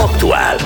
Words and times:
Aktuál. 0.00 0.56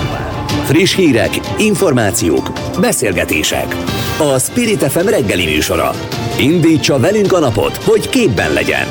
Friss 0.65 0.95
hírek, 0.95 1.41
információk, 1.59 2.51
beszélgetések. 2.81 3.77
A 4.19 4.39
Spirit 4.39 4.83
FM 4.83 5.07
reggeli 5.07 5.45
műsora. 5.45 5.91
Indítsa 6.39 6.99
velünk 6.99 7.33
a 7.33 7.39
napot, 7.39 7.77
hogy 7.77 8.09
képben 8.09 8.53
legyen. 8.53 8.87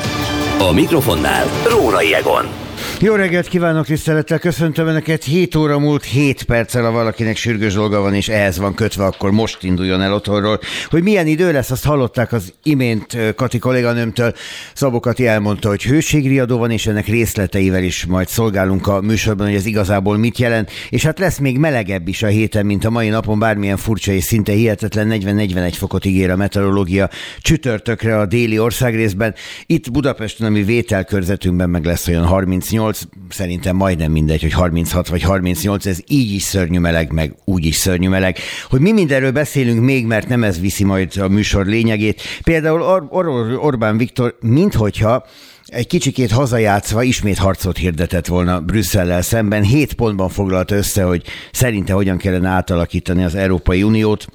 A 0.58 0.72
mikrofonnál 0.72 1.44
Rórai 1.68 2.14
Egon. 2.14 2.63
Jó 3.00 3.14
reggelt 3.14 3.48
kívánok, 3.48 3.86
tisztelettel 3.86 4.38
köszöntöm 4.38 4.86
Önöket. 4.86 5.24
7 5.24 5.54
óra 5.54 5.78
múlt 5.78 6.04
7 6.04 6.42
perccel, 6.42 6.82
ha 6.82 6.90
valakinek 6.90 7.36
sürgős 7.36 7.74
dolga 7.74 8.00
van, 8.00 8.14
és 8.14 8.28
ehhez 8.28 8.58
van 8.58 8.74
kötve, 8.74 9.04
akkor 9.04 9.30
most 9.30 9.62
induljon 9.62 10.02
el 10.02 10.12
otthonról. 10.12 10.60
Hogy 10.88 11.02
milyen 11.02 11.26
idő 11.26 11.52
lesz, 11.52 11.70
azt 11.70 11.84
hallották 11.84 12.32
az 12.32 12.52
imént 12.62 13.34
Kati 13.36 13.58
kolléganőmtől. 13.58 14.34
Szabó 14.74 15.00
Kati 15.00 15.26
elmondta, 15.26 15.68
hogy 15.68 15.82
hőségriadó 15.82 16.58
van, 16.58 16.70
és 16.70 16.86
ennek 16.86 17.06
részleteivel 17.06 17.82
is 17.82 18.04
majd 18.04 18.28
szolgálunk 18.28 18.86
a 18.86 19.00
műsorban, 19.00 19.46
hogy 19.46 19.56
ez 19.56 19.66
igazából 19.66 20.16
mit 20.16 20.38
jelent. 20.38 20.70
És 20.90 21.04
hát 21.04 21.18
lesz 21.18 21.38
még 21.38 21.58
melegebb 21.58 22.08
is 22.08 22.22
a 22.22 22.26
héten, 22.26 22.66
mint 22.66 22.84
a 22.84 22.90
mai 22.90 23.08
napon, 23.08 23.38
bármilyen 23.38 23.76
furcsa 23.76 24.12
és 24.12 24.24
szinte 24.24 24.52
hihetetlen 24.52 25.08
40-41 25.10 25.72
fokot 25.76 26.04
ígér 26.04 26.30
a 26.30 26.36
meteorológia 26.36 27.10
csütörtökre 27.40 28.18
a 28.18 28.26
déli 28.26 28.58
országrészben. 28.58 29.34
Itt 29.66 29.90
Budapesten, 29.90 30.46
ami 30.46 30.62
vételkörzetünkben 30.62 31.70
meg 31.70 31.84
lesz 31.84 32.08
olyan 32.08 32.24
38 32.24 32.83
38, 32.84 33.00
szerintem 33.28 33.76
majdnem 33.76 34.10
mindegy, 34.10 34.42
hogy 34.42 34.52
36 34.52 35.08
vagy 35.08 35.22
38, 35.22 35.86
ez 35.86 35.98
így 36.06 36.34
is 36.34 36.42
szörnyű 36.42 36.78
meleg, 36.78 37.12
meg 37.12 37.34
úgy 37.44 37.64
is 37.64 37.76
szörnyű 37.76 38.08
meleg. 38.08 38.38
Hogy 38.68 38.80
mi 38.80 38.92
mindenről 38.92 39.30
beszélünk 39.30 39.80
még, 39.80 40.06
mert 40.06 40.28
nem 40.28 40.44
ez 40.44 40.60
viszi 40.60 40.84
majd 40.84 41.12
a 41.16 41.28
műsor 41.28 41.66
lényegét. 41.66 42.22
Például 42.42 42.82
Or- 42.82 43.06
Or- 43.10 43.64
Orbán 43.64 43.96
Viktor, 43.96 44.36
minthogyha 44.40 45.26
egy 45.66 45.86
kicsikét 45.86 46.30
hazajátszva 46.30 47.02
ismét 47.02 47.38
harcot 47.38 47.76
hirdetett 47.76 48.26
volna 48.26 48.60
Brüsszellel 48.60 49.22
szemben. 49.22 49.62
Hét 49.62 49.94
pontban 49.94 50.28
foglalta 50.28 50.74
össze, 50.74 51.02
hogy 51.02 51.22
szerinte 51.52 51.92
hogyan 51.92 52.16
kellene 52.16 52.48
átalakítani 52.48 53.24
az 53.24 53.34
Európai 53.34 53.82
Uniót 53.82 54.26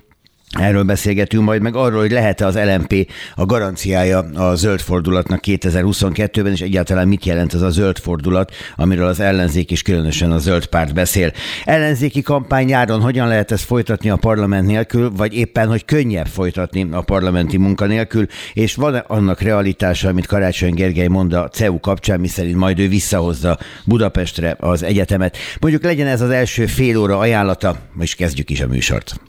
Erről 0.58 0.84
beszélgetünk 0.84 1.44
majd, 1.44 1.62
meg 1.62 1.76
arról, 1.76 2.00
hogy 2.00 2.12
lehet-e 2.12 2.46
az 2.46 2.56
LMP 2.56 3.12
a 3.36 3.46
garanciája 3.46 4.18
a 4.18 4.56
zöld 4.56 4.80
fordulatnak 4.80 5.40
2022-ben, 5.46 6.52
és 6.52 6.62
egyáltalán 6.62 7.08
mit 7.08 7.26
jelent 7.26 7.54
ez 7.54 7.62
a 7.62 7.70
zöld 7.70 7.98
fordulat, 7.98 8.54
amiről 8.76 9.08
az 9.08 9.20
ellenzék 9.20 9.72
is 9.72 9.82
különösen 9.82 10.32
a 10.32 10.38
zöld 10.38 10.66
párt 10.66 10.94
beszél. 10.94 11.32
Ellenzéki 11.66 12.22
kampány 12.22 12.66
nyáron 12.66 13.02
hogyan 13.02 13.28
lehet 13.28 13.52
ezt 13.52 13.64
folytatni 13.64 14.10
a 14.10 14.16
parlament 14.16 14.68
nélkül, 14.68 15.12
vagy 15.16 15.38
éppen, 15.38 15.68
hogy 15.68 15.86
könnyebb 15.86 16.28
folytatni 16.28 16.88
a 16.92 17.02
parlamenti 17.02 17.58
munka 17.58 17.86
nélkül, 17.86 18.26
és 18.54 18.76
van 18.76 18.96
-e 18.96 19.04
annak 19.08 19.42
realitása, 19.42 20.10
amit 20.10 20.26
Karácsony 20.26 20.74
Gergely 20.74 21.08
mond 21.08 21.34
a 21.34 21.48
CEU 21.48 21.80
kapcsán, 21.80 22.20
miszerint 22.20 22.58
majd 22.58 22.80
ő 22.80 22.88
visszahozza 22.88 23.58
Budapestre 23.86 24.56
az 24.60 24.84
egyetemet. 24.84 25.38
Mondjuk 25.60 25.84
legyen 25.84 26.08
ez 26.08 26.22
az 26.22 26.30
első 26.30 26.66
fél 26.66 26.98
óra 26.98 27.18
ajánlata, 27.18 27.76
és 28.00 28.16
kezdjük 28.16 28.50
is 28.50 28.62
a 28.62 28.68
műsort. 28.68 29.29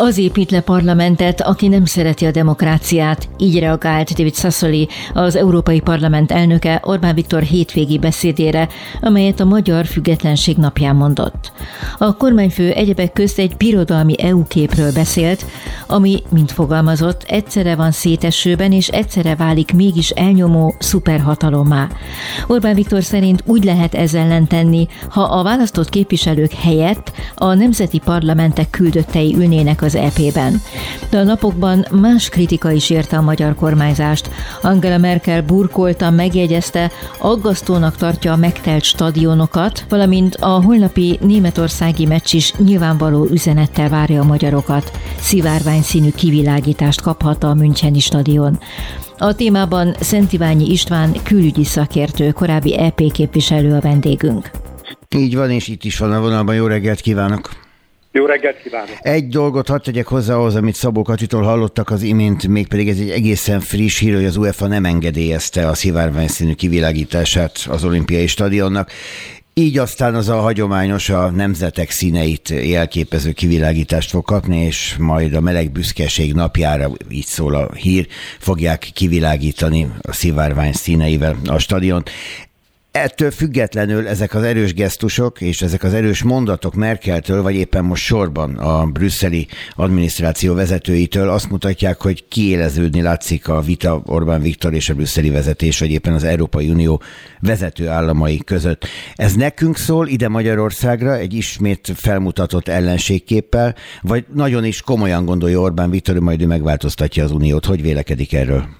az 0.00 0.18
épít 0.18 0.50
le 0.50 0.60
parlamentet, 0.60 1.40
aki 1.40 1.68
nem 1.68 1.84
szereti 1.84 2.26
a 2.26 2.30
demokráciát. 2.30 3.28
Így 3.38 3.58
reagált 3.58 4.12
David 4.12 4.34
Sassoli, 4.34 4.88
az 5.14 5.36
Európai 5.36 5.80
Parlament 5.80 6.32
elnöke 6.32 6.80
Orbán 6.84 7.14
Viktor 7.14 7.42
hétvégi 7.42 7.98
beszédére, 7.98 8.68
amelyet 9.00 9.40
a 9.40 9.44
Magyar 9.44 9.86
Függetlenség 9.86 10.56
napján 10.56 10.96
mondott. 10.96 11.52
A 11.98 12.16
kormányfő 12.16 12.70
egyebek 12.70 13.12
közt 13.12 13.38
egy 13.38 13.56
birodalmi 13.56 14.22
EU 14.22 14.46
képről 14.46 14.92
beszélt, 14.92 15.44
ami, 15.86 16.22
mint 16.30 16.52
fogalmazott, 16.52 17.22
egyszerre 17.22 17.74
van 17.74 17.90
szétesőben 17.90 18.72
és 18.72 18.88
egyszerre 18.88 19.36
válik 19.36 19.72
mégis 19.72 20.10
elnyomó 20.10 20.74
szuperhatalommá. 20.78 21.88
Orbán 22.46 22.74
Viktor 22.74 23.02
szerint 23.02 23.42
úgy 23.46 23.64
lehet 23.64 23.94
ezzel 23.94 24.20
ellen 24.20 24.46
tenni, 24.46 24.88
ha 25.08 25.22
a 25.22 25.42
választott 25.42 25.88
képviselők 25.88 26.52
helyett 26.52 27.12
a 27.34 27.54
nemzeti 27.54 27.98
parlamentek 27.98 28.70
küldöttei 28.70 29.34
ülnének 29.36 29.82
az 29.82 29.89
az 29.94 30.00
EP-ben. 30.00 30.62
De 31.10 31.18
a 31.18 31.22
napokban 31.22 31.86
más 31.90 32.28
kritika 32.28 32.70
is 32.70 32.90
érte 32.90 33.16
a 33.16 33.22
magyar 33.22 33.54
kormányzást. 33.54 34.30
Angela 34.62 34.98
Merkel 34.98 35.42
burkoltan 35.42 36.14
megjegyezte, 36.14 36.90
aggasztónak 37.18 37.96
tartja 37.96 38.32
a 38.32 38.36
megtelt 38.36 38.82
stadionokat, 38.82 39.84
valamint 39.88 40.34
a 40.34 40.62
holnapi 40.62 41.18
németországi 41.22 42.06
meccs 42.06 42.34
is 42.34 42.52
nyilvánvaló 42.54 43.26
üzenettel 43.30 43.88
várja 43.88 44.20
a 44.20 44.24
magyarokat. 44.24 44.92
Szivárvány 45.20 45.82
színű 45.82 46.10
kivilágítást 46.10 47.00
kaphat 47.00 47.44
a 47.44 47.54
Müncheni 47.54 48.00
stadion. 48.00 48.58
A 49.18 49.34
témában 49.34 49.94
Szent 50.00 50.32
Iványi 50.32 50.70
István 50.70 51.12
külügyi 51.22 51.64
szakértő, 51.64 52.30
korábbi 52.30 52.78
EP 52.78 53.12
képviselő 53.12 53.74
a 53.74 53.80
vendégünk. 53.80 54.50
Így 55.16 55.36
van, 55.36 55.50
és 55.50 55.68
itt 55.68 55.84
is 55.84 55.98
van 55.98 56.12
a 56.12 56.20
vonalban. 56.20 56.54
Jó 56.54 56.66
reggelt 56.66 57.00
kívánok! 57.00 57.59
Jó 58.12 58.24
reggelt 58.24 58.62
kívánok! 58.62 58.96
Egy 59.00 59.28
dolgot 59.28 59.68
hadd 59.68 59.82
tegyek 59.82 60.06
hozzá 60.06 60.34
ahhoz, 60.34 60.54
amit 60.54 60.74
Szabó 60.74 61.02
Katitól 61.02 61.42
hallottak 61.42 61.90
az 61.90 62.02
imént, 62.02 62.48
mégpedig 62.48 62.88
ez 62.88 62.98
egy 62.98 63.10
egészen 63.10 63.60
friss 63.60 63.98
hír, 63.98 64.14
hogy 64.14 64.24
az 64.24 64.36
UEFA 64.36 64.66
nem 64.66 64.84
engedélyezte 64.84 65.68
a 65.68 65.74
szivárványszínű 65.74 66.52
kivilágítását 66.52 67.66
az 67.68 67.84
olimpiai 67.84 68.26
stadionnak. 68.26 68.90
Így 69.54 69.78
aztán 69.78 70.14
az 70.14 70.28
a 70.28 70.40
hagyományos, 70.40 71.08
a 71.08 71.30
nemzetek 71.30 71.90
színeit 71.90 72.48
jelképező 72.48 73.32
kivilágítást 73.32 74.10
fog 74.10 74.24
kapni, 74.24 74.64
és 74.64 74.96
majd 74.98 75.34
a 75.34 75.40
meleg 75.40 75.70
büszkeség 75.70 76.34
napjára, 76.34 76.90
így 77.10 77.26
szól 77.26 77.54
a 77.54 77.72
hír, 77.74 78.06
fogják 78.38 78.90
kivilágítani 78.94 79.90
a 80.00 80.12
szivárvány 80.12 80.72
színeivel 80.72 81.36
a 81.46 81.58
stadiont. 81.58 82.10
Ettől 82.92 83.30
függetlenül 83.30 84.08
ezek 84.08 84.34
az 84.34 84.42
erős 84.42 84.74
gesztusok 84.74 85.40
és 85.40 85.62
ezek 85.62 85.82
az 85.82 85.94
erős 85.94 86.22
mondatok 86.22 86.74
Merkeltől, 86.74 87.42
vagy 87.42 87.54
éppen 87.54 87.84
most 87.84 88.04
sorban 88.04 88.56
a 88.56 88.86
brüsszeli 88.86 89.46
adminisztráció 89.74 90.54
vezetőitől 90.54 91.28
azt 91.28 91.50
mutatják, 91.50 92.00
hogy 92.00 92.28
kiéleződni 92.28 93.02
látszik 93.02 93.48
a 93.48 93.60
vita 93.60 94.02
Orbán 94.04 94.40
Viktor 94.40 94.74
és 94.74 94.88
a 94.88 94.94
brüsszeli 94.94 95.30
vezetés, 95.30 95.78
vagy 95.78 95.90
éppen 95.90 96.12
az 96.12 96.24
Európai 96.24 96.70
Unió 96.70 97.02
vezető 97.40 97.88
államai 97.88 98.38
között. 98.44 98.86
Ez 99.14 99.34
nekünk 99.34 99.76
szól 99.76 100.08
ide 100.08 100.28
Magyarországra 100.28 101.16
egy 101.16 101.34
ismét 101.34 101.92
felmutatott 101.94 102.68
ellenségképpel, 102.68 103.74
vagy 104.00 104.24
nagyon 104.34 104.64
is 104.64 104.82
komolyan 104.82 105.24
gondolja 105.24 105.60
Orbán 105.60 105.90
Viktor, 105.90 106.14
hogy 106.14 106.24
majd 106.24 106.42
ő 106.42 106.46
megváltoztatja 106.46 107.24
az 107.24 107.30
Uniót. 107.30 107.64
Hogy 107.64 107.82
vélekedik 107.82 108.32
erről? 108.32 108.79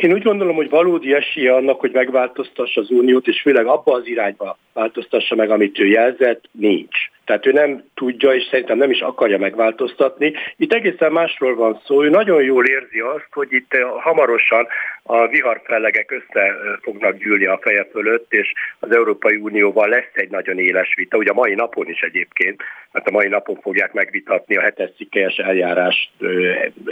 Én 0.00 0.12
úgy 0.12 0.22
gondolom, 0.22 0.56
hogy 0.56 0.70
valódi 0.70 1.14
esélye 1.14 1.54
annak, 1.54 1.80
hogy 1.80 1.92
megváltoztassa 1.92 2.80
az 2.80 2.90
uniót, 2.90 3.26
és 3.26 3.40
főleg 3.40 3.66
abba 3.66 3.92
az 3.92 4.06
irányba 4.06 4.58
változtassa 4.72 5.34
meg, 5.34 5.50
amit 5.50 5.78
ő 5.78 5.86
jelzett, 5.86 6.44
nincs. 6.52 6.96
Tehát 7.24 7.46
ő 7.46 7.52
nem 7.52 7.84
tudja, 7.94 8.34
és 8.34 8.46
szerintem 8.50 8.78
nem 8.78 8.90
is 8.90 9.00
akarja 9.00 9.38
megváltoztatni. 9.38 10.32
Itt 10.56 10.72
egészen 10.72 11.12
másról 11.12 11.54
van 11.54 11.80
szó. 11.84 12.04
Ő 12.04 12.08
nagyon 12.08 12.42
jól 12.42 12.66
érzi 12.66 13.00
azt, 13.00 13.28
hogy 13.30 13.52
itt 13.52 13.74
eh, 13.74 13.80
hamarosan 14.00 14.66
a 15.02 15.26
viharfellegek 15.26 16.10
össze 16.10 16.54
fognak 16.82 17.16
gyűlni 17.16 17.46
a 17.46 17.58
feje 17.62 17.88
fölött, 17.92 18.32
és 18.32 18.52
az 18.78 18.94
Európai 18.94 19.36
Unióval 19.36 19.88
lesz 19.88 20.12
egy 20.14 20.30
nagyon 20.30 20.58
éles 20.58 20.94
vita, 20.96 21.16
ugye 21.16 21.30
a 21.30 21.34
mai 21.34 21.54
napon 21.54 21.88
is 21.88 22.00
egyébként, 22.00 22.62
mert 22.92 23.06
a 23.06 23.10
mai 23.10 23.28
napon 23.28 23.58
fogják 23.62 23.92
megvitatni 23.92 24.56
a 24.56 24.60
hetes 24.60 24.90
cikkelyes 24.96 25.36
eljárás 25.36 26.12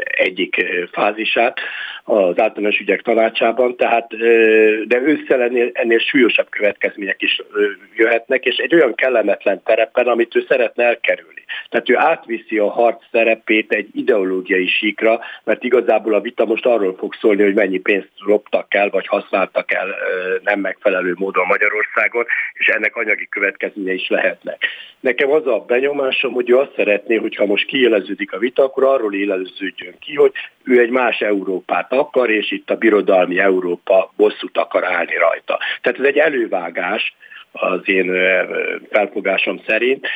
egyik 0.03 0.57
fázisát 0.93 1.61
az 2.09 2.41
általános 2.41 2.79
ügyek 2.79 3.03
tanácsában, 3.03 3.77
tehát 3.77 4.17
de 4.87 5.01
ősszel 5.01 5.43
ennél, 5.43 5.71
ennél 5.73 5.99
súlyosabb 5.99 6.49
következmények 6.49 7.23
is 7.23 7.43
jöhetnek, 7.97 8.45
és 8.45 8.57
egy 8.57 8.75
olyan 8.75 8.95
kellemetlen 8.95 9.63
terepen, 9.65 10.07
amit 10.07 10.37
ő 10.37 10.45
szeretne 10.49 10.85
elkerülni. 10.85 11.45
Tehát 11.69 11.91
ő 11.91 11.97
átviszi 11.97 12.59
a 12.59 12.71
harc 12.71 13.03
szerepét 13.11 13.73
egy 13.73 13.89
ideológiai 13.93 14.67
síkra, 14.67 15.21
mert 15.45 15.65
igazából 15.65 16.15
a 16.15 16.21
vita 16.21 16.45
most 16.45 16.67
arról 16.67 16.97
fog 16.97 17.15
szólni, 17.15 17.43
hogy 17.43 17.55
mennyi 17.55 17.79
pénzt 17.79 18.11
loptak 18.17 18.75
el, 18.75 18.91
vagy 18.91 19.07
használtak 19.07 19.73
el 19.73 19.95
nem 20.43 20.61
megfelelő 20.61 21.15
módon 21.19 21.47
Magyarországon, 21.47 22.25
és 22.53 22.67
ennek 22.67 22.97
anyagi 22.97 23.29
következménye 23.29 23.93
is 23.93 24.09
lehetnek. 24.09 24.67
Nekem 25.01 25.31
az 25.31 25.47
a 25.47 25.65
benyomásom, 25.67 26.33
hogy 26.33 26.51
ő 26.51 26.59
azt 26.59 26.75
szeretné, 26.77 27.17
hogyha 27.17 27.47
most 27.47 27.67
kiéleződik 27.67 28.33
a 28.33 28.39
vita, 28.39 28.63
akkor 28.63 28.85
arról 28.85 29.15
éleződjön 29.15 29.95
ki, 30.01 30.15
hogy 30.15 30.33
ő 30.65 30.81
egy 30.81 30.91
más 30.91 31.21
Európát 31.21 31.93
akar, 31.93 32.31
és 32.31 32.51
itt 32.51 32.71
a 32.71 32.77
birodalmi 32.77 33.39
Európa 33.39 34.13
bosszút 34.17 34.59
akar 34.59 34.85
állni 34.85 35.17
rajta. 35.17 35.59
Tehát 35.81 35.99
ez 35.99 36.07
egy 36.07 36.19
elővágás, 36.19 37.15
az 37.53 37.81
én 37.85 38.13
felfogásom 38.91 39.61
szerint, 39.67 40.07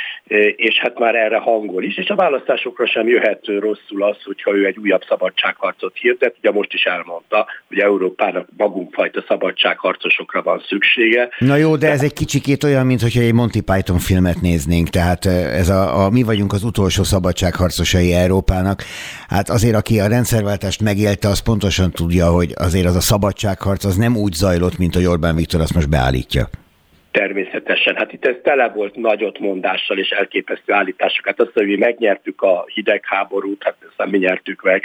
és 0.57 0.79
hát 0.79 0.99
már 0.99 1.15
erre 1.15 1.39
hangol 1.39 1.83
is, 1.83 1.97
és 1.97 2.09
a 2.09 2.15
választásokra 2.15 2.87
sem 2.87 3.09
jöhet 3.09 3.47
rosszul 3.47 4.03
az, 4.03 4.17
hogyha 4.25 4.57
ő 4.57 4.67
egy 4.67 4.79
újabb 4.79 5.03
szabadságharcot 5.09 5.97
hirdet. 5.97 6.35
Ugye 6.39 6.51
most 6.51 6.73
is 6.73 6.85
elmondta, 6.85 7.47
hogy 7.69 7.79
Európának 7.79 8.49
magunkfajta 8.57 9.25
szabadságharcosokra 9.29 10.43
van 10.43 10.63
szüksége. 10.67 11.29
Na 11.39 11.57
jó, 11.57 11.77
de 11.77 11.91
ez 11.91 12.03
egy 12.03 12.13
kicsikét 12.13 12.65
olyan, 12.65 12.87
mint 12.87 13.01
hogyha 13.01 13.21
egy 13.21 13.35
Monty 13.35 13.61
Python 13.61 13.99
filmet 13.99 14.41
néznénk, 14.41 14.89
tehát 14.89 15.25
ez 15.27 15.69
a, 15.69 16.05
a 16.05 16.11
mi 16.11 16.23
vagyunk 16.23 16.53
az 16.53 16.65
utolsó 16.65 17.03
szabadságharcosai 17.03 18.13
Európának. 18.13 18.83
Hát 19.29 19.49
azért, 19.49 19.77
aki 19.77 20.01
a 20.01 20.09
rendszerváltást 20.09 20.83
megélte, 20.83 21.29
az 21.29 21.43
pontosan 21.43 21.91
tudja, 21.91 22.27
hogy 22.27 22.53
azért 22.55 22.87
az 22.87 22.97
a 22.97 23.01
szabadságharc 23.01 23.85
az 23.85 23.97
nem 23.97 24.17
úgy 24.17 24.33
zajlott, 24.33 24.79
mint 24.79 24.97
a 24.97 25.01
Orbán 25.01 25.37
Viktor 25.37 25.61
azt 25.61 25.75
most 25.75 25.89
beállítja. 25.89 26.49
Természetesen. 27.13 27.97
Hát 27.97 28.13
itt 28.13 28.27
ez 28.27 28.37
tele 28.43 28.69
volt 28.69 28.97
nagyot 28.97 29.39
mondással 29.39 29.99
és 29.99 30.11
elképesztő 30.11 30.73
állításokat. 30.73 31.41
Azt, 31.41 31.53
hogy 31.53 31.67
mi 31.67 31.77
megnyertük 31.77 32.43
a 32.43 32.65
hidegháborút, 32.75 33.63
hát 33.63 33.77
ezt 33.81 34.11
mi 34.11 34.19
nyertük 34.19 34.63
meg, 34.63 34.83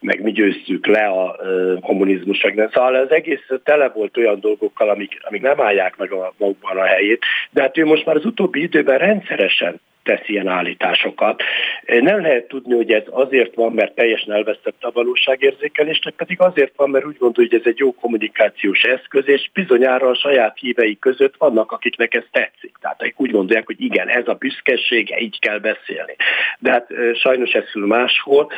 meg 0.00 0.22
mi 0.22 0.32
győztük 0.32 0.86
le 0.86 1.06
a 1.06 1.36
kommunizmus. 1.80 2.38
Szóval 2.72 2.94
az 2.94 3.10
egész 3.10 3.46
tele 3.64 3.88
volt 3.88 4.16
olyan 4.16 4.40
dolgokkal, 4.40 4.88
amik, 4.88 5.18
amik 5.20 5.42
nem 5.42 5.60
állják 5.60 5.96
meg 5.96 6.12
a 6.12 6.34
magukban 6.36 6.76
a 6.76 6.84
helyét, 6.84 7.24
de 7.50 7.60
hát 7.62 7.78
ő 7.78 7.84
most 7.84 8.06
már 8.06 8.16
az 8.16 8.24
utóbbi 8.24 8.62
időben 8.62 8.98
rendszeresen 8.98 9.80
tesz 10.02 10.28
ilyen 10.28 10.48
állításokat. 10.48 11.42
Nem 11.86 12.20
lehet 12.20 12.48
tudni, 12.48 12.74
hogy 12.74 12.92
ez 12.92 13.02
azért 13.10 13.54
van, 13.54 13.72
mert 13.72 13.94
teljesen 13.94 14.34
elvesztette 14.34 14.86
a 14.86 14.90
valóságérzékelést, 14.90 16.10
pedig 16.16 16.40
azért 16.40 16.72
van, 16.76 16.90
mert 16.90 17.04
úgy 17.04 17.16
gondolja, 17.18 17.50
hogy 17.50 17.60
ez 17.60 17.66
egy 17.66 17.78
jó 17.78 17.94
kommunikációs 17.94 18.82
eszköz, 18.82 19.28
és 19.28 19.50
bizonyára 19.52 20.08
a 20.08 20.14
saját 20.14 20.58
hívei 20.58 20.98
között 20.98 21.34
vannak, 21.38 21.69
akiknek 21.72 22.14
ez 22.14 22.24
tetszik. 22.30 22.76
Tehát 22.80 23.12
úgy 23.16 23.30
gondolják, 23.30 23.66
hogy 23.66 23.80
igen, 23.80 24.08
ez 24.08 24.26
a 24.26 24.34
büszkesége, 24.34 25.18
így 25.18 25.38
kell 25.38 25.58
beszélni. 25.58 26.16
De 26.58 26.70
hát 26.70 26.86
sajnos 27.22 27.50
ez 27.50 27.64
szül 27.72 27.86
máshol, 27.86 28.52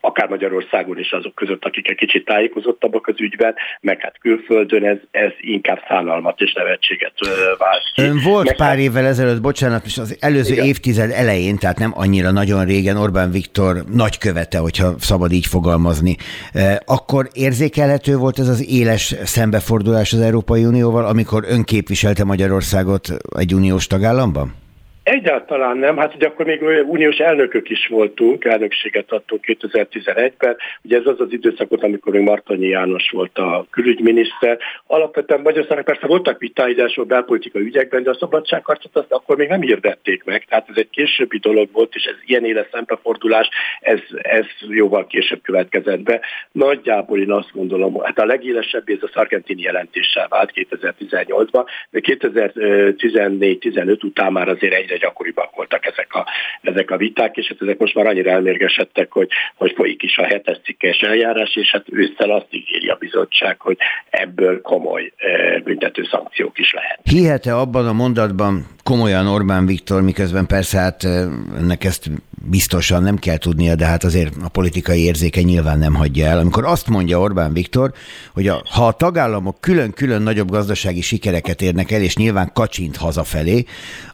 akár 0.00 0.28
Magyarországon 0.28 0.98
is 0.98 1.12
azok 1.12 1.34
között, 1.34 1.64
akik 1.64 1.90
egy 1.90 1.96
kicsit 1.96 2.24
tájékozottabbak 2.24 3.06
az 3.06 3.20
ügyben, 3.20 3.54
meg 3.80 4.00
hát 4.00 4.18
külföldön 4.18 4.84
ez, 4.84 4.96
ez 5.10 5.30
inkább 5.40 5.82
szánalmat 5.88 6.40
és 6.40 6.52
nevetséget 6.52 7.12
vált 7.58 7.82
ki. 7.94 8.02
Ön 8.02 8.20
volt 8.24 8.46
meg 8.46 8.56
pár 8.56 8.68
hát... 8.68 8.78
évvel 8.78 9.06
ezelőtt, 9.06 9.40
bocsánat, 9.40 9.84
és 9.84 9.98
az 9.98 10.16
előző 10.20 10.52
Igen. 10.52 10.66
évtized 10.66 11.10
elején, 11.10 11.58
tehát 11.58 11.78
nem 11.78 11.92
annyira 11.94 12.30
nagyon 12.30 12.64
régen 12.64 12.96
Orbán 12.96 13.30
Viktor 13.30 13.76
nagykövete, 13.94 14.58
hogyha 14.58 14.94
szabad 14.98 15.32
így 15.32 15.46
fogalmazni. 15.46 16.16
Akkor 16.84 17.28
érzékelhető 17.32 18.16
volt 18.16 18.38
ez 18.38 18.48
az 18.48 18.70
éles 18.70 19.14
szembefordulás 19.22 20.12
az 20.12 20.20
Európai 20.20 20.64
Unióval, 20.64 21.04
amikor 21.04 21.44
ön 21.48 21.64
képviselte 21.72 22.24
Magyarországot 22.24 23.16
egy 23.36 23.54
uniós 23.54 23.86
tagállamban? 23.86 24.54
Egyáltalán 25.02 25.76
nem, 25.76 25.96
hát 25.96 26.14
ugye 26.14 26.26
akkor 26.26 26.46
még 26.46 26.62
uniós 26.86 27.16
elnökök 27.16 27.70
is 27.70 27.86
voltunk, 27.86 28.44
elnökséget 28.44 29.12
adtunk 29.12 29.44
2011-ben, 29.46 30.56
ugye 30.82 30.98
ez 30.98 31.06
az 31.06 31.20
az 31.20 31.32
időszakot, 31.32 31.82
amikor 31.82 32.12
még 32.12 32.22
Martonyi 32.22 32.66
János 32.66 33.10
volt 33.10 33.38
a 33.38 33.66
külügyminiszter. 33.70 34.58
Alapvetően 34.86 35.40
Magyarországnak 35.40 35.84
persze 35.84 36.06
voltak 36.06 36.38
vitái 36.38 36.80
a 36.80 37.04
belpolitikai 37.04 37.62
ügyekben, 37.62 38.02
de 38.02 38.10
a 38.10 38.14
szabadságharcot 38.14 38.96
azt 38.96 39.12
akkor 39.12 39.36
még 39.36 39.48
nem 39.48 39.60
hirdették 39.60 40.24
meg, 40.24 40.44
tehát 40.48 40.68
ez 40.68 40.76
egy 40.76 40.90
későbbi 40.90 41.38
dolog 41.38 41.68
volt, 41.72 41.94
és 41.94 42.04
ez 42.04 42.16
ilyen 42.24 42.44
éles 42.44 42.66
szempefordulás, 42.72 43.48
ez, 43.80 44.00
ez 44.22 44.46
jóval 44.68 45.06
később 45.06 45.42
következett 45.42 46.00
be. 46.00 46.20
Nagyjából 46.52 47.20
én 47.20 47.32
azt 47.32 47.52
gondolom, 47.52 48.02
hát 48.02 48.18
a 48.18 48.24
legélesebb 48.24 48.88
ez 48.88 49.02
a 49.02 49.10
szargentini 49.14 49.62
jelentéssel 49.62 50.28
vált 50.28 50.52
2018-ban, 50.54 51.66
de 51.90 52.00
2014-15 52.02 54.04
után 54.04 54.32
már 54.32 54.48
azért 54.48 54.74
egyre 54.74 54.91
egyre 54.92 55.06
gyakoribbak 55.06 55.56
voltak 55.56 55.86
ezek 55.86 56.14
a, 56.14 56.26
ezek 56.60 56.90
a 56.90 56.96
viták, 56.96 57.36
és 57.36 57.46
hát 57.48 57.62
ezek 57.62 57.78
most 57.78 57.94
már 57.94 58.06
annyira 58.06 58.30
elmérgesedtek, 58.30 59.12
hogy, 59.12 59.28
hogy 59.54 59.72
folyik 59.76 60.02
is 60.02 60.16
a 60.16 60.24
hetes 60.24 60.58
cikkes 60.64 60.98
eljárás, 60.98 61.56
és 61.56 61.70
hát 61.70 61.84
ősszel 61.90 62.30
azt 62.30 62.46
ígéri 62.50 62.88
a 62.88 62.96
bizottság, 62.96 63.60
hogy 63.60 63.76
ebből 64.10 64.60
komoly 64.60 65.12
e, 65.16 65.60
büntető 65.60 66.04
szankciók 66.10 66.58
is 66.58 66.72
lehet. 66.72 67.00
Hihet-e 67.02 67.56
abban 67.56 67.86
a 67.86 67.92
mondatban 67.92 68.66
komolyan 68.82 69.26
Orbán 69.26 69.66
Viktor, 69.66 70.02
miközben 70.02 70.46
persze 70.46 70.78
hát 70.78 71.04
e, 71.04 71.08
ennek 71.58 71.84
ezt 71.84 72.10
biztosan 72.50 73.02
nem 73.02 73.16
kell 73.16 73.36
tudnia, 73.36 73.74
de 73.74 73.84
hát 73.84 74.04
azért 74.04 74.34
a 74.44 74.48
politikai 74.48 75.04
érzéke 75.04 75.40
nyilván 75.40 75.78
nem 75.78 75.94
hagyja 75.94 76.26
el. 76.26 76.38
Amikor 76.38 76.64
azt 76.64 76.88
mondja 76.88 77.20
Orbán 77.20 77.52
Viktor, 77.52 77.90
hogy 78.34 78.48
a, 78.48 78.62
ha 78.70 78.86
a 78.86 78.92
tagállamok 78.92 79.60
külön-külön 79.60 80.22
nagyobb 80.22 80.50
gazdasági 80.50 81.00
sikereket 81.00 81.62
érnek 81.62 81.90
el, 81.90 82.02
és 82.02 82.16
nyilván 82.16 82.50
kacsint 82.54 82.96
hazafelé, 82.96 83.64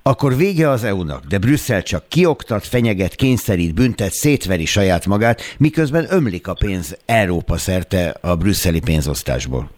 akkor 0.02 0.36
vége 0.36 0.68
az 0.68 0.84
EU-nak, 0.84 1.24
de 1.24 1.38
Brüsszel 1.38 1.82
csak 1.82 2.08
kioktat, 2.08 2.66
fenyeget, 2.66 3.14
kényszerít, 3.14 3.74
büntet, 3.74 4.12
szétveri 4.12 4.64
saját 4.64 5.06
magát, 5.06 5.40
miközben 5.58 6.06
ömlik 6.10 6.48
a 6.48 6.54
pénz 6.54 6.98
Európa 7.06 7.56
szerte 7.56 8.14
a 8.20 8.36
brüsszeli 8.36 8.80
pénzosztásból. 8.80 9.70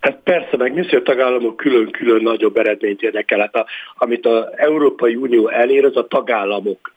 Hát 0.00 0.18
persze, 0.24 0.56
meg 0.56 0.72
hogy 0.72 0.94
a 0.94 1.02
tagállamok 1.02 1.56
külön-külön 1.56 2.22
nagyobb 2.22 2.56
eredményt 2.56 3.02
érnek 3.02 3.30
el. 3.30 3.40
Hát 3.40 3.54
a, 3.54 3.66
amit 3.96 4.26
az 4.26 4.44
Európai 4.56 5.14
Unió 5.14 5.48
elér, 5.48 5.84
az 5.84 5.96
a 5.96 6.06
tagállamok 6.06 6.93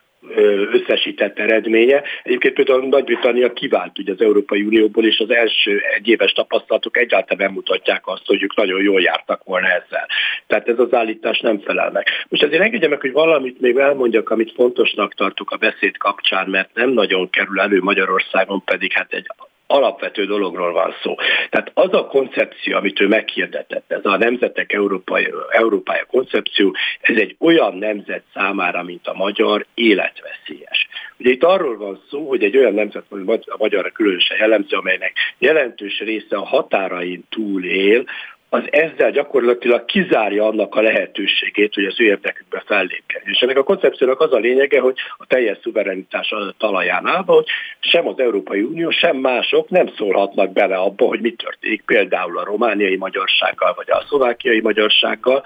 összesített 0.71 1.39
eredménye. 1.39 2.03
Egyébként 2.23 2.53
például 2.53 2.87
Nagy-Britannia 2.87 3.53
kivált 3.53 3.99
ugye 3.99 4.11
az 4.11 4.21
Európai 4.21 4.61
Unióból, 4.61 5.05
és 5.05 5.19
az 5.19 5.29
első 5.29 5.81
egyéves 5.95 6.31
tapasztalatok 6.31 6.97
egyáltalán 6.97 7.45
nem 7.45 7.53
mutatják 7.53 8.07
azt, 8.07 8.25
hogy 8.25 8.43
ők 8.43 8.55
nagyon 8.55 8.81
jól 8.81 9.01
jártak 9.01 9.43
volna 9.43 9.67
ezzel. 9.67 10.07
Tehát 10.47 10.67
ez 10.67 10.79
az 10.79 10.93
állítás 10.93 11.39
nem 11.39 11.59
felel 11.59 11.91
meg. 11.91 12.07
Most 12.29 12.43
azért 12.43 12.63
engedje 12.63 12.87
meg, 12.87 13.01
hogy 13.01 13.11
valamit 13.11 13.59
még 13.59 13.77
elmondjak, 13.77 14.29
amit 14.29 14.53
fontosnak 14.55 15.13
tartok 15.13 15.51
a 15.51 15.57
beszéd 15.57 15.97
kapcsán, 15.97 16.49
mert 16.49 16.69
nem 16.73 16.89
nagyon 16.89 17.29
kerül 17.29 17.59
elő 17.59 17.79
Magyarországon, 17.81 18.63
pedig 18.63 18.91
hát 18.91 19.13
egy 19.13 19.27
alapvető 19.67 20.25
dologról 20.25 20.71
van 20.71 20.93
szó. 21.03 21.15
Tehát 21.49 21.71
az 21.73 21.93
a 21.93 22.05
koncepció, 22.05 22.75
amit 22.75 22.99
ő 22.99 23.07
meghirdetett, 23.07 23.91
ez 23.91 24.05
a 24.05 24.17
nemzetek 24.17 24.73
Európai, 24.73 25.33
Európája 25.49 26.05
koncepció, 26.05 26.75
ez 27.01 27.17
egy 27.17 27.35
olyan 27.39 27.77
nemzet 27.77 28.23
számára, 28.33 28.83
mint 28.83 29.07
a 29.07 29.13
magyar, 29.13 29.65
életveszélyes. 29.73 30.87
Ugye 31.19 31.29
itt 31.29 31.43
arról 31.43 31.77
van 31.77 32.01
szó, 32.09 32.27
hogy 32.27 32.43
egy 32.43 32.57
olyan 32.57 32.73
nemzet, 32.73 33.03
a 33.45 33.57
magyarra 33.57 33.89
különösen 33.89 34.37
jellemző, 34.37 34.77
amelynek 34.77 35.13
jelentős 35.37 35.99
része 35.99 36.35
a 36.35 36.45
határain 36.45 37.23
túl 37.29 37.65
él, 37.65 38.05
az 38.49 38.63
ezzel 38.69 39.11
gyakorlatilag 39.11 39.85
kizárja 39.85 40.45
annak 40.45 40.75
a 40.75 40.81
lehetőségét, 40.81 41.73
hogy 41.73 41.85
az 41.85 41.99
ő 41.99 42.03
érdekükbe 42.03 42.63
fellépjen. 42.65 43.21
És 43.25 43.39
ennek 43.39 43.57
a 43.57 43.63
koncepciónak 43.63 44.19
az 44.19 44.33
a 44.33 44.37
lényege, 44.37 44.79
hogy 44.79 44.97
a 45.17 45.25
teljes 45.25 45.57
szuverenitás 45.61 46.33
talaján 46.57 47.07
állva, 47.07 47.33
hogy 47.33 47.45
sem 47.79 48.07
az 48.07 48.19
Európai 48.19 48.61
Unió, 48.61 48.89
sem 48.89 49.17
mások 49.17 49.69
nem 49.69 49.87
szólhatnak 49.97 50.51
bele 50.51 50.75
abba, 50.75 51.05
hogy 51.05 51.21
mi 51.21 51.31
történik 51.31 51.81
például 51.85 52.37
a 52.37 52.43
romániai 52.43 52.95
magyarsággal, 52.95 53.73
vagy 53.75 53.91
a 53.91 54.03
szlovákiai 54.07 54.61
magyarsággal, 54.61 55.43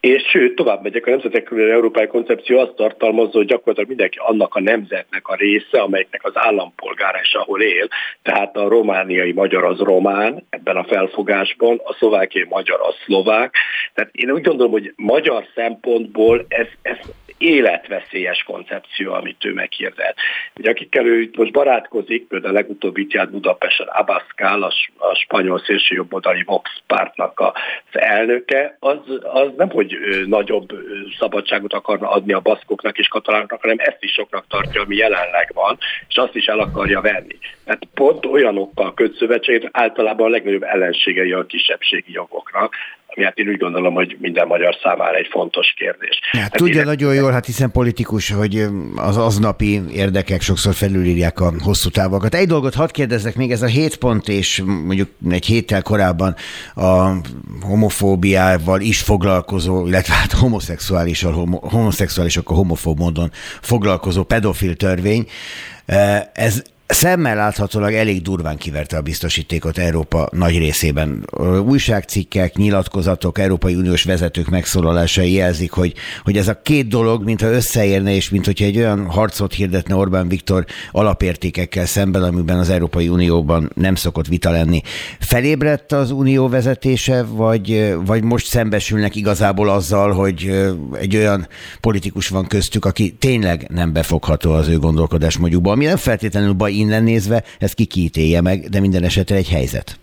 és 0.00 0.22
sőt, 0.28 0.54
tovább 0.54 0.82
megyek, 0.82 1.06
a 1.06 1.10
nemzetek 1.10 1.50
európai 1.50 2.06
koncepció 2.06 2.58
azt 2.58 2.74
tartalmazza, 2.74 3.38
hogy 3.38 3.46
gyakorlatilag 3.46 3.88
mindenki 3.88 4.18
annak 4.18 4.54
a 4.54 4.60
nemzetnek 4.60 5.28
a 5.28 5.34
része, 5.34 5.80
amelyiknek 5.80 6.24
az 6.24 6.32
állampolgára 6.34 7.18
is 7.22 7.34
ahol 7.34 7.60
él. 7.62 7.88
Tehát 8.22 8.56
a 8.56 8.68
romániai 8.68 9.32
magyar 9.32 9.64
az 9.64 9.78
román 9.78 10.46
ebben 10.50 10.76
a 10.76 10.84
felfogásban, 10.84 11.80
a 11.84 11.94
szlovákiai 11.94 12.46
magyar 12.48 12.80
az 12.80 12.94
szlovák. 13.04 13.54
Tehát 13.94 14.10
én 14.14 14.30
úgy 14.30 14.42
gondolom, 14.42 14.72
hogy 14.72 14.92
magyar 14.96 15.46
szempontból 15.54 16.44
ez, 16.48 16.66
ez 16.82 16.98
életveszélyes 17.40 18.42
koncepció, 18.42 19.12
amit 19.12 19.44
ő 19.44 19.52
meghirdet. 19.52 20.16
Ugye 20.56 20.70
akikkel 20.70 21.06
ő 21.06 21.20
itt 21.20 21.36
most 21.36 21.52
barátkozik, 21.52 22.26
például 22.26 22.52
a 22.52 22.58
legutóbbi 22.58 23.06
járt 23.08 23.30
Budapesten 23.30 23.86
Abascal, 23.86 24.62
a, 24.62 24.72
a 24.96 25.14
spanyol 25.14 25.58
szélsőjobboldali 25.58 26.42
Vox 26.42 26.70
pártnak 26.86 27.40
az 27.40 27.52
elnöke, 27.92 28.76
az, 28.80 28.98
az 29.22 29.48
nem, 29.56 29.70
hogy 29.70 29.96
nagyobb 30.26 30.68
szabadságot 31.18 31.72
akarna 31.72 32.10
adni 32.10 32.32
a 32.32 32.40
baszkoknak 32.40 32.98
és 32.98 33.08
katalánoknak, 33.08 33.60
hanem 33.60 33.76
ezt 33.78 34.02
is 34.02 34.12
soknak 34.12 34.44
tartja, 34.48 34.82
ami 34.82 34.96
jelenleg 34.96 35.50
van, 35.54 35.78
és 36.08 36.16
azt 36.16 36.34
is 36.34 36.46
el 36.46 36.58
akarja 36.58 37.00
venni. 37.00 37.38
Tehát 37.64 37.82
pont 37.94 38.26
olyanokkal 38.26 38.94
köt 38.94 39.16
szövetséget, 39.16 39.68
általában 39.72 40.26
a 40.26 40.30
legnagyobb 40.30 40.62
ellenségei 40.62 41.32
a 41.32 41.46
kisebbségi 41.46 42.12
jogoknak, 42.12 42.74
ami 43.14 43.24
hát 43.24 43.38
én 43.38 43.48
úgy 43.48 43.58
gondolom, 43.58 43.94
hogy 43.94 44.16
minden 44.20 44.46
magyar 44.46 44.76
számára 44.82 45.16
egy 45.16 45.28
fontos 45.30 45.74
kérdés. 45.76 46.20
Hát, 46.30 46.40
hát 46.40 46.52
tudja 46.52 46.80
én... 46.80 46.86
nagyon 46.86 47.14
jól, 47.14 47.32
hát 47.32 47.46
hiszen 47.46 47.70
politikus, 47.70 48.30
hogy 48.30 48.66
az 48.96 49.16
aznapi 49.16 49.80
érdekek 49.92 50.40
sokszor 50.40 50.74
felülírják 50.74 51.40
a 51.40 51.52
hosszú 51.58 51.88
távokat. 51.88 52.34
Egy 52.34 52.46
dolgot 52.46 52.74
hadd 52.74 52.92
kérdezzek 52.92 53.36
még, 53.36 53.50
ez 53.50 53.62
a 53.62 53.66
hét 53.66 53.96
pont, 53.96 54.28
és 54.28 54.62
mondjuk 54.66 55.08
egy 55.30 55.46
héttel 55.46 55.82
korábban 55.82 56.34
a 56.74 57.12
homofóbiával 57.60 58.80
is 58.80 59.00
foglalkozó, 59.00 59.86
illetve 59.86 60.14
hát 60.14 60.32
homoszexuálisokkal, 60.32 61.38
homo, 61.38 61.58
homoszexuálisokkal 61.58 62.56
homofób 62.56 62.98
módon 62.98 63.30
foglalkozó 63.60 64.22
pedofil 64.22 64.74
törvény, 64.74 65.26
ez 66.32 66.62
szemmel 66.90 67.36
láthatólag 67.36 67.92
elég 67.92 68.22
durván 68.22 68.56
kiverte 68.56 68.96
a 68.96 69.00
biztosítékot 69.00 69.78
Európa 69.78 70.28
nagy 70.32 70.58
részében. 70.58 71.28
Újságcikkek, 71.66 72.56
nyilatkozatok, 72.56 73.38
Európai 73.38 73.74
Uniós 73.74 74.04
vezetők 74.04 74.48
megszólalásai 74.48 75.32
jelzik, 75.32 75.72
hogy, 75.72 75.94
hogy 76.22 76.36
ez 76.36 76.48
a 76.48 76.60
két 76.62 76.88
dolog, 76.88 77.24
mintha 77.24 77.50
összeérne, 77.50 78.14
és 78.14 78.30
mint 78.30 78.44
hogyha 78.44 78.64
egy 78.64 78.76
olyan 78.76 79.06
harcot 79.06 79.54
hirdetne 79.54 79.94
Orbán 79.94 80.28
Viktor 80.28 80.64
alapértékekkel 80.90 81.86
szemben, 81.86 82.22
amiben 82.22 82.58
az 82.58 82.68
Európai 82.68 83.08
Unióban 83.08 83.70
nem 83.74 83.94
szokott 83.94 84.26
vita 84.26 84.50
lenni. 84.50 84.80
Felébredt 85.18 85.92
az 85.92 86.10
unió 86.10 86.48
vezetése, 86.48 87.22
vagy, 87.22 87.94
vagy 88.04 88.22
most 88.22 88.46
szembesülnek 88.46 89.16
igazából 89.16 89.68
azzal, 89.68 90.12
hogy 90.12 90.68
egy 91.00 91.16
olyan 91.16 91.48
politikus 91.80 92.28
van 92.28 92.46
köztük, 92.46 92.84
aki 92.84 93.12
tényleg 93.18 93.66
nem 93.68 93.92
befogható 93.92 94.52
az 94.52 94.68
ő 94.68 94.78
gondolkodás 94.78 95.38
mondjukba, 95.38 95.70
ami 95.70 95.84
nem 95.84 95.96
feltétlenül 95.96 96.52
baj 96.52 96.78
innen 96.80 97.02
nézve, 97.02 97.42
ezt 97.58 97.74
ki 97.74 98.10
meg, 98.42 98.60
de 98.60 98.80
minden 98.80 99.02
esetre 99.02 99.36
egy 99.36 99.48
helyzet. 99.48 99.98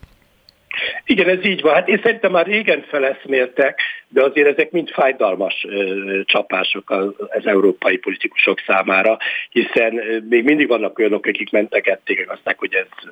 Igen, 1.06 1.30
ez 1.30 1.46
így 1.46 1.62
van. 1.62 1.74
Hát 1.74 1.88
én 1.88 2.00
szerintem 2.04 2.32
már 2.32 2.46
régen 2.46 2.86
feleszméltek, 2.88 3.82
de 4.08 4.24
azért 4.24 4.48
ezek 4.48 4.72
mind 4.72 4.90
fájdalmas 4.90 5.66
ö, 5.70 6.20
csapások 6.26 6.90
az, 6.90 7.08
az 7.18 7.46
európai 7.46 7.98
politikusok 7.98 8.60
számára, 8.68 9.18
hiszen 9.50 10.02
még 10.30 10.44
mindig 10.44 10.68
vannak 10.68 11.00
olyanok, 11.00 11.26
akik 11.26 11.52
mentegették, 11.52 12.32
aztán, 12.32 12.56
hogy 12.58 12.74
ez, 12.74 13.10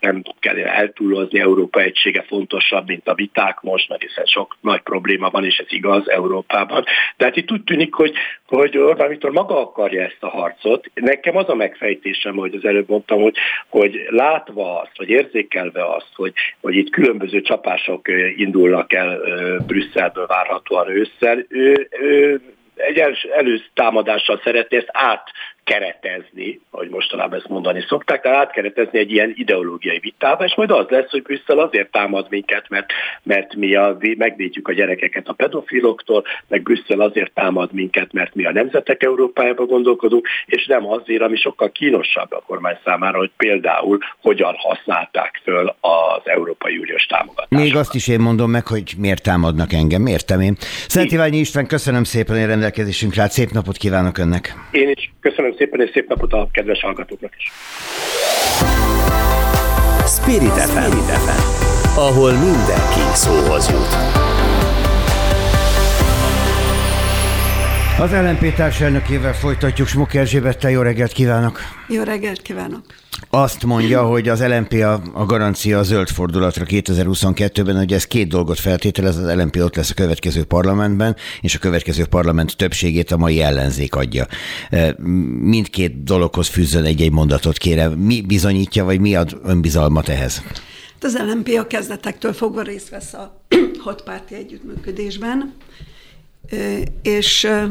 nem 0.00 0.22
kell 0.40 0.58
eltúlozni, 0.58 1.40
Európa 1.40 1.80
egysége 1.80 2.22
fontosabb, 2.22 2.86
mint 2.86 3.08
a 3.08 3.14
viták 3.14 3.60
most, 3.60 3.88
mert 3.88 4.02
hiszen 4.02 4.24
sok 4.24 4.56
nagy 4.60 4.80
probléma 4.80 5.30
van, 5.30 5.44
és 5.44 5.56
ez 5.56 5.72
igaz 5.72 6.08
Európában. 6.08 6.84
De 7.16 7.24
hát 7.24 7.36
itt 7.36 7.52
úgy 7.52 7.64
tűnik, 7.64 7.94
hogy, 7.94 8.12
hogy 8.56 8.78
Orbán 8.78 9.08
Viktor 9.08 9.30
maga 9.30 9.60
akarja 9.60 10.02
ezt 10.02 10.16
a 10.20 10.28
harcot. 10.28 10.90
Nekem 10.94 11.36
az 11.36 11.48
a 11.48 11.54
megfejtésem, 11.54 12.36
hogy 12.36 12.54
az 12.54 12.64
előbb 12.64 12.88
mondtam, 12.88 13.20
hogy, 13.20 13.36
hogy 13.68 14.06
látva 14.08 14.80
azt, 14.80 14.96
vagy 14.96 15.08
érzékelve 15.08 15.94
azt, 15.94 16.10
hogy, 16.14 16.32
hogy 16.60 16.74
itt 16.74 16.90
különböző 16.90 17.40
csapások 17.40 18.08
indulnak 18.36 18.92
el 18.92 19.20
Brüsszelből 19.66 20.26
várhatóan 20.26 20.88
ősszel, 20.88 21.44
ő, 21.48 21.88
ő 21.90 22.40
egy 22.76 22.98
előző 23.36 23.64
támadással 23.74 24.40
szeretné 24.44 24.76
ezt 24.76 24.90
át 24.92 25.30
keretezni, 25.64 26.60
ahogy 26.70 26.88
mostanában 26.88 27.38
ezt 27.38 27.48
mondani 27.48 27.84
szokták, 27.88 28.20
tehát 28.20 28.38
átkeretezni 28.38 28.98
egy 28.98 29.10
ilyen 29.10 29.32
ideológiai 29.36 29.98
vitába, 29.98 30.44
és 30.44 30.54
majd 30.56 30.70
az 30.70 30.86
lesz, 30.88 31.10
hogy 31.10 31.22
Brüsszel 31.22 31.58
azért 31.58 31.90
támad 31.90 32.26
minket, 32.30 32.68
mert, 32.68 32.92
mert 33.22 33.54
mi 33.54 33.74
a, 33.74 33.96
megvédjük 34.16 34.68
a 34.68 34.72
gyerekeket 34.72 35.28
a 35.28 35.32
pedofiloktól, 35.32 36.24
meg 36.48 36.62
Brüsszel 36.62 37.00
azért 37.00 37.32
támad 37.32 37.72
minket, 37.72 38.12
mert 38.12 38.34
mi 38.34 38.44
a 38.44 38.52
nemzetek 38.52 39.02
Európájába 39.02 39.64
gondolkodunk, 39.64 40.28
és 40.46 40.66
nem 40.66 40.86
azért, 40.86 41.22
ami 41.22 41.36
sokkal 41.36 41.72
kínosabb 41.72 42.32
a 42.32 42.42
kormány 42.46 42.78
számára, 42.84 43.18
hogy 43.18 43.30
például 43.36 43.98
hogyan 44.20 44.54
használták 44.58 45.40
föl 45.44 45.74
az 45.80 46.22
Európai 46.24 46.78
Uniós 46.78 47.06
támogatást. 47.06 47.62
Még 47.62 47.76
azt 47.76 47.94
is 47.94 48.08
én 48.08 48.20
mondom 48.20 48.50
meg, 48.50 48.66
hogy 48.66 48.94
miért 48.98 49.22
támadnak 49.22 49.72
engem, 49.72 50.06
értem 50.06 50.40
én. 50.40 50.56
Szent 50.88 51.12
Iványi 51.12 51.38
István, 51.38 51.66
köszönöm 51.66 52.04
szépen, 52.04 52.38
hogy 52.38 52.46
rendelkezésünkre 52.46 53.22
állt. 53.22 53.30
Szép 53.30 53.50
napot 53.50 53.76
kívánok 53.76 54.18
önnek! 54.18 54.54
Én 54.70 54.88
is 54.88 55.12
köszönöm 55.20 55.51
Köszönöm 55.52 55.70
szépen, 55.70 55.86
és 55.86 55.92
szép 55.92 56.08
napot 56.08 56.32
a 56.32 56.48
kedves 56.52 56.80
hallgatóknak 56.80 57.32
is. 57.36 57.52
Spirit 60.06 60.52
FM, 60.52 61.98
ahol 61.98 62.32
mindenki 62.32 63.00
szóhoz 63.14 63.68
jut. 63.70 64.31
Az 67.98 68.10
LNP 68.10 68.54
társelnökével 68.54 69.34
folytatjuk. 69.34 69.88
Smuk 69.88 70.14
Erzsébettel 70.14 70.70
jó 70.70 70.80
reggelt 70.80 71.12
kívánok! 71.12 71.60
Jó 71.88 72.02
reggelt 72.02 72.42
kívánok! 72.42 72.80
Azt 73.30 73.64
mondja, 73.64 74.02
hogy 74.02 74.28
az 74.28 74.46
LNP 74.46 74.72
a, 74.72 75.02
a 75.12 75.24
garancia 75.24 75.78
a 75.78 75.82
zöld 75.82 76.08
fordulatra 76.08 76.64
2022-ben, 76.68 77.76
hogy 77.76 77.92
ez 77.92 78.06
két 78.06 78.28
dolgot 78.28 78.58
feltételez, 78.58 79.16
az 79.16 79.34
LNP 79.34 79.56
ott 79.56 79.76
lesz 79.76 79.90
a 79.90 79.94
következő 79.94 80.44
parlamentben, 80.44 81.16
és 81.40 81.54
a 81.54 81.58
következő 81.58 82.04
parlament 82.04 82.56
többségét 82.56 83.10
a 83.10 83.16
mai 83.16 83.40
ellenzék 83.40 83.94
adja. 83.94 84.26
E, 84.70 84.94
mindkét 85.40 86.04
dologhoz 86.04 86.48
fűzzön 86.48 86.84
egy-egy 86.84 87.12
mondatot, 87.12 87.58
kérem. 87.58 87.92
Mi 87.92 88.20
bizonyítja, 88.20 88.84
vagy 88.84 89.00
mi 89.00 89.14
ad 89.14 89.40
önbizalmat 89.44 90.08
ehhez? 90.08 90.42
Az 91.00 91.18
LNP 91.18 91.48
a 91.58 91.66
kezdetektől 91.66 92.32
fogva 92.32 92.62
részt 92.62 92.88
vesz 92.88 93.12
a 93.12 93.44
hatpárti 93.84 94.34
együttműködésben, 94.34 95.54
e, 96.50 96.92
és 97.02 97.44
e, 97.44 97.70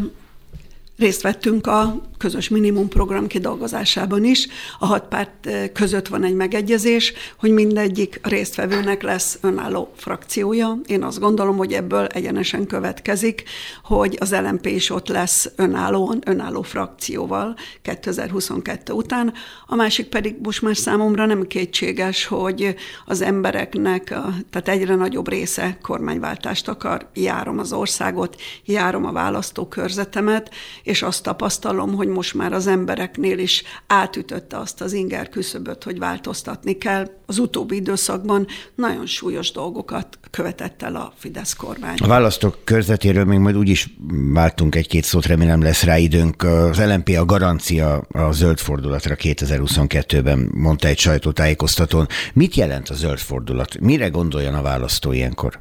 részt 1.01 1.21
vettünk 1.21 1.67
a 1.67 2.01
közös 2.17 2.49
minimumprogram 2.49 3.27
kidolgozásában 3.27 4.23
is. 4.23 4.47
A 4.79 4.85
hat 4.85 5.07
párt 5.07 5.47
eh, 5.47 5.69
között 5.73 6.07
van 6.07 6.23
egy 6.23 6.33
megegyezés, 6.33 7.13
hogy 7.37 7.51
mindegyik 7.51 8.19
résztvevőnek 8.23 9.01
lesz 9.01 9.37
önálló 9.41 9.91
frakciója. 9.95 10.79
Én 10.85 11.03
azt 11.03 11.19
gondolom, 11.19 11.57
hogy 11.57 11.73
ebből 11.73 12.05
egyenesen 12.05 12.67
következik, 12.67 13.43
hogy 13.83 14.17
az 14.19 14.31
LMP 14.31 14.65
is 14.65 14.89
ott 14.89 15.07
lesz 15.07 15.51
önállóan, 15.55 16.21
önálló 16.25 16.61
frakcióval 16.61 17.55
2022 17.81 18.93
után. 18.93 19.33
A 19.65 19.75
másik 19.75 20.07
pedig 20.07 20.35
most 20.43 20.61
már 20.61 20.77
számomra 20.77 21.25
nem 21.25 21.47
kétséges, 21.47 22.25
hogy 22.25 22.75
az 23.05 23.21
embereknek, 23.21 24.03
tehát 24.49 24.67
egyre 24.67 24.95
nagyobb 24.95 25.29
része 25.29 25.77
kormányváltást 25.81 26.67
akar, 26.67 27.09
járom 27.13 27.59
az 27.59 27.73
országot, 27.73 28.41
járom 28.65 29.05
a 29.05 29.11
választókörzetemet, 29.11 30.51
és 30.91 31.01
azt 31.01 31.23
tapasztalom, 31.23 31.95
hogy 31.95 32.07
most 32.07 32.33
már 32.33 32.53
az 32.53 32.67
embereknél 32.67 33.39
is 33.39 33.63
átütötte 33.87 34.57
azt 34.57 34.81
az 34.81 34.93
inger 34.93 35.29
küszöböt, 35.29 35.83
hogy 35.83 35.99
változtatni 35.99 36.77
kell. 36.77 37.09
Az 37.25 37.37
utóbbi 37.37 37.75
időszakban 37.75 38.47
nagyon 38.75 39.05
súlyos 39.05 39.51
dolgokat 39.51 40.19
követett 40.31 40.81
el 40.81 40.95
a 40.95 41.13
Fidesz 41.17 41.53
kormány. 41.53 41.95
A 41.97 42.07
választók 42.07 42.57
körzetéről 42.63 43.25
még 43.25 43.39
majd 43.39 43.57
úgyis 43.57 43.93
váltunk 44.33 44.75
egy-két 44.75 45.03
szót, 45.03 45.25
remélem 45.25 45.61
lesz 45.61 45.83
rá 45.83 45.97
időnk. 45.97 46.43
Az 46.43 46.79
LNP 46.85 47.09
a 47.17 47.25
garancia 47.25 47.97
a 47.97 48.31
zöld 48.31 48.59
fordulatra 48.59 49.15
2022-ben 49.17 50.49
mondta 50.53 50.87
egy 50.87 50.99
sajtótájékoztatón. 50.99 52.07
Mit 52.33 52.55
jelent 52.55 52.89
a 52.89 52.93
zöld 52.93 53.19
fordulat? 53.19 53.79
Mire 53.79 54.07
gondoljon 54.07 54.53
a 54.53 54.61
választó 54.61 55.11
ilyenkor? 55.11 55.59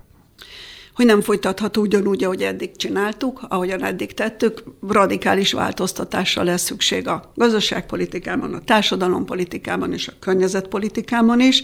Hogy 1.01 1.09
nem 1.09 1.21
folytatható 1.21 1.81
ugyanúgy, 1.81 2.25
ahogy 2.25 2.43
eddig 2.43 2.77
csináltuk, 2.77 3.41
ahogyan 3.49 3.85
eddig 3.85 4.15
tettük, 4.15 4.63
radikális 4.89 5.53
változtatásra 5.53 6.43
lesz 6.43 6.63
szükség 6.63 7.09
a 7.09 7.33
gazdaságpolitikában, 7.35 8.55
a 8.55 8.61
társadalompolitikában 8.65 9.93
és 9.93 10.09
a 10.09 10.13
környezetpolitikában 10.19 11.41
is, 11.41 11.63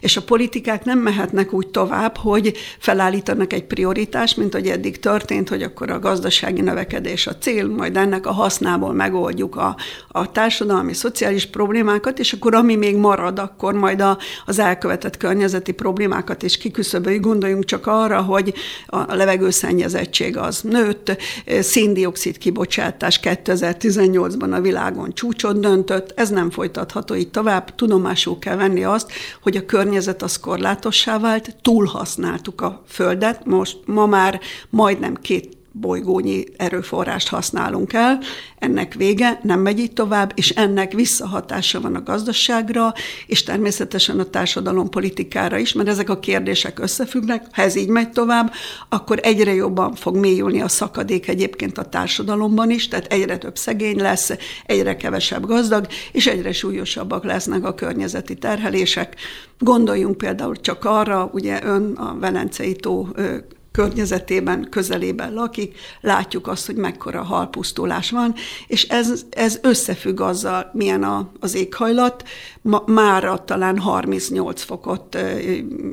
és 0.00 0.16
a 0.16 0.22
politikák 0.22 0.84
nem 0.84 0.98
mehetnek 0.98 1.52
úgy 1.52 1.68
tovább, 1.68 2.16
hogy 2.16 2.56
felállítanak 2.78 3.52
egy 3.52 3.64
prioritást, 3.64 4.36
mint 4.36 4.52
hogy 4.52 4.66
eddig 4.66 4.98
történt, 4.98 5.48
hogy 5.48 5.62
akkor 5.62 5.90
a 5.90 5.98
gazdasági 5.98 6.60
növekedés 6.60 7.26
a 7.26 7.36
cél, 7.36 7.68
majd 7.68 7.96
ennek 7.96 8.26
a 8.26 8.32
hasznából 8.32 8.92
megoldjuk 8.92 9.56
a, 9.56 9.76
a 10.08 10.32
társadalmi, 10.32 10.92
szociális 10.92 11.46
problémákat, 11.46 12.18
és 12.18 12.32
akkor 12.32 12.54
ami 12.54 12.76
még 12.76 12.96
marad, 12.96 13.38
akkor 13.38 13.74
majd 13.74 14.00
a, 14.00 14.18
az 14.44 14.58
elkövetett 14.58 15.16
környezeti 15.16 15.72
problémákat 15.72 16.42
is 16.42 16.58
kiküszöböljük. 16.58 17.24
Gondoljunk 17.24 17.64
csak 17.64 17.86
arra, 17.86 18.22
hogy 18.22 18.54
a 18.86 19.14
levegőszennyezettség 19.14 20.36
az 20.36 20.60
nőtt, 20.60 21.16
széndiokszid 21.60 22.38
kibocsátás 22.38 23.20
2018-ban 23.22 24.52
a 24.52 24.60
világon 24.60 25.14
csúcsot 25.14 25.60
döntött, 25.60 26.12
ez 26.16 26.28
nem 26.28 26.50
folytatható 26.50 27.14
így 27.14 27.30
tovább, 27.30 27.74
tudomásul 27.74 28.38
kell 28.38 28.56
venni 28.56 28.84
azt, 28.84 29.12
hogy 29.42 29.56
a 29.56 29.66
környezet 29.66 30.22
az 30.22 30.36
korlátossá 30.36 31.18
vált, 31.18 31.56
túlhasználtuk 31.62 32.60
a 32.60 32.82
Földet, 32.88 33.44
most 33.44 33.78
ma 33.84 34.06
már 34.06 34.40
majdnem 34.70 35.14
két 35.14 35.55
bolygónyi 35.80 36.44
erőforrást 36.56 37.28
használunk 37.28 37.92
el, 37.92 38.18
ennek 38.58 38.94
vége, 38.94 39.40
nem 39.42 39.60
megy 39.60 39.78
így 39.78 39.92
tovább, 39.92 40.32
és 40.34 40.50
ennek 40.50 40.92
visszahatása 40.92 41.80
van 41.80 41.94
a 41.94 42.02
gazdaságra, 42.02 42.92
és 43.26 43.42
természetesen 43.42 44.18
a 44.18 44.24
társadalom 44.24 44.90
politikára 44.90 45.58
is, 45.58 45.72
mert 45.72 45.88
ezek 45.88 46.10
a 46.10 46.18
kérdések 46.18 46.78
összefüggnek, 46.78 47.46
ha 47.52 47.62
ez 47.62 47.76
így 47.76 47.88
megy 47.88 48.10
tovább, 48.10 48.52
akkor 48.88 49.18
egyre 49.22 49.54
jobban 49.54 49.94
fog 49.94 50.16
mélyülni 50.16 50.60
a 50.60 50.68
szakadék 50.68 51.28
egyébként 51.28 51.78
a 51.78 51.88
társadalomban 51.88 52.70
is, 52.70 52.88
tehát 52.88 53.12
egyre 53.12 53.38
több 53.38 53.56
szegény 53.56 53.96
lesz, 53.96 54.32
egyre 54.66 54.96
kevesebb 54.96 55.46
gazdag, 55.46 55.86
és 56.12 56.26
egyre 56.26 56.52
súlyosabbak 56.52 57.24
lesznek 57.24 57.64
a 57.64 57.74
környezeti 57.74 58.34
terhelések. 58.34 59.16
Gondoljunk 59.58 60.16
például 60.16 60.56
csak 60.56 60.84
arra, 60.84 61.30
ugye 61.32 61.60
ön 61.64 61.92
a 61.92 62.16
Velencei 62.18 62.76
tó 62.76 63.08
környezetében, 63.76 64.66
közelében 64.70 65.32
lakik, 65.32 65.76
látjuk 66.00 66.46
azt, 66.48 66.66
hogy 66.66 66.74
mekkora 66.74 67.22
halpusztulás 67.22 68.10
van, 68.10 68.34
és 68.66 68.82
ez, 68.82 69.24
ez 69.30 69.58
összefügg 69.62 70.20
azzal, 70.20 70.70
milyen 70.72 71.02
a, 71.02 71.30
az 71.40 71.54
éghajlat. 71.54 72.24
Ma, 72.62 72.82
mára 72.86 73.44
talán 73.44 73.78
38 73.78 74.62
fokot 74.62 75.18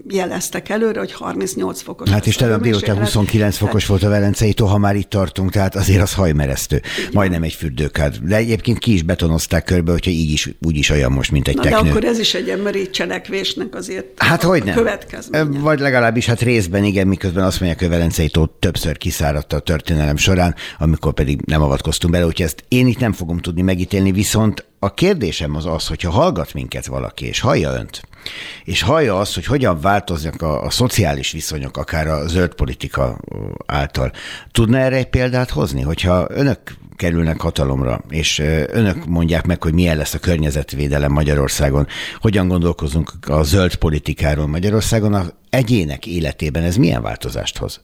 jeleztek 0.07 0.69
előre, 0.69 0.99
hogy 0.99 1.13
38 1.13 1.81
fokos. 1.81 2.09
Hát 2.09 2.27
és 2.27 2.35
tegnap 2.35 2.61
délután 2.61 2.97
29 2.97 3.57
fokos 3.57 3.85
volt 3.85 4.03
a 4.03 4.09
Velencei 4.09 4.53
tó, 4.53 4.65
ha 4.65 4.77
már 4.77 4.95
itt 4.95 5.09
tartunk, 5.09 5.51
tehát 5.51 5.75
azért 5.75 6.01
az 6.01 6.13
hajmeresztő. 6.13 6.81
Majdnem 7.11 7.43
egy 7.43 7.53
fürdőkád. 7.53 8.17
De 8.17 8.35
egyébként 8.35 8.79
ki 8.79 8.93
is 8.93 9.01
betonozták 9.01 9.63
körbe, 9.63 9.91
hogyha 9.91 10.11
így 10.11 10.31
is, 10.31 10.49
úgy 10.61 10.77
is 10.77 10.89
olyan 10.89 11.11
most, 11.11 11.31
mint 11.31 11.47
egy 11.47 11.55
Na, 11.55 11.61
teknő. 11.61 11.81
De 11.81 11.89
akkor 11.89 12.03
ez 12.03 12.19
is 12.19 12.33
egy 12.33 12.49
emberi 12.49 12.89
cselekvésnek 12.89 13.75
azért 13.75 14.05
hát, 14.15 14.43
hogy 14.43 14.63
nem. 14.63 14.75
következménye. 14.75 15.59
Vagy 15.59 15.79
legalábbis 15.79 16.25
hát 16.25 16.41
részben 16.41 16.83
igen, 16.83 17.07
miközben 17.07 17.43
azt 17.43 17.59
mondják, 17.59 17.72
hogy 17.77 17.87
a 17.87 17.91
Velencei 17.91 18.29
tó 18.29 18.45
többször 18.45 18.97
kiszáradt 18.97 19.53
a 19.53 19.59
történelem 19.59 20.17
során, 20.17 20.55
amikor 20.77 21.13
pedig 21.13 21.41
nem 21.45 21.61
avatkoztunk 21.61 22.13
bele, 22.13 22.25
úgyhogy 22.25 22.45
ezt 22.45 22.63
én 22.67 22.87
itt 22.87 22.99
nem 22.99 23.13
fogom 23.13 23.37
tudni 23.37 23.61
megítélni, 23.61 24.11
viszont 24.11 24.65
a 24.79 24.93
kérdésem 24.93 25.55
az 25.55 25.65
az, 25.65 25.87
hogyha 25.87 26.09
hallgat 26.09 26.53
minket 26.53 26.85
valaki, 26.85 27.25
és 27.25 27.39
hallja 27.39 27.71
önt, 27.71 28.01
és 28.63 28.81
hallja 28.81 29.19
azt, 29.19 29.33
hogy 29.33 29.45
hogyan 29.45 29.79
változnak 29.81 30.41
a, 30.41 30.63
a 30.63 30.69
szociális 30.69 31.31
viszonyok, 31.31 31.77
akár 31.77 32.07
a 32.07 32.27
zöld 32.27 32.53
politika 32.53 33.19
által, 33.65 34.11
tudna 34.51 34.77
erre 34.77 34.95
egy 34.95 35.09
példát 35.09 35.49
hozni, 35.49 35.81
hogyha 35.81 36.27
önök 36.29 36.59
kerülnek 36.95 37.41
hatalomra, 37.41 38.03
és 38.09 38.39
önök 38.67 39.05
mondják 39.05 39.45
meg, 39.45 39.63
hogy 39.63 39.73
milyen 39.73 39.97
lesz 39.97 40.13
a 40.13 40.19
környezetvédelem 40.19 41.11
Magyarországon, 41.11 41.87
hogyan 42.19 42.47
gondolkozunk 42.47 43.11
a 43.27 43.43
zöld 43.43 43.75
politikáról 43.75 44.47
Magyarországon, 44.47 45.13
a 45.13 45.25
egyének 45.49 46.05
életében 46.05 46.63
ez 46.63 46.75
milyen 46.75 47.01
változást 47.01 47.57
hoz? 47.57 47.81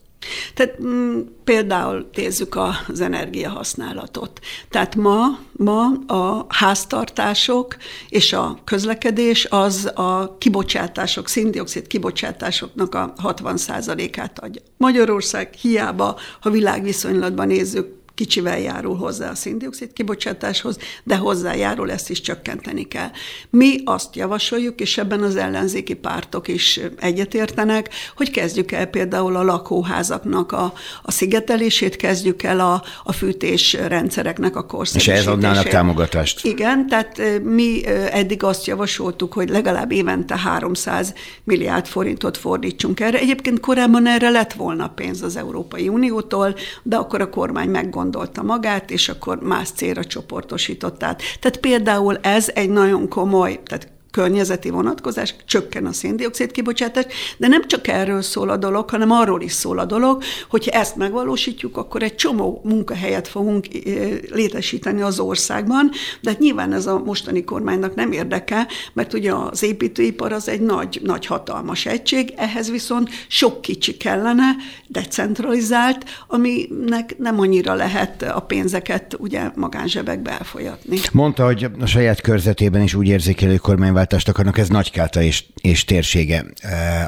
Tehát 0.54 0.78
m- 0.78 0.86
mm, 0.86 1.20
például 1.44 2.08
nézzük 2.14 2.58
az 2.88 3.00
energiahasználatot. 3.00 4.40
Tehát 4.70 4.96
ma, 4.96 5.38
ma 5.52 5.86
a 6.06 6.46
háztartások 6.48 7.76
és 8.08 8.32
a 8.32 8.58
közlekedés 8.64 9.46
az 9.50 9.90
a 9.94 10.36
kibocsátások, 10.38 11.28
szindioxid 11.28 11.86
kibocsátásoknak 11.86 12.94
a 12.94 13.12
60%-át 13.22 14.38
adja. 14.38 14.62
Magyarország 14.76 15.52
hiába, 15.52 16.18
ha 16.40 16.50
világviszonylatban 16.50 17.46
nézzük, 17.46 17.99
kicsivel 18.20 18.58
járul 18.58 18.96
hozzá 18.96 19.30
a 19.30 19.34
széndiokszid 19.34 19.92
kibocsátáshoz, 19.92 20.78
de 21.04 21.16
hozzájárul, 21.16 21.90
ezt 21.90 22.10
is 22.10 22.20
csökkenteni 22.20 22.88
kell. 22.88 23.10
Mi 23.50 23.80
azt 23.84 24.16
javasoljuk, 24.16 24.80
és 24.80 24.98
ebben 24.98 25.22
az 25.22 25.36
ellenzéki 25.36 25.94
pártok 25.94 26.48
is 26.48 26.80
egyetértenek, 26.98 27.88
hogy 28.16 28.30
kezdjük 28.30 28.72
el 28.72 28.86
például 28.86 29.36
a 29.36 29.42
lakóházaknak 29.42 30.52
a, 30.52 30.72
a 31.02 31.10
szigetelését, 31.10 31.96
kezdjük 31.96 32.42
el 32.42 32.60
a, 32.60 32.82
a 33.04 33.12
fűtés 33.12 33.72
rendszereknek 33.72 34.56
a 34.56 34.66
korszerűsítését. 34.66 35.22
És 35.22 35.26
ez 35.26 35.32
adnának 35.32 35.68
támogatást? 35.68 36.44
Igen, 36.44 36.86
tehát 36.86 37.22
mi 37.42 37.86
eddig 38.10 38.42
azt 38.42 38.66
javasoltuk, 38.66 39.32
hogy 39.32 39.48
legalább 39.48 39.92
évente 39.92 40.36
300 40.36 41.14
milliárd 41.44 41.86
forintot 41.86 42.36
fordítsunk 42.36 43.00
erre. 43.00 43.18
Egyébként 43.18 43.60
korábban 43.60 44.06
erre 44.06 44.30
lett 44.30 44.52
volna 44.52 44.88
pénz 44.88 45.22
az 45.22 45.36
Európai 45.36 45.88
Uniótól, 45.88 46.54
de 46.82 46.96
akkor 46.96 47.20
a 47.20 47.30
kormány 47.30 47.68
meggondolta, 47.68 48.08
gondolta 48.10 48.42
magát, 48.42 48.90
és 48.90 49.08
akkor 49.08 49.40
más 49.42 49.70
célra 49.70 50.04
csoportosított 50.04 51.02
át. 51.02 51.22
Tehát 51.40 51.56
például 51.60 52.16
ez 52.16 52.50
egy 52.54 52.70
nagyon 52.70 53.08
komoly, 53.08 53.60
tehát 53.64 53.88
környezeti 54.10 54.70
vonatkozás, 54.70 55.34
csökken 55.46 55.86
a 55.86 55.92
széndiokszid 55.92 56.50
kibocsátás, 56.50 57.04
de 57.36 57.48
nem 57.48 57.66
csak 57.66 57.86
erről 57.86 58.22
szól 58.22 58.48
a 58.48 58.56
dolog, 58.56 58.90
hanem 58.90 59.10
arról 59.10 59.42
is 59.42 59.52
szól 59.52 59.78
a 59.78 59.84
dolog, 59.84 60.22
hogyha 60.48 60.70
ezt 60.70 60.96
megvalósítjuk, 60.96 61.76
akkor 61.76 62.02
egy 62.02 62.14
csomó 62.14 62.60
munkahelyet 62.64 63.28
fogunk 63.28 63.66
eh, 63.74 64.18
létesíteni 64.30 65.02
az 65.02 65.18
országban, 65.18 65.90
de 66.20 66.30
hát 66.30 66.38
nyilván 66.38 66.72
ez 66.72 66.86
a 66.86 66.98
mostani 66.98 67.44
kormánynak 67.44 67.94
nem 67.94 68.12
érdeke, 68.12 68.66
mert 68.92 69.12
ugye 69.14 69.32
az 69.34 69.62
építőipar 69.62 70.32
az 70.32 70.48
egy 70.48 70.60
nagy, 70.60 71.00
nagy 71.04 71.26
hatalmas 71.26 71.86
egység, 71.86 72.32
ehhez 72.36 72.70
viszont 72.70 73.08
sok 73.28 73.60
kicsi 73.60 73.96
kellene, 73.96 74.56
decentralizált, 74.86 76.04
aminek 76.26 77.18
nem 77.18 77.40
annyira 77.40 77.74
lehet 77.74 78.22
a 78.22 78.40
pénzeket 78.40 79.16
ugye 79.18 79.50
magánzsebekbe 79.54 80.30
elfolyatni. 80.30 80.98
Mondta, 81.12 81.44
hogy 81.44 81.66
a 81.80 81.86
saját 81.86 82.20
körzetében 82.20 82.82
is 82.82 82.94
úgy 82.94 83.06
érzékelő 83.06 83.56
kormány 83.56 83.92
kormányváltást 84.00 84.28
akarnak, 84.28 84.58
ez 84.58 84.68
Nagykáta 84.68 85.22
és, 85.22 85.44
és 85.60 85.84
térsége. 85.84 86.44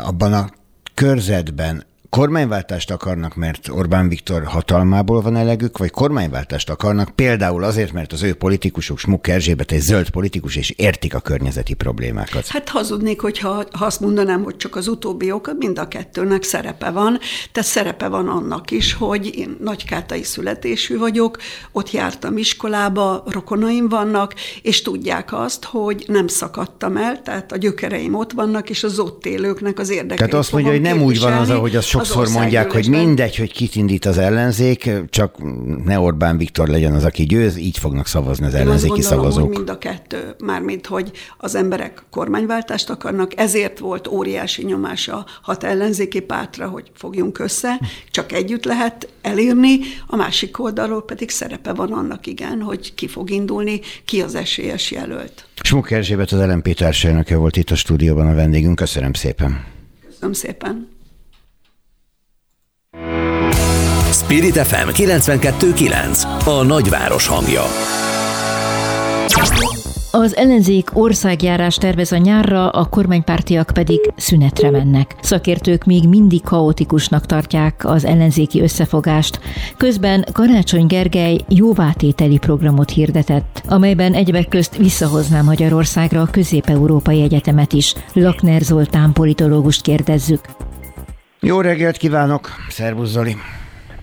Abban 0.02 0.32
a 0.32 0.50
körzetben 0.94 1.84
kormányváltást 2.16 2.90
akarnak, 2.90 3.34
mert 3.36 3.68
Orbán 3.68 4.08
Viktor 4.08 4.44
hatalmából 4.44 5.20
van 5.20 5.36
elegük, 5.36 5.78
vagy 5.78 5.90
kormányváltást 5.90 6.70
akarnak 6.70 7.10
például 7.10 7.64
azért, 7.64 7.92
mert 7.92 8.12
az 8.12 8.22
ő 8.22 8.34
politikusok, 8.34 8.98
Smuk 8.98 9.28
Erzsébet 9.28 9.72
egy 9.72 9.80
zöld 9.80 10.10
politikus, 10.10 10.56
és 10.56 10.70
értik 10.70 11.14
a 11.14 11.20
környezeti 11.20 11.74
problémákat? 11.74 12.46
Hát 12.46 12.68
hazudnék, 12.68 13.20
hogyha 13.20 13.64
ha 13.70 13.84
azt 13.84 14.00
mondanám, 14.00 14.42
hogy 14.42 14.56
csak 14.56 14.76
az 14.76 14.88
utóbbi 14.88 15.30
oka, 15.30 15.52
mind 15.52 15.78
a 15.78 15.88
kettőnek 15.88 16.42
szerepe 16.42 16.90
van. 16.90 17.18
Tehát 17.52 17.68
szerepe 17.68 18.08
van 18.08 18.28
annak 18.28 18.70
is, 18.70 18.92
hogy 18.92 19.38
én 19.38 19.56
nagykátai 19.60 20.22
születésű 20.22 20.98
vagyok, 20.98 21.38
ott 21.72 21.90
jártam 21.90 22.36
iskolába, 22.36 23.22
rokonaim 23.26 23.88
vannak, 23.88 24.34
és 24.62 24.82
tudják 24.82 25.32
azt, 25.32 25.64
hogy 25.64 26.04
nem 26.06 26.26
szakadtam 26.26 26.96
el, 26.96 27.22
tehát 27.22 27.52
a 27.52 27.56
gyökereim 27.56 28.14
ott 28.14 28.32
vannak, 28.32 28.70
és 28.70 28.84
az 28.84 28.98
ott 28.98 29.26
élőknek 29.26 29.78
az 29.78 29.90
érdekeit 29.90 30.18
Tehát 30.18 30.34
azt 30.34 30.52
mondja, 30.52 30.70
hogy 30.70 30.80
nem 30.80 31.02
úgy 31.02 31.20
van 31.20 31.32
az, 31.32 31.50
ahogy 31.50 31.76
az 31.76 31.84
sok 31.84 32.00
sokszor 32.04 32.40
mondják, 32.40 32.70
hogy 32.72 32.88
mindegy, 32.88 33.36
hogy 33.36 33.52
kit 33.52 33.74
indít 33.74 34.04
az 34.04 34.18
ellenzék, 34.18 34.90
csak 35.10 35.36
ne 35.84 35.98
Orbán 35.98 36.36
Viktor 36.36 36.68
legyen 36.68 36.92
az, 36.92 37.04
aki 37.04 37.26
győz, 37.26 37.56
így 37.56 37.78
fognak 37.78 38.06
szavazni 38.06 38.46
az 38.46 38.54
ellenzéki 38.54 39.00
Én 39.00 39.00
gondolom, 39.00 39.18
szavazók. 39.18 39.46
Hogy 39.46 39.56
mind 39.56 39.68
a 39.68 39.78
kettő, 39.78 40.34
mármint, 40.44 40.86
hogy 40.86 41.10
az 41.38 41.54
emberek 41.54 42.02
kormányváltást 42.10 42.90
akarnak, 42.90 43.38
ezért 43.38 43.78
volt 43.78 44.06
óriási 44.06 44.64
nyomás 44.64 45.08
a 45.08 45.26
hat 45.42 45.64
ellenzéki 45.64 46.20
pártra, 46.20 46.68
hogy 46.68 46.90
fogjunk 46.94 47.38
össze, 47.38 47.80
csak 48.10 48.32
együtt 48.32 48.64
lehet 48.64 49.08
elérni, 49.22 49.78
a 50.06 50.16
másik 50.16 50.62
oldalról 50.62 51.04
pedig 51.04 51.30
szerepe 51.30 51.72
van 51.72 51.92
annak 51.92 52.26
igen, 52.26 52.60
hogy 52.60 52.94
ki 52.94 53.08
fog 53.08 53.30
indulni, 53.30 53.80
ki 54.04 54.20
az 54.22 54.34
esélyes 54.34 54.90
jelölt. 54.90 55.46
Smuk 55.62 55.90
Erzsébet 55.90 56.32
az 56.32 56.46
LMP 56.46 56.74
társadalmaka 56.74 57.36
volt 57.36 57.56
itt 57.56 57.70
a 57.70 57.74
stúdióban 57.74 58.26
a 58.26 58.34
vendégünk. 58.34 58.76
Köszönöm 58.76 59.12
szépen. 59.12 59.64
Köszönöm 60.08 60.32
szépen. 60.32 60.88
Spirit 64.32 64.66
FM 64.66 64.88
92.9 64.88 66.46
A 66.46 66.62
nagyváros 66.62 67.26
hangja. 67.26 67.62
Az 70.10 70.36
ellenzék 70.36 70.96
országjárás 70.96 71.76
tervez 71.76 72.12
a 72.12 72.16
nyárra, 72.16 72.68
a 72.68 72.84
kormánypártiak 72.84 73.70
pedig 73.74 74.00
szünetre 74.16 74.70
mennek. 74.70 75.14
Szakértők 75.20 75.84
még 75.84 76.08
mindig 76.08 76.42
kaotikusnak 76.42 77.26
tartják 77.26 77.84
az 77.84 78.04
ellenzéki 78.04 78.60
összefogást. 78.60 79.40
Közben 79.76 80.24
Karácsony 80.32 80.86
Gergely 80.86 81.38
jóvátételi 81.48 82.38
programot 82.38 82.90
hirdetett, 82.90 83.62
amelyben 83.68 84.14
egyebek 84.14 84.48
közt 84.48 84.76
visszahozná 84.76 85.42
Magyarországra 85.42 86.20
a 86.20 86.30
Közép-Európai 86.30 87.22
Egyetemet 87.22 87.72
is. 87.72 87.94
Lakner 88.12 88.60
Zoltán 88.60 89.12
politológust 89.12 89.82
kérdezzük. 89.82 90.40
Jó 91.40 91.60
reggelt 91.60 91.96
kívánok! 91.96 92.50
Szervusz 92.68 93.10
Zoli! 93.10 93.36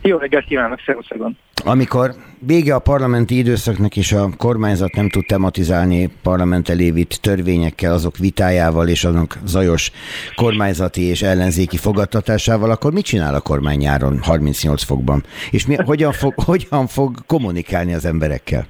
Jó 0.01 0.17
reggelt 0.17 0.45
kívánok, 0.45 0.79
szervuszakon! 0.85 1.37
Amikor 1.65 2.11
vége 2.39 2.75
a 2.75 2.79
parlamenti 2.79 3.37
időszaknak 3.37 3.95
és 3.95 4.11
a 4.11 4.29
kormányzat 4.37 4.95
nem 4.95 5.09
tud 5.09 5.25
tematizálni 5.25 6.09
parlament 6.23 6.69
elévit 6.69 7.21
törvényekkel, 7.21 7.93
azok 7.93 8.17
vitájával 8.17 8.87
és 8.87 9.03
azok 9.03 9.33
zajos 9.45 9.91
kormányzati 10.35 11.01
és 11.01 11.21
ellenzéki 11.21 11.77
fogadtatásával, 11.77 12.71
akkor 12.71 12.93
mit 12.93 13.05
csinál 13.05 13.35
a 13.35 13.41
kormány 13.41 13.77
nyáron 13.77 14.19
38 14.21 14.83
fokban? 14.83 15.23
És 15.51 15.67
mi, 15.67 15.75
hogyan, 15.85 16.11
fog, 16.11 16.33
hogyan 16.51 16.87
fog 16.87 17.15
kommunikálni 17.25 17.93
az 17.93 18.05
emberekkel? 18.05 18.65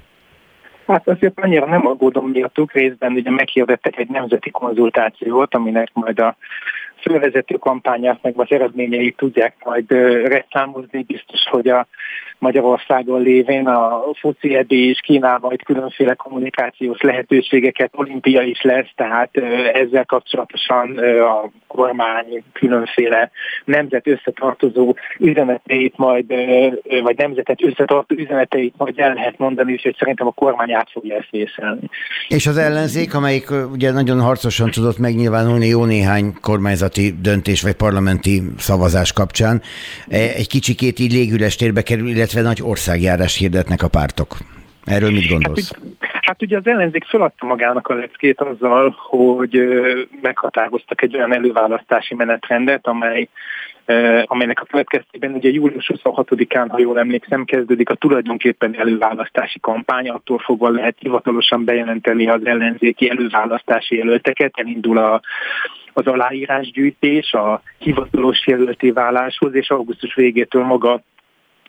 Hát 0.86 1.08
azért 1.08 1.40
annyira 1.40 1.66
nem 1.66 1.86
aggódom 1.86 2.30
miattuk, 2.30 2.72
részben 2.72 3.12
ugye 3.12 3.30
meghirdettek 3.30 3.96
egy 3.98 4.08
nemzeti 4.08 4.50
konzultációt, 4.50 5.54
aminek 5.54 5.88
majd 5.92 6.18
a 6.18 6.36
fővezető 7.00 7.54
kampányát, 7.54 8.22
meg 8.22 8.34
az 8.36 8.46
eredményeit 8.50 9.16
tudják 9.16 9.54
majd 9.64 9.90
reklámozni. 10.26 11.02
Biztos, 11.02 11.40
hogy 11.50 11.68
a 11.68 11.86
Magyarországon 12.40 13.22
lévén 13.22 13.66
a 13.66 14.02
foci 14.20 14.64
és 14.68 15.00
Kínál 15.00 15.38
majd 15.42 15.62
különféle 15.62 16.14
kommunikációs 16.14 17.00
lehetőségeket, 17.00 17.90
olimpia 17.94 18.42
is 18.42 18.62
lesz, 18.62 18.90
tehát 18.94 19.36
ezzel 19.72 20.04
kapcsolatosan 20.04 20.98
a 21.18 21.50
kormány 21.66 22.42
különféle 22.52 23.30
nemzet 23.64 24.06
összetartozó 24.06 24.94
üzeneteit 25.18 25.96
majd, 25.96 26.26
vagy 27.02 27.16
nemzetet 27.16 27.62
összetartó 27.62 28.14
üzeneteit 28.16 28.74
majd 28.76 28.98
el 28.98 29.14
lehet 29.14 29.38
mondani, 29.38 29.72
úgyhogy 29.72 29.96
szerintem 29.98 30.26
a 30.26 30.30
kormány 30.30 30.72
át 30.72 30.90
fogja 30.90 31.16
ezt 31.16 31.30
vészelni. 31.30 31.88
És 32.28 32.46
az 32.46 32.56
ellenzék, 32.56 33.14
amelyik 33.14 33.50
ugye 33.72 33.92
nagyon 33.92 34.20
harcosan 34.20 34.70
tudott 34.70 34.98
megnyilvánulni 34.98 35.66
jó 35.66 35.84
néhány 35.84 36.34
kormányzati 36.40 37.14
döntés 37.22 37.62
vagy 37.62 37.74
parlamenti 37.74 38.42
szavazás 38.58 39.12
kapcsán, 39.12 39.62
e, 40.08 40.18
egy 40.18 40.48
kicsikét 40.48 40.98
így 40.98 41.12
légüles 41.12 41.56
térbe 41.56 41.82
kerül, 41.82 42.08
illetve 42.08 42.29
nagy 42.32 42.62
országjárás 42.62 43.36
hirdetnek 43.36 43.82
a 43.82 43.88
pártok. 43.88 44.36
Erről 44.84 45.10
mit 45.10 45.28
gondolsz? 45.28 45.72
Hát, 45.98 46.24
hát 46.24 46.42
ugye 46.42 46.56
az 46.56 46.66
ellenzék 46.66 47.04
feladta 47.04 47.46
magának 47.46 47.88
a 47.88 47.94
leckét 47.94 48.40
azzal, 48.40 48.94
hogy 48.96 49.60
meghatároztak 50.22 51.02
egy 51.02 51.16
olyan 51.16 51.34
előválasztási 51.34 52.14
menetrendet, 52.14 52.86
amely 52.86 53.28
amelynek 54.24 54.60
a 54.60 54.64
következtében 54.64 55.32
ugye 55.32 55.50
július 55.50 55.90
26-án, 55.94 56.66
ha 56.68 56.78
jól 56.78 56.98
emlékszem, 56.98 57.44
kezdődik 57.44 57.90
a 57.90 57.94
tulajdonképpen 57.94 58.78
előválasztási 58.78 59.60
kampány, 59.60 60.08
attól 60.08 60.38
fogva 60.38 60.70
lehet 60.70 60.96
hivatalosan 60.98 61.64
bejelenteni 61.64 62.28
az 62.28 62.46
ellenzéki 62.46 63.10
előválasztási 63.10 63.96
jelölteket, 63.96 64.52
elindul 64.54 64.98
a 64.98 65.20
az 65.92 66.06
aláírásgyűjtés 66.06 67.32
a 67.32 67.62
hivatalos 67.78 68.46
jelölté 68.46 68.90
váláshoz, 68.90 69.54
és 69.54 69.70
augusztus 69.70 70.14
végétől 70.14 70.64
maga 70.64 71.02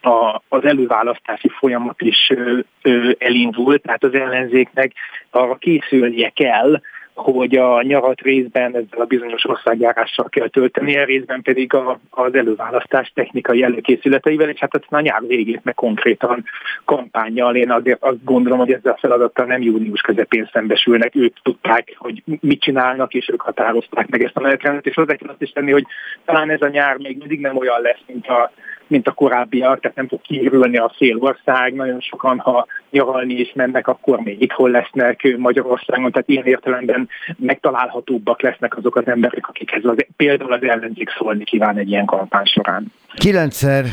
a, 0.02 0.42
az 0.50 0.64
előválasztási 0.66 1.50
folyamat 1.50 2.02
is 2.02 2.30
ö, 2.30 2.60
ö, 2.82 3.12
elindult, 3.18 3.82
tehát 3.82 4.04
az 4.04 4.14
ellenzéknek 4.14 4.92
arra 5.30 5.56
készülnie 5.56 6.30
kell, 6.30 6.82
hogy 7.14 7.56
a 7.56 7.82
nyarat 7.82 8.22
részben 8.22 8.76
ezzel 8.76 9.02
a 9.02 9.06
bizonyos 9.06 9.46
országjárással 9.46 10.30
kell 10.30 10.48
tölteni, 10.48 10.98
a 10.98 11.06
részben 11.06 11.42
pedig 11.42 11.74
a, 11.74 12.00
az 12.10 12.36
előválasztás 12.36 13.12
technikai 13.16 13.64
előkészületeivel, 13.64 14.50
és 14.50 14.60
hát 14.60 14.76
aztán 14.76 15.00
a 15.00 15.04
nyár 15.04 15.22
végét 15.28 15.64
meg 15.64 15.74
konkrétan 15.74 16.44
kampányjal. 16.86 17.56
Én 17.56 17.72
azért 17.72 18.04
azt 18.04 18.24
gondolom, 18.24 18.60
hogy 18.60 18.72
ezzel 18.72 18.94
a 18.94 18.98
feladattal 19.00 19.46
nem 19.46 19.62
június 19.62 20.02
közepén 20.02 20.50
szembesülnek, 20.54 21.16
ők 21.16 21.42
tudták, 21.44 21.94
hogy 21.98 22.24
mit 22.40 22.62
csinálnak, 22.62 23.14
és 23.14 23.30
ők 23.30 23.42
határozták 23.42 24.08
meg 24.10 24.24
ezt 24.24 24.38
a 24.38 24.42
menetrendet, 24.42 24.86
és 24.86 24.96
hozzá 24.96 25.16
kell 25.16 25.30
azt 25.30 25.42
is 25.42 25.52
tenni, 25.52 25.72
hogy 25.72 25.86
talán 26.26 26.50
ez 26.50 26.62
a 26.62 26.68
nyár 26.68 26.98
még 26.98 27.18
mindig 27.18 27.40
nem 27.40 27.58
olyan 27.58 27.82
lesz, 27.82 28.02
mint 28.08 28.28
a 28.28 28.52
mint 28.92 29.08
a 29.08 29.12
korábbiak, 29.12 29.80
tehát 29.80 29.98
nem 29.98 30.08
fog 30.08 30.22
kiürülni 30.22 30.78
a 30.78 30.92
ország. 31.18 31.74
Nagyon 31.74 32.00
sokan, 32.00 32.40
ha 32.40 32.68
nyaralni 32.90 33.34
is 33.34 33.52
mennek, 33.54 33.88
akkor 33.88 34.20
még 34.20 34.42
itthon 34.42 34.72
lesznek 34.72 35.38
Magyarországon, 35.38 36.12
tehát 36.12 36.30
ilyen 36.30 36.46
értelemben 36.46 37.10
megtalálhatóbbak 37.38 38.42
lesznek 38.42 38.78
azok 38.78 38.96
az 38.96 39.08
emberek, 39.08 39.48
akikhez 39.48 39.86
az, 39.86 40.06
például 40.16 40.54
az 40.54 40.64
ellenzék 40.64 41.10
szólni 41.10 41.44
kíván 41.44 41.78
egy 41.78 41.90
ilyen 41.90 42.06
kampány 42.06 42.46
során. 42.46 42.86
Kilencszer 43.14 43.86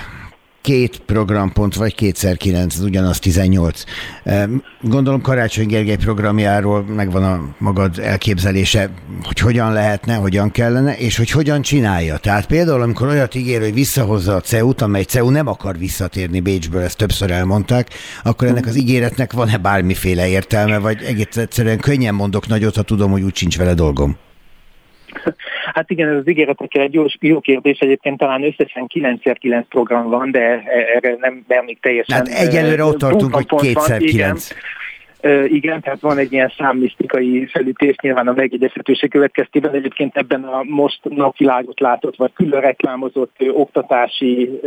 két 0.60 0.98
programpont, 0.98 1.74
vagy 1.74 1.94
kétszer 1.94 2.36
kilenc, 2.36 2.74
az 2.74 2.82
ugyanaz 2.82 3.18
18. 3.18 3.82
Gondolom 4.80 5.20
Karácsony 5.20 5.66
Gergely 5.66 5.96
programjáról 5.96 6.82
megvan 6.82 7.24
a 7.24 7.54
magad 7.58 7.98
elképzelése, 7.98 8.90
hogy 9.22 9.38
hogyan 9.38 9.72
lehetne, 9.72 10.14
hogyan 10.14 10.50
kellene, 10.50 10.96
és 10.96 11.16
hogy 11.16 11.30
hogyan 11.30 11.62
csinálja. 11.62 12.16
Tehát 12.16 12.46
például, 12.46 12.82
amikor 12.82 13.08
olyat 13.08 13.34
ígér, 13.34 13.60
hogy 13.60 13.74
visszahozza 13.74 14.34
a 14.34 14.40
CEU-t, 14.40 14.80
amely 14.80 15.02
CEU 15.02 15.30
nem 15.30 15.46
akar 15.46 15.78
visszatérni 15.78 16.40
Bécsből, 16.40 16.82
ezt 16.82 16.96
többször 16.96 17.30
elmondták, 17.30 17.88
akkor 18.22 18.48
ennek 18.48 18.66
az 18.66 18.76
ígéretnek 18.76 19.32
van-e 19.32 19.56
bármiféle 19.56 20.28
értelme, 20.28 20.78
vagy 20.78 21.02
egész 21.02 21.36
egyszerűen 21.36 21.78
könnyen 21.78 22.14
mondok 22.14 22.46
nagyot, 22.46 22.76
ha 22.76 22.82
tudom, 22.82 23.10
hogy 23.10 23.22
úgy 23.22 23.36
sincs 23.36 23.56
vele 23.56 23.74
dolgom. 23.74 24.16
Hát 25.74 25.90
igen, 25.90 26.08
ez 26.08 26.16
az 26.16 26.28
ígéretekkel 26.28 26.82
egy 26.82 26.94
jó, 26.94 27.04
jó 27.20 27.40
kérdés. 27.40 27.78
Egyébként 27.78 28.18
talán 28.18 28.44
összesen 28.44 28.86
9x9 28.94 29.64
program 29.68 30.08
van, 30.08 30.30
de 30.30 30.62
erre 30.94 31.16
nem 31.20 31.44
mernék 31.48 31.80
teljesen... 31.80 32.16
Hát 32.16 32.28
egyelőre 32.28 32.84
ott 32.84 32.98
tartunk, 32.98 33.34
hogy 33.34 33.46
2x9. 33.48 34.00
Igen, 34.00 34.36
tehát 35.20 36.00
van 36.00 36.18
egy 36.18 36.32
ilyen 36.32 36.52
számlisztikai 36.56 37.46
felütés 37.46 37.96
nyilván 38.02 38.28
a 38.28 38.32
megjegyezhetőség 38.32 39.10
következtében. 39.10 39.74
Egyébként 39.74 40.16
ebben 40.16 40.44
a 40.44 40.62
most 40.62 41.00
napvilágot 41.02 41.80
látott, 41.80 42.16
vagy 42.16 42.32
külön 42.32 42.60
reklámozott 42.60 43.36
oktatási 43.52 44.60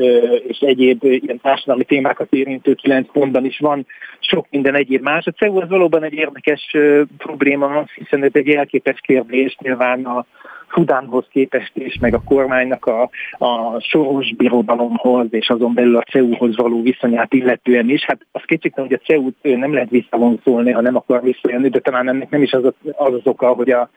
és 0.48 0.60
egyéb 0.60 1.04
ilyen 1.04 1.40
társadalmi 1.42 1.84
témákat 1.84 2.34
érintő 2.34 2.74
kilenc 2.74 3.12
pontban 3.12 3.46
is 3.46 3.60
van 3.60 3.86
sok 4.20 4.48
minden 4.50 4.76
egyéb 4.76 5.02
más. 5.02 5.26
A 5.26 5.32
CEU 5.32 5.62
az 5.62 5.70
valóban 5.70 6.04
egy 6.04 6.14
érdekes 6.14 6.76
probléma, 7.18 7.84
hiszen 7.96 8.24
ez 8.24 8.32
egy 8.34 8.50
elképes 8.50 9.00
kérdés, 9.02 9.58
nyilván 9.60 10.06
a 10.06 10.26
Szudánhoz 10.74 11.26
képest 11.30 11.72
is, 11.74 11.98
meg 12.00 12.14
a 12.14 12.22
kormánynak 12.26 12.86
a, 12.86 13.10
a 13.38 13.80
soros 13.80 14.36
birodalomhoz 14.36 15.28
és 15.30 15.50
azon 15.50 15.74
belül 15.74 15.98
a 15.98 16.02
CEU-hoz 16.02 16.56
való 16.56 16.82
viszonyát 16.82 17.34
illetően 17.34 17.90
is. 17.90 18.06
Hát 18.06 18.26
az 18.32 18.42
kétségtelen, 18.46 18.90
hogy 18.90 19.00
a 19.02 19.06
CEU-t 19.06 19.58
nem 19.60 19.74
lehet 19.74 19.90
visszavonszolni, 19.90 20.72
ha 20.72 20.82
nem 20.82 20.96
akar 20.96 21.22
visszajönni, 21.22 21.70
de 21.70 21.80
talán 21.80 22.10
ennek 22.10 22.30
nem 22.30 22.42
is 22.42 22.52
az 22.52 22.66
az, 22.66 22.74
az, 22.96 23.14
az 23.14 23.22
oka, 23.24 23.48
hogy 23.48 23.70
a 23.70 23.90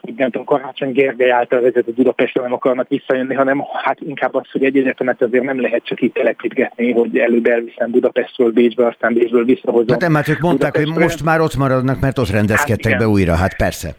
hogy 0.00 0.14
nem 0.16 0.30
tudom, 0.30 0.44
Karácsony 0.44 0.92
Gergely 0.92 1.30
által 1.30 1.60
vezetett 1.60 1.94
Budapestre 1.94 2.42
nem 2.42 2.52
akarnak 2.52 2.88
visszajönni, 2.88 3.34
hanem 3.34 3.62
hát 3.82 4.00
inkább 4.00 4.34
az, 4.34 4.50
hogy 4.52 4.64
egy 4.64 4.76
egyetemet 4.76 5.22
azért 5.22 5.44
nem 5.44 5.60
lehet 5.60 5.84
csak 5.84 6.00
itt 6.00 6.14
telepítgetni, 6.14 6.92
hogy 6.92 7.18
előbb 7.18 7.46
elviszem 7.46 7.90
Budapestről 7.90 8.52
Bécsbe, 8.52 8.86
aztán 8.86 9.14
Bécsből 9.14 9.44
visszahozom. 9.44 9.88
Hát 9.88 10.00
nem, 10.00 10.12
mert 10.12 10.28
ők 10.28 10.40
mondták, 10.40 10.76
hogy 10.76 10.88
most 10.98 11.24
már 11.24 11.40
ott 11.40 11.56
maradnak, 11.56 12.00
mert 12.00 12.18
ott 12.18 12.30
rendezkedtek 12.30 12.92
hát 12.92 13.00
be 13.00 13.08
újra, 13.08 13.34
hát 13.34 13.56
persze. 13.56 13.94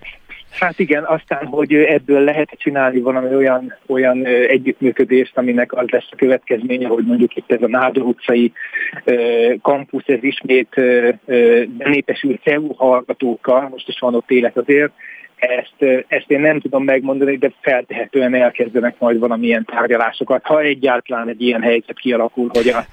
Hát 0.59 0.79
igen, 0.79 1.03
aztán, 1.03 1.45
hogy 1.45 1.73
ebből 1.73 2.23
lehet 2.23 2.49
csinálni 2.57 2.99
valami 2.99 3.35
olyan, 3.35 3.73
olyan 3.87 4.25
együttműködést, 4.25 5.37
aminek 5.37 5.73
az 5.73 5.89
lesz 5.89 6.07
a 6.11 6.15
következménye, 6.15 6.87
hogy 6.87 7.05
mondjuk 7.05 7.35
itt 7.35 7.51
ez 7.51 7.61
a 7.61 7.67
Nádor 7.67 8.03
utcai 8.03 8.51
kampusz, 9.61 10.07
ez 10.07 10.23
ismét 10.23 10.81
benépesült 11.77 12.41
CEU 12.41 12.73
hallgatókkal, 12.73 13.67
most 13.69 13.87
is 13.87 13.99
van 13.99 14.15
ott 14.15 14.31
élet 14.31 14.57
azért, 14.57 14.91
ezt, 15.41 16.05
ezt 16.07 16.31
én 16.31 16.39
nem 16.39 16.59
tudom 16.59 16.83
megmondani, 16.83 17.37
de 17.37 17.51
feltehetően 17.61 18.33
elkezdenek 18.33 18.95
majd 18.99 19.19
valamilyen 19.19 19.65
tárgyalásokat, 19.65 20.45
ha 20.45 20.61
egyáltalán 20.61 21.29
egy 21.29 21.41
ilyen 21.41 21.61
helyzet 21.61 21.99
kialakul, 21.99 22.49
hogy 22.53 22.67
a 22.67 22.85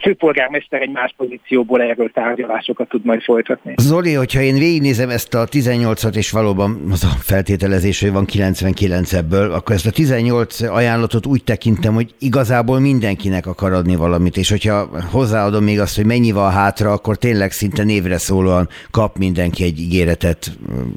főpolgármester 0.00 0.82
egy 0.82 0.90
más 0.90 1.14
pozícióból 1.16 1.82
erről 1.82 2.10
tárgyalásokat 2.10 2.88
tud 2.88 3.04
majd 3.04 3.22
folytatni. 3.22 3.74
Zoli, 3.76 4.12
hogyha 4.12 4.40
én 4.40 4.58
végignézem 4.58 5.10
ezt 5.10 5.34
a 5.34 5.46
18-at, 5.46 6.16
és 6.16 6.30
valóban 6.30 6.80
az 6.90 7.04
a 7.04 7.14
feltételezés, 7.20 8.00
hogy 8.00 8.12
van 8.12 8.24
99 8.24 9.12
ebből, 9.12 9.52
akkor 9.52 9.74
ezt 9.74 9.86
a 9.86 9.90
18 9.90 10.60
ajánlatot 10.60 11.26
úgy 11.26 11.44
tekintem, 11.44 11.94
hogy 11.94 12.14
igazából 12.18 12.78
mindenkinek 12.78 13.46
akar 13.46 13.72
adni 13.72 13.96
valamit, 13.96 14.36
és 14.36 14.50
hogyha 14.50 14.88
hozzáadom 15.10 15.64
még 15.64 15.80
azt, 15.80 15.96
hogy 15.96 16.06
mennyi 16.06 16.32
van 16.32 16.52
hátra, 16.52 16.92
akkor 16.92 17.16
tényleg 17.16 17.52
szinte 17.52 17.84
névre 17.84 18.18
szólóan 18.18 18.68
kap 18.90 19.18
mindenki 19.18 19.64
egy 19.64 19.78
ígéretet 19.78 20.50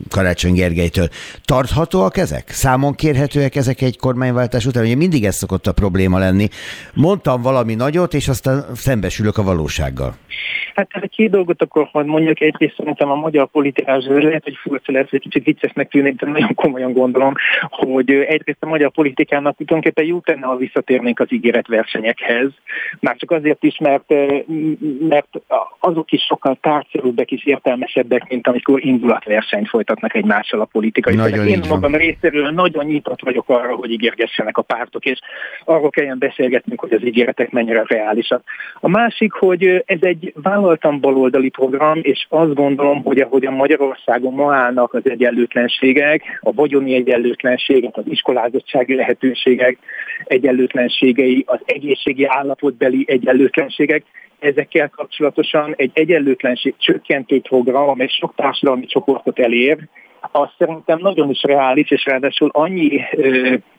Karácsony 0.09 0.53
Gergely 0.53 0.81
Gergelytől. 0.81 1.09
Tarthatóak 1.45 2.17
ezek? 2.17 2.49
Számon 2.51 2.95
kérhetőek 2.95 3.55
ezek 3.55 3.81
egy 3.81 3.97
kormányváltás 3.97 4.65
után? 4.65 4.83
Ugye 4.83 4.95
mindig 4.95 5.25
ez 5.25 5.35
szokott 5.35 5.67
a 5.67 5.71
probléma 5.71 6.17
lenni. 6.17 6.47
Mondtam 6.93 7.41
valami 7.41 7.75
nagyot, 7.75 8.13
és 8.13 8.27
aztán 8.27 8.65
szembesülök 8.91 9.37
a 9.37 9.43
valósággal. 9.43 10.13
Hát 10.75 10.87
egy 11.01 11.09
két 11.09 11.29
dolgot 11.29 11.61
akkor 11.61 11.89
hogy 11.91 12.05
mondjuk 12.05 12.41
egyrészt 12.41 12.75
szerintem 12.77 13.09
a 13.11 13.15
magyar 13.15 13.47
politikás 13.47 14.05
lehet, 14.07 14.43
hogy 14.43 14.57
furcsa 14.61 14.91
lesz, 14.91 15.09
hogy 15.09 15.19
kicsit 15.19 15.43
viccesnek 15.43 15.89
tűnik, 15.89 16.15
de 16.15 16.27
nagyon 16.27 16.53
komolyan 16.55 16.93
gondolom, 16.93 17.33
hogy 17.69 18.11
egyrészt 18.11 18.63
a 18.63 18.67
magyar 18.67 18.91
politikának 18.91 19.55
tulajdonképpen 19.55 20.05
jó 20.05 20.19
tenne, 20.19 20.45
ha 20.45 20.55
visszatérnénk 20.55 21.19
az 21.19 21.33
ígéretversenyekhez. 21.33 22.49
Már 22.99 23.15
csak 23.15 23.31
azért 23.31 23.63
is, 23.63 23.77
mert, 23.77 24.13
mert 25.09 25.27
azok 25.79 26.11
is 26.11 26.21
sokkal 26.21 26.57
tárgyszerűbbek 26.61 27.31
és 27.31 27.45
értelmesebbek, 27.45 28.29
mint 28.29 28.47
amikor 28.47 28.85
indulatversenyt 28.85 29.69
folytatnak 29.69 30.15
egymással 30.15 30.61
a 30.61 30.65
politikai. 30.65 31.15
Nagyon 31.15 31.47
Én 31.47 31.61
magam 31.69 31.95
részéről 31.95 32.49
nagyon 32.49 32.85
nyitott 32.85 33.21
vagyok 33.21 33.49
arra, 33.49 33.75
hogy 33.75 33.91
ígérgessenek 33.91 34.57
a 34.57 34.61
pártok, 34.61 35.05
és 35.05 35.19
arról 35.65 35.89
kelljen 35.89 36.17
beszélgetnünk, 36.17 36.79
hogy 36.79 36.93
az 36.93 37.05
ígéretek 37.05 37.51
mennyire 37.51 37.83
reálisak. 37.87 38.43
A 38.83 38.89
másik, 38.89 39.31
hogy 39.31 39.83
ez 39.85 39.97
egy 40.01 40.33
vállaltam 40.35 40.99
baloldali 40.99 41.49
program, 41.49 41.99
és 42.01 42.25
azt 42.29 42.53
gondolom, 42.53 43.03
hogy 43.03 43.19
ahogy 43.19 43.45
a 43.45 43.51
Magyarországon 43.51 44.33
ma 44.33 44.55
állnak 44.55 44.93
az 44.93 45.01
egyenlőtlenségek, 45.09 46.39
a 46.41 46.51
vagyoni 46.51 46.93
egyenlőtlenségek, 46.93 47.97
az 47.97 48.03
iskolázottsági 48.07 48.95
lehetőségek 48.95 49.77
egyenlőtlenségei, 50.25 51.43
az 51.47 51.59
egészségi 51.65 52.25
állapotbeli 52.25 53.05
egyenlőtlenségek, 53.07 54.03
ezekkel 54.39 54.89
kapcsolatosan 54.89 55.73
egy 55.77 55.91
egyenlőtlenség 55.93 56.73
csökkentő 56.77 57.41
program, 57.41 57.89
amely 57.89 58.07
sok 58.07 58.35
társadalmi 58.35 58.85
csoportot 58.85 59.39
elér, 59.39 59.77
az 60.31 60.49
szerintem 60.57 60.99
nagyon 61.01 61.29
is 61.29 61.43
reális, 61.43 61.91
és 61.91 62.05
ráadásul 62.05 62.49
annyi, 62.53 63.01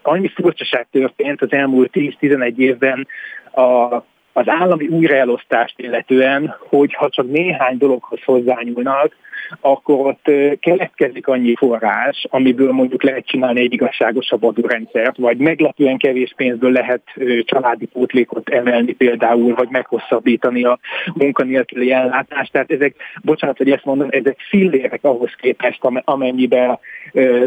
annyi 0.02 0.28
furcsaság 0.28 0.86
történt 0.90 1.42
az 1.42 1.52
elmúlt 1.52 1.90
10-11 1.92 2.56
évben 2.56 3.06
a 3.52 4.02
az 4.32 4.48
állami 4.48 4.86
újraelosztást 4.86 5.78
illetően, 5.78 6.56
hogyha 6.68 7.08
csak 7.08 7.26
néhány 7.26 7.78
dologhoz 7.78 8.22
hozzányúlnak, 8.24 9.16
akkor 9.60 10.06
ott 10.06 10.30
keletkezik 10.60 11.26
annyi 11.26 11.54
forrás, 11.56 12.26
amiből 12.30 12.72
mondjuk 12.72 13.02
lehet 13.02 13.26
csinálni 13.26 13.60
egy 13.60 13.72
igazságosabb 13.72 14.44
adórendszert, 14.44 15.16
vagy 15.16 15.36
meglepően 15.36 15.96
kevés 15.96 16.32
pénzből 16.36 16.72
lehet 16.72 17.02
családi 17.44 17.86
pótlékot 17.86 18.48
emelni 18.48 18.92
például, 18.92 19.54
vagy 19.54 19.68
meghosszabbítani 19.70 20.64
a 20.64 20.78
munkanélküli 21.14 21.92
ellátást. 21.92 22.52
Tehát 22.52 22.70
ezek, 22.70 22.94
bocsánat, 23.22 23.56
hogy 23.56 23.70
ezt 23.70 23.84
mondom, 23.84 24.08
ezek 24.10 24.36
fillérek 24.48 25.04
ahhoz 25.04 25.30
képest, 25.40 25.80
amennyiben 26.04 26.78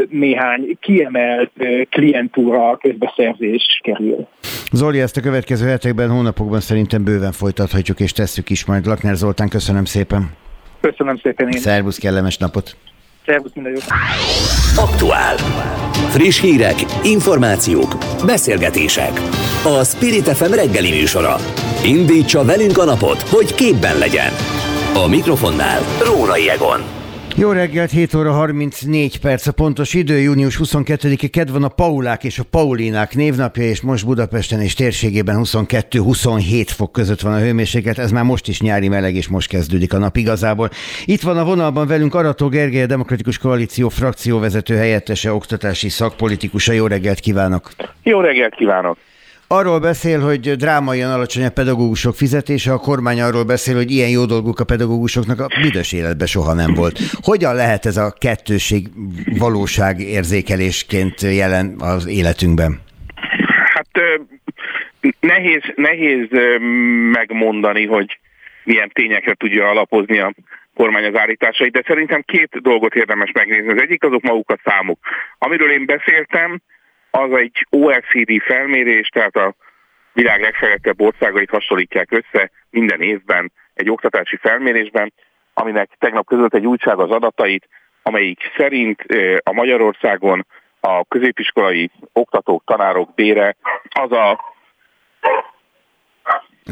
néhány 0.10 0.78
kiemelt 0.80 1.52
klientúra 1.90 2.78
közbeszerzés 2.78 3.80
kerül. 3.84 4.28
Zoli, 4.72 5.00
ezt 5.00 5.18
a 5.18 5.22
következő 5.22 5.68
hetekben, 5.68 6.10
hónapokban 6.10 6.60
szerintem 6.60 7.04
bőven 7.04 7.32
folytathatjuk, 7.32 8.00
és 8.00 8.12
tesszük 8.12 8.50
is 8.50 8.66
majd. 8.66 8.86
Lakner 8.86 9.16
Zoltán, 9.16 9.50
köszönöm 9.50 9.86
szépen. 9.86 10.30
Köszönöm 10.92 11.18
szépen 11.18 11.50
én. 11.50 11.60
Szervusz, 11.60 11.98
kellemes 11.98 12.38
napot. 12.38 12.76
Szervusz, 13.26 13.52
minden 13.54 13.72
jót. 13.72 13.84
Aktuál. 14.76 15.36
Friss 16.10 16.42
hírek, 16.42 16.76
információk, 17.04 17.96
beszélgetések. 18.26 19.12
A 19.64 19.84
Spirit 19.84 20.28
FM 20.28 20.54
reggeli 20.54 20.90
műsora. 20.90 21.36
Indítsa 21.86 22.44
velünk 22.44 22.78
a 22.78 22.86
napot, 22.86 23.22
hogy 23.22 23.56
képben 23.56 23.98
legyen. 23.98 24.32
A 24.94 25.08
mikrofonnál 25.08 25.82
Rórai 26.04 26.50
Egon. 26.50 27.05
Jó 27.38 27.52
reggelt, 27.52 27.92
7 27.92 28.14
óra 28.14 28.32
34 28.32 29.20
perc 29.20 29.48
a 29.48 29.52
pontos 29.52 29.94
idő, 29.94 30.20
június 30.20 30.60
22-e 30.64 31.28
kedv 31.28 31.52
van 31.52 31.64
a 31.64 31.68
Paulák 31.68 32.24
és 32.24 32.40
a 32.40 32.44
Paulinák 32.52 33.16
névnapja, 33.16 33.64
és 33.64 33.82
most 33.82 34.06
Budapesten 34.06 34.62
és 34.62 34.74
térségében 34.74 35.42
22-27 35.44 36.68
fok 36.68 36.92
között 36.92 37.22
van 37.22 37.34
a 37.34 37.40
hőmérséklet, 37.40 37.98
ez 37.98 38.12
már 38.12 38.24
most 38.24 38.48
is 38.48 38.62
nyári 38.62 38.88
meleg, 38.88 39.16
és 39.16 39.28
most 39.28 39.50
kezdődik 39.50 39.94
a 39.94 39.98
nap 39.98 40.18
igazából. 40.18 40.70
Itt 41.06 41.22
van 41.22 41.38
a 41.38 41.46
vonalban 41.46 41.88
velünk 41.88 42.14
Arató 42.14 42.48
Gergely, 42.48 42.84
a 42.84 42.88
Demokratikus 42.88 43.38
Koalíció 43.38 43.90
frakcióvezető 43.90 44.76
helyettese, 44.76 45.34
oktatási 45.34 45.90
szakpolitikusa. 45.90 46.74
Jó 46.74 46.88
reggelt 46.88 47.20
kívánok! 47.20 47.72
Jó 48.04 48.20
reggelt 48.20 48.56
kívánok! 48.56 48.98
Arról 49.48 49.80
beszél, 49.80 50.20
hogy 50.20 50.52
drámaian 50.52 51.12
alacsony 51.12 51.46
a 51.46 51.50
pedagógusok 51.50 52.16
fizetése, 52.16 52.72
a 52.72 52.78
kormány 52.78 53.22
arról 53.22 53.44
beszél, 53.44 53.76
hogy 53.76 53.92
ilyen 53.92 54.10
jó 54.10 54.26
dolguk 54.26 54.60
a 54.60 54.64
pedagógusoknak 54.64 55.40
a 55.40 55.48
büdös 55.62 55.94
életben 55.94 56.28
soha 56.28 56.54
nem 56.54 56.74
volt. 56.74 57.00
Hogyan 57.22 57.56
lehet 57.56 57.86
ez 57.86 57.98
a 57.98 58.14
kettőség 58.20 58.88
valóság 59.38 60.00
érzékelésként 60.00 61.22
jelen 61.22 61.76
az 61.80 62.08
életünkben? 62.08 62.82
Hát 63.74 63.90
nehéz, 65.20 65.62
nehéz 65.76 66.28
megmondani, 67.12 67.86
hogy 67.86 68.20
milyen 68.64 68.90
tényekre 68.94 69.34
tudja 69.34 69.70
alapozni 69.70 70.20
a 70.20 70.34
kormány 70.76 71.06
az 71.06 71.16
állításait, 71.16 71.72
de 71.72 71.84
szerintem 71.88 72.22
két 72.22 72.62
dolgot 72.62 72.96
érdemes 72.96 73.32
megnézni. 73.34 73.72
Az 73.72 73.82
egyik 73.82 74.04
azok 74.04 74.22
maguk 74.22 74.50
a 74.50 74.60
számok. 74.64 75.00
Amiről 75.38 75.72
én 75.72 75.86
beszéltem, 75.86 76.62
az 77.16 77.32
egy 77.32 77.68
OECD 77.70 78.42
felmérés, 78.42 79.08
tehát 79.08 79.36
a 79.36 79.56
világ 80.14 80.42
legfejlettebb 80.42 81.02
országait 81.02 81.50
hasonlítják 81.50 82.12
össze 82.12 82.52
minden 82.70 83.02
évben 83.02 83.52
egy 83.74 83.90
oktatási 83.90 84.38
felmérésben, 84.38 85.14
aminek 85.54 85.90
tegnap 86.00 86.28
között 86.28 86.54
egy 86.54 86.66
újság 86.66 87.00
az 87.00 87.10
adatait, 87.10 87.68
amelyik 88.02 88.40
szerint 88.58 89.02
a 89.44 89.54
Magyarországon 89.54 90.46
a 90.80 91.06
középiskolai 91.08 91.92
oktatók, 92.14 92.64
tanárok 92.66 93.14
bére 93.14 93.56
az 93.90 94.12
a 94.12 94.54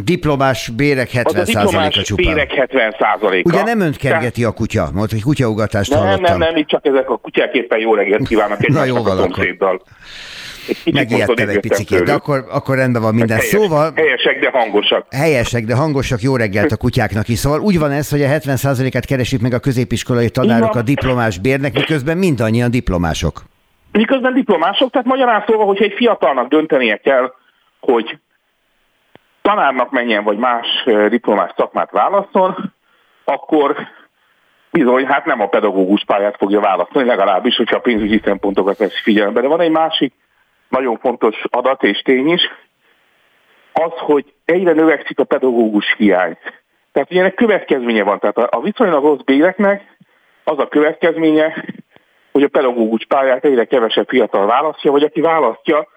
Diplomás 0.01 0.69
bérek 0.69 1.09
70%-a 1.13 2.01
csupán. 2.01 2.25
bérek 2.25 2.51
70%-a. 2.55 3.49
Ugye 3.49 3.63
nem 3.63 3.79
önt 3.79 3.97
kergeti 3.97 4.43
a 4.43 4.51
kutya? 4.51 4.89
Mondta, 4.93 5.15
hogy 5.15 5.23
kutyaugatást 5.23 5.89
nem, 5.91 5.99
hallottam. 5.99 6.23
Nem, 6.23 6.37
nem, 6.37 6.47
nem, 6.47 6.57
itt 6.57 6.67
csak 6.67 6.85
ezek 6.85 7.09
a 7.09 7.17
kutyák 7.17 7.53
éppen 7.53 7.79
jó 7.79 7.93
reggelt 7.93 8.27
kívánnak 8.27 8.67
Na 8.67 8.83
jó 8.83 8.95
akkor. 8.95 9.47
Megijedtem 10.93 11.49
egy 11.49 11.59
picit, 11.59 12.03
de 12.03 12.13
akkor, 12.13 12.45
akkor 12.49 12.75
rendben 12.75 13.01
van 13.01 13.13
minden. 13.15 13.37
Helyes, 13.37 13.51
szóval... 13.51 13.91
Helyesek, 13.95 14.39
de 14.39 14.49
hangosak. 14.49 15.05
Helyesek, 15.09 15.63
de 15.63 15.75
hangosak, 15.75 16.21
jó 16.21 16.35
reggelt 16.35 16.71
a 16.71 16.77
kutyáknak 16.77 17.27
is. 17.27 17.37
Szóval 17.37 17.59
úgy 17.59 17.79
van 17.79 17.91
ez, 17.91 18.09
hogy 18.09 18.21
a 18.21 18.27
70%-át 18.27 19.05
keresik 19.05 19.41
meg 19.41 19.53
a 19.53 19.59
középiskolai 19.59 20.29
tanárok 20.29 20.75
a 20.75 20.81
diplomás 20.81 21.37
bérnek, 21.39 21.73
miközben 21.73 22.17
mindannyian 22.17 22.71
diplomások. 22.71 23.41
Miközben 23.91 24.33
diplomások, 24.33 24.91
tehát 24.91 25.07
magyarán 25.07 25.43
szóval, 25.47 25.65
hogyha 25.65 25.83
egy 25.83 25.93
fiatalnak 25.95 26.47
döntenie 26.47 26.97
kell, 26.97 27.33
hogy 27.79 28.17
tanárnak 29.41 29.91
menjen, 29.91 30.23
vagy 30.23 30.37
más 30.37 30.67
diplomás 31.09 31.51
szakmát 31.57 31.91
válaszol, 31.91 32.73
akkor 33.23 33.75
bizony, 34.71 35.05
hát 35.05 35.25
nem 35.25 35.41
a 35.41 35.47
pedagógus 35.47 36.03
pályát 36.05 36.35
fogja 36.37 36.59
választani, 36.59 37.05
legalábbis, 37.05 37.55
hogyha 37.55 37.75
a 37.75 37.79
pénzügyi 37.79 38.21
szempontokat 38.23 38.77
vesz 38.77 39.01
figyelembe. 39.03 39.41
De 39.41 39.47
van 39.47 39.61
egy 39.61 39.71
másik 39.71 40.13
nagyon 40.73 40.97
fontos 40.97 41.43
adat 41.49 41.83
és 41.83 42.01
tény 42.01 42.27
is, 42.27 42.41
az, 43.73 43.91
hogy 43.95 44.33
egyre 44.45 44.71
növekszik 44.71 45.19
a 45.19 45.23
pedagógus 45.23 45.95
hiány. 45.97 46.37
Tehát 46.91 47.11
ilyenek 47.11 47.33
következménye 47.33 48.03
van. 48.03 48.19
Tehát 48.19 48.37
a 48.37 48.61
viszonylag 48.61 49.03
rossz 49.03 49.21
béreknek 49.25 49.97
az 50.43 50.59
a 50.59 50.67
következménye, 50.67 51.65
hogy 52.31 52.43
a 52.43 52.47
pedagógus 52.47 53.05
pályát 53.05 53.45
egyre 53.45 53.65
kevesebb 53.65 54.07
fiatal 54.07 54.45
választja, 54.45 54.91
vagy 54.91 55.03
aki 55.03 55.21
választja, 55.21 55.87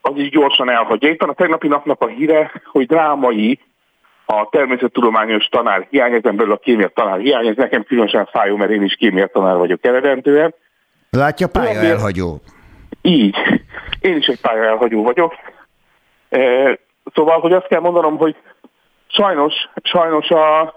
az 0.00 0.12
is 0.16 0.30
gyorsan 0.30 0.70
elhagyja. 0.70 1.08
Itt 1.10 1.20
van 1.20 1.28
a 1.28 1.34
tegnapi 1.34 1.68
napnak 1.68 2.00
a 2.00 2.06
híre, 2.06 2.52
hogy 2.64 2.86
drámai 2.86 3.60
a 4.26 4.48
természettudományos 4.50 5.44
tanár 5.44 5.86
hiány, 5.90 6.12
ezen 6.12 6.36
belül 6.36 6.52
a 6.52 6.56
kémia 6.56 6.88
tanár 6.88 7.18
hiány, 7.18 7.46
ez 7.46 7.56
nekem 7.56 7.82
különösen 7.84 8.28
fájó, 8.32 8.56
mert 8.56 8.70
én 8.70 8.82
is 8.82 8.94
kémia 8.94 9.26
tanár 9.26 9.56
vagyok 9.56 9.84
eredentően. 9.84 10.54
Látja, 11.10 11.46
pálya 11.46 11.80
elhagyó. 11.80 12.40
Így. 13.02 13.36
Én 14.04 14.16
is 14.16 14.26
egy 14.26 14.40
pálya 14.40 14.64
elhagyó 14.64 15.02
vagyok. 15.02 15.34
Szóval, 17.14 17.40
hogy 17.40 17.52
azt 17.52 17.66
kell 17.66 17.80
mondanom, 17.80 18.16
hogy 18.16 18.36
sajnos, 19.06 19.54
sajnos 19.82 20.30
a 20.30 20.74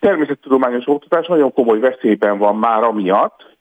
természettudományos 0.00 0.86
oktatás 0.86 1.26
nagyon 1.26 1.52
komoly 1.52 1.78
veszélyben 1.78 2.38
van 2.38 2.56
már 2.56 2.82
amiatt, 2.82 3.56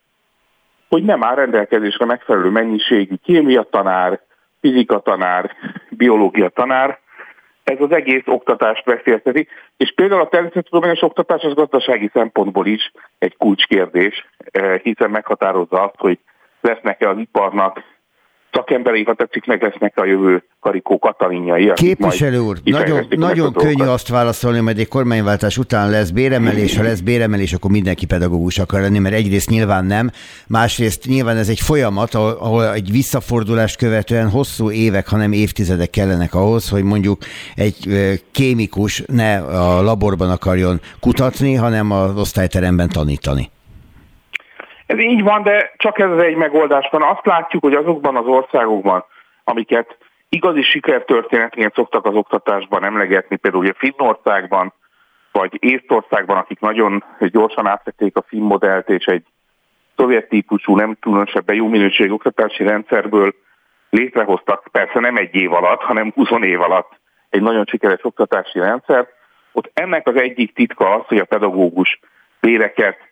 hogy 0.90 1.04
nem 1.04 1.24
áll 1.24 1.36
rendelkezésre 1.36 2.06
megfelelő 2.06 2.50
mennyiségű 2.50 3.16
kémia 3.24 3.64
tanár, 3.64 4.20
fizika 4.62 5.00
tanár, 5.00 5.52
biológia 5.90 6.50
tanár, 6.50 7.00
ez 7.64 7.78
az 7.80 7.92
egész 7.92 8.24
oktatást 8.26 8.86
veszélyezteti, 8.86 9.48
és 9.78 9.94
például 9.96 10.22
a 10.22 10.30
természettudományos 10.30 11.02
oktatás 11.02 11.44
az 11.44 11.54
gazdasági 11.54 12.10
szempontból 12.14 12.66
is 12.66 12.92
egy 13.20 13.38
kulcskérdés, 13.38 14.28
hiszen 14.84 15.10
meghatározza 15.10 15.84
azt, 15.84 15.98
hogy 15.98 16.20
lesznek-e 16.62 17.10
az 17.10 17.18
iparnak 17.18 17.96
szakemberei, 18.58 19.04
ha 19.04 19.14
tetszik, 19.14 19.46
meg 19.46 19.62
lesznek 19.62 19.98
a 19.98 20.06
jövő 20.06 20.44
Karikó 20.60 21.00
Katalinjai. 21.00 21.72
Képviselő 21.74 22.40
úr, 22.40 22.58
nagyon, 22.64 23.06
nagyon 23.10 23.54
könnyű 23.54 23.86
azt 23.86 24.08
válaszolni, 24.08 24.60
hogy 24.60 24.80
egy 24.80 24.88
kormányváltás 24.88 25.58
után 25.58 25.90
lesz 25.90 26.10
béremelés, 26.10 26.78
ha 26.78 26.84
lesz 26.84 27.00
béremelés, 27.00 27.54
akkor 27.54 27.72
mindenki 27.72 28.06
pedagógus 28.06 28.60
akar 28.60 28.82
lenni, 28.82 29.00
mert 29.00 29.16
egyrészt 29.16 29.50
nyilván 29.50 29.86
nem, 29.86 30.12
másrészt 30.48 31.06
nyilván 31.06 31.38
ez 31.38 31.50
egy 31.50 31.60
folyamat, 31.60 32.14
ahol 32.14 32.74
egy 32.74 32.92
visszafordulást 32.92 33.78
követően 33.78 34.30
hosszú 34.30 34.72
évek, 34.72 35.08
hanem 35.08 35.32
évtizedek 35.32 35.90
kellenek 35.90 36.34
ahhoz, 36.34 36.70
hogy 36.70 36.84
mondjuk 36.84 37.22
egy 37.56 37.88
kémikus 38.32 39.04
ne 39.08 39.38
a 39.38 39.82
laborban 39.82 40.30
akarjon 40.30 40.82
kutatni, 41.00 41.54
hanem 41.54 41.92
az 41.92 42.18
osztályteremben 42.18 42.90
tanítani. 42.90 43.50
Ez 44.88 45.00
így 45.00 45.24
van, 45.24 45.44
de 45.44 45.72
csak 45.78 46.00
ez 46.00 46.18
egy 46.18 46.36
megoldás 46.36 46.88
van. 46.92 47.02
Azt 47.02 47.26
látjuk, 47.26 47.64
hogy 47.64 47.74
azokban 47.74 48.16
az 48.16 48.26
országokban, 48.26 49.06
amiket 49.44 49.98
igazi 50.30 50.62
sikertörténetként 50.62 51.74
szoktak 51.74 52.06
az 52.06 52.16
oktatásban 52.16 52.84
emlegetni, 52.84 53.36
például 53.36 53.64
ugye 53.64 53.74
Finnországban, 53.78 54.74
vagy 55.32 55.58
Észtországban, 55.60 56.38
akik 56.38 56.60
nagyon 56.60 57.04
gyorsan 57.20 57.68
átvették 57.68 58.16
a 58.16 58.24
finn 58.28 58.44
modellt, 58.44 58.90
és 58.90 59.06
egy 59.06 59.24
szovjet 59.96 60.30
típusú, 60.30 60.76
nem 60.76 60.98
különösebben 61.00 61.56
jó 61.56 61.68
minőségű 61.68 62.12
oktatási 62.12 62.64
rendszerből 62.64 63.34
létrehoztak, 63.90 64.68
persze 64.72 65.00
nem 65.00 65.16
egy 65.16 65.36
év 65.36 65.54
alatt, 65.54 65.82
hanem 65.82 66.12
20 66.16 66.30
év 66.42 66.62
alatt 66.62 67.00
egy 67.30 67.42
nagyon 67.42 67.66
sikeres 67.66 68.04
oktatási 68.04 68.60
rendszer. 68.60 69.08
Ott 69.52 69.72
ennek 69.74 70.08
az 70.08 70.16
egyik 70.16 70.54
titka 70.54 70.94
az, 70.94 71.06
hogy 71.06 71.18
a 71.18 71.26
pedagógus 71.26 72.00
béreket 72.40 73.07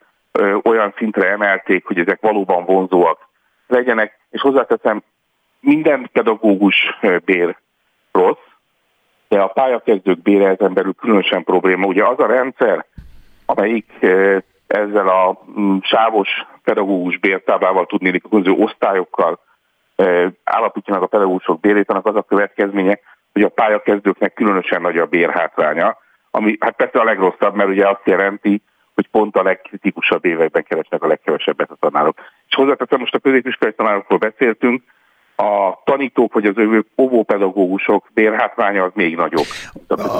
olyan 0.63 0.93
szintre 0.97 1.29
emelték, 1.29 1.85
hogy 1.85 1.99
ezek 1.99 2.21
valóban 2.21 2.65
vonzóak 2.65 3.27
legyenek, 3.67 4.19
és 4.29 4.41
hozzáteszem, 4.41 5.03
minden 5.59 6.09
pedagógus 6.13 6.75
bér 7.25 7.57
rossz, 8.11 8.45
de 9.27 9.39
a 9.41 9.47
pályakezdők 9.47 10.21
bére 10.21 10.47
ezen 10.47 10.73
belül 10.73 10.93
különösen 10.93 11.43
probléma. 11.43 11.85
Ugye 11.85 12.05
az 12.05 12.19
a 12.19 12.25
rendszer, 12.25 12.85
amelyik 13.45 13.91
ezzel 14.67 15.07
a 15.07 15.43
mm, 15.59 15.77
sávos 15.81 16.29
pedagógus 16.63 17.17
bértáblával 17.17 17.85
tudni, 17.85 18.09
a 18.09 18.27
különböző 18.29 18.63
osztályokkal 18.63 19.39
állapítja 20.43 20.93
meg 20.93 21.03
a 21.03 21.07
pedagógusok 21.07 21.59
bérét, 21.59 21.89
annak 21.89 22.05
az 22.05 22.15
a 22.15 22.21
következménye, 22.21 22.99
hogy 23.33 23.43
a 23.43 23.49
pályakezdőknek 23.49 24.33
különösen 24.33 24.81
nagy 24.81 24.97
a 24.97 25.05
bérhátránya, 25.05 25.97
ami 26.31 26.57
hát 26.59 26.75
persze 26.75 26.99
a 26.99 27.03
legrosszabb, 27.03 27.55
mert 27.55 27.69
ugye 27.69 27.89
azt 27.89 28.05
jelenti, 28.05 28.61
hogy 28.95 29.07
pont 29.07 29.35
a 29.35 29.43
legkritikusabb 29.43 30.25
években 30.25 30.63
keresnek 30.63 31.03
a 31.03 31.07
legkevesebbet 31.07 31.71
a 31.71 31.75
tanárok. 31.79 32.17
És 32.47 32.55
hozzáteszem, 32.55 32.99
most 32.99 33.15
a 33.15 33.19
középiskolai 33.19 33.73
tanárokról 33.73 34.19
beszéltünk, 34.19 34.83
a 35.35 35.81
tanítók 35.83 36.33
vagy 36.33 36.45
az 36.45 36.57
övők 36.57 36.87
óvópedagógusok 36.97 38.09
bérhátránya 38.13 38.83
az 38.83 38.91
még 38.93 39.15
nagyobb. 39.15 39.45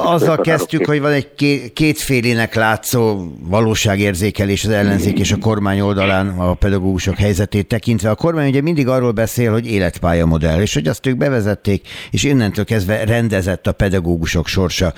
Azzal 0.04 0.38
kezdtük, 0.38 0.86
hogy 0.86 1.02
van 1.02 1.12
egy 1.12 1.30
kétfélének 1.74 2.56
látszó 2.56 3.18
valóságérzékelés 3.50 4.64
az 4.64 4.70
ellenzék 4.70 5.20
és 5.20 5.32
a 5.32 5.38
kormány 5.42 5.80
oldalán 5.80 6.28
a 6.40 6.54
pedagógusok 6.54 7.16
helyzetét 7.16 7.68
tekintve. 7.68 8.10
A 8.10 8.16
kormány 8.16 8.48
ugye 8.48 8.62
mindig 8.62 8.88
arról 8.88 9.12
beszél, 9.12 9.52
hogy 9.52 9.72
életpályamodell, 9.72 10.62
és 10.62 10.74
hogy 10.74 10.88
azt 10.88 11.06
ők 11.06 11.18
bevezették, 11.18 11.88
és 12.12 12.24
innentől 12.24 12.66
kezdve 12.66 13.06
rendezett 13.06 13.68
a 13.68 13.74
pedagógusok 13.74 14.48
sorsa. 14.48 14.94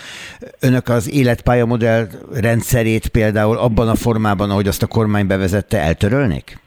Önök 0.62 0.88
az 0.88 1.12
életpályamodell 1.12 2.08
rendszerét 2.41 3.08
például 3.08 3.58
abban 3.58 3.88
a 3.88 3.95
formában, 3.95 4.49
ahogy 4.49 4.67
azt 4.67 4.84
a 4.84 4.88
kormány 4.88 5.27
bevezette, 5.27 5.80
eltörölnék? 5.80 6.60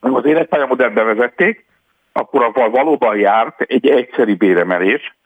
Az 0.00 0.24
életpályamodell 0.24 0.90
bevezették, 0.90 1.66
akkor 2.18 2.42
avval 2.42 2.70
valóban 2.70 3.18
járt 3.18 3.60
egy 3.60 3.86
egyszeri 3.86 4.34
béremelés, 4.34 5.16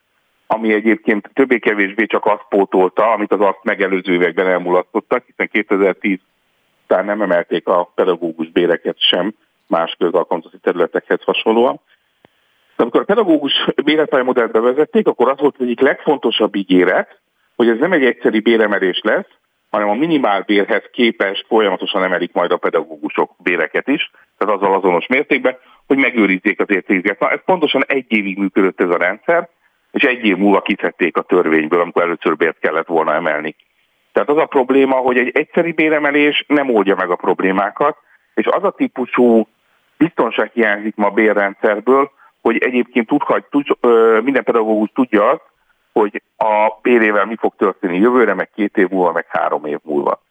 ami 0.46 0.72
egyébként 0.72 1.30
többé-kevésbé 1.34 2.06
csak 2.06 2.26
azt 2.26 2.46
pótolta, 2.48 3.10
amit 3.10 3.32
az 3.32 3.40
azt 3.40 3.62
megelőző 3.62 4.12
években 4.12 4.46
elmulasztottak, 4.46 5.24
hiszen 5.26 5.48
2010 5.52 6.18
után 6.84 7.04
nem 7.04 7.22
emelték 7.22 7.68
a 7.68 7.90
pedagógus 7.94 8.50
béreket 8.50 8.96
sem 8.98 9.34
más 9.66 9.96
közalkalmazási 9.98 10.58
területekhez 10.58 11.22
hasonlóan. 11.22 11.80
De 12.76 12.82
amikor 12.82 13.00
a 13.00 13.04
pedagógus 13.04 13.52
modellt 14.24 14.52
bevezették, 14.52 15.06
akkor 15.06 15.28
az 15.28 15.38
volt 15.38 15.54
az 15.58 15.64
egyik 15.64 15.80
legfontosabb 15.80 16.54
ígéret, 16.54 17.20
hogy 17.56 17.68
ez 17.68 17.78
nem 17.78 17.92
egy 17.92 18.04
egyszeri 18.04 18.40
béremelés 18.40 19.00
lesz, 19.02 19.28
hanem 19.70 19.88
a 19.88 19.94
minimálbérhez 19.94 20.82
képest 20.92 21.46
folyamatosan 21.46 22.04
emelik 22.04 22.32
majd 22.32 22.52
a 22.52 22.56
pedagógusok 22.56 23.30
béreket 23.38 23.88
is, 23.88 24.10
tehát 24.38 24.54
azzal 24.54 24.74
azonos 24.74 25.06
mértékben, 25.06 25.56
hogy 25.92 26.02
megőrizzék 26.02 26.60
az 26.60 26.70
értéket. 26.70 27.18
Na, 27.18 27.30
ez 27.30 27.40
pontosan 27.44 27.84
egy 27.86 28.04
évig 28.08 28.38
működött 28.38 28.80
ez 28.80 28.88
a 28.88 28.96
rendszer, 28.96 29.48
és 29.90 30.02
egy 30.02 30.24
év 30.24 30.36
múlva 30.36 30.60
kiszedték 30.60 31.16
a 31.16 31.22
törvényből, 31.22 31.80
amikor 31.80 32.02
először 32.02 32.36
bért 32.36 32.58
kellett 32.58 32.86
volna 32.86 33.14
emelni. 33.14 33.54
Tehát 34.12 34.28
az 34.28 34.36
a 34.36 34.46
probléma, 34.46 34.96
hogy 34.96 35.18
egy 35.18 35.30
egyszeri 35.34 35.72
béremelés 35.72 36.44
nem 36.48 36.74
oldja 36.74 36.94
meg 36.94 37.10
a 37.10 37.16
problémákat, 37.16 37.96
és 38.34 38.46
az 38.46 38.64
a 38.64 38.70
típusú 38.70 39.48
biztonság 39.96 40.50
hiányzik 40.54 40.96
ma 40.96 41.06
a 41.06 41.10
bérrendszerből, 41.10 42.10
hogy 42.40 42.58
egyébként 42.58 43.06
tudhat, 43.06 43.46
tud, 43.50 43.66
minden 44.24 44.44
pedagógus 44.44 44.90
tudja 44.94 45.30
azt, 45.30 45.42
hogy 45.92 46.22
a 46.36 46.78
bérével 46.82 47.24
mi 47.24 47.36
fog 47.36 47.54
történni 47.56 47.98
jövőre, 47.98 48.34
meg 48.34 48.50
két 48.54 48.76
év 48.76 48.88
múlva, 48.88 49.12
meg 49.12 49.26
három 49.28 49.64
év 49.64 49.78
múlva. 49.82 50.22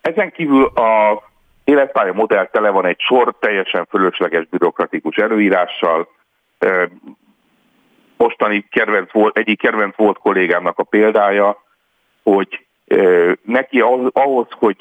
Ezen 0.00 0.30
kívül 0.32 0.64
a 0.64 1.22
életpálya 1.66 2.12
modell 2.12 2.46
tele 2.46 2.70
van 2.70 2.86
egy 2.86 3.00
sor 3.00 3.34
teljesen 3.38 3.86
fölösleges 3.90 4.46
bürokratikus 4.46 5.16
előírással. 5.16 6.08
Mostani 8.16 8.66
kedvenc 8.70 9.12
volt, 9.12 9.38
egyik 9.38 9.58
kedvenc 9.58 9.96
volt 9.96 10.18
kollégámnak 10.18 10.78
a 10.78 10.82
példája, 10.82 11.62
hogy 12.22 12.66
neki 13.42 13.80
ahhoz, 14.12 14.46
hogy 14.50 14.76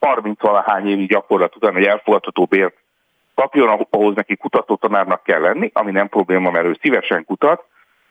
30 0.00 0.40
valahány 0.40 0.88
évi 0.88 1.06
gyakorlat 1.06 1.56
után 1.56 1.76
egy 1.76 1.84
elfogadható 1.84 2.44
bért 2.44 2.76
kapjon, 3.34 3.86
ahhoz 3.90 4.14
neki 4.14 4.36
kutatótanárnak 4.36 5.22
kell 5.22 5.40
lenni, 5.40 5.70
ami 5.72 5.90
nem 5.90 6.08
probléma, 6.08 6.50
mert 6.50 6.66
ő 6.66 6.76
szívesen 6.80 7.24
kutat, 7.24 7.64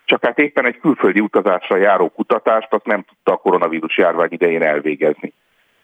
csak 0.06 0.26
hát 0.26 0.40
éppen 0.40 0.66
egy 0.66 0.80
külföldi 0.80 1.20
utazásra 1.20 1.76
járó 1.76 2.10
kutatást 2.10 2.74
azt 2.74 2.86
nem 2.86 3.04
tudta 3.04 3.32
a 3.32 3.38
koronavírus 3.38 3.98
járvány 3.98 4.32
idején 4.32 4.64
elvégezni. 4.64 5.34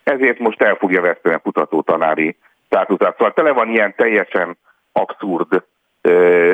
Ezért 0.04 0.40
most 0.40 0.62
el 0.62 0.76
fogja 0.76 1.02
veszteni 1.02 1.36
a 1.36 1.40
kutatótanári 1.40 2.38
státuszát. 2.66 3.18
Szóval 3.18 3.34
tele 3.34 3.52
van 3.52 3.70
ilyen 3.70 3.94
teljesen 3.96 4.58
abszurd 4.92 5.64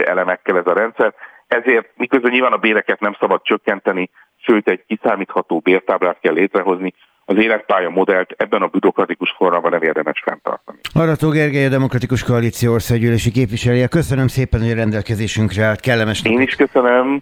elemekkel 0.05 0.57
ez 0.57 0.67
a 0.67 0.73
rendszer. 0.73 1.13
Ezért 1.47 1.89
miközben 1.95 2.31
nyilván 2.31 2.53
a 2.53 2.57
béreket 2.57 2.99
nem 2.99 3.15
szabad 3.19 3.41
csökkenteni, 3.43 4.09
sőt 4.38 4.67
egy 4.67 4.83
kiszámítható 4.88 5.59
bértáblát 5.59 6.19
kell 6.19 6.33
létrehozni, 6.33 6.93
az 7.25 7.38
életpálya 7.38 7.89
modellt 7.89 8.33
ebben 8.38 8.62
a 8.62 8.67
bürokratikus 8.67 9.31
formában 9.38 9.71
nem 9.71 9.81
érdemes 9.81 10.21
fenntartani. 10.25 10.77
Arató 10.93 11.29
Gergely, 11.29 11.65
a 11.65 11.69
Demokratikus 11.69 12.23
Koalíció 12.23 12.73
országgyűlési 12.73 13.31
képviselője. 13.31 13.88
Köszönöm 13.88 14.27
szépen, 14.27 14.62
hogy 14.62 14.71
a 14.71 14.75
rendelkezésünkre 14.75 15.63
állt. 15.63 15.79
Kellemes 15.79 16.21
napot. 16.21 16.39
Én 16.39 16.45
is 16.45 16.55
köszönöm. 16.55 17.21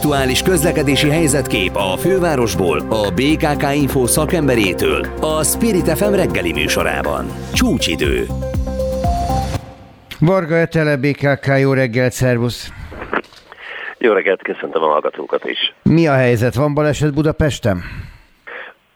Aktuális 0.00 0.42
közlekedési 0.42 1.10
helyzetkép 1.10 1.76
a 1.76 1.96
fővárosból, 1.96 2.78
a 2.78 3.10
BKK 3.10 3.74
Info 3.74 4.06
szakemberétől, 4.06 5.06
a 5.20 5.44
Spirit 5.44 5.88
FM 5.98 6.12
reggeli 6.12 6.52
műsorában. 6.52 7.26
Csúcsidő. 7.52 8.26
Varga 10.20 10.56
Etele, 10.56 10.96
BKK, 10.96 11.46
jó 11.58 11.72
reggelt, 11.72 12.12
szervusz! 12.12 12.72
Jó 13.98 14.12
reggelt, 14.12 14.42
köszöntöm 14.42 14.82
a 14.82 14.86
hallgatókat 14.86 15.44
is. 15.44 15.74
Mi 15.82 16.06
a 16.06 16.14
helyzet? 16.14 16.54
Van 16.54 16.74
baleset 16.74 17.14
Budapesten? 17.14 17.82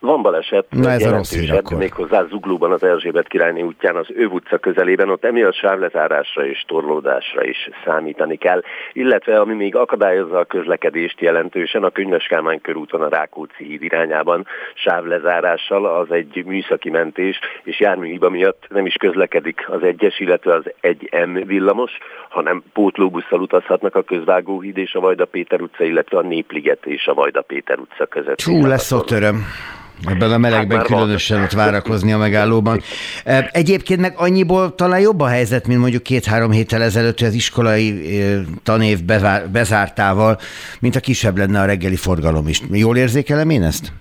Van 0.05 0.23
baleset, 0.23 0.67
Na 0.71 0.91
ez 0.91 1.07
a 1.07 1.11
rossz 1.11 1.35
hír 1.35 1.53
akkor. 1.53 1.79
méghozzá 1.79 2.25
Zuglóban 2.29 2.73
az 2.73 2.83
Erzsébet 2.83 3.29
királyné 3.29 3.63
útján 3.63 3.97
az 3.97 4.07
Öv 4.17 4.33
utca 4.33 4.59
közelében, 4.59 5.11
ott 5.11 5.25
emiatt 5.25 5.55
sávlezárásra 5.55 6.47
és 6.47 6.65
torlódásra 6.67 7.45
is 7.45 7.69
számítani 7.85 8.37
kell, 8.37 8.63
illetve 8.93 9.41
ami 9.41 9.55
még 9.55 9.77
akadályozza 9.77 10.39
a 10.39 10.45
közlekedést 10.45 11.21
jelentősen, 11.21 11.85
a 11.85 11.91
Könyves 11.91 12.27
Kálmán 12.27 12.61
körúton 12.61 13.03
a 13.03 13.09
Rákóczi 13.09 13.65
híd 13.65 13.83
irányában 13.83 14.47
sávlezárással 14.75 15.87
az 15.87 16.11
egy 16.11 16.45
műszaki 16.47 16.91
mentés, 16.91 17.39
és 17.63 17.81
járműhiba 17.81 18.31
miatt 18.31 18.67
nem 18.69 18.87
is 18.87 18.95
közlekedik 18.95 19.69
az 19.69 19.83
egyes, 19.83 20.21
illetve 20.21 20.55
az 20.55 20.65
1M 20.83 21.43
villamos, 21.47 21.93
hanem 22.29 22.63
pótlóbusszal 22.73 23.41
utazhatnak 23.41 23.95
a 23.95 24.03
Közvágóhíd 24.03 24.77
és 24.77 24.95
a 24.95 25.01
Vajda 25.01 25.25
Péter 25.25 25.61
utca, 25.61 25.85
illetve 25.85 26.19
a 26.19 26.23
Népliget 26.23 26.87
és 26.87 27.07
a 27.07 27.15
Vajda 27.15 27.43
Péter 27.43 27.79
utca 27.79 28.07
között. 28.07 28.37
Csú, 28.37 28.67
lesz 28.67 28.93
ott 28.93 29.11
öröm. 29.11 29.45
Ebben 30.07 30.33
a 30.33 30.39
melegben 30.39 30.79
hát 30.79 30.87
különösen 30.87 31.43
ott 31.43 31.53
várakozni 31.53 32.13
a 32.13 32.19
megállóban. 32.19 32.83
Egyébként 33.51 34.01
meg 34.01 34.15
annyiból 34.17 34.75
talán 34.75 35.01
jobb 35.01 35.21
a 35.21 35.27
helyzet, 35.27 35.67
mint 35.67 35.81
mondjuk 35.81 36.03
két-három 36.03 36.51
héttel 36.51 36.83
ezelőtt 36.83 37.21
az 37.21 37.35
iskolai 37.35 38.23
tanév 38.63 39.03
bezártával, 39.53 40.39
mint 40.81 40.97
a 40.97 41.01
kisebb 41.01 41.39
lenne 41.39 41.61
a 41.61 41.65
reggeli 41.65 41.97
forgalom 41.97 42.49
is. 42.49 42.63
Jól 42.71 42.97
érzékelem 42.97 43.51
én 43.51 43.63
ezt? 43.63 43.93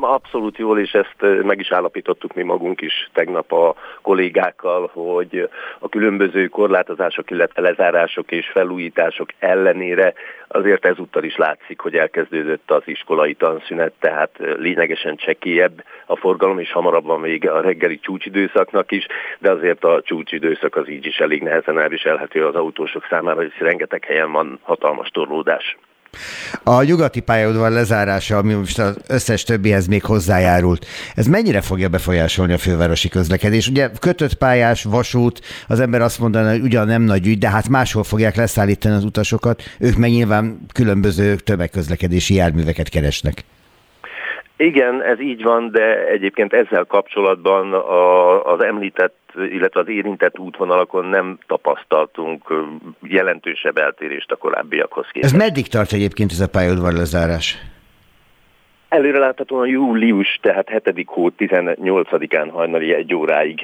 Abszolút 0.00 0.58
jól, 0.58 0.78
és 0.78 0.92
ezt 0.92 1.42
meg 1.42 1.60
is 1.60 1.70
állapítottuk 1.72 2.34
mi 2.34 2.42
magunk 2.42 2.80
is 2.80 3.10
tegnap 3.12 3.52
a 3.52 3.74
kollégákkal, 4.02 4.90
hogy 4.92 5.48
a 5.78 5.88
különböző 5.88 6.46
korlátozások, 6.46 7.30
illetve 7.30 7.60
lezárások 7.60 8.30
és 8.30 8.46
felújítások 8.46 9.28
ellenére 9.38 10.14
azért 10.48 10.84
ezúttal 10.84 11.22
is 11.24 11.36
látszik, 11.36 11.80
hogy 11.80 11.94
elkezdődött 11.94 12.70
az 12.70 12.82
iskolai 12.84 13.34
tanszünet, 13.34 13.92
tehát 14.00 14.30
lényegesen 14.38 15.16
csekélyebb 15.16 15.84
a 16.06 16.16
forgalom, 16.16 16.58
és 16.58 16.72
hamarabb 16.72 17.04
van 17.04 17.22
vége 17.22 17.50
a 17.50 17.60
reggeli 17.60 17.98
csúcsidőszaknak 17.98 18.92
is, 18.92 19.06
de 19.38 19.50
azért 19.50 19.84
a 19.84 20.02
csúcsidőszak 20.02 20.76
az 20.76 20.88
így 20.88 21.06
is 21.06 21.16
elég 21.16 21.42
nehezen 21.42 21.78
elviselhető 21.80 22.46
az 22.46 22.54
autósok 22.54 23.06
számára, 23.10 23.40
hisz 23.40 23.58
rengeteg 23.58 24.04
helyen 24.04 24.32
van 24.32 24.58
hatalmas 24.62 25.08
torlódás. 25.08 25.76
A 26.64 26.82
nyugati 26.82 27.20
pályaudvar 27.20 27.70
lezárása, 27.70 28.36
ami 28.36 28.52
most 28.54 28.78
az 28.78 28.96
összes 29.08 29.42
többihez 29.42 29.86
még 29.86 30.04
hozzájárult, 30.04 30.86
ez 31.14 31.26
mennyire 31.26 31.60
fogja 31.60 31.88
befolyásolni 31.88 32.52
a 32.52 32.58
fővárosi 32.58 33.08
közlekedés? 33.08 33.68
Ugye 33.68 33.90
kötött 34.00 34.34
pályás, 34.34 34.84
vasút, 34.84 35.40
az 35.68 35.80
ember 35.80 36.00
azt 36.00 36.18
mondaná, 36.18 36.50
hogy 36.50 36.62
ugyan 36.62 36.86
nem 36.86 37.02
nagy 37.02 37.26
ügy, 37.26 37.38
de 37.38 37.48
hát 37.48 37.68
máshol 37.68 38.04
fogják 38.04 38.36
leszállítani 38.36 38.94
az 38.94 39.04
utasokat, 39.04 39.62
ők 39.80 39.96
meg 39.96 40.10
nyilván 40.10 40.60
különböző 40.74 41.34
tömegközlekedési 41.34 42.34
járműveket 42.34 42.88
keresnek. 42.88 43.44
Igen, 44.56 45.02
ez 45.02 45.20
így 45.20 45.42
van, 45.42 45.70
de 45.70 46.06
egyébként 46.06 46.52
ezzel 46.52 46.84
kapcsolatban 46.84 47.72
a, 47.72 48.42
az 48.44 48.62
említett, 48.62 49.18
illetve 49.50 49.80
az 49.80 49.88
érintett 49.88 50.38
útvonalakon 50.38 51.04
nem 51.04 51.38
tapasztaltunk 51.46 52.52
jelentősebb 53.02 53.78
eltérést 53.78 54.30
a 54.30 54.36
korábbiakhoz 54.36 55.06
képest. 55.12 55.34
Ez 55.34 55.40
meddig 55.40 55.66
tart 55.66 55.92
egyébként 55.92 56.30
ez 56.30 56.40
a 56.40 56.48
pályaudvar 56.48 56.92
lezárás? 56.92 57.58
Előre 58.88 59.18
láthatóan 59.18 59.68
július, 59.68 60.38
tehát 60.42 60.68
7. 60.68 61.04
hó 61.06 61.30
18-án 61.38 62.48
hajnali 62.52 62.94
egy 62.94 63.14
óráig 63.14 63.60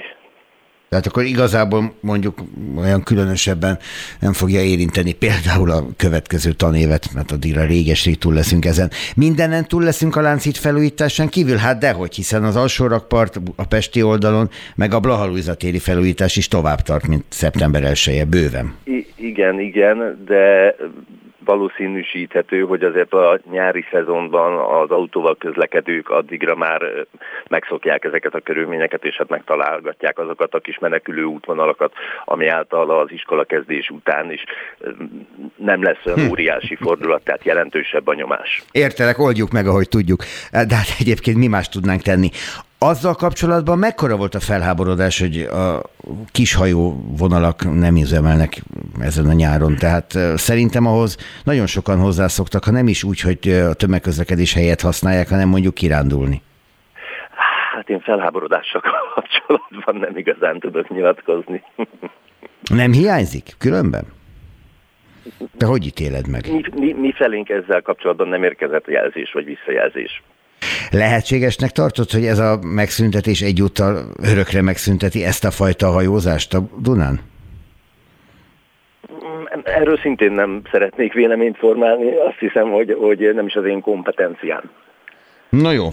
tehát 0.95 1.09
akkor 1.09 1.25
igazából 1.25 1.95
mondjuk 2.01 2.39
olyan 2.77 3.03
különösebben 3.03 3.79
nem 4.21 4.33
fogja 4.33 4.63
érinteni 4.63 5.13
például 5.13 5.71
a 5.71 5.87
következő 5.97 6.53
tanévet, 6.53 7.09
mert 7.15 7.31
addigra 7.31 7.65
réges 7.65 8.11
túl 8.19 8.35
leszünk 8.35 8.65
ezen. 8.65 8.91
Mindenen 9.17 9.67
túl 9.67 9.83
leszünk 9.83 10.17
a 10.17 10.21
láncít 10.21 10.57
felújításán 10.57 11.29
kívül? 11.29 11.57
Hát 11.57 11.79
dehogy, 11.79 12.15
hiszen 12.15 12.45
az 12.45 12.57
alsó 12.57 12.87
rakpart 12.87 13.41
a 13.57 13.67
Pesti 13.67 14.03
oldalon, 14.03 14.51
meg 14.75 14.93
a 14.95 15.01
Blahalújza 15.01 15.55
téri 15.55 15.79
felújítás 15.79 16.37
is 16.37 16.49
tovább 16.49 16.81
tart, 16.81 17.07
mint 17.07 17.25
szeptember 17.29 17.85
1 17.85 18.11
-e, 18.19 18.25
bőven. 18.25 18.75
I- 18.85 19.07
Igen, 19.17 19.61
igen, 19.61 20.25
de 20.27 20.75
valószínűsíthető, 21.45 22.61
hogy 22.61 22.83
azért 22.83 23.13
a 23.13 23.39
nyári 23.51 23.85
szezonban 23.91 24.81
az 24.83 24.91
autóval 24.91 25.37
közlekedők 25.37 26.11
addigra 26.11 26.55
már 26.55 26.83
megszokják 27.49 28.05
ezeket 28.05 28.35
a 28.35 28.41
körülményeket, 28.41 29.05
és 29.05 29.17
hát 29.17 29.29
megtalálgatják 29.29 30.19
azokat 30.19 30.55
a 30.55 30.61
kis 30.61 30.79
menekülő 30.79 31.25
útvonalakat, 31.25 31.93
ami 32.25 32.47
által 32.47 32.91
az 32.91 33.11
iskola 33.11 33.45
kezdés 33.45 33.91
után 33.91 34.33
is 34.33 34.45
nem 35.57 35.83
lesz 35.83 36.05
olyan 36.05 36.19
hm. 36.19 36.31
óriási 36.31 36.77
fordulat, 36.77 37.25
tehát 37.25 37.45
jelentősebb 37.45 38.07
a 38.07 38.15
nyomás. 38.15 38.63
Értelek, 38.73 39.19
oldjuk 39.19 39.51
meg, 39.51 39.67
ahogy 39.67 39.89
tudjuk. 39.89 40.23
De 40.51 40.75
hát 40.75 40.89
egyébként 40.99 41.37
mi 41.37 41.47
más 41.47 41.69
tudnánk 41.69 42.03
tenni. 42.03 42.29
Azzal 42.91 43.15
kapcsolatban 43.15 43.79
mekkora 43.79 44.17
volt 44.17 44.35
a 44.35 44.41
felháborodás, 44.41 45.21
hogy 45.21 45.39
a 45.39 45.83
kishajó 46.33 46.95
vonalak 47.19 47.79
nem 47.79 47.97
üzemelnek 47.97 48.63
ezen 49.01 49.27
a 49.27 49.33
nyáron? 49.33 49.77
Tehát 49.77 50.11
szerintem 50.35 50.87
ahhoz 50.87 51.17
nagyon 51.45 51.67
sokan 51.67 51.99
hozzászoktak, 51.99 52.65
ha 52.65 52.71
nem 52.71 52.89
is 52.89 53.05
úgy, 53.05 53.21
hogy 53.21 53.49
a 53.49 53.75
tömegközlekedés 53.75 54.55
helyet 54.55 54.81
használják, 54.81 55.29
hanem 55.29 55.49
mondjuk 55.49 55.75
kirándulni. 55.75 56.43
Hát 57.75 57.89
én 57.89 58.01
felháborodással 58.01 58.83
kapcsolatban 59.15 59.97
nem 59.97 60.17
igazán 60.17 60.61
tudok 60.61 60.89
nyilatkozni. 60.89 61.63
Nem 62.71 62.93
hiányzik 62.93 63.55
különben? 63.59 64.05
De 65.53 65.67
hogy 65.67 65.87
ítéled 65.87 66.29
meg? 66.29 66.53
Mi, 66.53 66.63
mi, 66.75 66.93
mi 66.93 67.13
felénk 67.13 67.49
ezzel 67.49 67.83
kapcsolatban 67.83 68.29
nem 68.29 68.43
érkezett 68.43 68.87
jelzés 68.87 69.33
vagy 69.33 69.45
visszajelzés. 69.45 70.23
Lehetségesnek 70.91 71.71
tartott, 71.71 72.11
hogy 72.11 72.25
ez 72.25 72.39
a 72.39 72.59
megszüntetés 72.63 73.41
egyúttal 73.41 73.99
örökre 74.23 74.63
megszünteti 74.63 75.25
ezt 75.25 75.45
a 75.45 75.51
fajta 75.51 75.87
hajózást 75.87 76.55
a 76.55 76.69
Dunán? 76.79 77.21
Erről 79.65 79.99
szintén 79.99 80.33
nem 80.33 80.63
szeretnék 80.71 81.13
véleményt 81.13 81.57
formálni, 81.57 82.17
azt 82.17 82.39
hiszem, 82.39 82.71
hogy, 82.71 82.97
hogy 83.01 83.35
nem 83.35 83.47
is 83.47 83.55
az 83.55 83.65
én 83.65 83.81
kompetenciám. 83.81 84.71
Na 85.49 85.73
jó, 85.73 85.89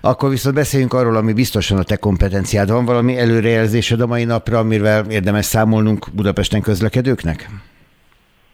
akkor 0.00 0.30
viszont 0.30 0.54
beszéljünk 0.54 0.92
arról, 0.92 1.16
ami 1.16 1.32
biztosan 1.32 1.78
a 1.78 1.82
te 1.82 1.96
kompetenciád. 1.96 2.70
Van 2.70 2.84
valami 2.84 3.18
előrejelzésed 3.18 4.00
a 4.00 4.06
mai 4.06 4.24
napra, 4.24 4.58
amivel 4.58 5.04
érdemes 5.10 5.44
számolnunk 5.44 6.06
Budapesten 6.14 6.60
közlekedőknek? 6.60 7.48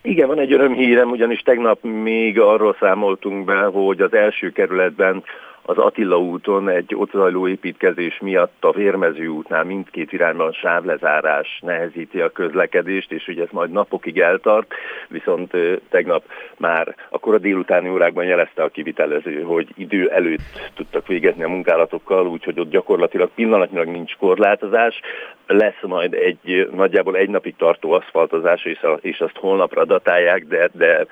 Igen, 0.02 0.26
van 0.26 0.38
egy 0.38 0.52
örömhírem, 0.52 1.10
ugyanis 1.10 1.40
tegnap 1.40 1.78
még 1.82 2.40
arról 2.40 2.76
számoltunk 2.80 3.44
be, 3.44 3.62
hogy 3.62 4.00
az 4.00 4.14
első 4.14 4.50
kerületben 4.50 5.22
az 5.62 5.78
Attila 5.78 6.18
úton 6.18 6.68
egy 6.68 6.94
ott 6.94 7.10
zajló 7.10 7.48
építkezés 7.48 8.18
miatt 8.20 8.64
a 8.64 8.72
Vérmező 8.72 9.26
útnál 9.26 9.64
mindkét 9.64 10.12
irányban 10.12 10.52
sávlezárás 10.52 11.58
nehezíti 11.60 12.20
a 12.20 12.30
közlekedést, 12.30 13.12
és 13.12 13.28
ugye 13.28 13.42
ez 13.42 13.48
majd 13.50 13.70
napokig 13.70 14.20
eltart, 14.20 14.74
viszont 15.08 15.56
tegnap 15.90 16.24
már 16.56 16.96
akkor 17.08 17.34
a 17.34 17.38
délutáni 17.38 17.88
órákban 17.88 18.24
jelezte 18.24 18.62
a 18.62 18.68
kivitelező, 18.68 19.42
hogy 19.42 19.68
idő 19.74 20.08
előtt 20.08 20.40
tudtak 20.74 21.06
végezni 21.06 21.42
a 21.42 21.48
munkálatokkal, 21.48 22.26
úgyhogy 22.26 22.60
ott 22.60 22.70
gyakorlatilag 22.70 23.30
pillanatnyilag 23.34 23.88
nincs 23.88 24.16
korlátozás, 24.16 25.00
lesz 25.46 25.82
majd 25.82 26.14
egy 26.14 26.68
nagyjából 26.74 27.16
egy 27.16 27.28
napig 27.28 27.56
tartó 27.56 27.92
aszfaltozás, 27.92 28.64
és, 28.64 28.80
a, 28.82 28.98
és 29.00 29.20
azt 29.20 29.36
holnapra 29.36 29.84
datálják, 29.84 30.46
de, 30.46 30.68
de 30.72 31.06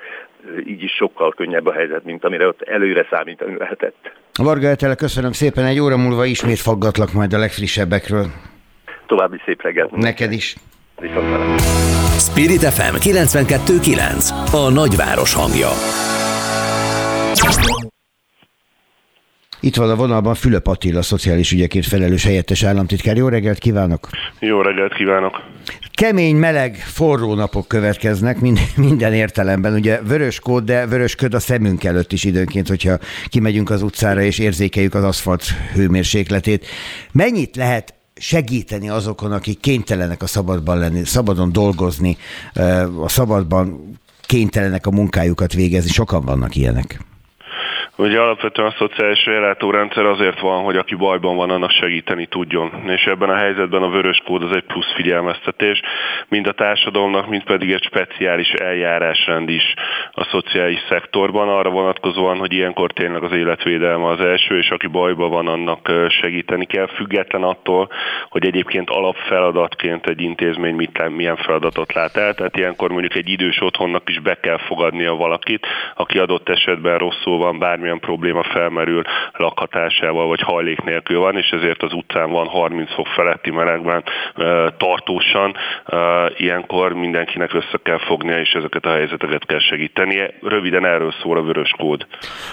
így 0.65 0.83
is 0.83 0.91
sokkal 0.91 1.33
könnyebb 1.33 1.65
a 1.65 1.73
helyzet, 1.73 2.03
mint 2.03 2.23
amire 2.23 2.47
ott 2.47 2.61
előre 2.61 3.07
számítani 3.09 3.57
lehetett. 3.57 4.11
Varga 4.43 4.67
Etele, 4.67 4.95
köszönöm 4.95 5.31
szépen, 5.31 5.65
egy 5.65 5.79
óra 5.79 5.97
múlva 5.97 6.25
ismét 6.25 6.59
faggatlak 6.59 7.13
majd 7.13 7.33
a 7.33 7.37
legfrissebbekről. 7.37 8.25
További 9.07 9.41
szép 9.45 9.61
reggelt. 9.61 9.91
Neked 9.91 10.31
is. 10.31 10.55
Spirit 12.17 12.63
FM 12.63 12.95
92.9 12.95 14.53
A 14.53 14.69
nagyváros 14.69 15.33
hangja. 15.33 15.69
Itt 19.63 19.75
van 19.75 19.89
a 19.89 19.95
vonalban 19.95 20.33
Fülöp 20.33 20.67
Attila, 20.67 21.01
szociális 21.01 21.51
ügyekért 21.51 21.87
felelős 21.87 22.23
helyettes 22.23 22.63
államtitkár. 22.63 23.17
Jó 23.17 23.27
reggelt 23.27 23.57
kívánok! 23.57 24.09
Jó 24.39 24.61
reggelt 24.61 24.93
kívánok! 24.93 25.41
Kemény, 25.93 26.35
meleg, 26.35 26.75
forró 26.75 27.33
napok 27.33 27.67
következnek 27.67 28.39
minden 28.75 29.13
értelemben. 29.13 29.73
Ugye 29.73 30.01
vörös 30.01 30.39
kód, 30.39 30.63
de 30.63 30.87
vörös 30.87 31.15
köd 31.15 31.33
a 31.33 31.39
szemünk 31.39 31.83
előtt 31.83 32.11
is 32.11 32.23
időnként, 32.23 32.67
hogyha 32.67 32.97
kimegyünk 33.25 33.69
az 33.69 33.81
utcára 33.81 34.21
és 34.21 34.39
érzékeljük 34.39 34.93
az 34.93 35.03
aszfalt 35.03 35.43
hőmérsékletét. 35.73 36.65
Mennyit 37.11 37.55
lehet 37.55 37.93
segíteni 38.15 38.89
azokon, 38.89 39.31
akik 39.31 39.59
kénytelenek 39.59 40.21
a 40.21 40.27
szabadban 40.27 40.77
lenni, 40.77 41.05
szabadon 41.05 41.51
dolgozni, 41.51 42.17
a 43.01 43.09
szabadban 43.09 43.97
kénytelenek 44.21 44.85
a 44.85 44.91
munkájukat 44.91 45.53
végezni. 45.53 45.89
Sokan 45.89 46.25
vannak 46.25 46.55
ilyenek. 46.55 46.99
Ugye 47.95 48.19
alapvetően 48.19 48.67
a 48.67 48.75
szociális 48.77 49.25
ellátórendszer 49.25 50.05
azért 50.05 50.39
van, 50.39 50.63
hogy 50.63 50.77
aki 50.77 50.95
bajban 50.95 51.35
van, 51.35 51.49
annak 51.49 51.71
segíteni 51.71 52.25
tudjon. 52.25 52.71
És 52.87 53.05
ebben 53.05 53.29
a 53.29 53.35
helyzetben 53.35 53.83
a 53.83 53.89
vörös 53.89 54.21
kód 54.25 54.43
az 54.43 54.55
egy 54.55 54.63
plusz 54.63 54.93
figyelmeztetés, 54.95 55.81
mind 56.27 56.47
a 56.47 56.51
társadalomnak, 56.51 57.27
mind 57.27 57.43
pedig 57.43 57.71
egy 57.71 57.83
speciális 57.83 58.51
eljárásrend 58.51 59.49
is 59.49 59.73
a 60.11 60.23
szociális 60.23 60.79
szektorban, 60.89 61.49
arra 61.49 61.69
vonatkozóan, 61.69 62.37
hogy 62.37 62.53
ilyenkor 62.53 62.91
tényleg 62.91 63.23
az 63.23 63.31
életvédelme 63.31 64.07
az 64.07 64.19
első, 64.19 64.57
és 64.57 64.69
aki 64.69 64.87
bajban 64.87 65.29
van, 65.29 65.47
annak 65.47 65.91
segíteni 66.07 66.65
kell, 66.65 66.87
független 66.87 67.43
attól, 67.43 67.89
hogy 68.29 68.45
egyébként 68.45 68.89
alapfeladatként 68.89 70.07
egy 70.07 70.21
intézmény 70.21 70.75
mit, 70.75 71.09
milyen 71.09 71.35
feladatot 71.35 71.93
lát 71.93 72.15
el. 72.15 72.33
Tehát 72.33 72.57
ilyenkor 72.57 72.91
mondjuk 72.91 73.15
egy 73.15 73.29
idős 73.29 73.61
otthonnak 73.61 74.09
is 74.09 74.19
be 74.19 74.39
kell 74.39 74.57
fogadnia 74.57 75.13
valakit, 75.13 75.67
aki 75.95 76.19
adott 76.19 76.49
esetben 76.49 76.97
rosszul 76.97 77.37
van, 77.37 77.59
bármilyen 77.59 77.80
bármilyen 77.81 77.99
probléma 77.99 78.43
felmerül 78.43 79.03
lakhatásával 79.33 80.27
vagy 80.27 80.41
hajlék 80.41 80.83
nélkül 80.83 81.19
van, 81.19 81.37
és 81.37 81.49
ezért 81.49 81.83
az 81.83 81.93
utcán 81.93 82.31
van 82.31 82.47
30 82.47 82.93
fok 82.93 83.07
feletti 83.07 83.51
melegben 83.51 84.03
tartósan. 84.77 85.55
Ilyenkor 86.37 86.93
mindenkinek 86.93 87.53
össze 87.53 87.79
kell 87.83 87.99
fognia, 87.99 88.39
és 88.39 88.51
ezeket 88.51 88.85
a 88.85 88.91
helyzeteket 88.91 89.45
kell 89.45 89.59
segítenie. 89.59 90.33
Röviden 90.41 90.85
erről 90.85 91.13
szól 91.21 91.37
a 91.37 91.41
vörös 91.41 91.73
kód. 91.77 92.07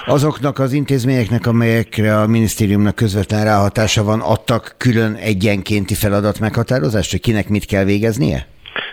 Azoknak 0.06 0.58
az 0.58 0.72
intézményeknek, 0.72 1.46
amelyekre 1.46 2.16
a 2.20 2.26
minisztériumnak 2.26 2.94
közvetlen 2.94 3.44
ráhatása 3.44 4.04
van, 4.04 4.20
adtak 4.20 4.74
külön 4.78 5.14
egyenkénti 5.14 5.94
feladat 5.94 6.40
meghatározást, 6.40 7.10
hogy 7.10 7.20
kinek 7.20 7.48
mit 7.48 7.66
kell 7.66 7.84
végeznie? 7.84 8.46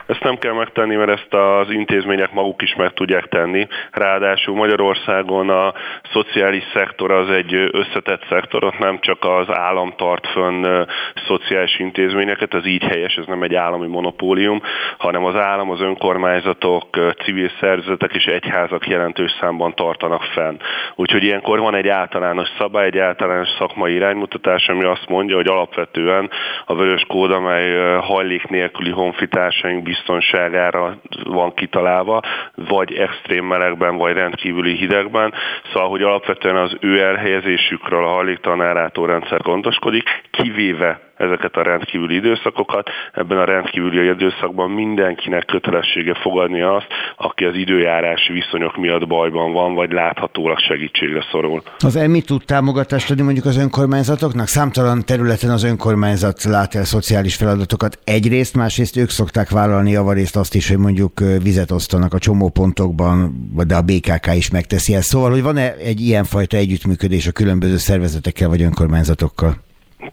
Ezt 0.06 0.24
nem 0.24 0.38
kell 0.38 0.54
megtenni, 0.54 0.96
mert 0.96 1.10
ezt 1.10 1.34
az 1.34 1.70
intézmények 1.70 2.32
maguk 2.32 2.62
is 2.62 2.76
meg 2.76 2.94
tudják 2.94 3.26
tenni. 3.26 3.68
Ráadásul 3.92 4.56
Magyarországon 4.56 5.50
a 5.50 5.74
szociális 6.12 6.64
szektor 6.74 7.12
az 7.12 7.30
egy 7.30 7.54
összetett 7.72 8.26
szektor, 8.30 8.64
ott 8.64 8.78
nem 8.78 9.00
csak 9.00 9.24
az 9.24 9.50
állam 9.50 9.94
tart 9.98 10.28
fönn 10.28 10.86
szociális 11.28 11.80
intézményeket, 11.80 12.54
ez 12.54 12.66
így 12.66 12.84
helyes, 12.84 13.16
ez 13.16 13.26
nem 13.26 13.44
egy 13.44 13.56
állami 13.56 13.88
monopólium, 13.88 14.62
hanem 14.98 15.26
az 15.26 15.36
állam, 15.36 15.70
az 15.70 15.82
önkormányzatok, 15.82 17.14
civil 17.24 17.52
szervezetek 17.60 18.14
és 18.14 18.26
egyházak 18.26 18.88
jelentős 18.88 19.32
számban 19.40 19.74
tartanak 19.76 20.24
fenn. 20.24 20.58
Úgyhogy 20.96 21.24
ilyenkor 21.24 21.60
van 21.60 21.76
egy 21.76 21.88
általános 21.88 22.50
szabály, 22.58 22.86
egy 22.86 22.98
általános 22.98 23.50
szakmai 23.58 23.94
iránymutatás, 23.94 24.68
ami 24.68 24.84
azt 24.84 25.08
mondja, 25.08 25.36
hogy 25.36 25.48
alapvetően 25.48 26.30
a 26.66 26.76
vörös 26.76 27.04
kód, 27.08 27.32
amely 27.32 27.98
hajlék 28.00 28.48
nélküli 28.48 28.92
honfitársaink 28.92 29.75
biztonságára 29.84 30.98
van 31.24 31.54
kitalálva, 31.54 32.22
vagy 32.56 32.94
extrém 32.94 33.46
melegben, 33.46 33.98
vagy 33.98 34.14
rendkívüli 34.14 34.76
hidegben. 34.76 35.34
Szóval, 35.74 35.90
hogy 35.90 36.02
alapvetően 36.02 36.56
az 36.56 36.78
ő 36.80 37.02
elhelyezésükről 37.02 38.04
a 38.06 38.12
hajléktalan 38.12 38.94
rendszer 39.06 39.42
gondoskodik, 39.42 40.22
kivéve 40.32 41.00
ezeket 41.18 41.56
a 41.56 41.64
rendkívüli 41.64 42.16
időszakokat. 42.16 42.90
Ebben 43.14 43.38
a 43.38 43.44
rendkívüli 43.46 44.10
időszakban 44.10 44.70
mindenkinek 44.70 45.46
kötelessége 45.46 46.14
fogadni 46.14 46.62
azt, 46.62 46.88
aki 47.18 47.44
az 47.46 47.56
időjárási 47.56 48.34
viszonyok 48.34 48.78
miatt 48.78 49.08
bajban 49.08 49.54
van, 49.54 49.74
vagy 49.74 49.92
láthatólag 49.92 50.60
segítségre 50.60 51.26
szorul. 51.32 51.64
Az 51.80 51.96
EMI 51.96 52.22
tud 52.22 52.46
támogatást 52.46 53.12
adni 53.12 53.24
mondjuk 53.24 53.46
az 53.46 53.58
önkormányzatoknak? 53.58 54.48
Számtalan 54.48 55.06
területen 55.06 55.50
az 55.50 55.64
önkormányzat 55.64 56.44
lát 56.44 56.76
el 56.76 56.84
szociális 56.84 57.36
feladatokat 57.36 58.00
egyrészt, 58.04 58.56
másrészt 58.56 58.98
ők 58.98 59.10
szokták 59.10 59.50
vállalni 59.50 59.92
javarészt 59.92 60.36
azt 60.36 60.56
is, 60.56 60.70
hogy 60.70 60.78
mondjuk 60.78 61.20
vizet 61.44 61.72
osztanak 61.72 62.14
a 62.14 62.20
csomópontokban, 62.20 63.34
de 63.68 63.76
a 63.76 63.82
BKK 63.82 64.36
is 64.36 64.52
megteszi 64.52 64.96
ezt. 64.96 65.08
Szóval, 65.08 65.32
hogy 65.32 65.44
van-e 65.44 65.74
egy 65.74 66.02
ilyenfajta 66.02 66.58
együttműködés 66.58 67.28
a 67.28 67.32
különböző 67.32 67.78
szervezetekkel 67.78 68.50
vagy 68.50 68.62
önkormányzatokkal? 68.62 69.64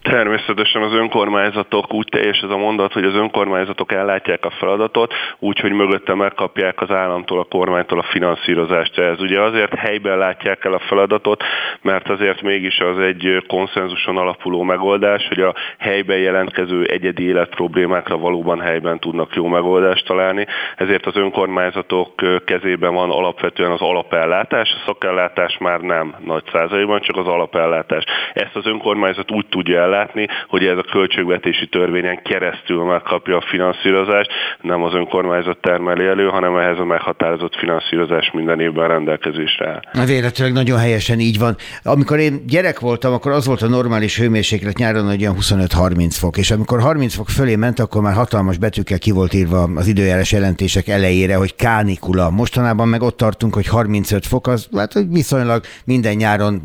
Természetesen 0.03 0.81
az 0.81 0.93
önkormányzatok 0.93 1.93
úgy 1.93 2.07
teljes 2.09 2.39
ez 2.39 2.49
a 2.49 2.57
mondat, 2.57 2.93
hogy 2.93 3.03
az 3.03 3.15
önkormányzatok 3.15 3.91
ellátják 3.91 4.45
a 4.45 4.49
feladatot, 4.49 5.13
úgy, 5.39 5.59
hogy 5.59 5.71
mögötte 5.71 6.13
megkapják 6.13 6.81
az 6.81 6.91
államtól, 6.91 7.39
a 7.39 7.43
kormánytól 7.43 7.99
a 7.99 8.03
finanszírozást. 8.03 8.97
Ez 8.97 9.21
ugye 9.21 9.41
azért 9.41 9.73
helyben 9.73 10.17
látják 10.17 10.65
el 10.65 10.73
a 10.73 10.79
feladatot, 10.79 11.43
mert 11.81 12.09
azért 12.09 12.41
mégis 12.41 12.79
az 12.79 12.99
egy 12.99 13.43
konszenzuson 13.47 14.17
alapuló 14.17 14.63
megoldás, 14.63 15.27
hogy 15.27 15.39
a 15.39 15.53
helyben 15.79 16.17
jelentkező 16.17 16.83
egyedi 16.83 17.23
életproblémákra 17.23 18.17
valóban 18.17 18.59
helyben 18.61 18.99
tudnak 18.99 19.35
jó 19.35 19.47
megoldást 19.47 20.05
találni. 20.05 20.45
Ezért 20.75 21.05
az 21.05 21.15
önkormányzatok 21.15 22.11
kezében 22.45 22.93
van 22.93 23.09
alapvetően 23.09 23.71
az 23.71 23.81
alapellátás, 23.81 24.69
a 24.69 24.83
szakellátás 24.85 25.57
már 25.57 25.79
nem 25.79 26.15
nagy 26.25 26.43
százalékban, 26.51 27.01
csak 27.01 27.17
az 27.17 27.27
alapellátás. 27.27 28.03
Ezt 28.33 28.55
az 28.55 28.65
önkormányzat 28.65 29.31
úgy 29.31 29.45
tudja 29.45 29.79
ellátni, 29.79 29.91
hogy 30.47 30.65
ez 30.65 30.77
a 30.77 30.85
költségvetési 30.91 31.67
törvényen 31.67 32.21
keresztül 32.23 32.83
megkapja 32.83 33.37
a 33.37 33.45
finanszírozást, 33.49 34.31
nem 34.61 34.83
az 34.83 34.93
önkormányzat 34.93 35.57
termeli 35.57 36.05
elő, 36.05 36.27
hanem 36.27 36.57
ehhez 36.57 36.79
a 36.79 36.85
meghatározott 36.85 37.55
finanszírozás 37.55 38.31
minden 38.33 38.59
évben 38.59 38.87
rendelkezésre 38.87 39.67
áll. 39.67 39.81
Na 39.93 40.05
véletlenül 40.05 40.53
nagyon 40.53 40.79
helyesen 40.79 41.19
így 41.19 41.39
van. 41.39 41.55
Amikor 41.83 42.19
én 42.19 42.43
gyerek 42.47 42.79
voltam, 42.79 43.13
akkor 43.13 43.31
az 43.31 43.45
volt 43.45 43.61
a 43.61 43.67
normális 43.67 44.17
hőmérséklet 44.19 44.77
nyáron, 44.77 45.07
hogy 45.07 45.21
olyan 45.21 45.35
25-30 45.39 46.15
fok, 46.19 46.37
és 46.37 46.51
amikor 46.51 46.79
30 46.81 47.15
fok 47.15 47.29
fölé 47.29 47.55
ment, 47.55 47.79
akkor 47.79 48.01
már 48.01 48.13
hatalmas 48.13 48.57
betűkkel 48.57 48.99
ki 48.99 49.11
volt 49.11 49.33
írva 49.33 49.69
az 49.75 49.87
időjárás 49.87 50.31
jelentések 50.31 50.87
elejére, 50.87 51.35
hogy 51.35 51.55
kánikula. 51.55 52.29
Mostanában 52.29 52.87
meg 52.87 53.01
ott 53.01 53.17
tartunk, 53.17 53.53
hogy 53.53 53.67
35 53.67 54.25
fok, 54.25 54.47
az 54.47 54.69
hát, 54.75 54.93
hogy 54.93 55.05
viszonylag 55.09 55.63
minden 55.85 56.15
nyáron 56.15 56.61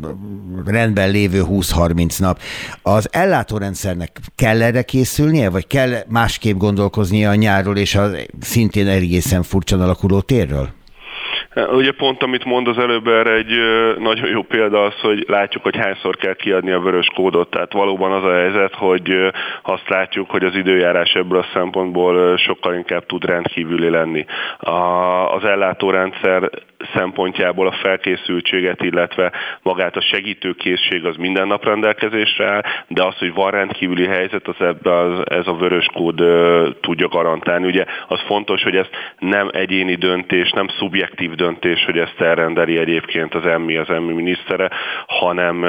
rendben 0.65 1.11
lévő 1.11 1.41
20-30 1.49 2.19
nap. 2.19 2.39
Az 2.81 3.09
ellátórendszernek 3.19 4.09
kell 4.35 4.61
erre 4.61 4.81
készülnie, 4.81 5.49
vagy 5.49 5.67
kell 5.67 5.91
másképp 6.07 6.57
gondolkoznia 6.57 7.29
a 7.29 7.35
nyárról 7.35 7.77
és 7.77 7.95
a 7.95 8.05
szintén 8.39 8.87
egészen 8.87 9.43
furcsan 9.43 9.81
alakuló 9.81 10.21
térről? 10.21 10.67
Ugye 11.71 11.91
pont 11.91 12.23
amit 12.23 12.45
mond 12.45 12.67
az 12.67 12.77
előbb 12.77 13.07
erre 13.07 13.33
egy 13.33 13.51
nagyon 13.97 14.29
jó 14.29 14.41
példa 14.41 14.83
az, 14.83 14.93
hogy 15.01 15.25
látjuk, 15.27 15.63
hogy 15.63 15.77
hányszor 15.77 16.15
kell 16.15 16.33
kiadni 16.33 16.71
a 16.71 16.79
vörös 16.79 17.07
kódot. 17.15 17.49
Tehát 17.49 17.73
valóban 17.73 18.11
az 18.11 18.23
a 18.23 18.33
helyzet, 18.33 18.73
hogy 18.73 19.11
azt 19.63 19.89
látjuk, 19.89 20.29
hogy 20.29 20.43
az 20.43 20.55
időjárás 20.55 21.13
ebből 21.13 21.39
a 21.39 21.45
szempontból 21.53 22.37
sokkal 22.37 22.73
inkább 22.73 23.05
tud 23.05 23.25
rendkívüli 23.25 23.89
lenni. 23.89 24.25
Az 25.35 25.43
ellátórendszer 25.43 26.49
szempontjából 26.93 27.67
a 27.67 27.77
felkészültséget, 27.81 28.81
illetve 28.81 29.31
magát 29.61 29.95
a 29.95 30.01
segítőkészség 30.01 31.05
az 31.05 31.15
minden 31.15 31.47
nap 31.47 31.65
rendelkezésre 31.65 32.47
áll, 32.51 32.63
de 32.87 33.03
az, 33.03 33.17
hogy 33.17 33.33
van 33.33 33.51
rendkívüli 33.51 34.05
helyzet, 34.05 34.47
az 34.47 34.55
ebbe 34.59 34.97
az, 34.97 35.21
ez 35.29 35.47
a 35.47 35.53
vörös 35.53 35.85
kód 35.93 36.15
tudja 36.81 37.07
garantálni. 37.07 37.65
Ugye 37.67 37.85
az 38.07 38.19
fontos, 38.25 38.63
hogy 38.63 38.75
ez 38.75 38.87
nem 39.19 39.49
egyéni 39.51 39.95
döntés, 39.95 40.51
nem 40.51 40.67
szubjektív 40.67 41.31
döntés, 41.31 41.85
hogy 41.85 41.97
ezt 41.97 42.21
elrendeli 42.21 42.77
egyébként 42.77 43.35
az 43.35 43.45
emmi, 43.45 43.77
az 43.77 43.89
emmi 43.89 44.13
minisztere, 44.13 44.69
hanem 45.07 45.65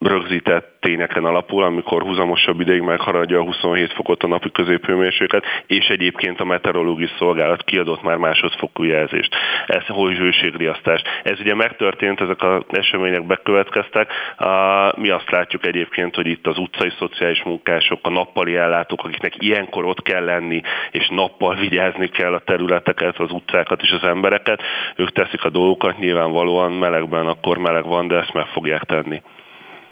rögzített 0.00 0.76
tényeken 0.80 1.24
alapul, 1.24 1.62
amikor 1.62 2.02
húzamosabb 2.02 2.60
ideig 2.60 2.80
megharadja 2.80 3.38
a 3.38 3.44
27 3.44 3.92
fokot 3.92 4.22
a 4.22 4.26
napi 4.26 4.50
középhőmérséklet, 4.50 5.44
és 5.66 5.86
egyébként 5.88 6.40
a 6.40 6.44
meteorológiai 6.44 7.10
szolgálat 7.18 7.62
kiadott 7.62 8.02
már 8.02 8.16
másodfokú 8.16 8.82
jelzést. 8.82 9.34
Ez 9.66 9.86
hogy 9.86 10.16
hőségriasztás. 10.16 11.02
Ez 11.22 11.40
ugye 11.40 11.54
megtörtént, 11.54 12.20
ezek 12.20 12.42
az 12.42 12.62
események 12.68 13.26
bekövetkeztek. 13.26 14.12
Mi 14.96 15.08
azt 15.08 15.30
látjuk 15.30 15.66
egyébként, 15.66 16.14
hogy 16.14 16.26
itt 16.26 16.46
az 16.46 16.58
utcai 16.58 16.92
szociális 16.98 17.42
munkások, 17.42 17.98
a 18.02 18.10
nappali 18.10 18.56
ellátók, 18.56 19.04
akiknek 19.04 19.34
ilyenkor 19.38 19.84
ott 19.84 20.02
kell 20.02 20.24
lenni, 20.24 20.60
és 20.90 21.08
nappal 21.08 21.54
vigyázni 21.54 22.08
kell 22.08 22.34
a 22.34 22.38
területeket, 22.44 23.18
az 23.18 23.30
utcákat 23.30 23.82
és 23.82 23.90
az 23.90 24.08
embereket, 24.08 24.62
ők 24.96 25.12
teszik 25.12 25.44
a 25.44 25.50
dolgokat, 25.50 25.98
nyilvánvalóan 25.98 26.72
melegben, 26.72 27.26
akkor 27.26 27.58
meleg 27.58 27.84
van, 27.84 28.08
de 28.08 28.16
ezt 28.16 28.32
meg 28.32 28.46
fogják 28.46 28.82
tenni. 28.82 29.22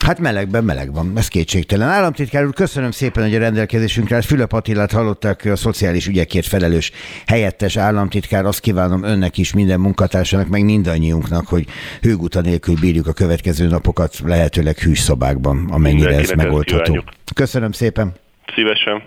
Hát 0.09 0.19
melegben 0.19 0.65
meleg 0.65 0.93
van, 0.93 1.13
ez 1.17 1.29
kétségtelen. 1.29 1.89
Államtitkár 1.89 2.47
úr, 2.47 2.55
köszönöm 2.55 2.91
szépen, 2.91 3.23
hogy 3.23 3.35
a 3.35 3.39
rendelkezésünkre 3.39 4.15
állt. 4.15 4.25
Fülöp 4.25 4.53
Attilát 4.53 4.93
hallották, 4.93 5.45
a 5.45 5.57
szociális 5.57 6.07
ügyekért 6.07 6.47
felelős 6.47 6.93
helyettes 7.27 7.77
államtitkár. 7.77 8.45
Azt 8.45 8.61
kívánom 8.61 9.03
önnek 9.03 9.39
is, 9.39 9.53
minden 9.53 9.81
munkatársának, 9.81 10.49
meg 10.49 10.65
mindannyiunknak, 10.65 11.47
hogy 11.47 11.67
hőguta 12.01 12.41
nélkül 12.41 12.75
bírjuk 12.81 13.07
a 13.07 13.13
következő 13.13 13.67
napokat, 13.67 14.19
lehetőleg 14.25 14.79
hűs 14.79 14.99
szobákban, 14.99 15.69
amennyire 15.71 16.17
ez 16.17 16.31
megoldható. 16.31 17.05
Köszönöm 17.35 17.73
szépen. 17.73 18.13
Szívesen. 18.55 19.03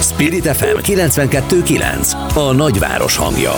Spirit 0.00 0.46
FM 0.46 0.92
92.9 0.92 2.34
a 2.34 2.52
nagyváros 2.52 3.16
hangja. 3.16 3.52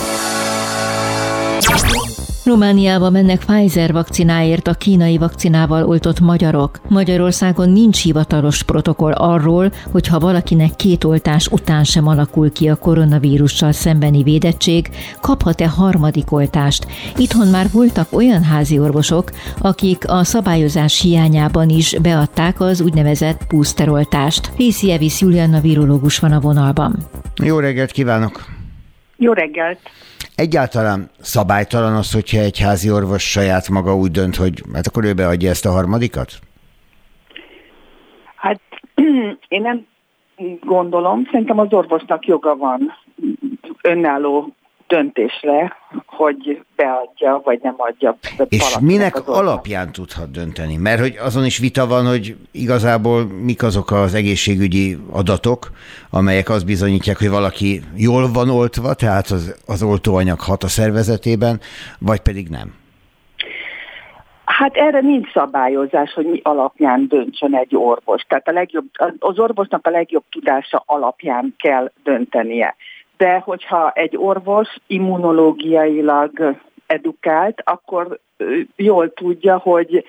Romániába 2.45 3.09
mennek 3.09 3.45
Pfizer 3.45 3.91
vakcináért 3.91 4.67
a 4.67 4.73
kínai 4.73 5.17
vakcinával 5.17 5.87
oltott 5.87 6.19
magyarok. 6.19 6.79
Magyarországon 6.89 7.69
nincs 7.69 8.03
hivatalos 8.03 8.63
protokoll 8.63 9.11
arról, 9.11 9.71
hogy 9.91 10.07
ha 10.07 10.19
valakinek 10.19 10.75
két 10.75 11.03
oltás 11.03 11.47
után 11.47 11.83
sem 11.83 12.07
alakul 12.07 12.51
ki 12.51 12.69
a 12.69 12.75
koronavírussal 12.75 13.71
szembeni 13.71 14.23
védettség, 14.23 14.89
kaphat-e 15.21 15.67
harmadik 15.67 16.31
oltást. 16.31 16.87
Itthon 17.17 17.47
már 17.47 17.65
voltak 17.71 18.07
olyan 18.11 18.43
házi 18.43 18.79
orvosok, 18.79 19.31
akik 19.61 20.09
a 20.09 20.23
szabályozás 20.23 21.01
hiányában 21.01 21.69
is 21.69 21.95
beadták 22.01 22.59
az 22.59 22.81
úgynevezett 22.81 23.41
boosteroltást. 23.49 24.51
Részi 24.57 24.91
Evis 24.91 25.21
Julianna 25.21 25.59
virológus 25.59 26.19
van 26.19 26.31
a 26.31 26.39
vonalban. 26.39 26.95
Jó 27.43 27.59
reggelt 27.59 27.91
kívánok! 27.91 28.45
Jó 29.17 29.33
reggelt! 29.33 29.79
Egyáltalán 30.43 31.09
szabálytalan 31.19 31.95
az, 31.95 32.13
hogyha 32.13 32.39
egy 32.39 32.59
házi 32.59 32.91
orvos 32.91 33.31
saját 33.31 33.69
maga 33.69 33.95
úgy 33.95 34.11
dönt, 34.11 34.35
hogy 34.35 34.63
hát 34.73 34.87
akkor 34.87 35.03
ő 35.03 35.13
beadja 35.13 35.49
ezt 35.49 35.65
a 35.65 35.71
harmadikat? 35.71 36.31
Hát 38.35 38.61
én 39.55 39.61
nem 39.61 39.85
gondolom, 40.61 41.27
szerintem 41.31 41.59
az 41.59 41.73
orvosnak 41.73 42.25
joga 42.25 42.55
van 42.55 42.93
önálló 43.81 44.55
döntésre, 44.87 45.77
hogy 46.05 46.63
beadja, 46.75 47.41
vagy 47.43 47.59
nem 47.61 47.75
adja. 47.77 48.17
És 48.49 48.77
minek 48.81 49.27
alapján 49.27 49.91
tudhat 49.91 50.31
dönteni? 50.31 50.77
Mert 50.77 50.99
hogy 50.99 51.15
azon 51.19 51.45
is 51.45 51.57
vita 51.57 51.87
van, 51.87 52.07
hogy 52.07 52.35
igazából 52.51 53.23
mik 53.23 53.63
azok 53.63 53.91
az 53.91 54.13
egészségügyi 54.13 54.97
adatok, 55.11 55.71
amelyek 56.09 56.49
azt 56.49 56.65
bizonyítják, 56.65 57.17
hogy 57.17 57.29
valaki 57.29 57.81
jól 57.95 58.31
van 58.31 58.49
oltva, 58.49 58.93
tehát 58.93 59.27
az, 59.27 59.63
az 59.67 59.83
oltóanyag 59.83 60.39
hat 60.39 60.63
a 60.63 60.67
szervezetében, 60.67 61.59
vagy 61.99 62.19
pedig 62.19 62.49
nem. 62.49 62.81
Hát 64.45 64.75
erre 64.75 64.99
nincs 64.99 65.31
szabályozás, 65.31 66.13
hogy 66.13 66.25
mi 66.25 66.39
alapján 66.43 67.07
döntsön 67.07 67.55
egy 67.55 67.75
orvos. 67.75 68.21
Tehát 68.21 68.47
a 68.47 68.51
legjobb, 68.51 68.85
az 69.19 69.39
orvosnak 69.39 69.87
a 69.87 69.89
legjobb 69.89 70.23
tudása 70.29 70.83
alapján 70.85 71.53
kell 71.57 71.91
döntenie 72.03 72.75
de 73.23 73.41
hogyha 73.45 73.91
egy 73.91 74.17
orvos 74.17 74.67
immunológiailag 74.87 76.59
edukált, 76.85 77.61
akkor 77.63 78.19
jól 78.75 79.13
tudja, 79.13 79.57
hogy 79.57 80.05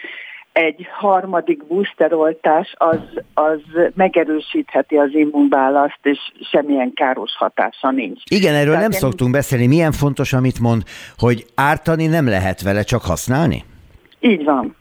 egy 0.53 0.87
harmadik 0.93 1.67
boosteroltás 1.67 2.75
az, 2.77 2.99
az 3.35 3.61
megerősítheti 3.95 4.97
az 4.97 5.11
immunválaszt, 5.12 5.99
és 6.03 6.19
semmilyen 6.51 6.93
káros 6.95 7.37
hatása 7.37 7.91
nincs. 7.91 8.23
Igen, 8.31 8.55
erről 8.55 8.67
Tehát 8.67 8.83
nem 8.83 8.91
én... 8.91 8.99
szoktunk 8.99 9.31
beszélni. 9.31 9.67
Milyen 9.67 9.93
fontos, 9.93 10.33
amit 10.33 10.61
mond, 10.61 10.83
hogy 11.17 11.45
ártani 11.55 12.07
nem 12.07 12.29
lehet 12.29 12.62
vele, 12.62 12.83
csak 12.83 13.03
használni? 13.03 13.65
Így 14.21 14.45
van. 14.45 14.77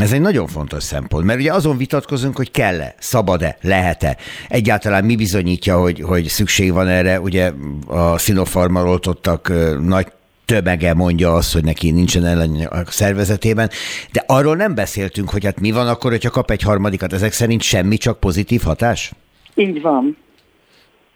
Ez 0.00 0.12
egy 0.12 0.20
nagyon 0.20 0.46
fontos 0.46 0.82
szempont, 0.82 1.24
mert 1.24 1.38
ugye 1.38 1.52
azon 1.52 1.76
vitatkozunk, 1.76 2.36
hogy 2.36 2.50
kell-e, 2.50 2.94
szabad-e, 2.98 3.56
lehet-e. 3.60 4.16
Egyáltalán 4.48 5.04
mi 5.04 5.16
bizonyítja, 5.16 5.78
hogy, 5.78 6.00
hogy 6.00 6.24
szükség 6.24 6.72
van 6.72 6.88
erre, 6.88 7.20
ugye 7.20 7.52
a 7.86 8.18
Sinopharmal 8.18 8.88
oltottak 8.88 9.52
nagy 9.80 10.06
tömege 10.44 10.94
mondja 10.94 11.34
azt, 11.34 11.52
hogy 11.52 11.64
neki 11.64 11.90
nincsen 11.90 12.24
ellen 12.24 12.54
a 12.54 12.90
szervezetében, 12.90 13.70
de 14.12 14.24
arról 14.26 14.56
nem 14.56 14.74
beszéltünk, 14.74 15.30
hogy 15.30 15.44
hát 15.44 15.60
mi 15.60 15.70
van 15.70 15.88
akkor, 15.88 16.10
hogyha 16.10 16.30
kap 16.30 16.50
egy 16.50 16.62
harmadikat. 16.62 17.12
Ezek 17.12 17.32
szerint 17.32 17.62
semmi, 17.62 17.96
csak 17.96 18.20
pozitív 18.20 18.62
hatás? 18.62 19.12
Így 19.54 19.80
van. 19.80 20.16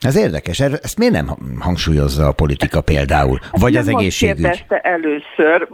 Ez 0.00 0.16
érdekes, 0.16 0.60
ezt 0.60 0.98
miért 0.98 1.12
nem 1.12 1.36
hangsúlyozza 1.58 2.26
a 2.26 2.32
politika 2.32 2.80
például, 2.80 3.38
vagy 3.50 3.72
nem 3.72 3.82
az 3.82 3.88
egészségügy? 3.88 4.34
Kérdezte 4.34 4.78
először, 4.78 5.68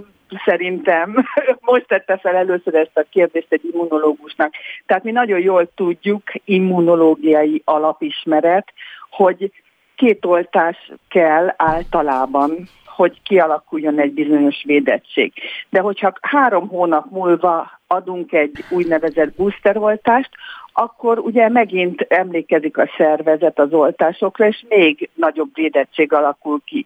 szerintem 0.44 1.14
most 1.60 1.86
tette 1.86 2.18
fel 2.18 2.34
először 2.34 2.74
ezt 2.74 2.96
a 2.96 3.06
kérdést 3.10 3.52
egy 3.52 3.64
immunológusnak. 3.72 4.54
Tehát 4.86 5.04
mi 5.04 5.10
nagyon 5.10 5.40
jól 5.40 5.70
tudjuk, 5.74 6.22
immunológiai 6.44 7.62
alapismeret, 7.64 8.72
hogy 9.10 9.52
két 9.96 10.24
oltás 10.24 10.92
kell 11.08 11.54
általában, 11.56 12.68
hogy 12.84 13.22
kialakuljon 13.22 14.00
egy 14.00 14.12
bizonyos 14.12 14.62
védettség. 14.66 15.32
De 15.68 15.80
hogyha 15.80 16.12
három 16.20 16.68
hónap 16.68 17.10
múlva 17.10 17.80
adunk 17.86 18.32
egy 18.32 18.64
úgynevezett 18.70 19.34
boosteroltást, 19.36 20.30
akkor 20.72 21.18
ugye 21.18 21.48
megint 21.48 22.00
emlékezik 22.00 22.78
a 22.78 22.90
szervezet 22.96 23.58
az 23.58 23.72
oltásokra, 23.72 24.46
és 24.46 24.64
még 24.68 25.10
nagyobb 25.14 25.50
védettség 25.54 26.12
alakul 26.12 26.60
ki. 26.64 26.84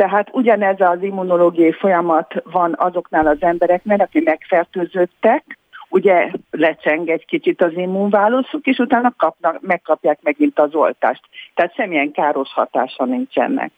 Tehát 0.00 0.28
ugyanez 0.32 0.80
az 0.80 1.02
immunológiai 1.02 1.72
folyamat 1.72 2.34
van 2.44 2.74
azoknál 2.78 3.26
az 3.26 3.36
embereknél, 3.40 4.00
akik 4.00 4.24
megfertőzöttek, 4.24 5.58
ugye 5.88 6.30
lecseng 6.50 7.08
egy 7.08 7.24
kicsit 7.24 7.62
az 7.62 7.72
immunválaszuk, 7.74 8.66
és 8.66 8.78
utána 8.78 9.14
kapnak, 9.16 9.60
megkapják 9.60 10.18
megint 10.22 10.58
az 10.58 10.74
oltást. 10.74 11.22
Tehát 11.54 11.74
semmilyen 11.74 12.12
káros 12.12 12.52
hatása 12.52 13.04
nincsenek. 13.04 13.72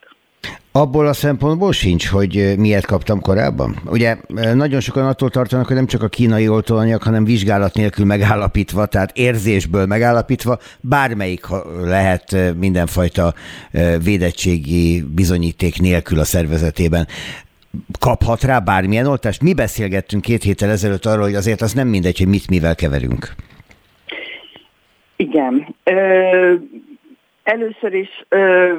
Abból 0.75 1.07
a 1.07 1.13
szempontból 1.13 1.73
sincs, 1.73 2.09
hogy 2.09 2.55
miért 2.59 2.87
kaptam 2.87 3.21
korábban. 3.21 3.77
Ugye 3.87 4.17
nagyon 4.55 4.81
sokan 4.81 5.07
attól 5.07 5.31
tartanak, 5.31 5.67
hogy 5.67 5.77
nem 5.77 5.87
csak 5.87 6.03
a 6.03 6.09
kínai 6.09 6.49
oltóanyag, 6.49 7.03
hanem 7.03 7.25
vizsgálat 7.25 7.75
nélkül 7.75 8.05
megállapítva, 8.05 8.87
tehát 8.87 9.17
érzésből 9.17 9.87
megállapítva, 9.87 10.59
bármelyik 10.81 11.47
lehet 11.83 12.37
mindenfajta 12.59 13.35
védettségi 14.05 15.03
bizonyíték 15.15 15.81
nélkül 15.81 16.19
a 16.19 16.25
szervezetében 16.25 17.07
kaphat 18.01 18.43
rá 18.43 18.59
bármilyen 18.59 19.07
oltást? 19.07 19.43
Mi 19.43 19.55
beszélgettünk 19.55 20.23
két 20.23 20.43
héttel 20.43 20.71
ezelőtt 20.71 21.07
arról, 21.07 21.25
hogy 21.25 21.35
azért 21.35 21.61
az 21.61 21.73
nem 21.73 21.89
mindegy, 21.89 22.19
hogy 22.19 22.29
mit 22.29 22.51
mivel 22.51 22.75
keverünk. 22.75 23.35
Igen. 25.17 25.75
Ö, 25.85 26.55
először 27.43 27.95
is 27.95 28.09
ö, 28.29 28.73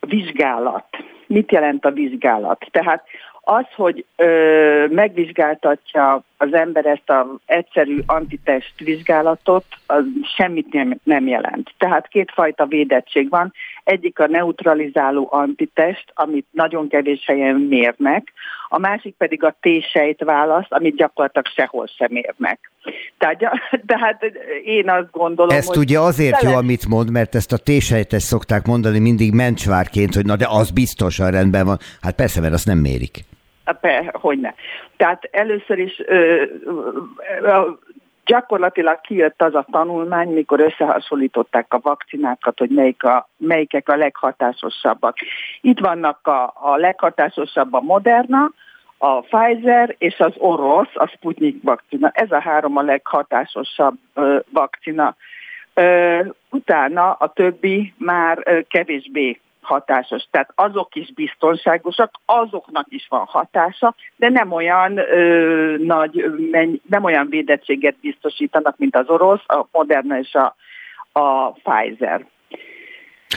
vizsgálat. 0.00 0.93
Mit 1.26 1.52
jelent 1.52 1.84
a 1.84 1.90
vizsgálat? 1.90 2.66
Tehát 2.70 3.04
az, 3.44 3.64
hogy 3.76 4.04
ö, 4.16 4.86
megvizsgáltatja 4.90 6.22
az 6.36 6.54
ember 6.54 6.86
ezt 6.86 7.10
az 7.10 7.26
egyszerű 7.46 7.98
antitest 8.06 8.72
vizsgálatot, 8.78 9.64
az 9.86 10.04
semmit 10.36 10.72
nem, 10.72 10.98
nem 11.02 11.26
jelent. 11.26 11.74
Tehát 11.78 12.08
kétfajta 12.08 12.66
védettség 12.66 13.28
van. 13.28 13.52
Egyik 13.84 14.18
a 14.18 14.26
neutralizáló 14.26 15.28
antitest, 15.30 16.04
amit 16.14 16.46
nagyon 16.50 16.88
kevés 16.88 17.24
helyen 17.26 17.54
mérnek, 17.54 18.32
a 18.68 18.78
másik 18.78 19.14
pedig 19.18 19.44
a 19.44 19.56
T-sejt 19.60 20.24
választ, 20.24 20.72
amit 20.72 20.96
gyakorlatilag 20.96 21.46
sehol 21.46 21.86
sem 21.86 22.08
mérnek. 22.10 22.70
Tehát, 23.18 23.38
tehát 23.86 24.24
én 24.76 24.90
azt 24.90 25.10
gondolom, 25.10 25.56
Ezt 25.56 25.68
hogy 25.68 25.78
ugye 25.78 25.98
azért 25.98 26.42
jó, 26.42 26.52
amit 26.54 26.88
mond, 26.88 27.10
mert 27.10 27.34
ezt 27.34 27.52
a 27.52 27.58
T-sejtest 27.58 28.26
szokták 28.26 28.66
mondani 28.66 28.98
mindig 28.98 29.32
mencsvárként, 29.32 30.14
hogy 30.14 30.26
na 30.26 30.36
de 30.36 30.46
az 30.48 30.70
biztosan 30.70 31.30
rendben 31.30 31.64
van. 31.64 31.78
Hát 32.00 32.14
persze, 32.14 32.40
mert 32.40 32.52
azt 32.52 32.66
nem 32.66 32.78
mérik. 32.78 33.18
Hogy 34.12 34.40
ne. 34.40 34.54
Tehát 34.96 35.28
először 35.30 35.78
is 35.78 36.02
ö, 36.06 36.42
ö, 36.64 37.70
gyakorlatilag 38.24 39.00
kijött 39.00 39.42
az 39.42 39.54
a 39.54 39.66
tanulmány, 39.70 40.28
mikor 40.28 40.60
összehasonlították 40.60 41.72
a 41.72 41.80
vakcinákat, 41.82 42.58
hogy 42.58 42.70
melyik 42.70 43.04
a, 43.04 43.28
melyikek 43.36 43.88
a 43.88 43.96
leghatásosabbak. 43.96 45.16
Itt 45.60 45.78
vannak 45.78 46.26
a, 46.26 46.52
a 46.54 46.76
leghatásosabb 46.76 47.72
a 47.72 47.80
Moderna, 47.80 48.50
a 48.98 49.20
Pfizer 49.20 49.94
és 49.98 50.18
az 50.18 50.32
orosz, 50.36 50.94
a 50.94 51.06
Sputnik 51.06 51.62
vakcina. 51.62 52.10
Ez 52.14 52.30
a 52.30 52.40
három 52.40 52.76
a 52.76 52.82
leghatásosabb 52.82 53.94
ö, 54.14 54.38
vakcina. 54.50 55.16
Ö, 55.74 56.20
utána 56.50 57.12
a 57.12 57.28
többi 57.28 57.94
már 57.98 58.38
ö, 58.44 58.60
kevésbé 58.68 59.40
hatásos. 59.64 60.26
Tehát 60.30 60.52
azok 60.54 60.94
is 60.94 61.12
biztonságosak, 61.12 62.10
azoknak 62.24 62.86
is 62.88 63.06
van 63.08 63.24
hatása, 63.26 63.94
de 64.16 64.28
nem 64.28 64.52
olyan 64.52 64.98
ö, 64.98 65.76
nagy, 65.78 66.32
nem 66.88 67.04
olyan 67.04 67.26
védettséget 67.28 67.96
biztosítanak, 68.00 68.78
mint 68.78 68.96
az 68.96 69.08
orosz, 69.08 69.42
a 69.46 69.66
Moderna 69.72 70.18
és 70.18 70.34
a, 70.34 70.56
a 71.12 71.50
Pfizer. 71.50 72.26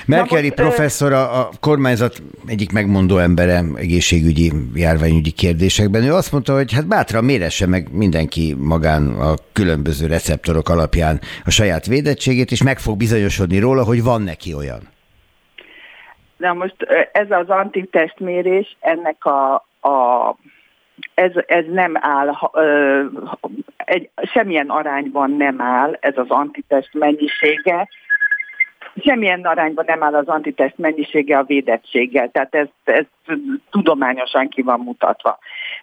Merkeli 0.05 0.51
professzor 0.51 1.13
a, 1.13 1.39
a 1.39 1.49
kormányzat 1.59 2.21
egyik 2.45 2.71
megmondó 2.71 3.17
embere 3.17 3.63
egészségügyi, 3.75 4.51
járványügyi 4.73 5.32
kérdésekben. 5.32 6.03
Ő 6.03 6.13
azt 6.13 6.32
mondta, 6.32 6.53
hogy 6.53 6.73
hát 6.73 6.88
bátran 6.88 7.23
méresse 7.23 7.67
meg 7.67 7.88
mindenki 7.91 8.55
magán 8.59 9.07
a 9.07 9.34
különböző 9.53 10.07
receptorok 10.07 10.69
alapján 10.69 11.19
a 11.45 11.49
saját 11.49 11.86
védettségét, 11.86 12.51
és 12.51 12.63
meg 12.63 12.80
fog 12.80 12.97
bizonyosodni 12.97 13.59
róla, 13.59 13.84
hogy 13.84 14.03
van 14.03 14.21
neki 14.21 14.53
olyan. 14.53 14.95
Na 16.38 16.53
most 16.53 16.75
ez 17.11 17.31
az 17.31 17.49
antitestmérés, 17.49 18.77
ennek 18.79 19.25
a, 19.25 19.53
a 19.81 20.35
ez, 21.13 21.31
ez 21.47 21.65
nem 21.69 21.93
áll, 21.99 22.33
egy, 23.77 24.09
semmilyen 24.23 24.69
arányban 24.69 25.31
nem 25.31 25.61
áll 25.61 25.97
ez 25.99 26.17
az 26.17 26.29
antitest 26.29 26.93
mennyisége, 26.93 27.88
semmilyen 28.95 29.41
arányban 29.41 29.85
nem 29.88 30.03
áll 30.03 30.15
az 30.15 30.27
antitest 30.27 30.77
mennyisége 30.77 31.38
a 31.38 31.43
védettséggel, 31.43 32.29
tehát 32.29 32.55
ez, 32.55 32.67
ez 32.83 33.05
tudományosan 33.69 34.49
ki 34.49 34.61
van 34.61 34.79
mutatva. 34.79 35.39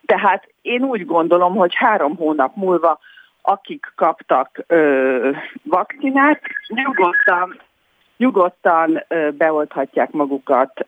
Tehát 0.07 0.48
én 0.62 0.82
úgy 0.82 1.07
gondolom, 1.07 1.55
hogy 1.55 1.74
három 1.74 2.16
hónap 2.16 2.57
múlva 2.57 2.98
akik 3.46 3.92
kaptak 3.96 4.64
ö, 4.66 5.30
vakcinát, 5.62 6.40
nyugodtan 6.68 7.61
nyugodtan 8.16 9.04
beolthatják 9.38 10.10
magukat 10.10 10.86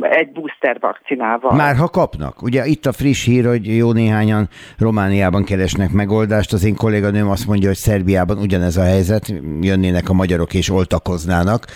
egy 0.00 0.32
booster 0.32 0.76
vakcinával. 0.80 1.54
Már 1.56 1.76
ha 1.76 1.88
kapnak. 1.88 2.42
Ugye 2.42 2.66
itt 2.66 2.86
a 2.86 2.92
friss 2.92 3.24
hír, 3.24 3.46
hogy 3.46 3.76
jó 3.76 3.92
néhányan 3.92 4.48
Romániában 4.78 5.44
keresnek 5.44 5.92
megoldást. 5.92 6.52
Az 6.52 6.64
én 6.64 6.76
kolléganőm 6.76 7.28
azt 7.28 7.46
mondja, 7.46 7.68
hogy 7.68 7.76
Szerbiában 7.76 8.38
ugyanez 8.38 8.76
a 8.76 8.82
helyzet, 8.82 9.32
jönnének 9.60 10.08
a 10.08 10.12
magyarok 10.12 10.54
és 10.54 10.70
oltakoznának. 10.70 11.66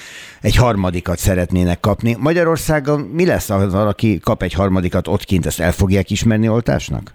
Egy 0.41 0.57
harmadikat 0.57 1.18
szeretnének 1.18 1.80
kapni. 1.80 2.16
Magyarországon 2.18 3.01
mi 3.01 3.26
lesz, 3.26 3.49
ha 3.49 3.70
valaki 3.70 4.18
kap 4.18 4.43
egy 4.43 4.53
harmadikat 4.53 5.09
ott 5.09 5.24
kint, 5.24 5.47
ezt 5.47 5.61
el 5.61 5.72
fogják 5.72 6.11
ismerni 6.11 6.49
oltásnak? 6.49 7.14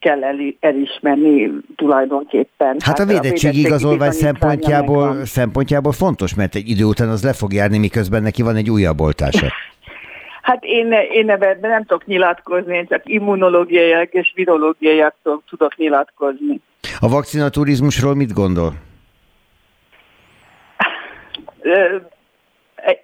Kell 0.00 0.24
el, 0.24 0.36
elismerni 0.60 1.50
tulajdonképpen. 1.76 2.76
Hát, 2.78 2.82
hát 2.82 2.98
a 2.98 3.04
védettség 3.04 3.54
igazolvány 3.54 4.10
szempontjából, 4.10 5.24
szempontjából 5.24 5.92
fontos, 5.92 6.34
mert 6.34 6.54
egy 6.54 6.68
idő 6.68 6.84
után 6.84 7.08
az 7.08 7.24
le 7.24 7.32
fog 7.32 7.52
járni, 7.52 7.78
miközben 7.78 8.22
neki 8.22 8.42
van 8.42 8.56
egy 8.56 8.70
újabb 8.70 9.00
oltása. 9.00 9.46
Hát 10.42 10.64
én, 10.64 10.92
én 11.12 11.30
ebben 11.30 11.58
nem 11.60 11.84
tudok 11.84 12.06
nyilatkozni, 12.06 12.76
én 12.76 12.86
csak 12.86 13.02
immunológiaiak 13.04 14.12
és 14.12 14.32
virológiaiak 14.34 15.14
tudok 15.48 15.76
nyilatkozni. 15.76 16.60
A 17.00 17.08
vakcinaturizmusról 17.08 18.14
mit 18.14 18.32
gondol? 18.32 18.72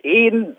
Én 0.01 0.57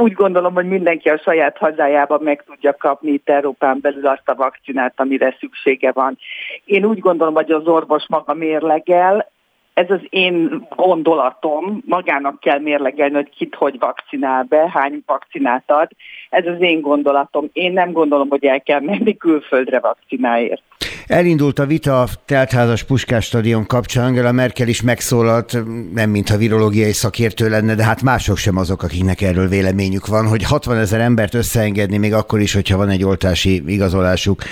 úgy 0.00 0.12
gondolom, 0.12 0.54
hogy 0.54 0.68
mindenki 0.68 1.08
a 1.08 1.18
saját 1.18 1.58
hazájában 1.58 2.22
meg 2.22 2.44
tudja 2.46 2.76
kapni 2.76 3.10
itt 3.10 3.28
Európán 3.28 3.78
belül 3.80 4.06
azt 4.06 4.28
a 4.28 4.34
vakcinát, 4.34 4.94
amire 4.96 5.36
szüksége 5.38 5.92
van. 5.92 6.18
Én 6.64 6.84
úgy 6.84 6.98
gondolom, 6.98 7.34
hogy 7.34 7.50
az 7.50 7.66
orvos 7.66 8.04
maga 8.08 8.34
mérlegel, 8.34 9.30
ez 9.74 9.90
az 9.90 10.00
én 10.08 10.66
gondolatom, 10.76 11.82
magának 11.86 12.40
kell 12.40 12.58
mérlegelni, 12.58 13.14
hogy 13.14 13.30
kit 13.30 13.54
hogy 13.54 13.78
vakcinál 13.78 14.42
be, 14.42 14.70
hány 14.72 15.02
vakcinát 15.06 15.70
ad. 15.70 15.88
Ez 16.30 16.46
az 16.46 16.60
én 16.60 16.80
gondolatom. 16.80 17.48
Én 17.52 17.72
nem 17.72 17.92
gondolom, 17.92 18.28
hogy 18.28 18.44
el 18.44 18.60
kell 18.60 18.80
menni 18.80 19.16
külföldre 19.16 19.80
vakcináért. 19.80 20.62
Elindult 21.10 21.58
a 21.58 21.66
vita 21.66 22.02
a 22.02 22.08
teltházas 22.24 22.82
Puskás 22.82 23.24
stadion 23.24 23.66
kapcsán, 23.66 24.04
Angela 24.04 24.32
Merkel 24.32 24.68
is 24.68 24.82
megszólalt, 24.82 25.58
nem 25.94 26.10
mintha 26.10 26.36
virológiai 26.36 26.92
szakértő 26.92 27.48
lenne, 27.48 27.74
de 27.74 27.84
hát 27.84 28.02
mások 28.02 28.36
sem 28.36 28.56
azok, 28.56 28.82
akiknek 28.82 29.20
erről 29.20 29.48
véleményük 29.48 30.06
van, 30.06 30.26
hogy 30.26 30.42
60 30.42 30.78
ezer 30.78 31.00
embert 31.00 31.34
összeengedni, 31.34 31.96
még 31.96 32.14
akkor 32.14 32.40
is, 32.40 32.52
hogyha 32.52 32.76
van 32.76 32.88
egy 32.88 33.04
oltási 33.04 33.62
igazolásuk, 33.66 34.42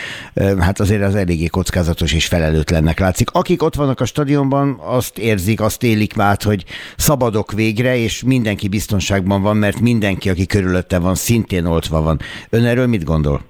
hát 0.59 0.81
azért 0.81 1.03
az 1.03 1.15
eléggé 1.15 1.47
kockázatos 1.47 2.13
és 2.13 2.27
felelőtlennek 2.27 2.99
látszik. 2.99 3.31
Akik 3.31 3.63
ott 3.63 3.75
vannak 3.75 4.01
a 4.01 4.05
stadionban, 4.05 4.81
azt 4.81 5.19
érzik, 5.19 5.61
azt 5.61 5.83
élik 5.83 6.15
már, 6.15 6.37
hogy 6.43 6.65
szabadok 6.97 7.53
végre, 7.53 7.97
és 7.97 8.23
mindenki 8.23 8.69
biztonságban 8.69 9.43
van, 9.43 9.57
mert 9.57 9.81
mindenki, 9.81 10.31
aki 10.31 10.47
körülötte 10.47 10.99
van, 10.99 11.15
szintén 11.15 11.65
oltva 11.65 12.03
van. 12.03 12.21
Ön 12.51 12.65
erről 12.65 12.87
mit 12.87 13.05
gondol? 13.05 13.43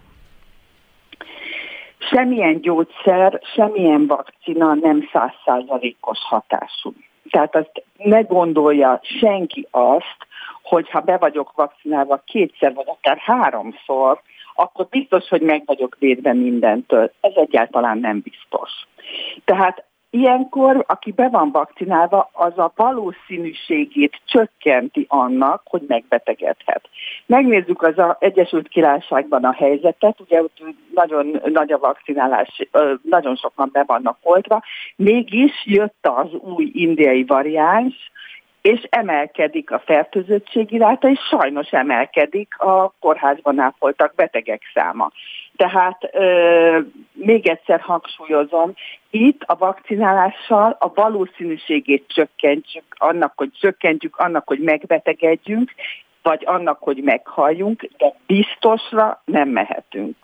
Semmilyen 1.98 2.60
gyógyszer, 2.60 3.40
semmilyen 3.54 4.06
vakcina 4.06 4.74
nem 4.74 5.08
százszázalékos 5.12 6.18
hatású. 6.22 6.92
Tehát 7.30 7.56
azt 7.56 7.82
ne 7.96 8.20
gondolja 8.20 9.00
senki 9.02 9.66
azt, 9.70 10.16
hogy 10.62 10.90
ha 10.90 11.00
be 11.00 11.16
vagyok 11.16 11.52
vakcinálva 11.54 12.22
kétszer 12.24 12.74
vagy 12.74 12.86
akár 12.88 13.18
háromszor, 13.18 14.20
akkor 14.54 14.86
biztos, 14.90 15.28
hogy 15.28 15.40
meg 15.40 15.62
vagyok 15.66 15.96
védve 15.98 16.32
mindentől. 16.32 17.12
Ez 17.20 17.32
egyáltalán 17.34 17.98
nem 17.98 18.20
biztos. 18.20 18.70
Tehát 19.44 19.84
ilyenkor, 20.10 20.84
aki 20.86 21.12
be 21.12 21.28
van 21.28 21.50
vakcinálva, 21.50 22.30
az 22.32 22.58
a 22.58 22.72
valószínűségét 22.76 24.20
csökkenti 24.24 25.06
annak, 25.08 25.62
hogy 25.64 25.82
megbetegedhet. 25.88 26.88
Megnézzük 27.26 27.82
az 27.82 27.98
a 27.98 28.16
Egyesült 28.20 28.68
Királyságban 28.68 29.44
a 29.44 29.52
helyzetet, 29.52 30.20
ugye 30.20 30.42
ott 30.42 30.62
nagyon 30.94 31.40
nagy 31.44 31.72
a 31.72 31.78
vakcinálás, 31.78 32.68
nagyon 33.02 33.36
sokan 33.36 33.68
be 33.72 33.84
vannak 33.86 34.18
oltva, 34.22 34.62
mégis 34.96 35.52
jött 35.64 36.06
az 36.06 36.32
új 36.32 36.70
indiai 36.74 37.24
variáns, 37.24 38.10
és 38.60 38.86
emelkedik 38.90 39.70
a 39.70 39.78
fertőzöttségi 39.78 40.78
ráta, 40.78 41.08
és 41.08 41.18
sajnos 41.30 41.70
emelkedik 41.70 42.58
a 42.58 42.94
kórházban 43.00 43.58
ápoltak 43.58 44.14
betegek 44.14 44.62
száma. 44.74 45.10
Tehát 45.58 46.10
ö, 46.12 46.78
még 47.12 47.48
egyszer 47.48 47.80
hangsúlyozom, 47.80 48.72
itt 49.10 49.42
a 49.46 49.56
vakcinálással 49.56 50.76
a 50.80 50.92
valószínűségét 50.94 52.04
csökkentjük 52.08 52.84
annak, 52.98 53.32
hogy 53.36 53.50
csökkentjük 53.60 54.16
annak, 54.16 54.46
hogy 54.46 54.58
megbetegedjünk, 54.58 55.70
vagy 56.22 56.42
annak, 56.44 56.78
hogy 56.80 56.96
meghalljunk, 57.02 57.88
de 57.96 58.14
biztosra 58.26 59.22
nem 59.24 59.48
mehetünk. 59.48 60.16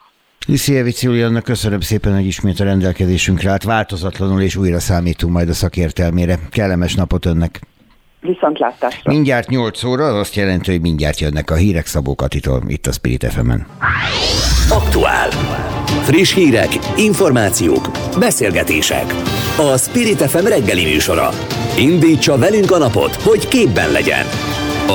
Liszijevic 0.47 1.03
Juliannak 1.03 1.45
köszönöm 1.45 1.81
szépen, 1.81 2.15
hogy 2.15 2.27
ismét 2.27 2.61
a 2.61 2.65
rendelkezésünkre 2.65 3.51
állt. 3.51 3.63
Változatlanul 3.63 4.41
és 4.41 4.57
újra 4.57 4.79
számítunk 4.79 5.33
majd 5.33 5.49
a 5.49 5.53
szakértelmére. 5.53 6.35
Kellemes 6.51 6.95
napot 6.95 7.27
önnek! 7.27 7.61
Viszontlátásra! 8.27 9.13
Mindjárt 9.13 9.49
8 9.49 9.85
óra, 9.85 10.07
az 10.07 10.15
azt 10.15 10.35
jelenti, 10.35 10.71
hogy 10.71 10.81
mindjárt 10.81 11.21
jönnek 11.21 11.51
a 11.51 11.55
hírek 11.55 11.87
Szabó 11.87 12.15
Katitól, 12.15 12.63
itt 12.67 12.87
a 12.87 12.93
Spirit 12.93 13.25
fm 13.25 13.51
-en. 13.51 13.67
Aktuál. 14.71 15.31
Friss 16.03 16.35
hírek, 16.35 16.69
információk, 16.97 17.89
beszélgetések. 18.19 19.15
A 19.57 19.77
Spirit 19.79 20.23
FM 20.23 20.47
reggeli 20.47 20.85
műsora. 20.85 21.29
Indítsa 21.79 22.39
velünk 22.39 22.71
a 22.71 22.79
napot, 22.79 23.15
hogy 23.15 23.49
képben 23.49 23.93
legyen. 23.93 24.25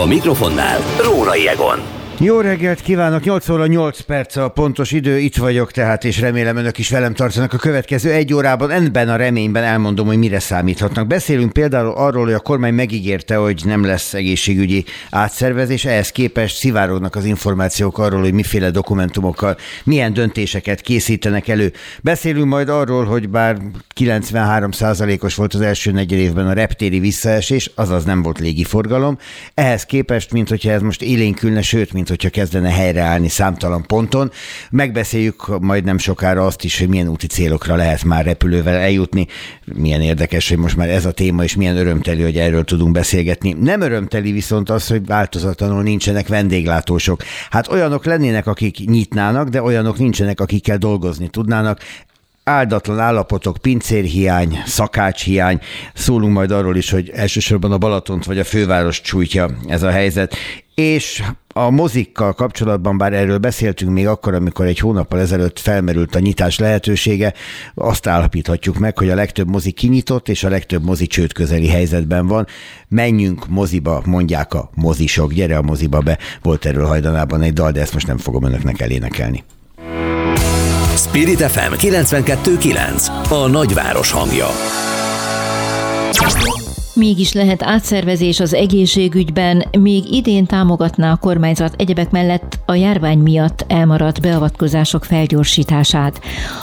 A 0.03 0.05
mikrofonnál 0.05 0.79
Rórai 1.03 1.47
Egon. 1.47 1.98
Jó 2.21 2.39
reggelt 2.39 2.81
kívánok, 2.81 3.23
8 3.23 3.49
óra 3.49 3.65
8 3.65 3.99
perc 3.99 4.35
a 4.35 4.49
pontos 4.49 4.91
idő, 4.91 5.17
itt 5.17 5.35
vagyok 5.35 5.71
tehát, 5.71 6.03
és 6.03 6.19
remélem 6.19 6.57
önök 6.57 6.77
is 6.77 6.89
velem 6.89 7.13
tartanak 7.13 7.53
a 7.53 7.57
következő 7.57 8.11
egy 8.11 8.33
órában. 8.33 8.71
Ebben 8.71 9.09
a 9.09 9.15
reményben 9.15 9.63
elmondom, 9.63 10.07
hogy 10.07 10.17
mire 10.17 10.39
számíthatnak. 10.39 11.07
Beszélünk 11.07 11.53
például 11.53 11.93
arról, 11.95 12.23
hogy 12.23 12.33
a 12.33 12.39
kormány 12.39 12.73
megígérte, 12.73 13.35
hogy 13.35 13.61
nem 13.65 13.85
lesz 13.85 14.13
egészségügyi 14.13 14.85
átszervezés, 15.09 15.85
ehhez 15.85 16.11
képest 16.11 16.55
szivárognak 16.55 17.15
az 17.15 17.25
információk 17.25 17.97
arról, 17.97 18.21
hogy 18.21 18.33
miféle 18.33 18.69
dokumentumokkal, 18.69 19.57
milyen 19.83 20.13
döntéseket 20.13 20.81
készítenek 20.81 21.47
elő. 21.47 21.73
Beszélünk 22.01 22.47
majd 22.47 22.69
arról, 22.69 23.05
hogy 23.05 23.29
bár 23.29 23.57
93%-os 23.99 25.35
volt 25.35 25.53
az 25.53 25.61
első 25.61 25.91
negyed 25.91 26.19
évben 26.19 26.47
a 26.47 26.53
reptéri 26.53 26.99
visszaesés, 26.99 27.71
azaz 27.75 28.03
nem 28.03 28.21
volt 28.21 28.39
légiforgalom, 28.39 29.17
ehhez 29.53 29.83
képest, 29.85 30.31
mint 30.31 30.49
hogyha 30.49 30.71
ez 30.71 30.81
most 30.81 31.01
élénkülne, 31.01 31.61
sőt, 31.61 31.93
mint 31.93 32.08
hogyha 32.09 32.29
kezdene 32.29 32.69
helyreállni 32.69 33.27
számtalan 33.29 33.85
ponton. 33.87 34.31
Megbeszéljük 34.69 35.59
majd 35.59 35.83
nem 35.83 35.97
sokára 35.97 36.45
azt 36.45 36.63
is, 36.63 36.79
hogy 36.79 36.87
milyen 36.87 37.07
úti 37.07 37.27
célokra 37.27 37.75
lehet 37.75 38.03
már 38.03 38.25
repülővel 38.25 38.75
eljutni. 38.75 39.27
Milyen 39.73 40.01
érdekes, 40.01 40.49
hogy 40.49 40.57
most 40.57 40.75
már 40.75 40.89
ez 40.89 41.05
a 41.05 41.11
téma, 41.11 41.43
és 41.43 41.55
milyen 41.55 41.77
örömteli, 41.77 42.21
hogy 42.21 42.37
erről 42.37 42.63
tudunk 42.63 42.91
beszélgetni. 42.91 43.55
Nem 43.59 43.81
örömteli 43.81 44.31
viszont 44.31 44.69
az, 44.69 44.87
hogy 44.87 45.05
változatlanul 45.05 45.83
nincsenek 45.83 46.27
vendéglátósok. 46.27 47.23
Hát 47.49 47.67
olyanok 47.71 48.05
lennének, 48.05 48.47
akik 48.47 48.77
nyitnának, 48.85 49.49
de 49.49 49.61
olyanok 49.61 49.97
nincsenek, 49.97 50.39
akikkel 50.39 50.77
dolgozni 50.77 51.27
tudnának 51.27 51.79
áldatlan 52.49 52.99
állapotok, 52.99 53.57
pincérhiány, 53.57 54.61
szakácshiány. 54.65 55.59
Szólunk 55.93 56.33
majd 56.33 56.51
arról 56.51 56.75
is, 56.75 56.89
hogy 56.89 57.09
elsősorban 57.09 57.71
a 57.71 57.77
Balatont 57.77 58.25
vagy 58.25 58.39
a 58.39 58.43
főváros 58.43 59.01
csújtja 59.01 59.49
ez 59.67 59.83
a 59.83 59.89
helyzet. 59.89 60.35
És 60.75 61.23
a 61.65 61.69
mozikkal 61.69 62.33
kapcsolatban, 62.33 62.97
bár 62.97 63.13
erről 63.13 63.37
beszéltünk 63.37 63.91
még 63.91 64.07
akkor, 64.07 64.33
amikor 64.33 64.65
egy 64.65 64.79
hónappal 64.79 65.19
ezelőtt 65.19 65.59
felmerült 65.59 66.15
a 66.15 66.19
nyitás 66.19 66.59
lehetősége, 66.59 67.33
azt 67.75 68.07
állapíthatjuk 68.07 68.77
meg, 68.77 68.97
hogy 68.97 69.09
a 69.09 69.15
legtöbb 69.15 69.49
mozi 69.49 69.71
kinyitott, 69.71 70.29
és 70.29 70.43
a 70.43 70.49
legtöbb 70.49 70.83
mozi 70.83 71.07
csőd 71.07 71.33
közeli 71.33 71.67
helyzetben 71.67 72.27
van. 72.27 72.47
Menjünk 72.87 73.47
moziba, 73.47 74.01
mondják 74.05 74.53
a 74.53 74.69
mozisok, 74.75 75.33
gyere 75.33 75.57
a 75.57 75.61
moziba 75.61 75.99
be. 75.99 76.17
Volt 76.41 76.65
erről 76.65 76.85
hajdanában 76.85 77.41
egy 77.41 77.53
dal, 77.53 77.71
de 77.71 77.81
ezt 77.81 77.93
most 77.93 78.07
nem 78.07 78.17
fogom 78.17 78.43
önöknek 78.43 78.81
elénekelni. 78.81 79.43
Spirit 80.95 81.41
FM 81.41 81.73
92.9 81.73 83.29
A 83.29 83.47
nagyváros 83.47 84.11
hangja 84.11 84.47
Mégis 86.99 87.33
lehet 87.33 87.63
átszervezés 87.63 88.39
az 88.39 88.53
egészségügyben, 88.53 89.63
még 89.79 90.13
idén 90.13 90.45
támogatná 90.45 91.11
a 91.11 91.15
kormányzat 91.15 91.73
egyebek 91.77 92.11
mellett 92.11 92.59
a 92.65 92.73
járvány 92.73 93.17
miatt 93.17 93.65
elmaradt 93.67 94.21
beavatkozások 94.21 95.05
felgyorsítását. 95.05 96.21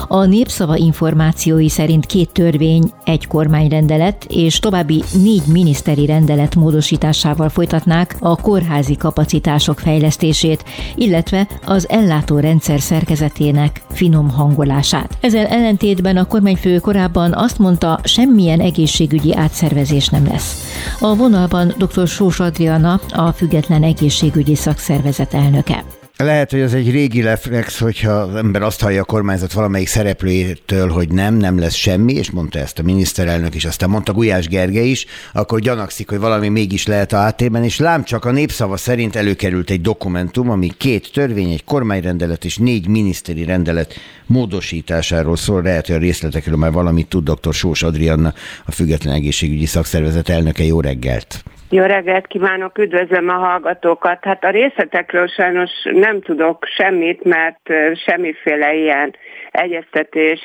A 0.09 0.25
népszava 0.25 0.77
információi 0.77 1.69
szerint 1.69 2.07
két 2.07 2.31
törvény, 2.33 2.83
egy 3.05 3.27
kormányrendelet 3.27 4.27
és 4.29 4.59
további 4.59 5.03
négy 5.23 5.43
miniszteri 5.53 6.07
rendelet 6.07 6.55
módosításával 6.55 7.49
folytatnák 7.49 8.17
a 8.21 8.37
kórházi 8.37 8.97
kapacitások 8.97 9.79
fejlesztését, 9.79 10.65
illetve 10.95 11.49
az 11.65 11.89
ellátórendszer 11.89 12.81
szerkezetének 12.81 13.83
finom 13.91 14.31
hangolását. 14.31 15.19
Ezzel 15.21 15.47
ellentétben 15.47 16.17
a 16.17 16.27
kormányfő 16.27 16.79
korábban 16.79 17.33
azt 17.35 17.59
mondta, 17.59 18.01
semmilyen 18.05 18.61
egészségügyi 18.61 19.35
átszervezés 19.35 20.09
nem 20.09 20.25
lesz. 20.27 20.65
A 21.01 21.15
vonalban 21.15 21.75
dr. 21.79 22.07
Sós 22.07 22.41
Adriana, 22.41 23.01
a 23.09 23.33
Független 23.33 23.83
Egészségügyi 23.83 24.55
Szakszervezet 24.55 25.35
elnöke. 25.35 25.85
Lehet, 26.19 26.51
hogy 26.51 26.61
az 26.61 26.75
egy 26.75 26.91
régi 26.91 27.21
reflex, 27.21 27.79
hogyha 27.79 28.11
az 28.11 28.35
ember 28.35 28.63
azt 28.63 28.81
hallja 28.81 29.01
a 29.01 29.05
kormányzat 29.05 29.53
valamelyik 29.53 29.89
szereplőjétől, 29.89 30.89
hogy 30.89 31.09
nem, 31.09 31.35
nem 31.35 31.59
lesz 31.59 31.75
semmi, 31.75 32.13
és 32.13 32.31
mondta 32.31 32.59
ezt 32.59 32.79
a 32.79 32.83
miniszterelnök 32.83 33.55
is, 33.55 33.65
aztán 33.65 33.91
mondta 33.91 34.13
Gulyás 34.13 34.49
Gergely 34.49 34.89
is, 34.89 35.07
akkor 35.33 35.61
gyanakszik, 35.61 36.09
hogy 36.09 36.19
valami 36.19 36.49
mégis 36.49 36.87
lehet 36.87 37.13
a 37.13 37.17
háttérben, 37.17 37.65
és 37.65 37.79
lám 37.79 38.05
csak 38.05 38.25
a 38.25 38.31
népszava 38.31 38.77
szerint 38.77 39.17
előkerült 39.17 39.71
egy 39.71 39.81
dokumentum, 39.81 40.51
ami 40.51 40.71
két 40.77 41.11
törvény, 41.13 41.53
egy 41.53 41.65
kormányrendelet 41.65 42.45
és 42.45 42.57
négy 42.57 42.89
miniszteri 42.89 43.45
rendelet 43.45 43.95
módosításáról 44.27 45.37
szól. 45.37 45.63
Lehet, 45.63 45.87
hogy 45.87 45.97
a 45.97 45.99
részletekről 45.99 46.57
már 46.57 46.73
valamit 46.73 47.09
tud 47.09 47.31
dr. 47.31 47.55
Sós 47.55 47.83
Adrianna, 47.83 48.35
a 48.65 48.71
Független 48.71 49.15
Egészségügyi 49.15 49.67
Szakszervezet 49.67 50.29
elnöke. 50.29 50.65
Jó 50.65 50.81
reggelt! 50.81 51.45
Jó 51.71 51.85
reggelt 51.85 52.27
kívánok, 52.27 52.79
üdvözlöm 52.79 53.29
a 53.29 53.33
hallgatókat. 53.33 54.25
Hát 54.25 54.45
a 54.45 54.51
részletekről 54.51 55.27
sajnos 55.27 55.71
nem 55.83 56.21
tudok 56.21 56.65
semmit, 56.77 57.25
mert 57.25 57.61
semmiféle 57.95 58.75
ilyen 58.75 59.15
egyeztetés 59.51 60.41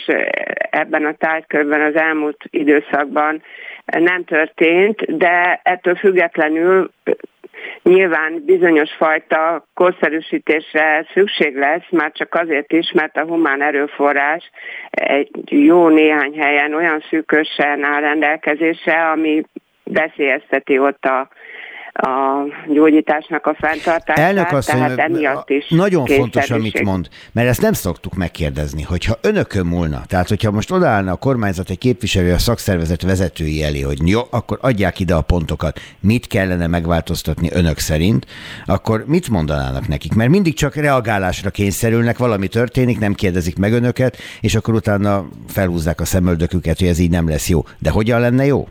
ebben 0.69 1.05
a 1.05 1.13
tárgykörben 1.13 1.81
az 1.81 1.95
elmúlt 1.95 2.37
időszakban 2.49 3.43
nem 3.85 4.23
történt, 4.23 5.17
de 5.17 5.59
ettől 5.63 5.95
függetlenül 5.95 6.91
nyilván 7.83 8.43
bizonyos 8.45 8.91
fajta 8.97 9.67
korszerűsítésre 9.73 11.05
szükség 11.13 11.57
lesz, 11.57 11.89
már 11.89 12.11
csak 12.11 12.33
azért 12.33 12.71
is, 12.71 12.91
mert 12.91 13.17
a 13.17 13.25
humán 13.25 13.61
erőforrás 13.61 14.51
egy 14.89 15.29
jó 15.45 15.87
néhány 15.87 16.39
helyen 16.39 16.73
olyan 16.73 17.03
szűkösen 17.09 17.83
áll 17.83 18.01
rendelkezésre, 18.01 19.09
ami 19.09 19.43
veszélyezteti 19.83 20.79
ott 20.79 21.03
a 21.03 21.29
a 21.93 22.43
gyógyításnak 22.67 23.45
a 23.45 23.55
fenntartását, 23.59 24.17
Elnök 24.17 24.51
asszony, 24.51 24.79
tehát 24.79 24.97
emiatt 24.97 25.49
is 25.49 25.69
Nagyon 25.69 26.05
fontos, 26.05 26.49
amit 26.49 26.83
mond, 26.83 27.07
mert 27.31 27.47
ezt 27.47 27.61
nem 27.61 27.73
szoktuk 27.73 28.15
megkérdezni, 28.15 28.81
hogyha 28.81 29.17
önökön 29.21 29.65
múlna, 29.65 30.01
tehát 30.07 30.27
hogyha 30.27 30.51
most 30.51 30.71
odaállna 30.71 31.11
a 31.11 31.15
kormányzat 31.15 31.69
egy 31.69 31.77
képviselő 31.77 32.33
a 32.33 32.37
szakszervezet 32.37 33.01
vezetői 33.01 33.63
elé, 33.63 33.81
hogy 33.81 34.07
jó, 34.07 34.21
akkor 34.29 34.57
adják 34.61 34.99
ide 34.99 35.13
a 35.13 35.21
pontokat, 35.21 35.79
mit 35.99 36.27
kellene 36.27 36.67
megváltoztatni 36.67 37.49
önök 37.53 37.77
szerint, 37.77 38.25
akkor 38.65 39.03
mit 39.07 39.29
mondanának 39.29 39.87
nekik? 39.87 40.13
Mert 40.13 40.29
mindig 40.29 40.53
csak 40.53 40.75
reagálásra 40.75 41.49
kényszerülnek, 41.49 42.17
valami 42.17 42.47
történik, 42.47 42.99
nem 42.99 43.13
kérdezik 43.13 43.57
meg 43.57 43.73
önöket, 43.73 44.17
és 44.41 44.55
akkor 44.55 44.73
utána 44.73 45.25
felhúzzák 45.47 45.99
a 45.99 46.05
szemöldöküket, 46.05 46.79
hogy 46.79 46.87
ez 46.87 46.99
így 46.99 47.11
nem 47.11 47.29
lesz 47.29 47.49
jó. 47.49 47.63
De 47.79 47.89
hogyan 47.89 48.19
lenne 48.19 48.45
jó? 48.45 48.67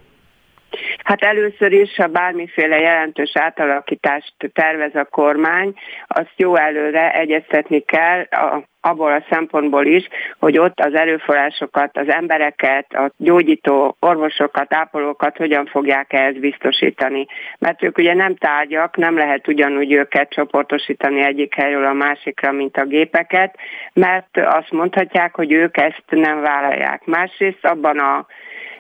Hát 1.11 1.23
először 1.23 1.73
is, 1.73 1.97
ha 1.97 2.07
bármiféle 2.07 2.79
jelentős 2.79 3.31
átalakítást 3.35 4.35
tervez 4.53 4.95
a 4.95 5.05
kormány, 5.05 5.75
azt 6.07 6.33
jó 6.37 6.57
előre 6.57 7.13
egyeztetni 7.13 7.81
kell 7.81 8.21
a, 8.21 8.63
abból 8.81 9.13
a 9.13 9.27
szempontból 9.31 9.87
is, 9.87 10.09
hogy 10.39 10.59
ott 10.59 10.81
az 10.81 10.95
erőforrásokat, 10.95 11.97
az 11.97 12.09
embereket, 12.09 12.93
a 12.93 13.11
gyógyító 13.17 13.97
orvosokat, 14.01 14.75
ápolókat 14.75 15.37
hogyan 15.37 15.67
fogják 15.67 16.13
ehhez 16.13 16.39
biztosítani. 16.39 17.27
Mert 17.59 17.83
ők 17.83 17.99
ugye 17.99 18.15
nem 18.15 18.37
tárgyak, 18.37 18.97
nem 18.97 19.17
lehet 19.17 19.49
ugyanúgy 19.49 19.93
őket 19.93 20.31
csoportosítani 20.31 21.21
egyik 21.21 21.55
helyről 21.55 21.87
a 21.87 21.93
másikra, 21.93 22.53
mint 22.53 22.77
a 22.77 22.85
gépeket, 22.85 23.57
mert 23.93 24.37
azt 24.37 24.71
mondhatják, 24.71 25.35
hogy 25.35 25.53
ők 25.53 25.77
ezt 25.77 26.05
nem 26.09 26.41
vállalják. 26.41 27.05
Másrészt 27.05 27.65
abban 27.65 27.99
a 27.99 28.27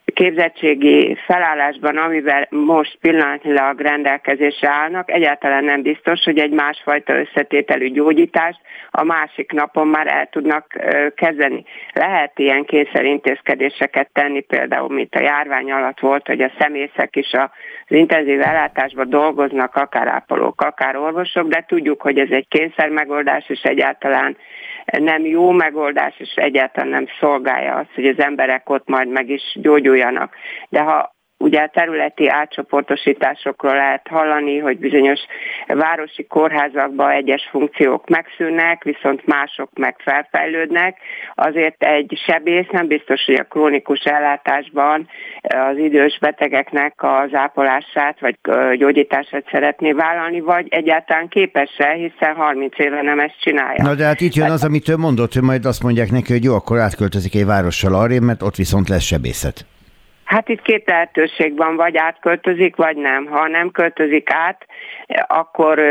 képzettségi 0.04 1.16
felállásban, 1.26 1.96
amivel 1.96 2.46
most 2.50 2.98
pillanatnyilag 3.00 3.80
rendelkezésre 3.80 4.68
állnak, 4.68 5.10
egyáltalán 5.10 5.64
nem 5.64 5.82
biztos, 5.82 6.24
hogy 6.24 6.38
egy 6.38 6.50
másfajta 6.50 7.18
összetételű 7.18 7.90
gyógyítást 7.90 8.60
a 8.90 9.04
másik 9.04 9.52
napon 9.52 9.88
már 9.88 10.06
el 10.06 10.28
tudnak 10.30 10.66
kezdeni. 11.14 11.64
Lehet 11.92 12.38
ilyen 12.38 12.64
kényszerintézkedéseket 12.64 14.08
tenni, 14.12 14.40
például, 14.40 14.88
mint 14.88 15.14
a 15.14 15.20
járvány 15.20 15.72
alatt 15.72 16.00
volt, 16.00 16.26
hogy 16.26 16.40
a 16.40 16.52
szemészek 16.58 17.16
is 17.16 17.32
az 17.32 17.96
intenzív 17.96 18.40
ellátásban 18.40 19.08
dolgoznak, 19.08 19.74
akár 19.74 20.08
ápolók, 20.08 20.60
akár 20.60 20.96
orvosok, 20.96 21.48
de 21.48 21.64
tudjuk, 21.68 22.02
hogy 22.02 22.18
ez 22.18 22.30
egy 22.30 22.48
kényszer 22.48 22.88
megoldás, 22.88 23.48
és 23.48 23.62
egyáltalán 23.62 24.36
nem 24.98 25.26
jó 25.26 25.50
megoldás, 25.50 26.14
és 26.18 26.32
egyáltalán 26.34 26.88
nem 26.88 27.06
szolgálja 27.20 27.74
azt, 27.74 27.94
hogy 27.94 28.06
az 28.06 28.18
emberek 28.18 28.70
ott 28.70 28.88
majd 28.88 29.08
meg 29.08 29.28
is 29.28 29.58
gyógyuljanak. 29.90 30.34
De 30.68 30.80
ha 30.80 31.18
Ugye 31.42 31.60
a 31.60 31.70
területi 31.72 32.28
átcsoportosításokról 32.28 33.74
lehet 33.74 34.06
hallani, 34.10 34.58
hogy 34.58 34.78
bizonyos 34.78 35.20
városi 35.66 36.26
kórházakban 36.26 37.10
egyes 37.10 37.48
funkciók 37.50 38.08
megszűnnek, 38.08 38.84
viszont 38.84 39.26
mások 39.26 39.70
meg 39.78 39.96
felfejlődnek. 39.98 40.98
Azért 41.34 41.82
egy 41.82 42.18
sebész 42.26 42.66
nem 42.70 42.86
biztos, 42.86 43.24
hogy 43.24 43.34
a 43.34 43.44
krónikus 43.44 44.00
ellátásban 44.00 45.08
az 45.42 45.76
idős 45.76 46.18
betegeknek 46.18 46.94
az 46.96 47.34
ápolását 47.34 48.20
vagy 48.20 48.38
gyógyítását 48.78 49.44
szeretné 49.50 49.92
vállalni, 49.92 50.40
vagy 50.40 50.66
egyáltalán 50.70 51.28
képes-e, 51.28 51.92
hiszen 51.92 52.34
30 52.34 52.78
éve 52.78 53.02
nem 53.02 53.18
ezt 53.18 53.40
csinálja. 53.40 53.82
Na 53.82 53.94
de 53.94 54.04
hát 54.04 54.20
itt 54.20 54.34
jön 54.34 54.50
az, 54.50 54.64
amit 54.64 54.88
ő 54.88 54.96
mondott, 54.96 55.32
hogy 55.32 55.42
majd 55.42 55.64
azt 55.64 55.82
mondják 55.82 56.10
neki, 56.10 56.32
hogy 56.32 56.44
jó, 56.44 56.54
akkor 56.54 56.78
átköltözik 56.78 57.34
egy 57.34 57.46
várossal 57.46 57.94
arra, 57.94 58.20
mert 58.20 58.42
ott 58.42 58.56
viszont 58.56 58.88
lesz 58.88 59.04
sebészet. 59.04 59.64
Hát 60.30 60.48
itt 60.48 60.62
két 60.62 60.86
lehetőség 60.86 61.56
van, 61.56 61.76
vagy 61.76 61.96
átköltözik, 61.96 62.76
vagy 62.76 62.96
nem. 62.96 63.26
Ha 63.26 63.48
nem 63.48 63.70
költözik 63.70 64.32
át, 64.32 64.66
akkor 65.26 65.82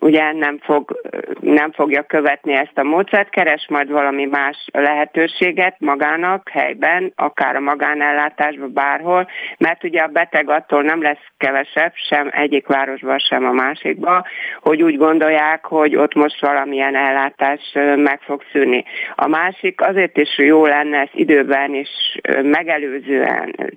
ugye 0.00 0.32
nem, 0.32 0.58
fog, 0.62 1.00
nem 1.40 1.72
fogja 1.72 2.02
követni 2.02 2.54
ezt 2.54 2.78
a 2.78 2.82
módszert, 2.82 3.30
keres 3.30 3.66
majd 3.68 3.90
valami 3.90 4.24
más 4.24 4.66
lehetőséget 4.72 5.76
magának 5.78 6.48
helyben, 6.48 7.12
akár 7.16 7.56
a 7.56 7.60
magánellátásban, 7.60 8.72
bárhol, 8.72 9.28
mert 9.58 9.84
ugye 9.84 10.00
a 10.00 10.06
beteg 10.06 10.50
attól 10.50 10.82
nem 10.82 11.02
lesz 11.02 11.24
kevesebb, 11.36 11.92
sem 11.94 12.30
egyik 12.32 12.66
városban, 12.66 13.18
sem 13.18 13.44
a 13.44 13.52
másikban, 13.52 14.24
hogy 14.60 14.82
úgy 14.82 14.96
gondolják, 14.96 15.64
hogy 15.64 15.96
ott 15.96 16.14
most 16.14 16.40
valamilyen 16.40 16.96
ellátás 16.96 17.60
meg 17.96 18.20
fog 18.20 18.42
szűnni. 18.52 18.84
A 19.14 19.28
másik 19.28 19.80
azért 19.80 20.16
is 20.16 20.38
jó 20.38 20.66
lenne 20.66 20.98
ezt 20.98 21.14
időben 21.14 21.74
is 21.74 22.18
megelőzően 22.42 23.76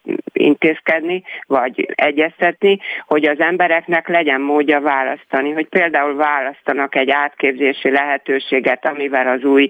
intézkedni, 0.33 1.23
vagy 1.47 1.93
egyeztetni, 1.95 2.79
hogy 3.07 3.25
az 3.25 3.39
embereknek 3.39 4.07
legyen 4.07 4.41
módja 4.41 4.81
választani, 4.81 5.51
hogy 5.51 5.67
például 5.67 6.15
választanak 6.15 6.95
egy 6.95 7.09
átképzési 7.09 7.91
lehetőséget, 7.91 8.85
amivel 8.85 9.27
az 9.27 9.43
új 9.43 9.69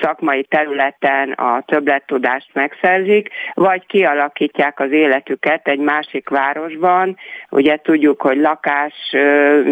szakmai 0.00 0.44
területen 0.44 1.30
a 1.30 1.62
többlettudást 1.66 2.48
megszerzik, 2.52 3.28
vagy 3.54 3.86
kialakítják 3.86 4.80
az 4.80 4.92
életüket 4.92 5.68
egy 5.68 5.78
másik 5.78 6.28
városban. 6.28 7.16
Ugye 7.50 7.76
tudjuk, 7.76 8.22
hogy 8.22 8.36
lakás 8.36 8.94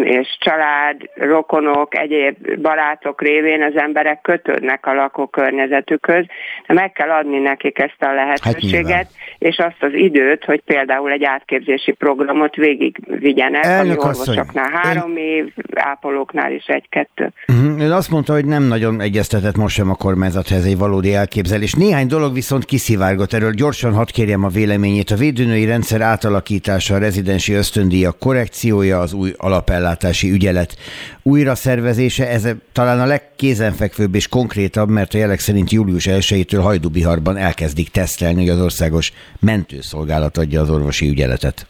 és 0.03 0.37
család, 0.39 1.01
rokonok, 1.15 1.97
egyéb 1.97 2.61
barátok 2.61 3.21
révén 3.21 3.63
az 3.63 3.75
emberek 3.75 4.21
kötődnek 4.21 4.85
a 4.85 4.93
lakókörnyezetükhöz, 4.93 6.25
de 6.67 6.73
meg 6.73 6.91
kell 6.91 7.09
adni 7.09 7.39
nekik 7.39 7.79
ezt 7.79 8.01
a 8.03 8.13
lehetőséget, 8.13 8.91
hát 8.91 9.07
és 9.39 9.57
azt 9.57 9.83
az 9.83 9.93
időt, 9.99 10.43
hogy 10.43 10.61
például 10.65 11.11
egy 11.11 11.23
átképzési 11.23 11.91
programot 11.91 12.55
végig 12.55 12.97
vigyenek, 13.19 13.65
Elnök 13.65 14.01
ami 14.01 14.09
orvosoknál 14.09 14.69
három 14.71 15.17
én... 15.17 15.25
év, 15.25 15.53
ápolóknál 15.75 16.51
is 16.51 16.65
egy-kettő. 16.65 17.31
Uh-huh. 17.47 17.81
Ön 17.81 17.91
azt 17.91 18.09
mondta, 18.09 18.33
hogy 18.33 18.45
nem 18.45 18.63
nagyon 18.63 19.01
egyeztetett 19.01 19.55
most 19.55 19.75
sem 19.75 19.89
a 19.89 19.95
kormányzathoz 19.95 20.65
egy 20.65 20.77
valódi 20.77 21.13
elképzelés. 21.13 21.73
Néhány 21.73 22.07
dolog 22.07 22.33
viszont 22.33 22.65
kiszivárgott 22.65 23.33
erről. 23.33 23.51
Gyorsan 23.51 23.93
hadd 23.93 24.07
kérjem 24.13 24.43
a 24.43 24.47
véleményét. 24.47 25.11
A 25.11 25.15
védőnői 25.15 25.65
rendszer 25.65 26.01
átalakítása, 26.01 26.95
a 26.95 26.97
rezidensi 26.97 27.53
ösztöndíjak 27.53 28.19
korrekciója, 28.19 28.99
az 28.99 29.13
új 29.13 29.31
alapellátási 29.37 30.31
ügyelet 30.31 30.77
újra 31.23 31.55
szervezése, 31.55 32.27
ez 32.27 32.47
talán 32.73 32.99
a 32.99 33.05
legkézenfekvőbb 33.05 34.15
és 34.15 34.27
konkrétabb, 34.27 34.89
mert 34.89 35.13
a 35.13 35.17
jelek 35.17 35.39
szerint 35.39 35.71
július 35.71 36.07
1-től 36.09 36.59
Hajdubiharban 36.61 37.37
elkezdik 37.37 37.89
tesztelni, 37.89 38.39
hogy 38.39 38.49
az 38.49 38.61
országos 38.61 39.11
mentőszolgálat 39.39 40.37
adja 40.37 40.61
az 40.61 40.69
orvosi 40.69 41.09
ügyeletet. 41.09 41.67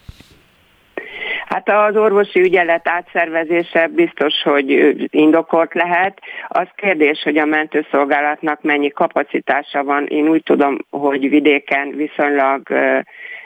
Hát 1.46 1.68
az 1.68 1.96
orvosi 1.96 2.40
ügyelet 2.40 2.88
átszervezése 2.88 3.86
biztos, 3.94 4.42
hogy 4.42 4.94
indokolt 5.10 5.74
lehet. 5.74 6.18
Az 6.48 6.66
kérdés, 6.76 7.22
hogy 7.22 7.36
a 7.36 7.44
mentőszolgálatnak 7.44 8.62
mennyi 8.62 8.88
kapacitása 8.88 9.84
van. 9.84 10.06
Én 10.06 10.28
úgy 10.28 10.42
tudom, 10.42 10.78
hogy 10.90 11.28
vidéken 11.28 11.94
viszonylag 11.96 12.62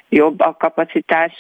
jobb 0.09 0.41
a 0.41 0.57
kapacitás 0.59 1.33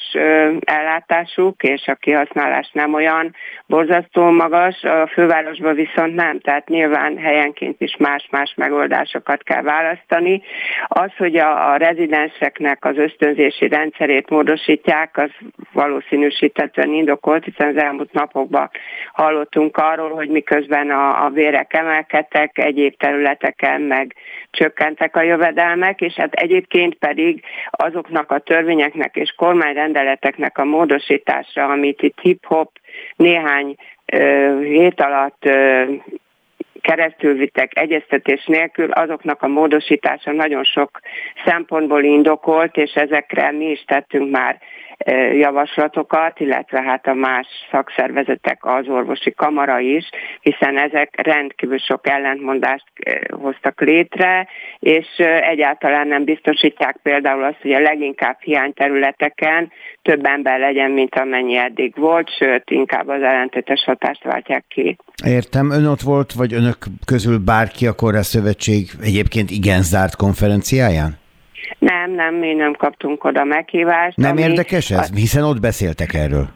ellátásuk, 0.60 1.62
és 1.62 1.86
a 1.86 1.94
kihasználás 1.94 2.70
nem 2.72 2.94
olyan 2.94 3.34
borzasztó 3.66 4.30
magas, 4.30 4.82
a 4.82 5.06
fővárosban 5.06 5.74
viszont 5.74 6.14
nem, 6.14 6.40
tehát 6.40 6.68
nyilván 6.68 7.18
helyenként 7.18 7.80
is 7.80 7.96
más-más 7.96 8.54
megoldásokat 8.56 9.42
kell 9.42 9.62
választani. 9.62 10.42
Az, 10.88 11.10
hogy 11.16 11.36
a, 11.36 11.72
a 11.72 11.76
rezidenseknek 11.76 12.84
az 12.84 12.96
ösztönzési 12.96 13.68
rendszerét 13.68 14.30
módosítják, 14.30 15.16
az 15.18 15.30
valószínűsítetően 15.72 16.92
indokolt, 16.92 17.44
hiszen 17.44 17.68
az 17.68 17.82
elmúlt 17.82 18.12
napokban 18.12 18.70
hallottunk 19.12 19.76
arról, 19.76 20.10
hogy 20.10 20.28
miközben 20.28 20.90
a, 20.90 21.24
a 21.24 21.30
vérek 21.30 21.72
emelkedtek, 21.74 22.58
egyéb 22.58 22.96
területeken 22.96 23.80
meg 23.80 24.14
csökkentek 24.50 25.16
a 25.16 25.22
jövedelmek, 25.22 26.00
és 26.00 26.14
hát 26.14 26.32
egyébként 26.32 26.94
pedig 26.94 27.42
azoknak 27.70 28.30
a 28.30 28.38
törvényeknek 28.64 29.16
és 29.16 29.34
kormányrendeleteknek 29.36 30.58
a 30.58 30.64
módosítása, 30.64 31.64
amit 31.64 32.02
itt 32.02 32.20
hip-hop 32.20 32.70
néhány 33.16 33.76
ö, 34.06 34.58
hét 34.62 35.00
alatt 35.00 35.44
ö, 35.44 35.84
keresztülvittek 36.80 37.78
egyeztetés 37.78 38.44
nélkül, 38.46 38.90
azoknak 38.90 39.42
a 39.42 39.48
módosítása 39.48 40.32
nagyon 40.32 40.64
sok 40.64 41.00
szempontból 41.44 42.02
indokolt, 42.02 42.76
és 42.76 42.92
ezekre 42.92 43.52
mi 43.52 43.70
is 43.70 43.84
tettünk 43.86 44.30
már 44.30 44.60
javaslatokat, 45.32 46.40
illetve 46.40 46.82
hát 46.82 47.06
a 47.06 47.14
más 47.14 47.46
szakszervezetek, 47.70 48.58
az 48.60 48.88
orvosi 48.88 49.32
kamara 49.32 49.78
is, 49.78 50.08
hiszen 50.40 50.78
ezek 50.78 51.20
rendkívül 51.22 51.78
sok 51.78 52.08
ellentmondást 52.08 52.84
hoztak 53.30 53.80
létre, 53.80 54.48
és 54.78 55.06
egyáltalán 55.40 56.08
nem 56.08 56.24
biztosítják 56.24 56.96
például 57.02 57.44
azt, 57.44 57.58
hogy 57.62 57.72
a 57.72 57.80
leginkább 57.80 58.40
hiányterületeken 58.40 59.72
több 60.02 60.24
ember 60.24 60.58
legyen, 60.58 60.90
mint 60.90 61.14
amennyi 61.14 61.56
eddig 61.56 61.92
volt, 61.96 62.36
sőt, 62.38 62.70
inkább 62.70 63.08
az 63.08 63.22
ellentétes 63.22 63.84
hatást 63.84 64.22
váltják 64.24 64.64
ki. 64.68 64.96
Értem, 65.26 65.70
ön 65.70 65.86
ott 65.86 66.00
volt, 66.00 66.32
vagy 66.32 66.54
önök 66.54 66.76
közül 67.06 67.38
bárki 67.38 67.86
a 67.86 67.92
Kórház 67.92 68.26
Szövetség 68.26 68.90
egyébként 69.02 69.50
igen 69.50 69.82
zárt 69.82 70.16
konferenciáján? 70.16 71.22
Nem, 71.78 72.10
nem, 72.10 72.34
mi 72.34 72.52
nem 72.52 72.72
kaptunk 72.72 73.24
oda 73.24 73.44
meghívást. 73.44 74.16
Nem 74.16 74.30
ami, 74.30 74.40
érdekes 74.40 74.90
ez? 74.90 75.14
Hiszen 75.14 75.44
ott 75.44 75.60
beszéltek 75.60 76.14
erről. 76.14 76.48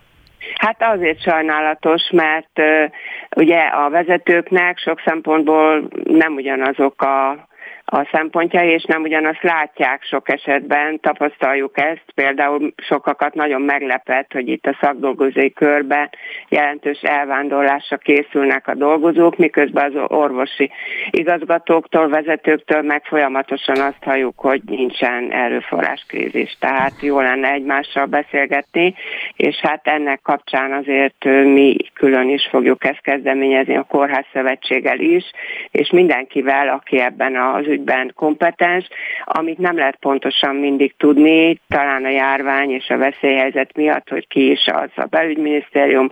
Hát 0.55 0.83
azért 0.83 1.23
sajnálatos, 1.23 2.11
mert 2.13 2.59
uh, 2.59 2.91
ugye 3.37 3.59
a 3.59 3.91
vezetőknek 3.91 4.79
sok 4.79 5.03
szempontból 5.05 5.89
nem 6.05 6.35
ugyanazok 6.35 7.03
a 7.03 7.49
a 7.91 8.09
szempontjai, 8.13 8.69
és 8.69 8.85
nem 8.85 9.03
ugyanazt 9.03 9.43
látják 9.43 10.03
sok 10.03 10.29
esetben, 10.29 11.01
tapasztaljuk 11.01 11.79
ezt. 11.79 12.05
Például 12.15 12.73
sokakat 12.77 13.35
nagyon 13.35 13.61
meglepett, 13.61 14.33
hogy 14.33 14.49
itt 14.49 14.67
a 14.67 14.77
szakdolgozói 14.81 15.53
körben 15.53 16.11
jelentős 16.49 17.01
elvándorlásra 17.03 17.97
készülnek 17.97 18.69
a 18.69 18.75
dolgozók, 18.75 19.37
miközben 19.37 19.93
az 19.95 20.03
orvosi 20.07 20.71
igazgatóktól, 21.11 22.09
vezetőktől 22.09 22.83
meg 22.83 23.05
folyamatosan 23.05 23.81
azt 23.81 24.03
halljuk, 24.05 24.39
hogy 24.39 24.63
nincsen 24.67 25.33
erőforráskrízis. 25.33 26.57
Tehát 26.61 26.93
jó 27.01 27.21
lenne 27.21 27.51
egymással 27.51 28.07
beszélgetni, 28.07 28.95
és 29.37 29.57
hát 29.57 29.87
ennek 29.87 30.21
kapcsán 30.23 30.73
azért 30.73 31.25
mi 31.45 31.77
külön 31.95 32.29
is 32.29 32.49
fogjuk 32.51 32.85
ezt 32.85 33.01
kezdeményezni 33.01 33.77
a 33.77 33.83
Kórház 33.83 34.25
Szövetséggel 34.33 34.99
is, 34.99 35.25
és 35.71 35.91
mindenkivel, 35.91 36.69
aki 36.69 37.01
ebben 37.01 37.37
az 37.37 37.67
ügyben 37.79 38.13
kompetens, 38.15 38.89
amit 39.25 39.59
nem 39.59 39.77
lehet 39.77 39.97
pontosan 40.01 40.57
mindig 40.57 40.95
tudni, 40.97 41.61
talán 41.69 42.05
a 42.05 42.11
járvány 42.11 42.71
és 42.71 42.89
a 42.89 42.97
veszélyhelyzet 42.97 43.77
miatt, 43.77 44.09
hogy 44.09 44.29
ki 44.29 44.51
is 44.51 44.67
az 44.67 44.91
a 44.95 45.05
belügyminisztérium, 45.05 46.11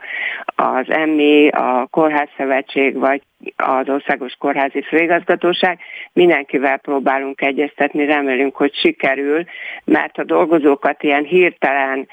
az 0.56 0.90
EMMI, 0.90 1.48
a 1.48 1.86
Kórházszövetség 1.90 2.98
vagy 2.98 3.22
az 3.56 3.88
Országos 3.88 4.32
Kórházi 4.38 4.82
Főigazgatóság. 4.82 5.78
Mindenkivel 6.12 6.78
próbálunk 6.78 7.40
egyeztetni, 7.40 8.04
remélünk, 8.06 8.56
hogy 8.56 8.74
sikerül, 8.74 9.44
mert 9.84 10.18
a 10.18 10.24
dolgozókat 10.24 11.02
ilyen 11.02 11.24
hirtelen 11.24 12.08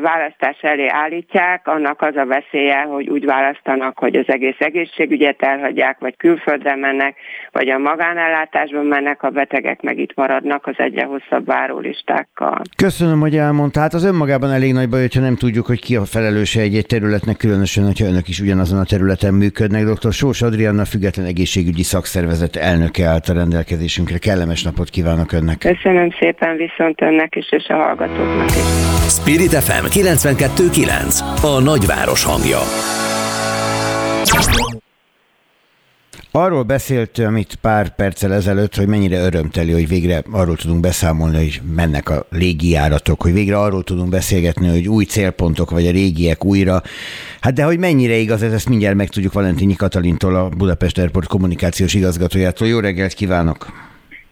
választás 0.00 0.58
elé 0.60 0.86
állítják, 0.88 1.66
annak 1.66 2.02
az 2.02 2.16
a 2.16 2.26
veszélye, 2.26 2.80
hogy 2.80 3.08
úgy 3.08 3.24
választanak, 3.24 3.98
hogy 3.98 4.16
az 4.16 4.24
egész 4.26 4.56
egészségügyet 4.58 5.42
elhagyják, 5.42 5.98
vagy 5.98 6.16
külföldre 6.16 6.76
mennek, 6.76 7.16
vagy 7.52 7.68
a 7.68 7.78
magánellátásban 7.78 8.86
mennek, 8.86 9.22
a 9.22 9.30
betegek 9.30 9.82
meg 9.82 9.98
itt 9.98 10.14
maradnak 10.14 10.66
az 10.66 10.74
egyre 10.76 11.04
hosszabb 11.04 11.46
várólistákkal. 11.46 12.60
Köszönöm, 12.76 13.20
hogy 13.20 13.36
elmondta. 13.36 13.80
Hát 13.80 13.94
az 13.94 14.04
önmagában 14.04 14.50
elég 14.50 14.72
nagy 14.72 14.88
baj, 14.88 15.00
hogyha 15.00 15.20
nem 15.20 15.36
tudjuk, 15.36 15.66
hogy 15.66 15.80
ki 15.80 15.96
a 15.96 16.04
felelőse 16.04 16.60
egy-egy 16.60 16.86
területnek, 16.86 17.36
különösen, 17.36 17.77
hogyha 17.84 18.06
önök 18.06 18.28
is 18.28 18.40
ugyanazon 18.40 18.78
a 18.78 18.84
területen 18.84 19.34
működnek. 19.34 19.84
Dr. 19.84 20.12
Sós 20.12 20.42
Adrianna 20.42 20.84
független 20.84 21.26
egészségügyi 21.26 21.82
szakszervezet 21.82 22.56
elnöke 22.56 23.06
állt 23.06 23.28
a 23.28 23.32
rendelkezésünkre. 23.32 24.18
Kellemes 24.18 24.62
napot 24.62 24.90
kívánok 24.90 25.32
önnek. 25.32 25.58
Köszönöm 25.58 26.10
szépen 26.20 26.56
viszont 26.56 27.02
önnek 27.02 27.36
is, 27.36 27.46
és 27.50 27.66
a 27.68 27.74
hallgatóknak 27.74 28.48
is. 28.48 28.62
Spirit 29.08 29.54
FM 29.54 29.84
92.9 29.84 31.20
a 31.42 31.60
nagyváros 31.60 32.24
hangja. 32.24 32.58
Arról 36.30 36.62
beszéltem 36.62 37.36
itt 37.36 37.54
pár 37.54 37.94
perccel 37.94 38.32
ezelőtt, 38.32 38.74
hogy 38.74 38.86
mennyire 38.86 39.18
örömteli, 39.18 39.72
hogy 39.72 39.88
végre 39.88 40.22
arról 40.30 40.56
tudunk 40.56 40.80
beszámolni, 40.80 41.36
hogy 41.36 41.60
mennek 41.74 42.08
a 42.08 42.26
légijáratok, 42.30 43.22
hogy 43.22 43.32
végre 43.32 43.58
arról 43.58 43.84
tudunk 43.84 44.08
beszélgetni, 44.08 44.68
hogy 44.68 44.88
új 44.88 45.04
célpontok 45.04 45.70
vagy 45.70 45.86
a 45.86 45.90
régiek 45.90 46.44
újra. 46.44 46.82
Hát 47.40 47.52
de 47.52 47.64
hogy 47.64 47.78
mennyire 47.78 48.14
igaz 48.14 48.42
ez, 48.42 48.52
ezt 48.52 48.68
mindjárt 48.68 48.96
megtudjuk 48.96 49.32
Valentini 49.32 49.74
Katalintól, 49.74 50.34
a 50.34 50.48
Budapest 50.48 50.98
Airport 50.98 51.26
kommunikációs 51.26 51.94
igazgatójától. 51.94 52.68
Jó 52.68 52.78
reggelt 52.78 53.12
kívánok! 53.12 53.66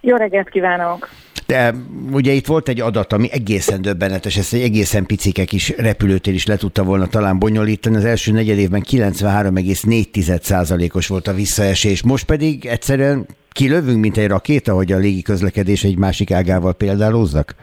Jó 0.00 0.16
reggelt 0.16 0.48
kívánok! 0.48 1.08
De 1.46 1.74
ugye 2.12 2.32
itt 2.32 2.46
volt 2.46 2.68
egy 2.68 2.80
adat, 2.80 3.12
ami 3.12 3.28
egészen 3.32 3.82
döbbenetes, 3.82 4.36
ezt 4.36 4.54
egy 4.54 4.62
egészen 4.62 5.06
picike 5.06 5.44
kis 5.44 5.76
repülőtér 5.76 6.34
is 6.34 6.46
le 6.46 6.56
tudta 6.56 6.84
volna 6.84 7.06
talán 7.06 7.38
bonyolítani. 7.38 7.96
Az 7.96 8.04
első 8.04 8.32
negyed 8.32 8.58
évben 8.58 8.82
93,4%-os 8.90 11.08
volt 11.08 11.26
a 11.26 11.34
visszaesés, 11.34 12.02
most 12.02 12.26
pedig 12.26 12.66
egyszerűen 12.66 13.26
kilövünk, 13.52 14.00
mint 14.00 14.16
egy 14.16 14.28
rakéta, 14.28 14.74
hogy 14.74 14.92
a 14.92 14.98
légi 14.98 15.22
közlekedés 15.22 15.84
egy 15.84 15.98
másik 15.98 16.30
ágával 16.30 16.74
példálózzak? 16.74 17.54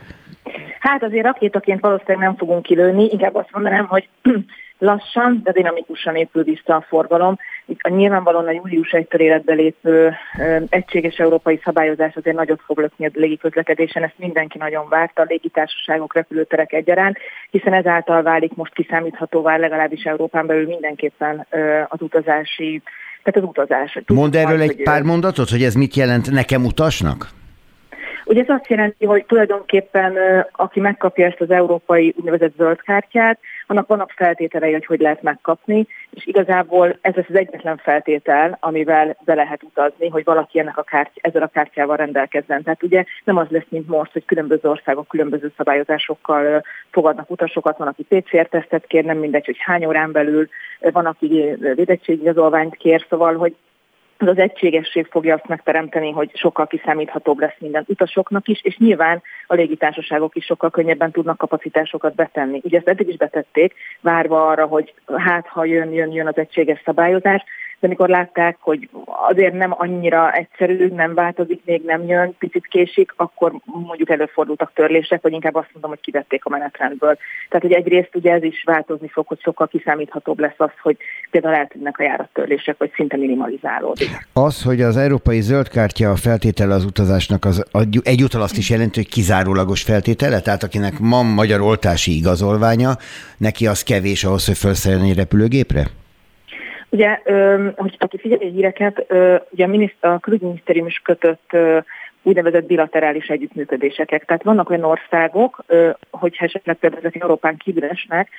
Hát 0.80 1.04
azért 1.04 1.24
rakétaként 1.24 1.80
valószínűleg 1.80 2.28
nem 2.28 2.38
fogunk 2.38 2.64
kilőni, 2.64 3.08
inkább 3.12 3.36
azt 3.36 3.50
mondanám, 3.52 3.86
hogy 3.86 4.08
lassan, 4.84 5.40
de 5.44 5.52
dinamikusan 5.52 6.16
épül 6.16 6.44
vissza 6.44 6.76
a 6.76 6.86
forgalom. 6.88 7.38
Itt 7.66 7.80
a 7.82 7.90
nyilvánvalóan 7.90 8.48
a 8.48 8.52
július 8.52 8.90
1-től 8.92 9.20
életbe 9.20 9.54
lépő 9.54 10.14
egységes 10.70 11.18
európai 11.18 11.60
szabályozás 11.64 12.16
azért 12.16 12.36
nagyot 12.36 12.62
fog 12.66 12.80
lökni 12.80 13.06
a 13.06 13.10
légiközlekedésen, 13.14 14.04
ezt 14.04 14.18
mindenki 14.18 14.58
nagyon 14.58 14.90
várta, 14.90 15.22
a 15.22 15.26
légitársaságok, 15.28 16.14
repülőterek 16.14 16.74
egyaránt, 16.74 17.18
hiszen 17.50 17.74
ezáltal 17.74 18.22
válik 18.22 18.56
most 18.56 18.74
kiszámíthatóvá 18.74 19.58
legalábbis 19.58 20.04
Európán 20.04 20.46
belül 20.46 20.68
mindenképpen 20.68 21.48
az 21.88 22.02
utazási 22.02 22.82
tehát 23.24 23.40
az 23.40 23.50
utazás. 23.50 24.00
Mond 24.08 24.36
erről 24.36 24.62
egy 24.62 24.84
pár 24.84 25.02
mondatot, 25.02 25.50
hogy 25.50 25.64
ez 25.64 25.74
mit 25.74 25.96
jelent 25.96 26.32
nekem 26.32 26.66
utasnak? 26.66 27.28
Ugye 28.26 28.42
ez 28.42 28.50
azt 28.50 28.68
jelenti, 28.68 29.06
hogy 29.06 29.26
tulajdonképpen 29.26 30.18
aki 30.52 30.80
megkapja 30.80 31.26
ezt 31.26 31.42
az 31.42 31.50
európai 31.52 32.14
úgynevezett 32.18 32.56
zöld 32.56 32.82
kártyát, 32.82 33.40
annak 33.68 33.88
vannak 33.88 34.12
feltételei, 34.12 34.72
hogy 34.72 34.86
hogy 34.86 35.00
lehet 35.00 35.22
megkapni, 35.22 35.88
és 36.10 36.26
igazából 36.26 36.98
ez 37.02 37.14
az 37.16 37.36
egyetlen 37.36 37.78
feltétel, 37.78 38.58
amivel 38.62 39.18
be 39.26 39.34
lehet 39.34 39.64
utazni, 39.64 40.10
hogy 40.10 40.24
valaki 40.24 40.60
ennek 40.60 40.78
a 40.78 40.84
kárty- 40.84 41.20
ezzel 41.22 41.42
a 41.42 41.48
kártyával 41.48 41.96
rendelkezzen. 41.96 42.64
Tehát 42.64 42.84
ugye 42.84 43.04
nem 43.24 43.38
az 43.38 43.48
lesz, 43.50 43.70
mint 43.70 43.88
most, 43.88 44.12
hogy 44.12 44.26
különböző 44.26 44.70
országok 44.70 45.08
különböző 45.08 45.52
szabályozásokkal 45.58 46.64
fogadnak 46.92 47.30
utasokat, 47.30 47.78
van, 47.78 47.88
aki 47.88 48.04
PCR-tesztet 48.04 48.86
kér, 48.86 49.06
nem 49.06 49.18
mindegy, 49.18 49.46
hogy 49.46 49.58
hány 49.60 49.86
órán 49.86 50.12
belül, 50.12 50.48
van, 50.80 51.06
aki 51.06 51.56
védettségigazolványt 51.76 52.76
kér, 52.76 53.06
szóval, 53.10 53.36
hogy 53.36 53.56
az 54.24 54.30
az 54.30 54.38
egységesség 54.38 55.08
fogja 55.10 55.36
azt 55.36 55.48
megteremteni, 55.48 56.12
hogy 56.12 56.32
sokkal 56.34 56.68
kiszámíthatóbb 56.68 57.40
lesz 57.40 57.56
minden 57.60 57.84
utasoknak 57.88 58.48
is, 58.48 58.62
és 58.64 58.78
nyilván 58.78 59.22
a 59.48 59.54
légitársaságok 59.54 60.36
is 60.36 60.46
sokkal 60.46 60.70
könnyebben 60.70 61.12
tudnak 61.12 61.38
kapacitásokat 61.38 62.16
betenni. 62.16 62.62
Ugye 62.64 62.78
ezt 62.78 62.88
eddig 62.88 63.08
is 63.08 63.18
betették, 63.18 63.74
várva 64.02 64.48
arra, 64.48 64.66
hogy 64.66 64.94
hát 65.18 65.48
ha 65.48 65.66
jön, 65.66 65.92
jön, 65.92 66.12
jön 66.12 66.28
az 66.28 66.38
egységes 66.38 66.82
szabályozás, 66.86 67.44
de 67.84 67.90
amikor 67.90 68.10
látták, 68.10 68.58
hogy 68.60 68.90
azért 69.28 69.54
nem 69.54 69.74
annyira 69.78 70.32
egyszerű, 70.32 70.88
nem 70.88 71.14
változik, 71.14 71.62
még 71.66 71.82
nem 71.86 72.08
jön, 72.08 72.36
picit 72.40 72.68
késik, 72.68 73.14
akkor 73.16 73.54
mondjuk 73.66 74.10
előfordultak 74.10 74.72
törlések, 74.74 75.22
vagy 75.22 75.32
inkább 75.32 75.56
azt 75.56 75.70
mondom, 75.74 75.90
hogy 75.90 76.00
kivették 76.00 76.46
a 76.46 76.50
menetrendből. 76.50 77.18
Tehát, 77.50 77.66
hogy 77.66 77.72
egyrészt 77.72 78.16
ugye 78.16 78.32
ez 78.32 78.44
is 78.44 78.64
változni 78.66 79.08
fog, 79.08 79.28
hogy 79.28 79.42
sokkal 79.42 79.68
kiszámíthatóbb 79.68 80.40
lesz 80.40 80.54
az, 80.58 80.70
hogy 80.82 80.98
például 81.32 81.56
eltűnnek 81.56 82.00
a 82.00 82.04
járattörlések, 82.04 82.78
vagy 82.78 82.92
szinte 82.96 83.18
minimalizálódik. 83.18 84.28
Az, 84.34 84.64
hogy 84.64 84.82
az 84.82 84.98
európai 84.98 85.42
zöld 85.42 85.68
kártya 85.68 86.10
a 86.10 86.16
feltétele 86.16 86.74
az 86.74 86.86
utazásnak, 86.86 87.46
az 87.46 87.66
egyúttal 88.04 88.42
azt 88.42 88.58
is 88.58 88.70
jelenti, 88.70 89.00
hogy 89.00 89.10
kizárólagos 89.10 89.82
feltétele, 89.82 90.40
tehát 90.40 90.64
akinek 90.64 91.00
ma 91.00 91.22
magyar 91.22 91.62
oltási 91.62 92.16
igazolványa, 92.16 92.92
neki 93.38 93.68
az 93.68 93.84
kevés 93.84 94.24
ahhoz, 94.24 94.46
hogy 94.46 94.92
egy 94.92 95.16
repülőgépre? 95.16 95.88
Ugye, 96.94 97.20
hogy 97.76 97.96
aki 98.00 98.18
figyeli 98.18 98.46
a 98.46 98.52
híreket, 98.52 99.06
ugye 99.50 99.64
a, 99.64 99.68
miniszt, 99.68 100.04
a 100.04 100.20
külügyminisztérium 100.20 100.86
is 100.86 101.02
kötött 101.04 101.56
úgynevezett 102.24 102.66
bilaterális 102.66 103.28
együttműködéseket. 103.28 104.26
Tehát 104.26 104.44
vannak 104.44 104.70
olyan 104.70 104.84
országok, 104.84 105.64
hogyha 106.12 106.46
esetleg 106.46 106.76
például 106.76 107.02
ezek 107.02 107.22
Európán 107.22 107.58
kívül 107.58 107.84
esnek, 107.84 108.30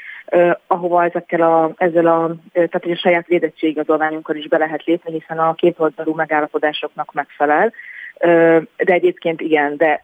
ahova 0.67 1.05
ezekkel 1.05 1.41
a, 1.41 1.73
ezzel 1.77 2.07
a, 2.07 2.35
tehát 2.53 2.83
hogy 2.83 2.91
a 2.91 2.97
saját 2.97 3.27
védettségigazolványunkkal 3.27 4.37
is 4.37 4.49
be 4.49 4.59
lehet 4.59 4.85
lépni, 4.85 5.13
hiszen 5.13 5.39
a 5.39 5.55
kétoldalú 5.55 6.15
megállapodásoknak 6.15 7.13
megfelel. 7.13 7.73
De 8.77 8.93
egyébként 8.93 9.41
igen, 9.41 9.77
de 9.77 10.03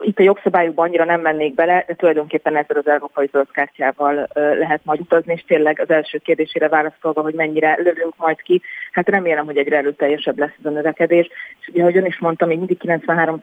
itt 0.00 0.18
a 0.18 0.22
jogszabályokban 0.22 0.86
annyira 0.86 1.04
nem 1.04 1.20
mennék 1.20 1.54
bele, 1.54 1.84
de 1.86 1.94
tulajdonképpen 1.94 2.56
ezzel 2.56 2.76
az 2.76 2.86
európai 2.88 3.28
zöldkártyával 3.32 4.28
lehet 4.34 4.80
majd 4.84 5.00
utazni, 5.00 5.32
és 5.32 5.44
tényleg 5.46 5.80
az 5.80 5.90
első 5.90 6.18
kérdésére 6.18 6.68
válaszolva, 6.68 7.22
hogy 7.22 7.34
mennyire 7.34 7.76
lövünk 7.82 8.16
majd 8.16 8.42
ki, 8.42 8.62
hát 8.92 9.08
remélem, 9.08 9.44
hogy 9.44 9.56
egyre 9.56 9.76
erőteljesebb 9.76 10.38
lesz 10.38 10.54
ez 10.58 10.66
a 10.66 10.74
növekedés. 10.74 11.30
És 11.60 11.68
ugye, 11.68 11.80
ahogy 11.80 11.96
ön 11.96 12.04
is 12.04 12.18
mondta, 12.18 12.46
még 12.46 12.58
mindig 12.58 12.78
93 12.78 13.40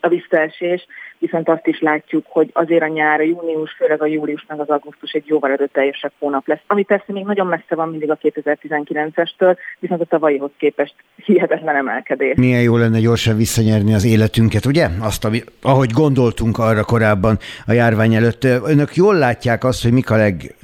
a 0.00 0.08
visszaesés, 0.08 0.86
viszont 1.18 1.48
azt 1.48 1.66
is 1.66 1.80
látjuk, 1.80 2.26
hogy 2.28 2.50
azért 2.52 2.82
a 2.82 2.86
nyár, 2.86 3.20
a 3.20 3.22
június, 3.22 3.72
főleg 3.72 4.02
a 4.02 4.06
július 4.06 4.44
meg 4.48 4.60
az 4.60 4.68
augusztus 4.68 5.12
egy 5.12 5.26
jóval 5.26 5.50
erőteljesebb 5.50 6.12
hónap 6.18 6.46
lesz. 6.46 6.60
Ami 6.66 6.82
persze 6.82 7.12
még 7.12 7.24
nagyon 7.24 7.46
messze 7.46 7.74
van 7.74 7.88
mindig 7.88 8.10
a 8.10 8.18
2019-estől, 8.22 9.56
viszont 9.78 10.00
a 10.00 10.04
tavalyihoz 10.04 10.50
képest 10.56 10.94
hihetetlen 11.16 11.76
emelkedés. 11.76 12.36
Milyen 12.36 12.62
jó 12.62 12.76
lenne 12.76 13.00
gyorsan 13.00 13.36
visszanyerni 13.36 13.94
az 13.94 14.04
életünket, 14.04 14.64
ugye? 14.64 14.88
Azt, 15.00 15.24
ami, 15.24 15.40
ahogy 15.62 15.90
gondoltunk 15.90 16.58
arra 16.58 16.84
korábban 16.84 17.38
a 17.66 17.72
járvány 17.72 18.14
előtt. 18.14 18.44
Önök 18.44 18.94
jól 18.94 19.14
látják 19.14 19.64
azt, 19.64 19.82
hogy 19.82 19.92
mik 19.92 20.10
a 20.10 20.16
leg 20.16 20.54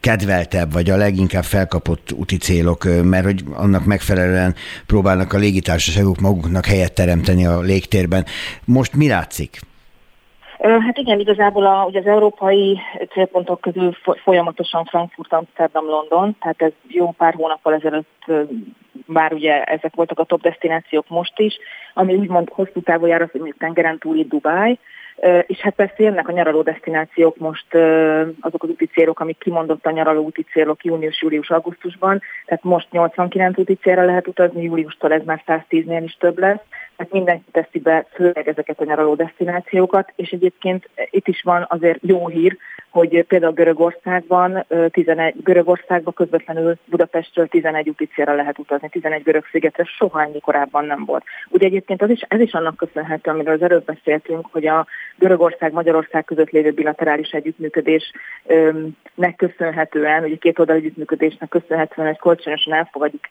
kedveltebb, 0.00 0.72
vagy 0.72 0.90
a 0.90 0.96
leginkább 0.96 1.42
felkapott 1.42 2.12
úti 2.12 2.36
célok, 2.36 2.84
mert 3.02 3.24
hogy 3.24 3.42
annak 3.54 3.84
megfelelően 3.84 4.54
próbálnak 4.86 5.32
a 5.32 5.38
légitársaságok 5.38 6.20
maguknak 6.20 6.66
helyet 6.66 6.94
teremteni 6.94 7.46
a 7.46 7.60
légtérben. 7.60 8.24
Most 8.64 8.96
mi 8.96 9.08
látszik? 9.08 9.58
Hát 10.58 10.96
igen, 10.98 11.20
igazából 11.20 11.66
a, 11.66 11.84
ugye 11.84 11.98
az 11.98 12.06
európai 12.06 12.78
célpontok 13.12 13.60
közül 13.60 13.96
folyamatosan 14.22 14.84
Frankfurt, 14.84 15.32
Amsterdam, 15.32 15.84
London, 15.84 16.36
tehát 16.40 16.62
ez 16.62 16.72
jó 16.88 17.10
pár 17.10 17.34
hónappal 17.34 17.74
ezelőtt 17.74 18.24
bár 19.06 19.32
ugye 19.32 19.62
ezek 19.62 19.94
voltak 19.94 20.18
a 20.18 20.24
top 20.24 20.40
destinációk 20.40 21.08
most 21.08 21.38
is, 21.38 21.58
ami 21.94 22.14
úgymond 22.14 22.48
hosszú 22.52 22.80
távú 22.80 23.06
járat, 23.06 23.30
hogy 23.30 23.54
tengeren 23.58 23.98
túli 23.98 24.24
Dubai, 24.24 24.78
és 25.46 25.58
hát 25.58 25.74
persze 25.74 25.94
jönnek 25.96 26.28
a 26.28 26.32
nyaraló 26.32 26.62
destinációk 26.62 27.36
most, 27.36 27.74
azok 28.40 28.62
az 28.62 28.68
úti 28.68 28.86
célok, 28.86 29.20
amik 29.20 29.38
kimondottan 29.38 29.92
nyaraló 29.92 30.22
úti 30.22 30.42
célok 30.42 30.84
június, 30.84 31.22
július, 31.22 31.50
augusztusban, 31.50 32.22
tehát 32.46 32.64
most 32.64 32.90
89 32.90 33.58
úti 33.58 33.74
célra 33.74 34.04
lehet 34.04 34.28
utazni, 34.28 34.62
júliustól 34.62 35.12
ez 35.12 35.22
már 35.24 35.42
110-nél 35.46 36.00
is 36.04 36.16
több 36.20 36.38
lesz, 36.38 36.60
tehát 37.00 37.14
mindenki 37.14 37.50
teszi 37.52 37.78
be 37.78 38.06
főleg 38.12 38.48
ezeket 38.48 38.80
a 38.80 38.84
nyaraló 38.84 39.14
destinációkat, 39.14 40.12
és 40.16 40.30
egyébként 40.30 40.88
itt 41.10 41.28
is 41.28 41.42
van 41.42 41.66
azért 41.68 41.98
jó 42.02 42.28
hír, 42.28 42.56
hogy 42.90 43.22
például 43.22 43.52
Görögországban, 43.52 44.66
11, 44.90 45.34
Görögországban 45.42 46.14
közvetlenül 46.14 46.76
Budapestről 46.84 47.46
11 47.46 47.88
uticére 47.88 48.32
lehet 48.32 48.58
utazni, 48.58 48.88
11 48.88 49.22
görög 49.22 49.44
szigetre 49.50 49.84
soha 49.84 50.22
ennyi 50.22 50.40
korábban 50.40 50.84
nem 50.84 51.04
volt. 51.04 51.24
Ugye 51.48 51.66
egyébként 51.66 52.02
az 52.02 52.10
is, 52.10 52.20
ez 52.28 52.40
is 52.40 52.52
annak 52.52 52.76
köszönhető, 52.76 53.30
amiről 53.30 53.54
az 53.54 53.62
előbb 53.62 53.84
beszéltünk, 53.84 54.46
hogy 54.52 54.66
a 54.66 54.86
Görögország-Magyarország 55.16 56.24
között 56.24 56.50
lévő 56.50 56.70
bilaterális 56.70 57.30
együttműködésnek 57.30 59.36
köszönhetően, 59.36 60.24
ugye 60.24 60.36
két 60.36 60.58
oldal 60.58 60.76
együttműködésnek 60.76 61.48
köszönhetően, 61.48 62.08
hogy 62.08 62.18
kölcsönösen 62.18 62.72
elfogadjuk 62.72 63.22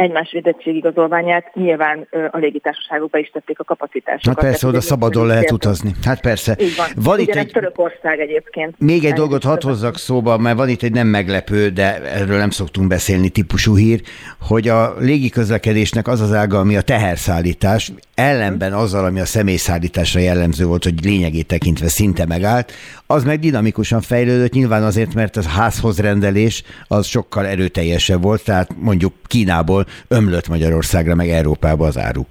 egymás 0.00 0.36
igazolványát 0.64 1.54
nyilván 1.54 2.08
a 2.30 2.38
légitársaságokba 2.38 3.18
is 3.18 3.30
tették 3.30 3.58
a 3.60 3.64
kapacitásokat. 3.64 4.26
Hát 4.26 4.50
persze, 4.50 4.66
oda 4.66 4.80
szabadon 4.80 5.26
lehet 5.26 5.50
utazni. 5.50 5.90
Hát 6.04 6.20
persze. 6.20 6.56
Így 6.60 6.76
van. 6.76 6.86
van 6.94 7.18
itt 7.18 7.34
egy... 7.34 7.50
Törökország 7.52 8.20
egyébként. 8.20 8.74
Még 8.78 9.04
egy 9.04 9.12
dolgot 9.12 9.44
hadd 9.44 9.62
hozzak 9.62 9.96
szóba, 9.96 10.38
mert 10.38 10.56
van 10.56 10.68
itt 10.68 10.82
egy 10.82 10.92
nem 10.92 11.06
meglepő, 11.06 11.68
de 11.68 12.02
erről 12.02 12.38
nem 12.38 12.50
szoktunk 12.50 12.88
beszélni 12.88 13.28
típusú 13.28 13.76
hír, 13.76 14.00
hogy 14.40 14.68
a 14.68 14.94
légiközlekedésnek 14.98 16.08
az 16.08 16.20
az 16.20 16.32
ága, 16.32 16.58
ami 16.58 16.76
a 16.76 16.82
teherszállítás, 16.82 17.92
ellenben 18.14 18.72
azzal, 18.72 19.04
ami 19.04 19.20
a 19.20 19.24
személyszállításra 19.24 20.20
jellemző 20.20 20.64
volt, 20.64 20.84
hogy 20.84 21.04
lényegét 21.04 21.46
tekintve 21.46 21.88
szinte 21.88 22.26
megállt, 22.26 22.72
az 23.10 23.24
meg 23.24 23.38
dinamikusan 23.38 24.00
fejlődött, 24.00 24.52
nyilván 24.52 24.82
azért, 24.82 25.14
mert 25.14 25.36
a 25.36 25.48
házhoz 25.48 26.00
rendelés 26.00 26.62
az 26.88 27.06
sokkal 27.06 27.46
erőteljesebb 27.46 28.22
volt, 28.22 28.44
tehát 28.44 28.68
mondjuk 28.78 29.12
Kínából 29.26 29.84
ömlött 30.08 30.48
Magyarországra, 30.48 31.14
meg 31.14 31.28
Európába 31.28 31.86
az 31.86 31.98
áru. 31.98 32.22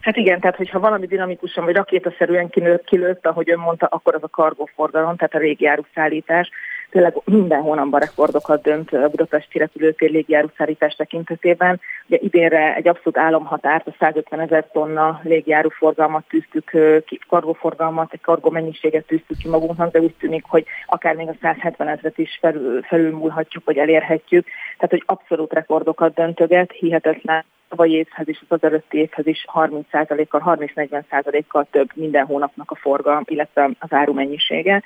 Hát 0.00 0.16
igen, 0.16 0.40
tehát 0.40 0.56
hogyha 0.56 0.80
valami 0.80 1.06
dinamikusan 1.06 1.64
vagy 1.64 1.74
rakétaszerűen 1.74 2.50
kilőtt, 2.84 3.26
ahogy 3.26 3.50
ön 3.50 3.58
mondta, 3.58 3.86
akkor 3.86 4.14
az 4.14 4.22
a 4.22 4.28
kargóforgalom, 4.28 5.16
tehát 5.16 5.34
a 5.34 5.38
régi 5.38 5.66
áruszállítás 5.66 6.50
tényleg 6.94 7.14
minden 7.24 7.60
hónapban 7.60 8.00
rekordokat 8.00 8.62
dönt 8.62 8.92
a 8.92 9.08
budapesti 9.08 9.58
repülőtér 9.58 10.10
légjáruszállítás 10.10 10.94
tekintetében. 10.94 11.80
Ugye 12.06 12.18
idénre 12.20 12.74
egy 12.74 12.88
abszolút 12.88 13.18
álomhatárt, 13.18 13.86
a 13.86 13.94
150 13.98 14.40
ezer 14.40 14.68
tonna 14.72 15.20
légjáruforgalmat 15.22 16.24
tűztük 16.28 16.70
ki, 17.06 17.20
kargóforgalmat, 17.28 18.12
egy 18.12 18.20
kargó 18.20 18.50
mennyiséget 18.50 19.06
tűztük 19.06 19.36
ki 19.36 19.48
magunknak, 19.48 19.92
de 19.92 20.00
úgy 20.00 20.14
tűnik, 20.18 20.44
hogy 20.48 20.64
akár 20.86 21.14
még 21.14 21.28
a 21.28 21.34
170 21.40 21.88
ezeret 21.88 22.18
is 22.18 22.38
felül, 22.40 22.82
felülmúlhatjuk, 22.82 23.64
vagy 23.64 23.78
elérhetjük. 23.78 24.46
Tehát, 24.76 24.90
hogy 24.90 25.02
abszolút 25.06 25.52
rekordokat 25.52 26.14
döntöget, 26.14 26.72
hihetetlen 26.72 27.44
tavalyi 27.68 27.92
évhez 27.92 28.28
is, 28.28 28.42
az 28.48 28.62
előtti 28.62 28.98
évhez 28.98 29.26
is 29.26 29.44
30%-kal, 29.54 30.42
30-40%-kal 30.46 31.66
több 31.70 31.90
minden 31.94 32.24
hónapnak 32.24 32.70
a 32.70 32.74
forgalom, 32.74 33.22
illetve 33.26 33.70
az 33.78 33.92
áru 33.92 34.12
mennyisége. 34.12 34.82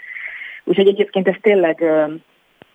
Úgyhogy 0.69 0.89
egyébként 0.89 1.29
ez 1.29 1.37
tényleg 1.41 1.85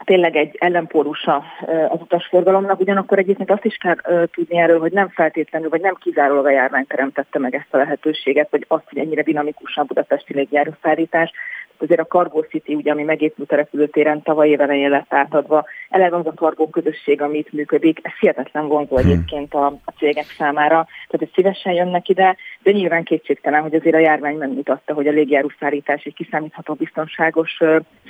tényleg 0.06 0.36
egy 0.36 0.56
ellenpólusa 0.60 1.44
az 1.90 2.00
utasforgalomnak, 2.02 2.80
ugyanakkor 2.80 3.18
egyébként 3.18 3.52
azt 3.52 3.66
is 3.66 3.76
kell 3.76 3.96
tudni 4.32 4.58
erről, 4.58 4.80
hogy 4.80 4.92
nem 4.92 5.10
feltétlenül, 5.10 5.70
vagy 5.70 5.82
nem 5.82 5.96
kizárólag 6.00 6.46
a 6.46 6.52
járvány 6.52 6.88
teremtette 6.88 7.40
meg 7.40 7.56
ezt 7.56 7.74
a 7.74 7.78
lehetőséget, 7.78 8.48
vagy 8.52 8.66
azt, 8.68 8.90
hogy 8.90 8.98
ennyire 8.98 9.22
dinamikusan 9.22 9.86
budapesti 9.88 10.34
légjárószállítás, 10.34 11.32
azért 11.78 12.00
a 12.00 12.06
Cargo 12.06 12.42
City, 12.42 12.76
ugye, 12.76 12.92
ami 12.92 13.04
megépült 13.04 13.52
a 13.52 13.56
repülőtéren, 13.56 14.22
tavaly 14.22 14.50
év 14.50 14.62
elején 14.62 14.90
lett 14.90 15.14
átadva. 15.14 15.66
Eleve 15.90 16.16
az 16.16 16.26
a 16.26 16.34
Cargo 16.34 16.70
közösség, 16.70 17.22
ami 17.22 17.38
itt 17.38 17.52
működik, 17.52 18.00
ez 18.02 18.12
hihetetlen 18.20 18.68
vonzó 18.68 18.98
hmm. 18.98 19.10
egyébként 19.10 19.54
a, 19.54 19.66
a 19.66 19.92
cégek 19.98 20.26
számára, 20.38 20.88
tehát 21.08 21.18
hogy 21.18 21.32
szívesen 21.34 21.74
jönnek 21.74 22.10
ide, 22.10 22.36
de 22.64 22.72
nyilván 22.72 23.04
kétségtelen, 23.04 23.62
hogy 23.62 23.76
azért 23.76 23.96
a 23.96 24.00
járvány 24.00 24.36
megmutatta, 24.36 24.94
hogy 24.94 25.08
a 25.08 25.12
légjáru 25.12 25.48
szállítás 25.60 26.04
egy 26.04 26.14
kiszámítható 26.14 26.74
biztonságos 26.74 27.58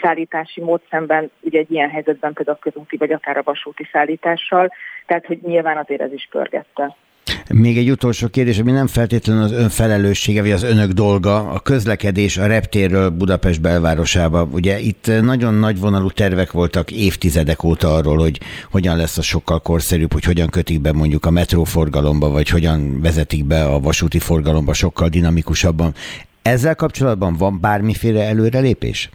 szállítási 0.01 0.61
mód 0.61 0.82
szemben, 0.89 1.32
ugye 1.41 1.59
egy 1.59 1.72
ilyen 1.72 1.89
helyzetben 1.89 2.34
például 2.34 2.57
a 2.61 2.70
közúti 2.70 2.97
vagy 2.97 3.11
akár 3.11 3.38
a 3.38 3.43
vasúti 3.43 3.88
szállítással, 3.91 4.72
tehát 5.05 5.26
hogy 5.26 5.39
nyilván 5.41 5.78
azért 5.78 6.01
ez 6.01 6.14
is 6.14 6.28
pörgette. 6.32 6.95
Még 7.49 7.78
egy 7.78 7.91
utolsó 7.91 8.28
kérdés, 8.28 8.59
ami 8.59 8.71
nem 8.71 8.88
feltétlenül 8.88 9.43
az 9.43 9.51
ön 9.51 9.69
felelőssége, 9.69 10.41
vagy 10.41 10.51
az 10.51 10.63
önök 10.63 10.91
dolga, 10.91 11.49
a 11.49 11.59
közlekedés 11.59 12.38
a 12.38 12.45
reptérről 12.45 13.09
Budapest 13.09 13.61
belvárosába. 13.61 14.47
Ugye 14.51 14.80
itt 14.80 15.11
nagyon 15.21 15.53
nagy 15.53 15.80
vonalú 15.80 16.09
tervek 16.09 16.51
voltak 16.51 16.91
évtizedek 16.91 17.63
óta 17.63 17.93
arról, 17.93 18.17
hogy 18.17 18.39
hogyan 18.71 18.97
lesz 18.97 19.17
az 19.17 19.26
sokkal 19.26 19.59
korszerűbb, 19.59 20.13
hogy 20.13 20.24
hogyan 20.24 20.49
kötik 20.49 20.82
be 20.82 20.91
mondjuk 20.91 21.26
a 21.26 21.32
metróforgalomba, 21.32 22.30
vagy 22.30 22.49
hogyan 22.49 23.01
vezetik 23.01 23.45
be 23.45 23.65
a 23.65 23.80
vasúti 23.80 24.19
forgalomba 24.19 24.74
sokkal 24.74 25.09
dinamikusabban. 25.09 25.93
Ezzel 26.41 26.76
kapcsolatban 26.76 27.36
van 27.36 27.59
bármiféle 27.61 28.24
előrelépés? 28.24 29.09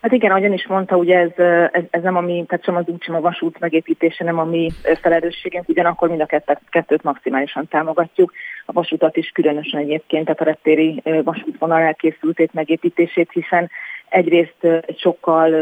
Hát 0.00 0.12
igen, 0.12 0.30
ahogyan 0.30 0.52
is 0.52 0.66
mondta, 0.66 0.96
ugye 0.96 1.18
ez, 1.18 1.44
ez, 1.72 1.82
ez 1.90 2.02
nem 2.02 2.16
a 2.16 2.20
mi, 2.20 2.44
tehát 2.48 2.64
sem 2.64 2.76
az 2.76 2.84
úgy, 2.86 3.02
sem 3.02 3.14
a 3.14 3.20
vasút 3.20 3.58
megépítése 3.58 4.24
nem 4.24 4.38
a 4.38 4.44
mi 4.44 4.70
felelősségünk, 5.00 5.68
ugyanakkor 5.68 6.08
mind 6.08 6.20
a 6.20 6.26
kettőt, 6.26 6.58
kettőt 6.70 7.02
maximálisan 7.02 7.68
támogatjuk. 7.68 8.32
A 8.66 8.72
vasutat 8.72 9.16
is 9.16 9.30
különösen 9.30 9.80
egyébként, 9.80 10.24
tehát 10.24 10.40
a 10.40 10.44
reptéri 10.44 11.02
vasútvonal 11.24 11.80
elkészültét 11.80 12.52
megépítését, 12.52 13.30
hiszen 13.32 13.70
egyrészt 14.08 14.64
egy 14.64 14.98
sokkal 14.98 15.52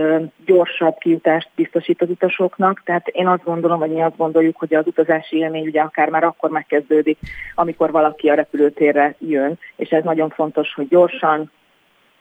gyorsabb 0.46 0.98
kijutást 0.98 1.48
biztosít 1.54 2.02
az 2.02 2.10
utasoknak, 2.10 2.82
tehát 2.84 3.06
én 3.06 3.26
azt 3.26 3.44
gondolom, 3.44 3.78
vagy 3.78 3.90
mi 3.90 4.02
azt 4.02 4.16
gondoljuk, 4.16 4.56
hogy 4.56 4.74
az 4.74 4.86
utazási 4.86 5.36
élmény 5.36 5.66
ugye 5.66 5.80
akár 5.80 6.08
már 6.08 6.24
akkor 6.24 6.50
megkezdődik, 6.50 7.18
amikor 7.54 7.90
valaki 7.90 8.28
a 8.28 8.34
repülőtérre 8.34 9.14
jön, 9.18 9.58
és 9.76 9.88
ez 9.88 10.04
nagyon 10.04 10.30
fontos, 10.30 10.74
hogy 10.74 10.88
gyorsan, 10.88 11.50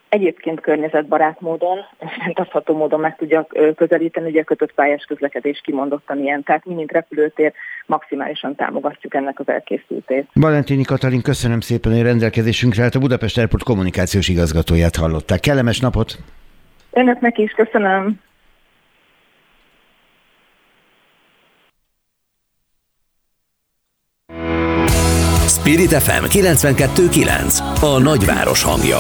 egyébként 0.09 0.59
környezetbarát 0.59 1.41
módon, 1.41 1.77
fenntartható 2.19 2.75
módon 2.75 2.99
meg 2.99 3.15
tudja 3.15 3.47
közelíteni, 3.75 4.29
ugye 4.29 4.41
a 4.41 4.43
kötött 4.43 4.73
pályás 4.73 5.03
közlekedés 5.03 5.61
kimondottan 5.63 6.19
ilyen, 6.19 6.43
tehát 6.43 6.65
mi, 6.65 6.73
mint 6.73 6.91
repülőtér, 6.91 7.53
maximálisan 7.85 8.55
támogatjuk 8.55 9.13
ennek 9.13 9.39
az 9.39 9.49
elkészültét. 9.49 10.27
Valentini 10.33 10.83
Katalin, 10.83 11.21
köszönöm 11.21 11.59
szépen, 11.59 11.91
hogy 11.91 12.01
rendelkezésünkre 12.01 12.83
hát 12.83 12.95
a 12.95 12.99
Budapest 12.99 13.37
Airport 13.37 13.63
kommunikációs 13.63 14.29
igazgatóját 14.29 14.95
hallották. 14.95 15.39
Kellemes 15.39 15.79
napot! 15.79 16.17
Önöknek 16.91 17.37
is, 17.37 17.51
köszönöm! 17.51 18.19
Spirit 25.47 25.93
FM 25.93 26.23
92.9 26.23 27.81
A 27.81 27.99
nagyváros 27.99 28.63
hangja 28.63 28.97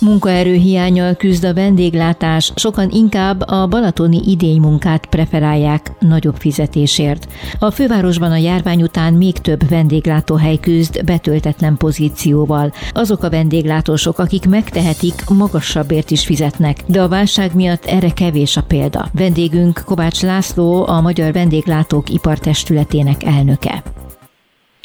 Munkaerő 0.00 0.54
hiányal 0.54 1.14
küzd 1.14 1.44
a 1.44 1.54
vendéglátás, 1.54 2.52
sokan 2.54 2.90
inkább 2.90 3.40
a 3.48 3.66
balatoni 3.66 4.20
idénymunkát 4.26 5.06
preferálják 5.06 5.92
nagyobb 5.98 6.36
fizetésért. 6.36 7.28
A 7.58 7.70
fővárosban 7.70 8.30
a 8.30 8.36
járvány 8.36 8.82
után 8.82 9.14
még 9.14 9.38
több 9.38 9.68
vendéglátóhely 9.68 10.56
küzd 10.56 11.04
betöltetlen 11.04 11.76
pozícióval. 11.76 12.72
Azok 12.92 13.22
a 13.22 13.30
vendéglátósok, 13.30 14.18
akik 14.18 14.48
megtehetik, 14.48 15.28
magasabbért 15.28 16.10
is 16.10 16.24
fizetnek, 16.24 16.78
de 16.86 17.02
a 17.02 17.08
válság 17.08 17.54
miatt 17.54 17.84
erre 17.84 18.10
kevés 18.10 18.56
a 18.56 18.62
példa. 18.62 19.08
Vendégünk 19.12 19.82
Kovács 19.84 20.22
László, 20.22 20.86
a 20.86 21.00
Magyar 21.00 21.32
Vendéglátók 21.32 22.10
Ipartestületének 22.10 23.24
elnöke. 23.24 23.82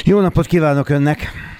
Jó 0.03 0.19
napot 0.19 0.45
kívánok 0.45 0.89
Önnek! 0.89 1.53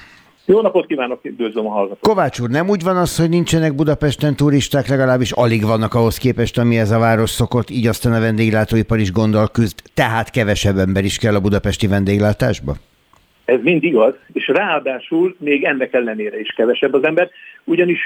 Jó 0.48 0.62
napot 0.62 0.86
kívánok, 0.86 1.20
üdvözlöm 1.24 1.68
a 1.68 1.70
hallgatót. 1.70 2.00
Kovács 2.02 2.40
úr, 2.40 2.50
nem 2.50 2.70
úgy 2.70 2.84
van 2.84 2.98
az, 2.98 3.18
hogy 3.18 3.30
nincsenek 3.30 3.76
Budapesten 3.76 4.36
turisták, 4.36 4.88
legalábbis 4.88 5.32
alig 5.32 5.64
vannak 5.64 5.94
ahhoz 5.94 6.18
képest, 6.18 6.58
ami 6.58 6.78
ez 6.78 6.92
a 6.92 7.00
város 7.00 7.30
szokott, 7.30 7.70
így 7.70 7.88
aztán 7.88 8.14
a 8.14 8.20
vendéglátóipar 8.20 9.00
is 9.00 9.12
gondol 9.12 9.48
küzd, 9.48 9.82
tehát 9.94 10.30
kevesebb 10.30 10.78
ember 10.78 11.04
is 11.04 11.18
kell 11.18 11.36
a 11.36 11.42
budapesti 11.42 11.88
vendéglátásba? 11.88 12.74
Ez 13.46 13.60
mind 13.62 13.84
igaz, 13.84 14.14
és 14.34 14.48
ráadásul 14.48 15.36
még 15.40 15.64
ennek 15.64 15.94
ellenére 15.94 16.40
is 16.40 16.54
kevesebb 16.56 16.94
az 16.94 17.04
ember, 17.04 17.30
ugyanis 17.64 18.06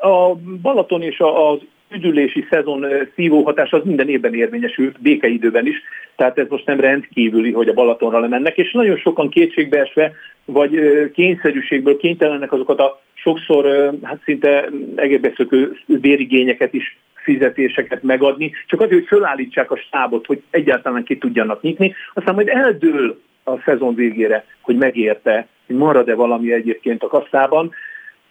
a 0.00 0.34
Balaton 0.62 1.02
és 1.02 1.20
az 1.20 1.58
üdülési 1.90 2.46
szezon 2.50 2.86
szívóhatás 3.14 3.72
az 3.72 3.84
minden 3.84 4.08
évben 4.08 4.34
érvényesült, 4.34 5.00
békeidőben 5.00 5.66
is, 5.66 5.82
tehát 6.16 6.38
ez 6.38 6.46
most 6.48 6.66
nem 6.66 6.80
rendkívüli, 6.80 7.52
hogy 7.52 7.68
a 7.68 7.72
Balatonra 7.72 8.18
lemennek, 8.18 8.56
és 8.56 8.72
nagyon 8.72 8.96
sokan 8.96 9.28
kétségbeesve, 9.28 10.12
vagy 10.44 10.80
kényszerűségből 11.12 11.96
kénytelenek 11.96 12.52
azokat 12.52 12.80
a 12.80 13.00
sokszor 13.14 13.92
hát 14.02 14.20
szinte 14.24 14.68
egészbeszökő 14.94 15.76
bérigényeket 15.86 16.72
is 16.72 16.98
fizetéseket 17.14 18.02
megadni, 18.02 18.52
csak 18.66 18.80
azért, 18.80 18.98
hogy 18.98 19.18
fölállítsák 19.18 19.70
a 19.70 19.76
stábot, 19.76 20.26
hogy 20.26 20.42
egyáltalán 20.50 21.04
ki 21.04 21.18
tudjanak 21.18 21.62
nyitni, 21.62 21.94
aztán 22.14 22.34
majd 22.34 22.48
eldől 22.48 23.20
a 23.44 23.58
szezon 23.64 23.94
végére, 23.94 24.44
hogy 24.60 24.76
megérte, 24.76 25.46
hogy 25.66 25.76
marad-e 25.76 26.14
valami 26.14 26.52
egyébként 26.52 27.02
a 27.02 27.06
kasszában. 27.06 27.72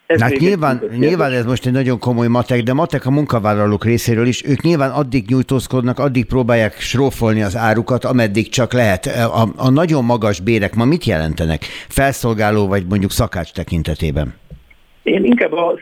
Ez 0.07 0.21
hát 0.21 0.37
nyilván, 0.37 0.81
nyilván 0.97 1.31
ez 1.31 1.45
most 1.45 1.65
egy 1.65 1.71
nagyon 1.71 1.99
komoly 1.99 2.27
matek, 2.27 2.63
de 2.63 2.73
matek 2.73 3.05
a 3.05 3.11
munkavállalók 3.11 3.85
részéről 3.85 4.27
is. 4.27 4.45
Ők 4.45 4.61
nyilván 4.61 4.91
addig 4.91 5.23
nyújtózkodnak, 5.27 5.99
addig 5.99 6.25
próbálják 6.25 6.73
srófolni 6.73 7.41
az 7.41 7.55
árukat, 7.55 8.03
ameddig 8.05 8.49
csak 8.49 8.73
lehet. 8.73 9.05
A, 9.05 9.65
a 9.67 9.69
nagyon 9.69 10.05
magas 10.05 10.39
bérek 10.41 10.75
ma 10.75 10.85
mit 10.85 11.05
jelentenek? 11.05 11.61
Felszolgáló 11.89 12.67
vagy 12.67 12.83
mondjuk 12.89 13.11
szakács 13.11 13.51
tekintetében? 13.51 14.33
Én 15.03 15.23
inkább 15.23 15.51
a 15.51 15.77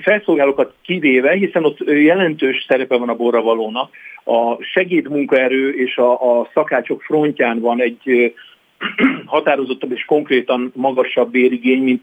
felszolgálókat 0.00 0.72
kivéve, 0.82 1.32
hiszen 1.32 1.64
ott 1.64 1.78
jelentős 1.86 2.64
szerepe 2.68 2.96
van 2.96 3.08
a 3.08 3.14
borravalónak, 3.14 3.90
a 4.24 4.62
segédmunkaerő 4.62 5.70
és 5.70 5.96
a, 5.96 6.12
a 6.12 6.50
szakácsok 6.54 7.02
frontján 7.02 7.60
van 7.60 7.80
egy 7.80 8.34
határozottabb 9.26 9.92
és 9.92 10.04
konkrétan 10.04 10.72
magasabb 10.74 11.30
bérigény, 11.30 11.82
mint 11.82 12.02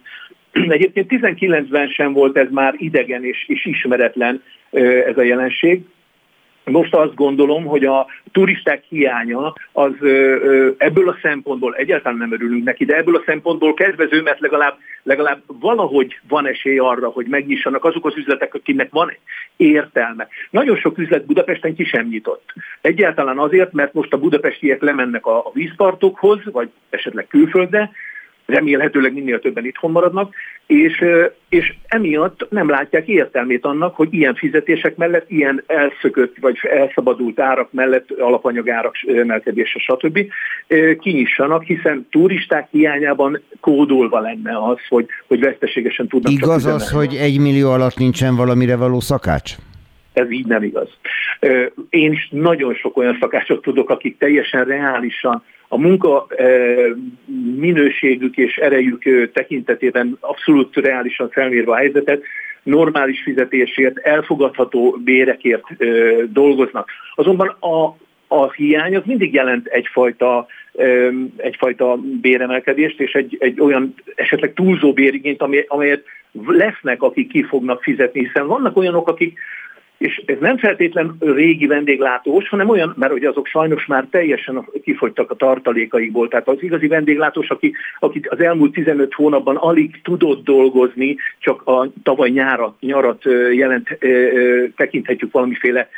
egyébként 0.70 1.12
19-ben 1.12 1.88
sem 1.88 2.14
volt 2.14 2.38
ez 2.38 2.47
már 2.52 2.74
idegen 2.78 3.26
és, 3.26 3.45
és 3.47 3.66
ismeretlen 3.66 4.43
ez 5.06 5.18
a 5.18 5.24
jelenség. 5.24 5.82
Most 6.70 6.93
azt 6.93 7.16
gondolom, 7.16 7.66
hogy 7.66 7.86
a 7.86 8.08
turisták 8.32 8.84
hiánya 8.89 9.54
az 9.72 9.93
ebből 10.78 11.10
a 11.10 11.18
szempontból 11.22 11.76
egyáltalán 11.76 12.18
nem 12.18 12.34
örülünk 12.34 12.64
neki, 12.64 12.86
de 12.86 12.95
ebből 12.95 13.16
a 13.16 13.24
szempontból 13.26 13.74
kedvező, 13.74 14.22
mert 14.22 14.39
legalább, 14.39 14.78
legalább 15.04 15.41
valahogy 15.45 16.20
van 16.28 16.47
esély 16.47 16.78
arra, 16.78 17.08
hogy 17.08 17.26
megnyissanak 17.26 17.86
azok 17.86 18.06
az 18.06 18.18
üzletek, 18.18 18.54
akiknek 18.54 18.91
van 18.91 19.14
értelme. 19.58 20.28
Nagyon 20.50 20.78
sok 20.78 20.97
üzlet 20.97 21.26
Budapesten 21.26 21.76
ki 21.76 21.84
sem 21.84 22.08
nyitott. 22.08 22.54
Egyáltalán 22.82 23.39
azért, 23.39 23.74
mert 23.74 23.93
most 23.93 24.14
a 24.14 24.20
budapestiek 24.20 24.82
lemennek 24.82 25.26
a 25.26 25.52
vízpartokhoz, 25.54 26.39
vagy 26.52 26.70
esetleg 26.89 27.28
külföldre, 27.28 27.91
remélhetőleg 28.50 29.14
minél 29.14 29.39
többen 29.39 29.66
itthon 29.66 29.91
maradnak, 29.91 30.34
és, 30.68 31.06
és 31.50 31.74
emiatt 31.88 32.47
nem 32.50 32.70
látják 32.70 33.08
értelmét 33.08 33.65
annak, 33.65 33.95
hogy 33.95 34.14
ilyen 34.14 34.36
fizetések 34.36 34.95
mellett, 34.95 35.30
ilyen 35.30 35.64
elszökött 35.68 36.36
vagy 36.41 36.57
elszabadult 36.61 37.40
árak 37.40 37.72
mellett, 37.72 38.11
alapanyagárak 38.11 38.95
emelkedése, 39.07 39.80
stb. 39.80 40.19
kinyissanak, 40.99 41.64
hiszen 41.64 42.07
turisták 42.11 42.68
hiányában 42.72 43.41
kódolva 43.60 44.19
lenne 44.19 44.65
az, 44.69 44.78
hogy, 44.90 45.06
hogy 45.28 45.40
veszteségesen 45.40 46.07
tudnak 46.07 46.32
Igaz 46.32 46.64
csak 46.64 46.73
az, 46.73 46.91
hogy 46.91 47.15
egy 47.15 47.40
millió 47.40 47.72
alatt 47.72 47.98
nincsen 47.98 48.36
valamire 48.36 48.76
való 48.76 48.99
szakács? 48.99 49.56
ez 50.19 50.32
így 50.32 50.45
nem 50.45 50.64
igaz. 50.64 50.90
Én 51.90 52.11
is 52.11 52.30
nagyon 52.32 52.73
sok 52.73 52.98
olyan 52.98 53.18
szakácsot 53.19 53.61
tudok, 53.61 53.90
akik 53.90 54.18
teljesen 54.18 54.65
reálisan 54.65 55.44
a 55.72 55.78
munka 55.78 56.28
minőségük 57.56 58.38
és 58.38 58.58
erejük 58.58 59.32
tekintetében 59.34 60.18
abszolút 60.20 60.76
reálisan 60.76 61.30
felmérve 61.30 61.72
a 61.72 61.76
helyzetet, 61.76 62.24
normális 62.64 63.22
fizetésért, 63.22 63.98
elfogadható 63.98 64.98
bérekért 65.04 65.64
dolgoznak. 66.32 66.90
Azonban 67.16 67.48
a, 67.48 67.96
a 68.28 68.52
hiány 68.52 68.96
az 68.96 69.04
mindig 69.06 69.34
jelent 69.34 69.68
egyfajta, 69.68 70.48
egyfajta 71.38 71.98
béremelkedést, 72.22 73.00
és 73.00 73.14
egy, 73.14 73.38
egy 73.40 73.60
olyan 73.60 73.94
esetleg 74.16 74.54
túlzó 74.54 74.94
bérigényt, 74.94 75.44
amelyet 75.68 76.04
lesznek, 76.48 77.02
akik 77.02 77.32
ki 77.32 77.44
fognak 77.44 77.84
fizetni, 77.84 78.20
hiszen 78.26 78.48
vannak 78.48 78.78
olyanok, 78.78 79.08
akik 79.08 79.40
és 79.99 80.21
ez 80.26 80.38
nem 80.39 80.57
feltétlen 80.57 81.15
régi 81.19 81.67
vendéglátós, 81.67 82.49
hanem 82.49 82.69
olyan, 82.69 82.95
mert 82.97 83.13
ugye 83.13 83.30
azok 83.30 83.47
sajnos 83.47 83.85
már 83.85 84.07
teljesen 84.11 84.65
kifogytak 84.84 85.31
a 85.31 85.35
tartalékaikból. 85.35 86.27
Tehát 86.27 86.47
az 86.47 86.57
igazi 86.59 86.88
vendéglátós, 86.88 87.49
aki, 87.49 87.73
aki 87.99 88.21
az 88.30 88.39
elmúlt 88.39 88.73
15 88.73 89.13
hónapban 89.13 89.55
alig 89.55 90.01
tudott 90.03 90.43
dolgozni, 90.43 91.15
csak 91.39 91.67
a 91.67 91.91
tavaly 92.03 92.30
nyárat, 92.30 92.76
nyarat 92.80 93.23
jelent, 93.53 93.97
tekinthetjük 94.76 95.31
valamiféle 95.31 95.89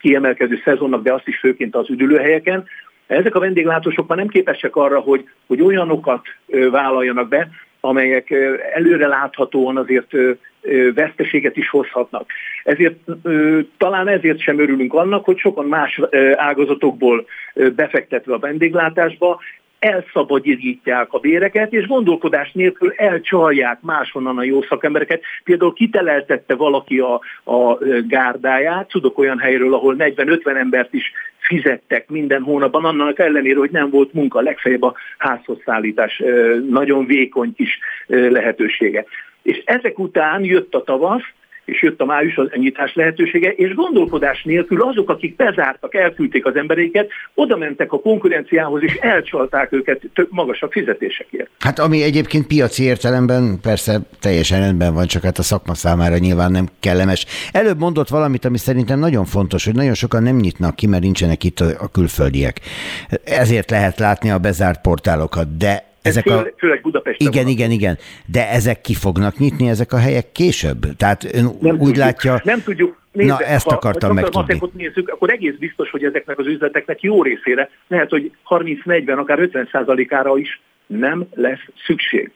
kiemelkedő 0.00 0.60
szezonnak, 0.64 1.02
de 1.02 1.12
azt 1.12 1.28
is 1.28 1.38
főként 1.38 1.74
az 1.74 1.90
üdülőhelyeken, 1.90 2.64
ezek 3.06 3.34
a 3.34 3.40
vendéglátósok 3.40 4.08
már 4.08 4.18
nem 4.18 4.28
képesek 4.28 4.76
arra, 4.76 5.00
hogy, 5.00 5.28
hogy 5.46 5.62
olyanokat 5.62 6.26
vállaljanak 6.70 7.28
be, 7.28 7.48
amelyek 7.80 8.30
előre 8.74 9.06
láthatóan 9.06 9.76
azért 9.76 10.14
veszteséget 10.94 11.56
is 11.56 11.68
hozhatnak. 11.68 12.30
Ezért 12.64 12.96
talán 13.78 14.08
ezért 14.08 14.40
sem 14.40 14.58
örülünk 14.58 14.94
annak, 14.94 15.24
hogy 15.24 15.38
sokan 15.38 15.66
más 15.66 16.00
ágazatokból 16.34 17.26
befektetve 17.74 18.34
a 18.34 18.38
vendéglátásba 18.38 19.40
elszabadítják 19.78 21.12
a 21.12 21.18
béreket, 21.18 21.72
és 21.72 21.86
gondolkodás 21.86 22.52
nélkül 22.52 22.92
elcsalják 22.96 23.80
máshonnan 23.80 24.38
a 24.38 24.42
jó 24.42 24.62
szakembereket. 24.62 25.22
Például 25.44 25.72
kiteleltette 25.72 26.54
valaki 26.54 26.98
a, 26.98 27.20
a 27.44 27.78
gárdáját, 28.08 28.88
tudok 28.88 29.18
olyan 29.18 29.38
helyről, 29.38 29.74
ahol 29.74 29.96
40-50 29.98 30.56
embert 30.56 30.94
is 30.94 31.12
fizettek 31.38 32.08
minden 32.08 32.42
hónapban, 32.42 32.84
annak 32.84 33.18
ellenére, 33.18 33.58
hogy 33.58 33.70
nem 33.70 33.90
volt 33.90 34.12
munka, 34.12 34.40
legfeljebb 34.40 34.82
a 34.82 34.94
házhoz 35.18 35.58
nagyon 36.70 37.06
vékony 37.06 37.54
kis 37.54 37.78
lehetősége. 38.06 39.04
És 39.48 39.62
ezek 39.64 39.98
után 39.98 40.44
jött 40.44 40.74
a 40.74 40.82
tavasz, 40.82 41.22
és 41.64 41.82
jött 41.82 42.00
a 42.00 42.04
május 42.04 42.36
a 42.36 42.48
nyitás 42.56 42.94
lehetősége, 42.94 43.50
és 43.50 43.74
gondolkodás 43.74 44.42
nélkül 44.42 44.82
azok, 44.82 45.10
akik 45.10 45.36
bezártak, 45.36 45.94
elküldték 45.94 46.46
az 46.46 46.56
embereiket, 46.56 47.08
oda 47.34 47.56
mentek 47.56 47.92
a 47.92 48.00
konkurenciához, 48.00 48.82
és 48.82 48.94
elcsalták 48.94 49.72
őket 49.72 50.00
több 50.14 50.28
magasabb 50.30 50.72
fizetésekért. 50.72 51.50
Hát 51.58 51.78
ami 51.78 52.02
egyébként 52.02 52.46
piaci 52.46 52.82
értelemben 52.82 53.58
persze 53.62 54.00
teljesen 54.20 54.60
rendben 54.60 54.94
van, 54.94 55.06
csak 55.06 55.22
hát 55.22 55.38
a 55.38 55.42
szakma 55.42 55.74
számára 55.74 56.18
nyilván 56.18 56.50
nem 56.50 56.68
kellemes. 56.80 57.26
Előbb 57.52 57.78
mondott 57.78 58.08
valamit, 58.08 58.44
ami 58.44 58.58
szerintem 58.58 58.98
nagyon 58.98 59.24
fontos, 59.24 59.64
hogy 59.64 59.74
nagyon 59.74 59.94
sokan 59.94 60.22
nem 60.22 60.36
nyitnak 60.36 60.76
ki, 60.76 60.86
mert 60.86 61.02
nincsenek 61.02 61.44
itt 61.44 61.60
a 61.60 61.88
külföldiek. 61.92 62.60
Ezért 63.24 63.70
lehet 63.70 63.98
látni 63.98 64.30
a 64.30 64.38
bezárt 64.38 64.80
portálokat, 64.80 65.56
de 65.56 65.87
ezek 66.08 66.26
a... 66.26 66.46
Főleg 66.56 66.80
Budapesten 66.80 67.26
Igen, 67.28 67.44
van. 67.44 67.52
igen, 67.52 67.70
igen. 67.70 67.98
De 68.26 68.50
ezek 68.50 68.80
ki 68.80 68.94
fognak 68.94 69.38
nyitni, 69.38 69.68
ezek 69.68 69.92
a 69.92 69.98
helyek 69.98 70.32
később? 70.32 70.96
Tehát 70.96 71.24
ön 71.24 71.44
nem 71.44 71.72
úgy 71.72 71.78
tudjuk, 71.78 71.96
látja... 71.96 72.40
Nem 72.44 72.62
tudjuk. 72.62 72.96
Nézze, 73.12 73.32
Na, 73.32 73.38
ezt 73.38 73.66
akartam 73.66 74.08
ha 74.08 74.14
megtudni. 74.14 74.58
Ha 74.58 74.68
nézzük, 74.72 75.08
akkor 75.08 75.30
egész 75.30 75.54
biztos, 75.58 75.90
hogy 75.90 76.04
ezeknek 76.04 76.38
az 76.38 76.46
üzleteknek 76.46 77.02
jó 77.02 77.22
részére, 77.22 77.70
lehet, 77.88 78.10
hogy 78.10 78.32
30-40, 78.48 79.16
akár 79.18 79.38
50 79.38 79.68
ára 80.08 80.38
is 80.38 80.60
nem 80.86 81.26
lesz 81.34 81.64
szükség. 81.86 82.30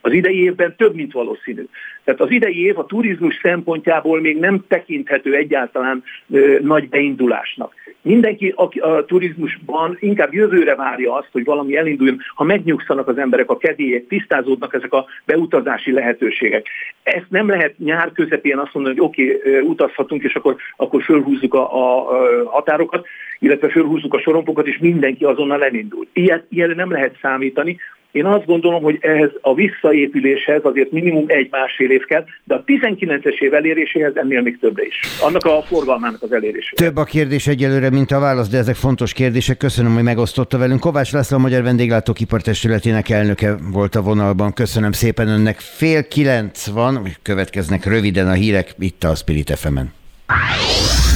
Az 0.00 0.12
idei 0.12 0.42
évben 0.42 0.74
több, 0.76 0.94
mint 0.94 1.12
valószínű. 1.12 1.64
Tehát 2.04 2.20
az 2.20 2.30
idei 2.30 2.64
év 2.64 2.78
a 2.78 2.86
turizmus 2.86 3.38
szempontjából 3.42 4.20
még 4.20 4.38
nem 4.38 4.64
tekinthető 4.68 5.34
egyáltalán 5.34 6.02
ö, 6.30 6.58
nagy 6.62 6.88
beindulásnak. 6.88 7.74
Mindenki 8.02 8.52
aki 8.56 8.78
a 8.78 9.04
turizmusban 9.04 9.96
inkább 10.00 10.34
jövőre 10.34 10.74
várja 10.74 11.14
azt, 11.14 11.28
hogy 11.32 11.44
valami 11.44 11.76
elinduljon, 11.76 12.18
ha 12.34 12.44
megnyugszanak 12.44 13.08
az 13.08 13.18
emberek, 13.18 13.50
a 13.50 13.56
kedélyek, 13.56 14.06
tisztázódnak 14.06 14.74
ezek 14.74 14.92
a 14.92 15.06
beutazási 15.24 15.92
lehetőségek. 15.92 16.66
Ezt 17.02 17.26
nem 17.28 17.48
lehet 17.48 17.78
nyár 17.78 18.12
közepén 18.12 18.58
azt 18.58 18.74
mondani, 18.74 18.96
hogy 18.96 19.06
oké, 19.06 19.36
okay, 19.36 19.60
utazhatunk, 19.60 20.22
és 20.22 20.34
akkor, 20.34 20.56
akkor 20.76 21.02
fölhúzzuk 21.02 21.54
a, 21.54 21.74
a, 21.74 22.10
a 22.10 22.50
határokat, 22.50 23.06
illetve 23.38 23.68
fölhúzzuk 23.68 24.14
a 24.14 24.20
sorompokat, 24.20 24.66
és 24.66 24.78
mindenki 24.78 25.24
azonnal 25.24 25.64
elindul. 25.64 26.06
Ilyet, 26.12 26.44
ilyenre 26.48 26.74
nem 26.74 26.90
lehet 26.90 27.18
számítani, 27.20 27.76
én 28.12 28.24
azt 28.24 28.46
gondolom, 28.46 28.82
hogy 28.82 28.98
ehhez 29.00 29.30
a 29.40 29.54
visszaépüléshez 29.54 30.60
azért 30.62 30.90
minimum 30.90 31.24
egy-másfél 31.26 31.90
év 31.90 32.04
kell, 32.04 32.24
de 32.44 32.54
a 32.54 32.64
19-es 32.66 33.38
év 33.38 33.54
eléréséhez 33.54 34.16
ennél 34.16 34.42
még 34.42 34.58
többre 34.58 34.84
is. 34.84 35.00
Annak 35.20 35.44
a 35.44 35.62
forgalmának 35.62 36.22
az 36.22 36.32
eléréséhez. 36.32 36.74
Több 36.74 36.96
a 36.96 37.04
kérdés 37.04 37.46
egyelőre, 37.46 37.90
mint 37.90 38.10
a 38.10 38.20
válasz, 38.20 38.48
de 38.48 38.58
ezek 38.58 38.74
fontos 38.74 39.12
kérdések. 39.12 39.56
Köszönöm, 39.56 39.94
hogy 39.94 40.02
megosztotta 40.02 40.58
velünk. 40.58 40.80
Kovács 40.80 41.12
László, 41.12 41.36
a 41.36 41.40
Magyar 41.40 41.62
Vendéglátók 41.62 42.16
Testületének 42.42 43.08
elnöke 43.08 43.54
volt 43.72 43.94
a 43.94 44.02
vonalban. 44.02 44.52
Köszönöm 44.52 44.92
szépen 44.92 45.28
önnek. 45.28 45.58
Fél 45.58 46.08
kilenc 46.08 46.66
van, 46.66 47.08
következnek 47.22 47.84
röviden 47.84 48.28
a 48.28 48.32
hírek 48.32 48.74
itt 48.78 49.04
a 49.04 49.14
Spirit 49.14 49.50
fm 49.50 49.76
-en. 49.76 49.92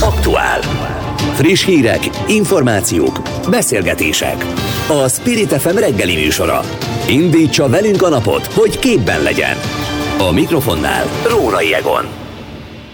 Aktuál. 0.01 1.04
Friss 1.35 1.65
hírek, 1.65 2.11
információk, 2.28 3.20
beszélgetések. 3.51 4.44
A 4.89 5.09
Spirit 5.09 5.52
FM 5.52 5.77
reggeli 5.77 6.15
műsora. 6.15 6.61
Indítsa 7.09 7.69
velünk 7.69 8.02
a 8.02 8.09
napot, 8.09 8.47
hogy 8.47 8.78
képben 8.78 9.23
legyen. 9.23 9.56
A 10.19 10.32
mikrofonnál 10.32 11.05
Rórai 11.28 11.74
Egon. 11.74 12.24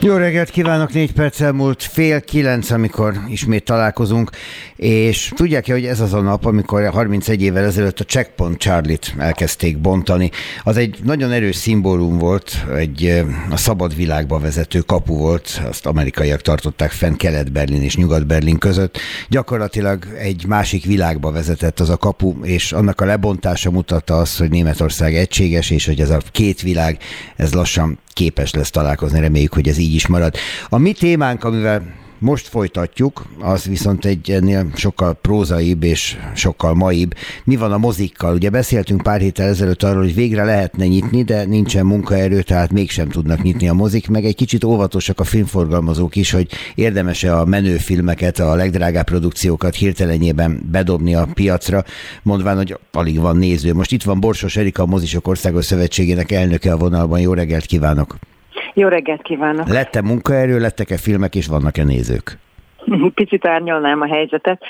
Jó 0.02 0.16
reggelt 0.16 0.50
kívánok, 0.50 0.92
négy 0.92 1.12
perc 1.12 1.40
elmúlt 1.40 1.82
fél 1.82 2.20
kilenc, 2.20 2.70
amikor 2.70 3.20
ismét 3.28 3.64
találkozunk, 3.64 4.30
és 4.76 5.32
tudják-e, 5.34 5.72
hogy 5.72 5.84
ez 5.84 6.00
az 6.00 6.12
a 6.12 6.20
nap, 6.20 6.44
amikor 6.44 6.88
31 6.88 7.42
évvel 7.42 7.64
ezelőtt 7.64 8.00
a 8.00 8.04
Checkpoint 8.04 8.58
Charlie-t 8.58 9.14
elkezdték 9.18 9.78
bontani. 9.78 10.30
Az 10.62 10.76
egy 10.76 10.98
nagyon 11.04 11.32
erős 11.32 11.56
szimbólum 11.56 12.18
volt, 12.18 12.64
egy 12.76 13.24
a 13.50 13.56
szabad 13.56 13.96
világba 13.96 14.38
vezető 14.38 14.78
kapu 14.78 15.16
volt, 15.16 15.60
azt 15.68 15.86
amerikaiak 15.86 16.40
tartották 16.40 16.90
fenn 16.90 17.16
Kelet-Berlin 17.16 17.82
és 17.82 17.96
Nyugat-Berlin 17.96 18.58
között. 18.58 18.98
Gyakorlatilag 19.28 20.04
egy 20.18 20.44
másik 20.46 20.84
világba 20.84 21.30
vezetett 21.30 21.80
az 21.80 21.90
a 21.90 21.96
kapu, 21.96 22.34
és 22.42 22.72
annak 22.72 23.00
a 23.00 23.04
lebontása 23.04 23.70
mutatta 23.70 24.18
azt, 24.18 24.38
hogy 24.38 24.50
Németország 24.50 25.14
egységes, 25.14 25.70
és 25.70 25.86
hogy 25.86 26.00
ez 26.00 26.10
a 26.10 26.20
két 26.32 26.60
világ, 26.60 26.98
ez 27.36 27.52
lassan 27.52 27.98
képes 28.12 28.52
lesz 28.52 28.70
találkozni, 28.70 29.20
reméljük, 29.20 29.52
hogy 29.52 29.68
ez 29.68 29.78
így 29.78 29.94
is 29.94 30.06
marad. 30.06 30.34
A 30.68 30.78
mi 30.78 30.92
témánk, 30.92 31.44
amivel 31.44 31.99
most 32.20 32.48
folytatjuk, 32.48 33.26
az 33.38 33.64
viszont 33.64 34.04
egy 34.04 34.30
ennél 34.30 34.70
sokkal 34.74 35.14
prózaibb 35.14 35.82
és 35.82 36.16
sokkal 36.34 36.74
maibb. 36.74 37.14
Mi 37.44 37.56
van 37.56 37.72
a 37.72 37.78
mozikkal? 37.78 38.34
Ugye 38.34 38.50
beszéltünk 38.50 39.02
pár 39.02 39.20
héttel 39.20 39.48
ezelőtt 39.48 39.82
arról, 39.82 40.02
hogy 40.02 40.14
végre 40.14 40.44
lehetne 40.44 40.86
nyitni, 40.86 41.22
de 41.22 41.44
nincsen 41.44 41.86
munkaerő, 41.86 42.42
tehát 42.42 42.72
mégsem 42.72 43.08
tudnak 43.08 43.42
nyitni 43.42 43.68
a 43.68 43.72
mozik, 43.72 44.08
meg 44.08 44.24
egy 44.24 44.34
kicsit 44.34 44.64
óvatosak 44.64 45.20
a 45.20 45.24
filmforgalmazók 45.24 46.16
is, 46.16 46.30
hogy 46.30 46.48
érdemes-e 46.74 47.38
a 47.38 47.44
menő 47.44 47.76
filmeket, 47.76 48.38
a 48.38 48.54
legdrágább 48.54 49.04
produkciókat 49.04 49.74
hirtelenjében 49.74 50.68
bedobni 50.70 51.14
a 51.14 51.28
piacra, 51.34 51.84
mondván, 52.22 52.56
hogy 52.56 52.78
alig 52.92 53.18
van 53.18 53.36
néző. 53.36 53.74
Most 53.74 53.92
itt 53.92 54.02
van 54.02 54.20
Borsos 54.20 54.56
Erika, 54.56 54.82
a 54.82 54.86
Mozisok 54.86 55.28
Országos 55.28 55.64
Szövetségének 55.64 56.32
elnöke 56.32 56.72
a 56.72 56.76
vonalban. 56.76 57.20
Jó 57.20 57.32
reggelt 57.32 57.66
kívánok! 57.66 58.29
Jó 58.74 58.88
reggelt 58.88 59.22
kívánok! 59.22 59.68
Lette 59.68 60.02
munkaerő, 60.02 60.58
lettek-e 60.58 60.96
filmek, 60.96 61.34
és 61.34 61.46
vannak-e 61.46 61.84
nézők? 61.84 62.38
Picit 63.14 63.46
árnyalnám 63.46 64.00
a 64.00 64.06
helyzetet. 64.06 64.62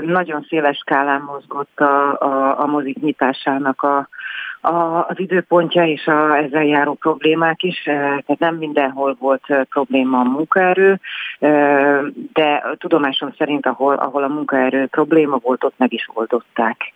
Nagyon 0.00 0.46
széles 0.48 0.76
skálán 0.76 1.20
mozgott 1.20 1.80
a, 1.80 2.20
a, 2.20 2.60
a 2.60 2.66
mozik 2.66 3.00
nyitásának 3.00 3.82
a, 3.82 4.08
a, 4.60 5.06
az 5.08 5.18
időpontja 5.18 5.86
és 5.86 6.06
a 6.06 6.36
ezzel 6.36 6.64
járó 6.64 6.94
problémák 6.94 7.62
is, 7.62 7.82
tehát 7.82 8.38
nem 8.38 8.54
mindenhol 8.56 9.16
volt 9.20 9.46
probléma 9.68 10.18
a 10.18 10.28
munkaerő, 10.28 11.00
de 12.32 12.76
tudomásom 12.78 13.34
szerint, 13.38 13.66
ahol, 13.66 13.94
ahol 13.94 14.22
a 14.22 14.28
munkaerő 14.28 14.86
probléma 14.86 15.38
volt, 15.42 15.64
ott 15.64 15.74
meg 15.76 15.92
is 15.92 16.08
oldották. 16.14 16.92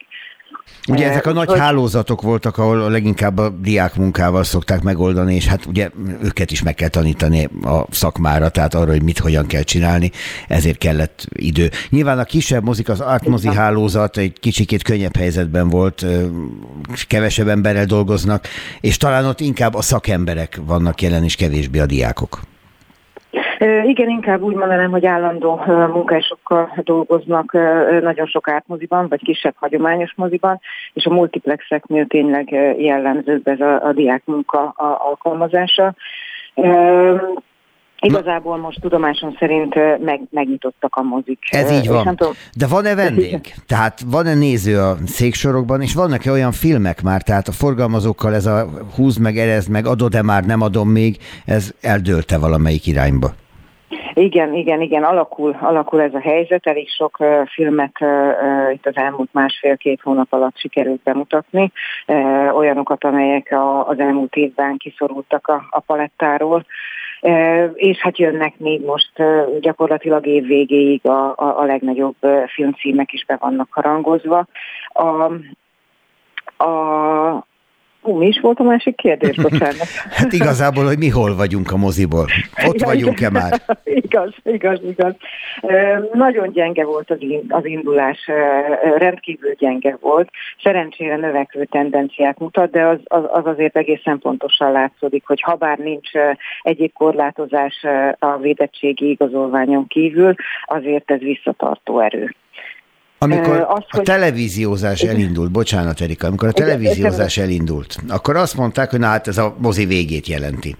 Ugye 0.88 1.10
ezek 1.10 1.26
a 1.26 1.32
nagy 1.32 1.48
hogy... 1.48 1.58
hálózatok 1.58 2.22
voltak, 2.22 2.58
ahol 2.58 2.90
leginkább 2.90 3.38
a 3.38 3.48
diák 3.48 3.96
munkával 3.96 4.44
szokták 4.44 4.82
megoldani, 4.82 5.34
és 5.34 5.46
hát 5.46 5.66
ugye 5.66 5.90
őket 6.22 6.50
is 6.50 6.62
meg 6.62 6.74
kell 6.74 6.88
tanítani 6.88 7.48
a 7.62 7.86
szakmára, 7.90 8.48
tehát 8.48 8.74
arra, 8.74 8.90
hogy 8.90 9.02
mit, 9.02 9.18
hogyan 9.18 9.46
kell 9.46 9.62
csinálni, 9.62 10.10
ezért 10.48 10.78
kellett 10.78 11.26
idő. 11.32 11.70
Nyilván 11.90 12.18
a 12.18 12.24
kisebb 12.24 12.64
mozik, 12.64 12.88
az 12.88 13.00
artmozi 13.00 13.48
hálózat 13.48 14.16
egy 14.16 14.38
kicsikét 14.40 14.82
könnyebb 14.82 15.16
helyzetben 15.16 15.68
volt, 15.68 16.06
kevesebb 17.06 17.48
emberrel 17.48 17.84
dolgoznak, 17.84 18.46
és 18.80 18.96
talán 18.96 19.24
ott 19.24 19.40
inkább 19.40 19.74
a 19.74 19.82
szakemberek 19.82 20.60
vannak 20.66 21.02
jelen, 21.02 21.24
és 21.24 21.34
kevésbé 21.34 21.78
a 21.78 21.86
diákok. 21.86 22.40
Igen, 23.84 24.08
inkább 24.08 24.42
úgy 24.42 24.54
mondanám, 24.54 24.90
hogy 24.90 25.06
állandó 25.06 25.60
munkásokkal 25.66 26.72
dolgoznak 26.84 27.52
nagyon 28.02 28.26
sok 28.26 28.48
átmoziban, 28.48 29.08
vagy 29.08 29.22
kisebb 29.22 29.54
hagyományos 29.56 30.12
moziban, 30.16 30.60
és 30.92 31.04
a 31.04 31.12
multiplexeknél 31.12 32.06
tényleg 32.06 32.50
jellemzőbb 32.78 33.48
ez 33.48 33.60
a, 33.60 33.86
a 33.86 33.92
diák 33.92 34.22
munka 34.24 34.74
alkalmazása. 34.98 35.94
Igazából 38.00 38.56
most 38.56 38.80
tudomásom 38.80 39.36
szerint 39.38 39.74
meg, 40.04 40.20
megnyitottak 40.30 40.96
a 40.96 41.02
mozik. 41.02 41.38
Ez 41.50 41.70
így 41.70 41.88
van. 41.88 42.16
Tudom... 42.16 42.32
De 42.56 42.66
van-e 42.66 42.94
vendég? 42.94 43.54
Tehát 43.66 44.00
van-e 44.06 44.34
néző 44.34 44.78
a 44.78 44.96
széksorokban, 45.06 45.82
és 45.82 45.94
vannak-e 45.94 46.30
olyan 46.30 46.52
filmek 46.52 47.02
már? 47.02 47.22
Tehát 47.22 47.48
a 47.48 47.52
forgalmazókkal 47.52 48.34
ez 48.34 48.46
a 48.46 48.68
húz 48.96 49.16
meg, 49.16 49.36
erezd 49.36 49.70
meg, 49.70 49.86
adod-e 49.86 50.22
már, 50.22 50.44
nem 50.44 50.60
adom 50.60 50.88
még, 50.88 51.16
ez 51.44 51.74
eldőlte 51.80 52.38
valamelyik 52.38 52.86
irányba? 52.86 53.34
Igen, 54.14 54.54
igen, 54.54 54.80
igen, 54.80 55.04
alakul, 55.04 55.56
alakul 55.60 56.00
ez 56.00 56.14
a 56.14 56.20
helyzet. 56.20 56.66
Elég 56.66 56.88
sok 56.88 57.20
uh, 57.20 57.46
filmet 57.46 57.96
uh, 58.00 58.72
itt 58.72 58.86
az 58.86 58.96
elmúlt 58.96 59.32
másfél-két 59.32 60.00
hónap 60.00 60.32
alatt 60.32 60.58
sikerült 60.58 61.02
bemutatni. 61.02 61.72
Uh, 62.06 62.56
olyanokat, 62.56 63.04
amelyek 63.04 63.52
a, 63.52 63.88
az 63.88 63.98
elmúlt 63.98 64.34
évben 64.34 64.76
kiszorultak 64.76 65.46
a, 65.46 65.66
a 65.70 65.80
palettáról. 65.80 66.64
Uh, 67.20 67.70
és 67.74 67.98
hát 67.98 68.18
jönnek 68.18 68.58
még 68.58 68.84
most 68.84 69.12
uh, 69.18 69.58
gyakorlatilag 69.60 70.26
év 70.26 70.46
végéig 70.46 71.06
a, 71.06 71.34
a, 71.36 71.60
a 71.60 71.64
legnagyobb 71.64 72.16
filmcímek 72.46 73.12
is 73.12 73.24
be 73.24 73.36
vannak 73.40 73.68
harangozva. 73.70 74.46
A, 74.92 75.32
a, 76.64 77.46
Hú, 78.02 78.16
mi 78.16 78.26
is 78.26 78.40
volt 78.40 78.58
a 78.58 78.62
másik 78.62 78.96
kérdés, 78.96 79.36
bocsánat. 79.36 79.86
hát 80.18 80.32
igazából, 80.32 80.84
hogy 80.84 80.98
mi 80.98 81.08
hol 81.08 81.36
vagyunk 81.36 81.70
a 81.72 81.76
moziból. 81.76 82.26
Ott 82.66 82.80
vagyunk-e 82.80 83.30
már? 83.30 83.60
igaz, 83.84 84.34
igaz, 84.44 84.80
igaz. 84.82 85.14
Nagyon 86.12 86.52
gyenge 86.52 86.84
volt 86.84 87.10
az 87.48 87.64
indulás, 87.64 88.30
rendkívül 88.96 89.54
gyenge 89.58 89.96
volt. 90.00 90.30
Szerencsére 90.62 91.16
növekvő 91.16 91.64
tendenciát 91.64 92.38
mutat, 92.38 92.70
de 92.70 92.86
az, 92.86 92.98
az, 93.04 93.22
az 93.32 93.46
azért 93.46 93.76
egészen 93.76 94.18
pontosan 94.18 94.72
látszódik, 94.72 95.26
hogy 95.26 95.40
ha 95.40 95.54
bár 95.54 95.78
nincs 95.78 96.10
egyik 96.62 96.92
korlátozás 96.92 97.84
a 98.18 98.36
védettségi 98.36 99.10
igazolványon 99.10 99.86
kívül, 99.86 100.34
azért 100.64 101.10
ez 101.10 101.18
visszatartó 101.18 102.00
erő. 102.00 102.34
Amikor 103.18 103.66
az, 103.68 103.82
a 103.88 104.00
televíziózás 104.00 105.00
hogy... 105.00 105.08
elindult, 105.08 105.50
bocsánat 105.50 106.00
Erika, 106.00 106.26
amikor 106.26 106.48
a 106.48 106.52
televíziózás 106.52 107.36
elindult, 107.36 107.96
akkor 108.08 108.36
azt 108.36 108.54
mondták, 108.54 108.90
hogy 108.90 108.98
na 108.98 109.06
hát 109.06 109.28
ez 109.28 109.38
a 109.38 109.54
mozi 109.58 109.84
végét 109.84 110.26
jelenti. 110.26 110.76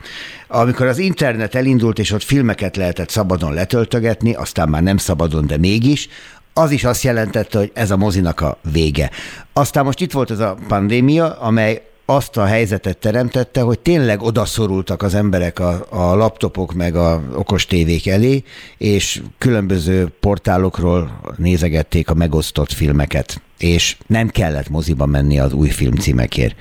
Amikor 0.49 0.87
az 0.87 0.99
internet 0.99 1.55
elindult, 1.55 1.99
és 1.99 2.13
ott 2.13 2.23
filmeket 2.23 2.77
lehetett 2.77 3.09
szabadon 3.09 3.55
letöltögetni, 3.55 4.35
aztán 4.35 4.69
már 4.69 4.83
nem 4.83 4.97
szabadon, 4.97 5.47
de 5.47 5.57
mégis, 5.57 6.09
az 6.53 6.71
is 6.71 6.85
azt 6.85 7.03
jelentette, 7.03 7.59
hogy 7.59 7.71
ez 7.75 7.91
a 7.91 7.97
mozinak 7.97 8.41
a 8.41 8.59
vége. 8.73 9.11
Aztán 9.53 9.85
most 9.85 10.01
itt 10.01 10.13
volt 10.13 10.31
ez 10.31 10.39
a 10.39 10.57
pandémia, 10.69 11.33
amely 11.41 11.83
azt 12.11 12.37
a 12.37 12.45
helyzetet 12.45 12.99
teremtette, 12.99 13.61
hogy 13.61 13.79
tényleg 13.79 14.23
odaszorultak 14.23 15.03
az 15.03 15.15
emberek 15.15 15.59
a, 15.59 15.87
a 15.89 16.15
laptopok 16.15 16.73
meg 16.73 16.97
a 16.97 17.23
okos 17.35 17.67
tévék 17.67 18.07
elé, 18.07 18.43
és 18.79 19.23
különböző 19.39 20.13
portálokról 20.21 21.21
nézegették 21.37 22.11
a 22.11 22.15
megosztott 22.15 22.73
filmeket, 22.73 23.41
és 23.59 23.97
nem 24.07 24.29
kellett 24.29 24.69
moziba 24.69 25.07
menni 25.07 25.39
az 25.39 25.53
új 25.53 25.69
filmcímekért. 25.69 26.57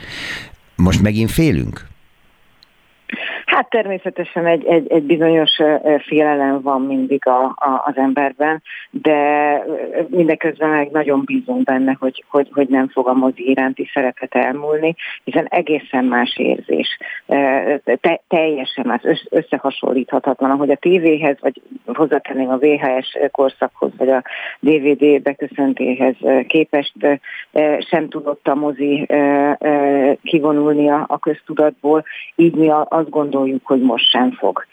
Most 0.75 1.01
megint 1.01 1.31
félünk? 1.31 1.87
Hát 3.57 3.69
természetesen 3.69 4.45
egy, 4.45 4.65
egy, 4.65 4.91
egy 4.91 5.03
bizonyos 5.03 5.51
félelem 6.05 6.61
van 6.61 6.81
mindig 6.81 7.27
a, 7.27 7.43
a, 7.43 7.83
az 7.85 7.97
emberben, 7.97 8.61
de 8.89 9.17
mindeközben 10.07 10.69
meg 10.69 10.91
nagyon 10.91 11.21
bízunk 11.25 11.63
benne, 11.63 11.95
hogy, 11.99 12.23
hogy, 12.29 12.49
hogy 12.53 12.67
nem 12.67 12.87
fog 12.87 13.07
a 13.07 13.13
mozi 13.13 13.49
iránti 13.49 13.89
szeretet 13.93 14.35
elmúlni, 14.35 14.95
hiszen 15.23 15.45
egészen 15.45 16.05
más 16.05 16.37
érzés. 16.37 16.97
Te, 17.83 18.21
teljesen 18.27 18.85
más, 18.85 19.01
összehasonlíthatatlan, 19.29 20.51
ahogy 20.51 20.71
a 20.71 20.75
tévéhez, 20.75 21.37
vagy 21.39 21.61
hozzátenném 21.85 22.49
a 22.49 22.57
VHS 22.57 23.17
korszakhoz, 23.31 23.91
vagy 23.97 24.09
a 24.09 24.23
DVD 24.59 25.21
beköszöntéhez 25.21 26.15
képest 26.47 26.93
sem 27.79 28.09
tudott 28.09 28.47
a 28.47 28.55
mozi 28.55 29.07
kivonulni 30.23 30.89
a, 30.89 31.05
a 31.07 31.19
köztudatból, 31.19 32.03
így 32.35 32.55
mi 32.55 32.69
azt 32.69 33.09
gondoljuk, 33.09 33.45
gondoljuk, 33.47 33.65
hogy 33.65 33.81
most 33.81 34.09
sem 34.09 34.31
fog. 34.31 34.65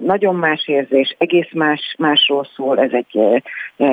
Nagyon 0.00 0.34
más 0.34 0.68
érzés, 0.68 1.14
egész 1.18 1.52
más, 1.52 1.94
másról 1.98 2.44
szól, 2.56 2.78
ez 2.78 2.90
egy 2.92 3.42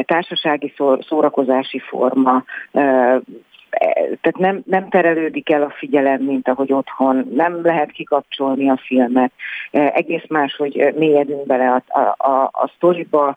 társasági 0.06 0.74
szórakozási 1.08 1.80
forma, 1.80 2.44
tehát 4.22 4.38
nem, 4.38 4.62
nem 4.66 4.90
terelődik 4.90 5.52
el 5.52 5.62
a 5.62 5.74
figyelem, 5.78 6.22
mint 6.22 6.48
ahogy 6.48 6.74
otthon, 6.74 7.32
nem 7.36 7.60
lehet 7.64 7.92
kikapcsolni 7.92 8.70
a 8.70 8.80
filmet, 8.86 9.32
egész 9.72 10.24
más, 10.28 10.56
hogy 10.56 10.94
mélyedünk 10.96 11.46
bele 11.46 11.70
a, 11.70 12.00
a, 12.00 12.30
a, 12.30 12.44
a 12.44 12.72
sztoriba, 12.76 13.36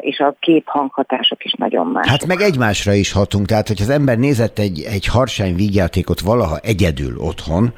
és 0.00 0.18
a 0.18 0.36
kép 0.40 0.66
hanghatások 0.66 1.44
is 1.44 1.52
nagyon 1.52 1.86
más. 1.86 2.08
Hát 2.08 2.26
meg 2.26 2.40
egymásra 2.40 2.92
is 2.92 3.12
hatunk, 3.12 3.46
tehát 3.46 3.68
hogyha 3.68 3.84
az 3.84 3.90
ember 3.90 4.18
nézett 4.18 4.58
egy, 4.58 4.86
egy 4.90 5.06
harsány 5.06 5.54
vígjátékot 5.54 6.20
valaha 6.20 6.58
egyedül 6.62 7.18
otthon, 7.18 7.72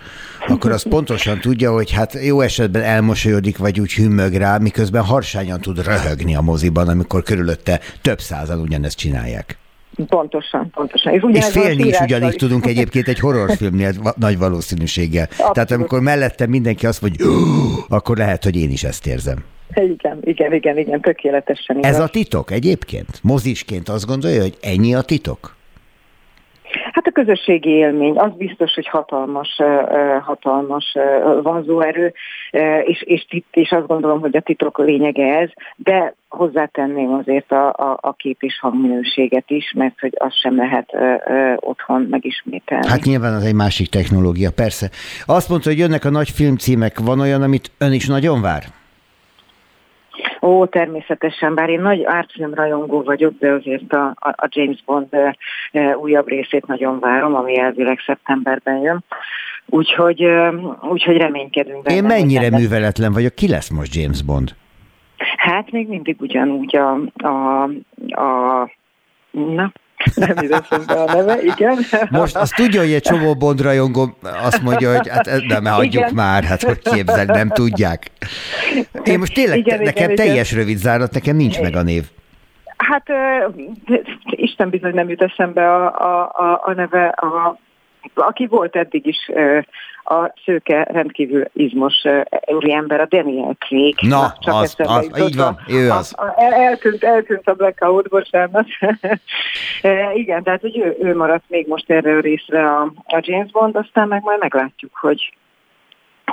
akkor 0.46 0.70
az 0.70 0.88
pontosan 0.88 1.40
tudja, 1.40 1.72
hogy 1.72 1.92
hát 1.92 2.24
jó 2.24 2.40
esetben 2.40 2.82
elmosolyodik, 2.82 3.58
vagy 3.58 3.80
úgy 3.80 3.92
hümmög 3.92 4.32
rá, 4.32 4.58
miközben 4.58 5.04
harsányan 5.04 5.60
tud 5.60 5.84
röhögni 5.84 6.36
a 6.36 6.40
moziban, 6.40 6.88
amikor 6.88 7.22
körülötte 7.22 7.80
több 8.02 8.18
százan 8.18 8.60
ugyanezt 8.60 8.98
csinálják. 8.98 9.61
Pontosan, 10.06 10.70
pontosan. 10.70 11.12
És, 11.12 11.22
és 11.32 11.44
félni 11.44 11.88
is 11.88 12.00
ugyanígy 12.00 12.36
tudunk 12.36 12.66
egyébként 12.66 13.08
egy 13.08 13.18
horrorfilmnél 13.18 13.92
nagy 14.16 14.38
valószínűséggel. 14.38 15.26
Abszolút. 15.30 15.52
Tehát 15.52 15.70
amikor 15.70 16.00
mellette 16.00 16.46
mindenki 16.46 16.86
azt 16.86 17.00
mondja, 17.02 17.26
akkor 17.88 18.16
lehet, 18.16 18.44
hogy 18.44 18.56
én 18.56 18.70
is 18.70 18.84
ezt 18.84 19.06
érzem. 19.06 19.44
Igen, 19.74 20.18
igen, 20.20 20.52
igen, 20.52 20.78
igen, 20.78 21.00
tökéletesen. 21.00 21.78
Igaz. 21.78 21.90
Ez 21.90 22.00
a 22.00 22.06
titok 22.08 22.50
egyébként? 22.50 23.20
Mozisként 23.22 23.88
azt 23.88 24.06
gondolja, 24.06 24.40
hogy 24.40 24.56
ennyi 24.60 24.94
a 24.94 25.00
titok? 25.00 25.56
Hát 26.92 27.06
a 27.06 27.10
közösségi 27.10 27.70
élmény, 27.70 28.18
az 28.18 28.30
biztos, 28.36 28.74
hogy 28.74 28.88
hatalmas, 28.88 29.60
hatalmas 30.20 30.96
vonzóerő, 31.42 32.12
és, 32.82 33.02
és, 33.02 33.26
és 33.50 33.70
azt 33.70 33.86
gondolom, 33.86 34.20
hogy 34.20 34.36
a 34.36 34.40
titok 34.40 34.78
lényege 34.78 35.38
ez, 35.38 35.48
de 35.76 36.14
hozzátenném 36.28 37.12
azért 37.12 37.52
a, 37.52 37.68
a, 37.68 37.98
a 38.00 38.12
kép 38.12 38.42
és 38.42 38.58
hangminőséget 38.60 39.50
is, 39.50 39.72
mert 39.76 40.00
hogy 40.00 40.12
azt 40.18 40.40
sem 40.40 40.56
lehet 40.56 40.88
ö, 40.92 41.14
ö, 41.26 41.52
otthon 41.56 42.06
megismételni. 42.10 42.86
Hát 42.88 43.04
nyilván 43.04 43.34
az 43.34 43.44
egy 43.44 43.54
másik 43.54 43.88
technológia, 43.88 44.50
persze. 44.50 44.90
Azt 45.26 45.48
mondta, 45.48 45.68
hogy 45.68 45.78
jönnek 45.78 46.04
a 46.04 46.10
nagy 46.10 46.30
filmcímek, 46.30 46.98
van 46.98 47.20
olyan, 47.20 47.42
amit 47.42 47.70
ön 47.78 47.92
is 47.92 48.06
nagyon 48.06 48.40
vár? 48.40 48.62
Ó, 50.42 50.66
természetesen, 50.66 51.54
bár 51.54 51.68
én 51.68 51.80
nagy 51.80 52.04
ártfilm 52.04 52.54
rajongó 52.54 53.02
vagyok, 53.02 53.32
de 53.38 53.50
azért 53.50 53.92
a, 53.92 54.14
a 54.18 54.48
James 54.48 54.82
Bond 54.84 55.08
újabb 56.00 56.28
részét 56.28 56.66
nagyon 56.66 56.98
várom, 57.00 57.34
ami 57.34 57.58
elvileg 57.58 57.98
szeptemberben 58.06 58.80
jön. 58.80 59.04
Úgyhogy, 59.66 60.26
úgyhogy 60.82 61.16
reménykedünk 61.16 61.82
benne. 61.82 61.96
Én 61.96 62.04
mennyire 62.04 62.50
műveletlen 62.50 63.12
vagyok, 63.12 63.34
ki 63.34 63.48
lesz 63.48 63.70
most 63.70 63.94
James 63.94 64.22
Bond? 64.22 64.54
Hát 65.36 65.70
még 65.70 65.88
mindig 65.88 66.16
ugyanúgy 66.20 66.76
a, 66.76 66.98
a, 67.26 67.62
a 68.22 68.70
na, 69.30 69.72
nem 70.14 70.36
ide 70.40 70.56
a 70.86 71.12
neve, 71.12 71.42
igen. 71.42 71.78
Most 72.10 72.36
azt 72.36 72.54
tudja, 72.54 72.80
hogy 72.80 72.92
egy 72.92 73.02
csomó 73.02 73.34
bondrajongó 73.34 74.16
azt 74.22 74.62
mondja, 74.62 74.96
hogy 74.96 75.08
hát 75.08 75.28
nem, 75.48 75.64
hagyjuk 75.64 76.02
igen. 76.02 76.14
már, 76.14 76.44
hát 76.44 76.62
hogy 76.62 76.78
képzel, 76.78 77.24
nem 77.24 77.48
tudják. 77.48 78.10
Én 79.04 79.18
most 79.18 79.34
tényleg, 79.34 79.58
igen, 79.58 79.82
nekem 79.82 80.10
igen, 80.10 80.26
teljes 80.26 80.50
igen. 80.50 80.62
rövid 80.62 80.78
zárat, 80.78 81.12
nekem 81.12 81.36
nincs 81.36 81.60
meg 81.60 81.76
a 81.76 81.82
név. 81.82 82.04
Hát 82.76 83.06
Isten 84.24 84.70
bizony 84.70 84.94
nem 84.94 85.08
jut 85.08 85.22
eszembe 85.22 85.74
a, 85.74 85.84
a, 85.84 86.22
a, 86.22 86.60
a 86.64 86.72
neve, 86.72 87.06
a, 87.06 87.58
aki 88.14 88.46
volt 88.46 88.76
eddig 88.76 89.06
is 89.06 89.30
a 90.04 90.32
szőke 90.44 90.82
rendkívül 90.90 91.44
izmos 91.52 91.94
ember, 92.60 93.00
a 93.00 93.06
Daniel 93.06 93.56
Craig. 93.58 93.96
Na, 94.00 94.32
csak 94.40 94.54
az, 94.54 94.74
az, 94.78 95.08
az 95.12 95.20
így 95.20 95.36
van, 95.36 95.58
ő 95.68 95.90
az. 95.90 96.14
A, 96.16 96.24
a, 96.24 96.34
eltűnt, 96.36 97.04
eltűnt 97.04 97.48
a 97.48 97.54
blackout, 97.54 98.08
bocsánat. 98.08 98.66
Igen, 100.14 100.42
tehát 100.42 100.60
hogy 100.60 100.78
ő, 100.78 100.96
ő 101.00 101.16
maradt 101.16 101.44
még 101.48 101.66
most 101.66 101.90
erre 101.90 102.16
a 102.16 102.20
részre 102.20 102.70
a, 102.70 102.92
a 103.06 103.20
James 103.20 103.50
Bond, 103.50 103.76
aztán 103.76 104.08
meg 104.08 104.22
majd 104.22 104.38
meglátjuk, 104.38 104.94
hogy 104.94 105.32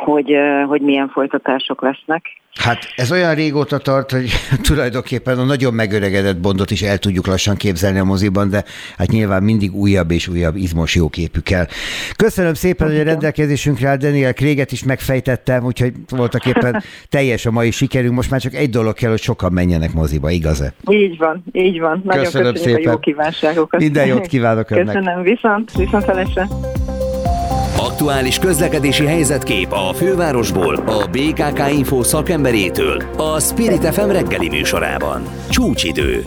hogy, 0.05 0.35
hogy 0.67 0.81
milyen 0.81 1.09
folytatások 1.09 1.81
lesznek. 1.81 2.26
Hát 2.59 2.93
ez 2.95 3.11
olyan 3.11 3.35
régóta 3.35 3.77
tart, 3.77 4.11
hogy 4.11 4.30
tulajdonképpen 4.67 5.38
a 5.38 5.43
nagyon 5.43 5.73
megöregedett 5.73 6.38
Bondot 6.38 6.71
is 6.71 6.81
el 6.81 6.97
tudjuk 6.97 7.27
lassan 7.27 7.55
képzelni 7.55 7.99
a 7.99 8.03
moziban, 8.03 8.49
de 8.49 8.63
hát 8.97 9.07
nyilván 9.07 9.43
mindig 9.43 9.76
újabb 9.76 10.11
és 10.11 10.27
újabb 10.27 10.55
izmos 10.55 10.95
jóképükkel. 10.95 11.67
Köszönöm 12.15 12.53
szépen, 12.53 12.88
hogy 12.88 12.99
a 12.99 13.03
rendelkezésünkre 13.03 13.88
áll 13.88 13.97
Daniel 13.97 14.34
Kréget 14.34 14.71
is 14.71 14.84
megfejtettem, 14.84 15.63
úgyhogy 15.63 15.93
voltak 16.09 16.45
éppen 16.45 16.84
teljes 17.09 17.45
a 17.45 17.51
mai 17.51 17.71
sikerünk. 17.71 18.15
Most 18.15 18.31
már 18.31 18.41
csak 18.41 18.53
egy 18.53 18.69
dolog 18.69 18.93
kell, 18.93 19.09
hogy 19.09 19.21
sokan 19.21 19.53
menjenek 19.53 19.93
moziba, 19.93 20.30
igaz-e? 20.30 20.73
Így 20.89 21.17
van, 21.17 21.43
így 21.51 21.80
van. 21.80 22.01
Nagyon 22.05 22.23
köszönöm 22.23 22.55
szépen. 22.55 22.88
a 22.88 22.91
jó 22.91 22.97
kívánságokat. 22.97 23.80
Minden 23.80 24.05
jót 24.07 24.27
kívánok 24.27 24.71
önnek. 24.71 24.85
Köszönöm, 24.85 25.21
viszont, 25.21 25.71
viszont 25.71 26.03
felesre. 26.03 26.47
Aktuális 27.99 28.39
közlekedési 28.39 29.05
helyzetkép 29.05 29.71
a 29.71 29.93
fővárosból 29.93 30.76
a 30.76 31.07
BKK 31.11 31.71
Info 31.71 32.03
szakemberétől 32.03 33.03
a 33.17 33.39
Spirit 33.39 33.93
FM 33.93 34.09
reggeli 34.09 34.49
műsorában. 34.49 35.23
Csúcsidő. 35.49 36.23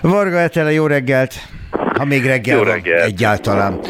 Varga 0.00 0.38
Etele, 0.38 0.72
jó 0.72 0.86
reggelt! 0.86 1.34
Ha 1.70 2.04
még 2.04 2.24
reggel 2.24 2.56
jó 2.56 2.62
reggelt. 2.62 3.04
egyáltalán. 3.04 3.80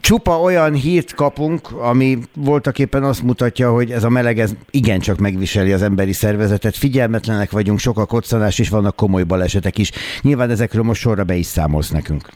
Csupa 0.00 0.40
olyan 0.40 0.74
hírt 0.74 1.14
kapunk, 1.14 1.70
ami 1.72 2.18
voltak 2.34 2.78
éppen 2.78 3.02
azt 3.02 3.22
mutatja, 3.22 3.72
hogy 3.72 3.90
ez 3.90 4.04
a 4.04 4.08
meleg 4.08 4.38
ez 4.38 4.52
igencsak 4.70 5.18
megviseli 5.18 5.72
az 5.72 5.82
emberi 5.82 6.12
szervezetet. 6.12 6.76
Figyelmetlenek 6.76 7.50
vagyunk, 7.50 7.78
sok 7.78 7.98
a 7.98 8.06
koccanás, 8.06 8.58
és 8.58 8.68
vannak 8.68 8.96
komoly 8.96 9.22
balesetek 9.22 9.78
is. 9.78 9.90
Nyilván 10.22 10.50
ezekről 10.50 10.82
most 10.82 11.00
sorra 11.00 11.24
be 11.24 11.34
is 11.34 11.46
számolsz 11.46 11.90
nekünk. 11.90 12.28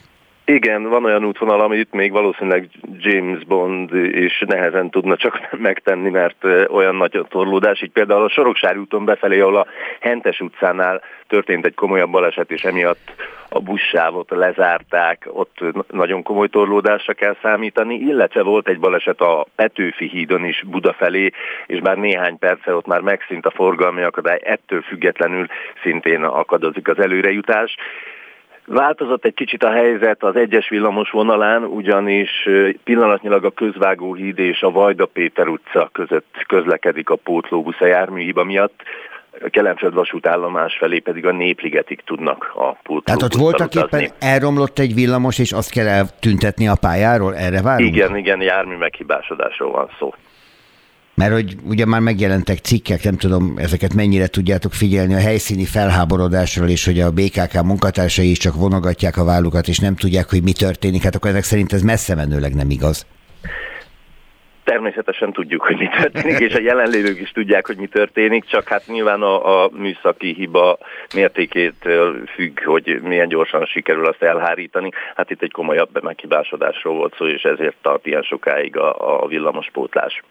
Igen, 0.46 0.82
van 0.88 1.04
olyan 1.04 1.24
útvonal, 1.24 1.60
amit 1.60 1.92
még 1.92 2.12
valószínűleg 2.12 2.68
James 2.98 3.44
Bond 3.44 3.94
is 3.94 4.42
nehezen 4.46 4.90
tudna 4.90 5.16
csak 5.16 5.48
megtenni, 5.68 6.10
mert 6.10 6.44
olyan 6.68 6.94
nagy 6.94 7.16
a 7.16 7.22
torlódás. 7.22 7.82
Így 7.82 7.90
például 7.90 8.24
a 8.24 8.28
Soroksári 8.28 8.78
úton 8.78 9.04
befelé, 9.04 9.40
ahol 9.40 9.56
a 9.56 9.66
Hentes 10.00 10.40
utcánál 10.40 11.02
történt 11.28 11.66
egy 11.66 11.74
komolyabb 11.74 12.10
baleset, 12.10 12.50
és 12.50 12.62
emiatt 12.62 13.12
a 13.48 13.60
buszsávot 13.60 14.30
lezárták, 14.30 15.28
ott 15.32 15.60
nagyon 15.90 16.22
komoly 16.22 16.48
torlódásra 16.48 17.12
kell 17.12 17.36
számítani, 17.42 17.94
illetve 17.94 18.42
volt 18.42 18.68
egy 18.68 18.80
baleset 18.80 19.20
a 19.20 19.46
Petőfi 19.56 20.08
hídon 20.08 20.44
is 20.44 20.62
Buda 20.66 20.92
felé, 20.92 21.30
és 21.66 21.80
bár 21.80 21.96
néhány 21.96 22.38
perce 22.38 22.74
ott 22.74 22.86
már 22.86 23.00
megszűnt 23.00 23.46
a 23.46 23.50
forgalmi 23.50 24.02
akadály, 24.02 24.40
ettől 24.42 24.82
függetlenül 24.82 25.46
szintén 25.82 26.24
akadozik 26.24 26.88
az 26.88 26.98
előrejutás. 26.98 27.76
Változott 28.66 29.24
egy 29.24 29.34
kicsit 29.34 29.62
a 29.62 29.70
helyzet 29.70 30.22
az 30.22 30.36
egyes 30.36 30.68
villamos 30.68 31.10
vonalán, 31.10 31.64
ugyanis 31.64 32.48
pillanatnyilag 32.84 33.44
a 33.44 33.50
Közvágó 33.50 34.14
híd 34.14 34.38
és 34.38 34.62
a 34.62 34.70
Vajda 34.70 35.06
Péter 35.06 35.48
utca 35.48 35.88
között 35.92 36.44
közlekedik 36.46 37.10
a 37.10 37.16
pótlóbusz 37.16 37.80
a 37.80 37.86
járműhiba 37.86 38.44
miatt. 38.44 38.82
A 39.44 39.48
Kelemföld 39.50 39.94
vasútállomás 39.94 40.76
felé 40.78 40.98
pedig 40.98 41.26
a 41.26 41.32
Népligetig 41.32 42.00
tudnak 42.04 42.52
a 42.54 42.72
pótlóbusszal 42.72 43.02
Tehát 43.02 43.22
ott 43.22 43.34
voltak 43.34 43.74
éppen 43.74 44.10
elromlott 44.18 44.78
egy 44.78 44.94
villamos, 44.94 45.38
és 45.38 45.52
azt 45.52 45.70
kell 45.70 45.86
eltüntetni 45.86 46.68
a 46.68 46.76
pályáról? 46.80 47.34
Erre 47.34 47.62
várunk? 47.62 47.94
Igen, 47.94 48.16
igen, 48.16 48.40
jármű 48.40 48.76
meghibásodásról 48.76 49.70
van 49.70 49.90
szó. 49.98 50.14
Mert 51.14 51.32
hogy 51.32 51.56
ugye 51.64 51.86
már 51.86 52.00
megjelentek 52.00 52.58
cikkek, 52.58 53.02
nem 53.02 53.16
tudom, 53.16 53.54
ezeket 53.56 53.94
mennyire 53.94 54.26
tudjátok 54.26 54.72
figyelni 54.72 55.14
a 55.14 55.18
helyszíni 55.18 55.64
felháborodásról, 55.64 56.68
és 56.68 56.84
hogy 56.84 57.00
a 57.00 57.10
BKK 57.10 57.62
munkatársai 57.62 58.30
is 58.30 58.38
csak 58.38 58.54
vonogatják 58.54 59.16
a 59.16 59.24
vállukat, 59.24 59.68
és 59.68 59.78
nem 59.78 59.94
tudják, 59.96 60.30
hogy 60.30 60.42
mi 60.42 60.52
történik. 60.52 61.02
Hát 61.02 61.14
akkor 61.14 61.30
ezek 61.30 61.42
szerint 61.42 61.72
ez 61.72 61.82
messze 61.82 62.14
menőleg 62.14 62.54
nem 62.54 62.70
igaz. 62.70 63.06
Természetesen 64.64 65.32
tudjuk, 65.32 65.62
hogy 65.62 65.76
mi 65.76 65.88
történik, 66.00 66.38
és 66.38 66.54
a 66.54 66.60
jelenlévők 66.60 67.20
is 67.20 67.30
tudják, 67.30 67.66
hogy 67.66 67.76
mi 67.76 67.86
történik, 67.86 68.44
csak 68.44 68.68
hát 68.68 68.82
nyilván 68.86 69.22
a, 69.22 69.64
a 69.64 69.70
műszaki 69.72 70.34
hiba 70.34 70.78
mértékét 71.14 71.88
függ, 72.34 72.64
hogy 72.64 73.00
milyen 73.02 73.28
gyorsan 73.28 73.64
sikerül 73.64 74.06
azt 74.06 74.22
elhárítani. 74.22 74.90
Hát 75.16 75.30
itt 75.30 75.42
egy 75.42 75.52
komolyabb 75.52 76.02
meghibásodásról 76.02 76.94
volt 76.94 77.14
szó, 77.16 77.26
és 77.26 77.42
ezért 77.42 77.76
tart 77.82 78.06
ilyen 78.06 78.22
sokáig 78.22 78.76
a, 78.76 79.22
a 79.22 79.26
villamospótlás. 79.26 80.22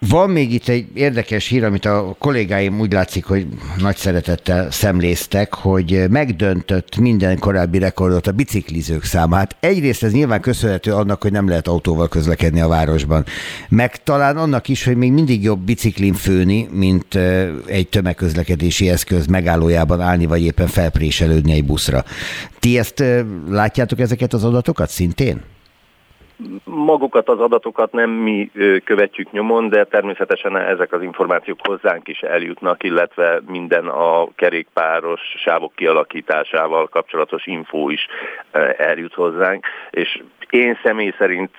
Van 0.00 0.30
még 0.30 0.52
itt 0.52 0.68
egy 0.68 0.86
érdekes 0.94 1.46
hír, 1.46 1.64
amit 1.64 1.84
a 1.84 2.16
kollégáim 2.18 2.80
úgy 2.80 2.92
látszik, 2.92 3.24
hogy 3.24 3.46
nagy 3.78 3.96
szeretettel 3.96 4.70
szemléztek, 4.70 5.54
hogy 5.54 6.04
megdöntött 6.10 6.96
minden 6.96 7.38
korábbi 7.38 7.78
rekordot 7.78 8.26
a 8.26 8.32
biciklizők 8.32 9.04
számát. 9.04 9.56
Egyrészt 9.60 10.02
ez 10.02 10.12
nyilván 10.12 10.40
köszönhető 10.40 10.92
annak, 10.92 11.22
hogy 11.22 11.32
nem 11.32 11.48
lehet 11.48 11.68
autóval 11.68 12.08
közlekedni 12.08 12.60
a 12.60 12.68
városban, 12.68 13.24
meg 13.68 14.02
talán 14.02 14.36
annak 14.36 14.68
is, 14.68 14.84
hogy 14.84 14.96
még 14.96 15.12
mindig 15.12 15.42
jobb 15.42 15.60
biciklin 15.60 16.14
főni, 16.14 16.68
mint 16.72 17.14
egy 17.66 17.88
tömegközlekedési 17.88 18.88
eszköz 18.88 19.26
megállójában 19.26 20.00
állni, 20.00 20.26
vagy 20.26 20.42
éppen 20.42 20.66
felpréselődni 20.66 21.52
egy 21.52 21.64
buszra. 21.64 22.04
Ti 22.58 22.78
ezt 22.78 23.04
látjátok 23.48 24.00
ezeket 24.00 24.32
az 24.32 24.44
adatokat 24.44 24.90
szintén? 24.90 25.40
Magukat 26.64 27.28
az 27.28 27.40
adatokat 27.40 27.92
nem 27.92 28.10
mi 28.10 28.50
követjük 28.84 29.30
nyomon, 29.30 29.68
de 29.68 29.84
természetesen 29.84 30.56
ezek 30.56 30.92
az 30.92 31.02
információk 31.02 31.58
hozzánk 31.66 32.08
is 32.08 32.20
eljutnak, 32.20 32.82
illetve 32.82 33.40
minden 33.46 33.86
a 33.86 34.28
kerékpáros 34.34 35.20
sávok 35.44 35.72
kialakításával 35.74 36.88
kapcsolatos 36.88 37.46
info 37.46 37.88
is 37.88 38.06
eljut 38.76 39.14
hozzánk, 39.14 39.66
és 39.90 40.22
én 40.50 40.78
személy 40.82 41.14
szerint 41.18 41.50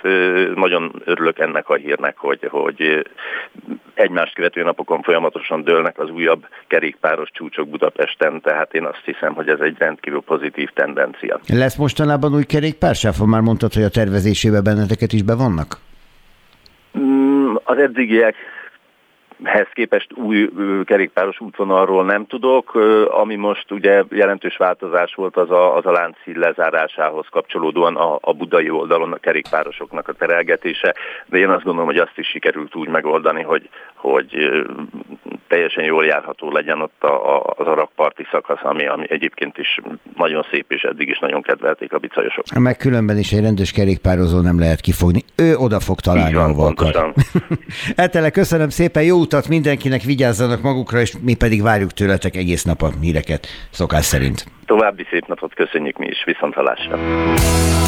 nagyon 0.55 1.01
örülök 1.05 1.39
ennek 1.39 1.69
a 1.69 1.75
hírnek, 1.75 2.17
hogy, 2.17 2.47
hogy 2.49 3.05
egymást 3.93 4.33
követő 4.33 4.63
napokon 4.63 5.01
folyamatosan 5.01 5.63
dőlnek 5.63 5.99
az 5.99 6.09
újabb 6.09 6.47
kerékpáros 6.67 7.29
csúcsok 7.33 7.69
Budapesten, 7.69 8.41
tehát 8.41 8.73
én 8.73 8.83
azt 8.83 9.01
hiszem, 9.05 9.33
hogy 9.33 9.49
ez 9.49 9.59
egy 9.59 9.77
rendkívül 9.77 10.21
pozitív 10.21 10.69
tendencia. 10.73 11.39
Lesz 11.47 11.75
mostanában 11.75 12.33
új 12.33 12.43
kerékpársáv? 12.43 13.13
Már 13.25 13.41
mondtad, 13.41 13.73
hogy 13.73 13.83
a 13.83 13.89
tervezésébe 13.89 14.61
benneteket 14.61 15.13
is 15.13 15.23
bevonnak? 15.23 15.77
Mm, 16.99 17.55
az 17.63 17.77
eddigiek 17.77 18.35
hez 19.43 19.67
képest 19.73 20.13
új 20.13 20.49
kerékpáros 20.83 21.39
útvonalról 21.39 22.05
nem 22.05 22.25
tudok. 22.25 22.75
Ami 23.09 23.35
most 23.35 23.71
ugye 23.71 24.03
jelentős 24.09 24.57
változás 24.57 25.13
volt, 25.15 25.37
az 25.37 25.49
a, 25.51 25.75
az 25.75 25.85
a 25.85 25.91
láncszín 25.91 26.39
lezárásához 26.39 27.25
kapcsolódóan 27.31 27.95
a, 27.95 28.17
a 28.21 28.33
budai 28.33 28.69
oldalon 28.69 29.13
a 29.13 29.17
kerékpárosoknak 29.17 30.07
a 30.07 30.13
terelgetése, 30.13 30.95
de 31.25 31.37
én 31.37 31.49
azt 31.49 31.63
gondolom, 31.63 31.89
hogy 31.89 31.97
azt 31.97 32.17
is 32.17 32.27
sikerült 32.27 32.75
úgy 32.75 32.87
megoldani, 32.87 33.41
hogy, 33.41 33.69
hogy 33.95 34.51
teljesen 35.47 35.83
jól 35.83 36.05
járható 36.05 36.51
legyen 36.51 36.81
ott 36.81 37.03
a, 37.03 37.35
a, 37.35 37.53
az 37.57 37.67
arakparti 37.67 38.27
szakasz, 38.31 38.63
ami, 38.63 38.87
ami 38.87 39.05
egyébként 39.09 39.57
is 39.57 39.79
nagyon 40.17 40.45
szép, 40.51 40.71
és 40.71 40.81
eddig 40.81 41.09
is 41.09 41.19
nagyon 41.19 41.41
kedvelték 41.41 41.93
a 41.93 41.97
bicajosok. 41.97 42.45
Meg 42.59 42.77
különben 42.77 43.17
is 43.17 43.31
egy 43.31 43.41
rendes 43.41 43.71
kerékpározó 43.71 44.39
nem 44.39 44.59
lehet 44.59 44.79
kifogni. 44.79 45.23
Ő 45.35 45.55
oda 45.55 45.79
fog 45.79 45.99
találni, 45.99 46.35
ahol 46.35 46.67
akar. 46.67 47.13
Etele, 47.95 48.29
köszönöm 48.29 48.69
szépen, 48.69 49.03
jó 49.03 49.25
utat 49.33 49.47
mindenkinek, 49.47 50.01
vigyázzanak 50.01 50.61
magukra, 50.61 50.99
és 50.99 51.13
mi 51.21 51.33
pedig 51.33 51.61
várjuk 51.61 51.91
tőletek 51.91 52.35
egész 52.35 52.63
nap 52.63 52.81
a 52.81 52.91
híreket, 53.01 53.47
szokás 53.71 54.05
szerint. 54.05 54.45
További 54.65 55.05
szép 55.11 55.27
napot 55.27 55.53
köszönjük 55.53 55.97
mi 55.97 56.07
is, 56.07 56.23
viszont 56.25 56.53
hallásra. 56.53 56.99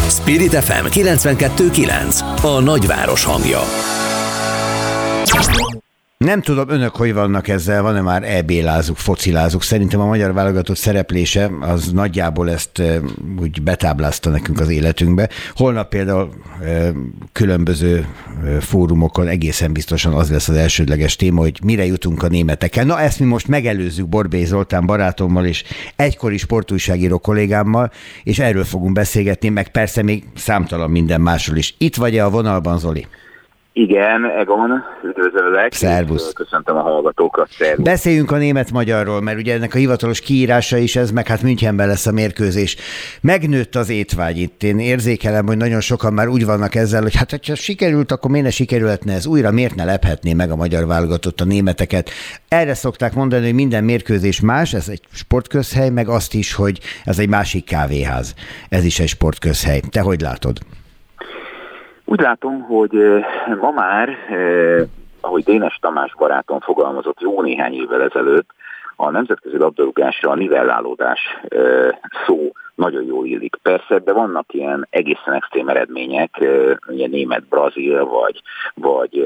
Spirit 0.09 0.55
FM 0.55 0.85
92.9, 0.85 2.57
a 2.57 2.61
nagyváros 2.61 3.23
hangja. 3.23 3.59
Nem 6.21 6.41
tudom, 6.41 6.69
önök 6.69 6.95
hogy 6.95 7.13
vannak 7.13 7.47
ezzel, 7.47 7.81
van-e 7.81 8.01
már 8.01 8.23
EB-lázuk, 8.23 8.97
focilázuk? 8.97 9.63
Szerintem 9.63 9.99
a 9.99 10.05
magyar 10.05 10.33
válogatott 10.33 10.77
szereplése 10.77 11.49
az 11.61 11.91
nagyjából 11.91 12.51
ezt 12.51 12.81
úgy 13.39 13.61
betáblázta 13.61 14.29
nekünk 14.29 14.59
az 14.59 14.69
életünkbe. 14.69 15.29
Holnap 15.55 15.89
például 15.89 16.29
különböző 17.31 18.07
fórumokon 18.59 19.27
egészen 19.27 19.73
biztosan 19.73 20.13
az 20.13 20.31
lesz 20.31 20.49
az 20.49 20.55
elsődleges 20.55 21.15
téma, 21.15 21.41
hogy 21.41 21.59
mire 21.63 21.85
jutunk 21.85 22.23
a 22.23 22.27
németekkel. 22.27 22.85
Na 22.85 22.99
ezt 22.99 23.19
mi 23.19 23.25
most 23.25 23.47
megelőzzük 23.47 24.09
Borbély 24.09 24.45
Zoltán 24.45 24.85
barátommal 24.85 25.45
és 25.45 25.63
egykori 25.95 26.37
sportújságíró 26.37 27.19
kollégámmal, 27.19 27.91
és 28.23 28.39
erről 28.39 28.63
fogunk 28.63 28.93
beszélgetni, 28.93 29.49
meg 29.49 29.71
persze 29.71 30.03
még 30.03 30.23
számtalan 30.35 30.89
minden 30.89 31.21
másról 31.21 31.57
is. 31.57 31.75
Itt 31.77 31.95
vagy-e 31.95 32.25
a 32.25 32.29
vonalban, 32.29 32.79
Zoli? 32.79 33.07
Igen, 33.73 34.25
Egon, 34.25 34.83
üdvözöllek. 35.03 35.73
Szervusz. 35.73 36.33
Köszöntöm 36.33 36.75
a 36.75 36.81
hallgatókat. 36.81 37.49
Szervusz. 37.49 37.85
Beszéljünk 37.85 38.31
a 38.31 38.37
német-magyarról, 38.37 39.21
mert 39.21 39.37
ugye 39.37 39.53
ennek 39.53 39.73
a 39.73 39.77
hivatalos 39.77 40.21
kiírása 40.21 40.77
is 40.77 40.95
ez, 40.95 41.11
meg 41.11 41.27
hát 41.27 41.41
Münchenben 41.41 41.87
lesz 41.87 42.05
a 42.05 42.11
mérkőzés. 42.11 42.77
Megnőtt 43.21 43.75
az 43.75 43.89
étvágy 43.89 44.37
itt. 44.37 44.63
Én 44.63 44.79
érzékelem, 44.79 45.45
hogy 45.45 45.57
nagyon 45.57 45.81
sokan 45.81 46.13
már 46.13 46.27
úgy 46.27 46.45
vannak 46.45 46.75
ezzel, 46.75 47.01
hogy 47.01 47.15
hát 47.15 47.45
ha 47.47 47.55
sikerült, 47.55 48.11
akkor 48.11 48.31
miért 48.31 48.45
ne 48.45 48.51
sikerülhetne 48.51 49.13
ez 49.13 49.25
újra, 49.25 49.51
miért 49.51 49.75
ne 49.75 49.83
lephetné 49.83 50.33
meg 50.33 50.51
a 50.51 50.55
magyar 50.55 50.85
válogatott 50.85 51.41
a 51.41 51.45
németeket. 51.45 52.09
Erre 52.47 52.73
szokták 52.73 53.13
mondani, 53.13 53.45
hogy 53.45 53.53
minden 53.53 53.83
mérkőzés 53.83 54.39
más, 54.39 54.73
ez 54.73 54.89
egy 54.89 55.01
sportközhely, 55.13 55.89
meg 55.89 56.07
azt 56.07 56.33
is, 56.33 56.53
hogy 56.53 56.79
ez 57.03 57.19
egy 57.19 57.29
másik 57.29 57.65
kávéház. 57.65 58.33
Ez 58.69 58.83
is 58.83 58.99
egy 58.99 59.07
sportközhely. 59.07 59.79
Te 59.89 60.01
hogy 60.01 60.21
látod? 60.21 60.57
Úgy 62.11 62.19
látom, 62.21 62.61
hogy 62.61 62.91
ma 63.59 63.71
már, 63.71 64.17
ahogy 65.21 65.43
Dénes 65.43 65.77
Tamás 65.81 66.15
barátom 66.17 66.59
fogalmazott 66.59 67.21
jó 67.21 67.41
néhány 67.41 67.73
évvel 67.73 68.01
ezelőtt, 68.01 68.49
a 68.95 69.09
nemzetközi 69.09 69.57
labdarúgásra 69.57 70.29
a 70.29 70.35
nivellálódás 70.35 71.19
szó 72.25 72.51
nagyon 72.75 73.03
jól 73.03 73.25
illik. 73.25 73.55
Persze, 73.61 73.99
de 73.99 74.13
vannak 74.13 74.53
ilyen 74.53 74.87
egészen 74.89 75.33
extrém 75.33 75.69
eredmények, 75.69 76.45
ugye 76.87 77.07
német-brazil, 77.07 78.05
vagy, 78.05 78.41
vagy 78.73 79.19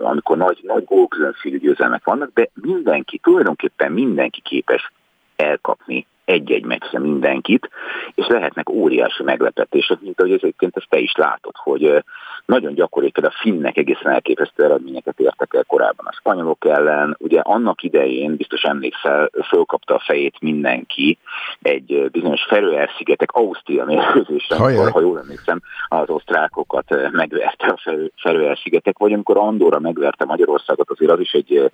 amikor 0.00 0.36
nagy, 0.36 0.60
nagy 0.62 0.84
gólkülönbségű 0.84 1.58
győzelmek 1.58 2.04
vannak, 2.04 2.30
de 2.34 2.48
mindenki, 2.54 3.18
tulajdonképpen 3.18 3.92
mindenki 3.92 4.40
képes 4.40 4.92
elkapni 5.36 6.06
egy-egy 6.24 6.64
meccse 6.64 6.98
mindenkit, 6.98 7.70
és 8.14 8.26
lehetnek 8.26 8.70
óriási 8.70 9.22
meglepetések, 9.22 10.00
mint 10.00 10.20
ahogy 10.20 10.32
egyébként 10.32 10.76
ezt 10.76 10.88
te 10.88 10.98
is 10.98 11.12
látod, 11.16 11.54
hogy 11.56 12.04
nagyon 12.52 12.74
gyakori, 12.74 13.12
a 13.14 13.38
finnek 13.42 13.76
egészen 13.76 14.12
elképesztő 14.12 14.64
eredményeket 14.64 15.18
értek 15.18 15.54
el 15.54 15.64
korábban 15.64 16.06
a 16.06 16.12
spanyolok 16.12 16.64
ellen. 16.64 17.16
Ugye 17.18 17.40
annak 17.40 17.82
idején, 17.82 18.36
biztos 18.36 18.62
emlékszel, 18.62 19.30
fölkapta 19.48 19.94
a 19.94 20.02
fejét 20.06 20.40
mindenki 20.40 21.18
egy 21.62 22.08
bizonyos 22.10 22.44
Feröer-szigetek 22.48 23.32
Ausztria 23.32 23.84
mérkőzésen, 23.84 24.58
amikor, 24.58 24.90
ha 24.90 25.00
jól 25.00 25.18
emlékszem, 25.18 25.60
az 25.88 26.08
osztrákokat 26.08 27.10
megverte 27.10 27.66
a 27.66 27.80
Feröer-szigetek, 28.22 28.98
vagy 28.98 29.12
amikor 29.12 29.36
Andorra 29.36 29.78
megverte 29.78 30.24
Magyarországot, 30.24 30.90
azért 30.90 31.12
az 31.12 31.20
is 31.20 31.32
egy 31.32 31.70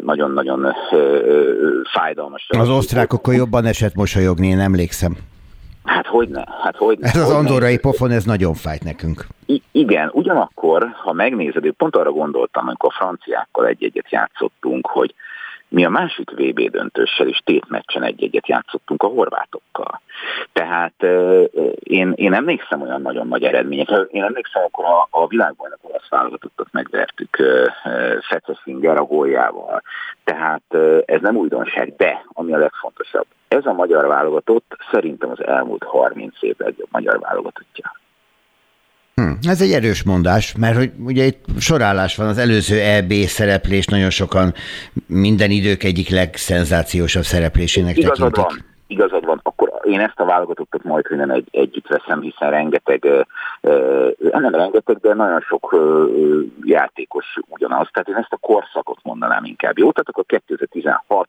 nagyon-nagyon 0.00 0.74
fájdalmas. 1.92 2.46
Az 2.48 2.70
osztrákokkal 2.70 3.34
jobban 3.34 3.64
esett 3.64 3.94
mosolyogni, 3.94 4.46
én 4.46 4.60
emlékszem. 4.60 5.16
Hát 5.88 6.06
hogyne, 6.06 6.44
hát 6.62 6.76
hogyne. 6.76 7.06
Ez 7.06 7.16
az 7.16 7.30
andorai 7.30 7.78
pofon, 7.78 8.10
ez 8.10 8.24
nagyon 8.24 8.54
fájt 8.54 8.84
nekünk. 8.84 9.26
I- 9.46 9.62
igen, 9.72 10.10
ugyanakkor, 10.12 10.90
ha 11.02 11.12
megnézed, 11.12 11.64
én 11.64 11.74
pont 11.76 11.96
arra 11.96 12.10
gondoltam, 12.10 12.66
amikor 12.66 12.90
a 12.92 12.96
franciákkal 12.98 13.66
egy-egyet 13.66 14.10
játszottunk, 14.10 14.86
hogy 14.86 15.14
mi 15.68 15.84
a 15.84 15.88
másik 15.88 16.30
VB 16.30 16.70
döntőssel 16.70 17.26
is 17.26 17.38
tétmeccsen 17.44 18.02
egy-egyet 18.02 18.48
játszottunk 18.48 19.02
a 19.02 19.06
horvátokkal. 19.06 20.00
Tehát 20.52 21.02
én, 21.78 22.12
én 22.16 22.32
emlékszem 22.32 22.82
olyan 22.82 23.02
nagyon 23.02 23.28
nagy 23.28 23.42
eredményekre. 23.42 23.96
Én 23.96 24.22
emlékszem, 24.22 24.62
akkor 24.62 24.84
a, 24.84 25.08
a 25.10 25.26
világbajnok 25.26 25.78
olasz 25.82 26.08
válogatottat 26.08 26.68
megvertük 26.70 27.36
Fecesinger 28.28 28.96
a 28.96 29.02
góljával. 29.02 29.82
Tehát 30.24 30.74
ez 31.04 31.20
nem 31.20 31.36
újdonság, 31.36 31.96
de 31.96 32.24
ami 32.32 32.52
a 32.52 32.58
legfontosabb, 32.58 33.26
ez 33.48 33.66
a 33.66 33.72
magyar 33.72 34.06
válogatott 34.06 34.76
szerintem 34.90 35.30
az 35.30 35.46
elmúlt 35.46 35.84
30 35.84 36.42
év 36.42 36.54
legjobb 36.58 36.88
magyar 36.90 37.18
válogatottja. 37.18 37.92
Hm, 39.14 39.48
ez 39.48 39.60
egy 39.60 39.72
erős 39.72 40.04
mondás, 40.04 40.54
mert 40.56 40.76
hogy 40.76 40.90
ugye 41.04 41.24
itt 41.24 41.44
sorállás 41.58 42.16
van, 42.16 42.26
az 42.26 42.38
előző 42.38 42.80
EB 42.80 43.12
szereplés 43.12 43.86
nagyon 43.86 44.10
sokan 44.10 44.52
minden 45.06 45.50
idők 45.50 45.82
egyik 45.82 46.10
legszenzációsabb 46.10 47.22
szereplésének 47.22 47.96
igazad 47.96 48.32
tekintik. 48.32 48.58
Van, 48.60 48.76
igazad 48.86 49.24
van, 49.24 49.40
akkor 49.42 49.72
én 49.82 50.00
ezt 50.00 50.20
a 50.20 50.24
válogatottat 50.24 50.84
majd, 50.84 51.06
hogy 51.06 51.16
nem 51.16 51.30
egy, 51.30 51.48
együtt 51.50 51.86
veszem, 51.86 52.20
hiszen 52.20 52.50
rengeteg, 52.50 53.26
nem 54.20 54.54
rengeteg, 54.54 54.96
de 54.96 55.14
nagyon 55.14 55.40
sok 55.40 55.76
játékos 56.64 57.38
ugyanaz. 57.48 57.88
Tehát 57.92 58.08
én 58.08 58.14
ezt 58.14 58.32
a 58.32 58.36
korszakot 58.36 58.98
mondanám 59.02 59.44
inkább. 59.44 59.78
Jó, 59.78 59.92
tehát 59.92 60.08
akkor 60.08 60.24
2016 60.26 61.28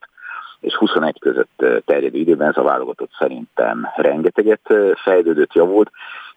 és 0.59 0.75
21 0.75 1.19
között 1.19 1.65
terjedő 1.85 2.17
időben 2.17 2.47
ez 2.47 2.57
a 2.57 2.63
válogatott 2.63 3.11
szerintem 3.19 3.87
rengeteget 3.95 4.73
fejlődött, 5.03 5.53
javult, 5.53 5.91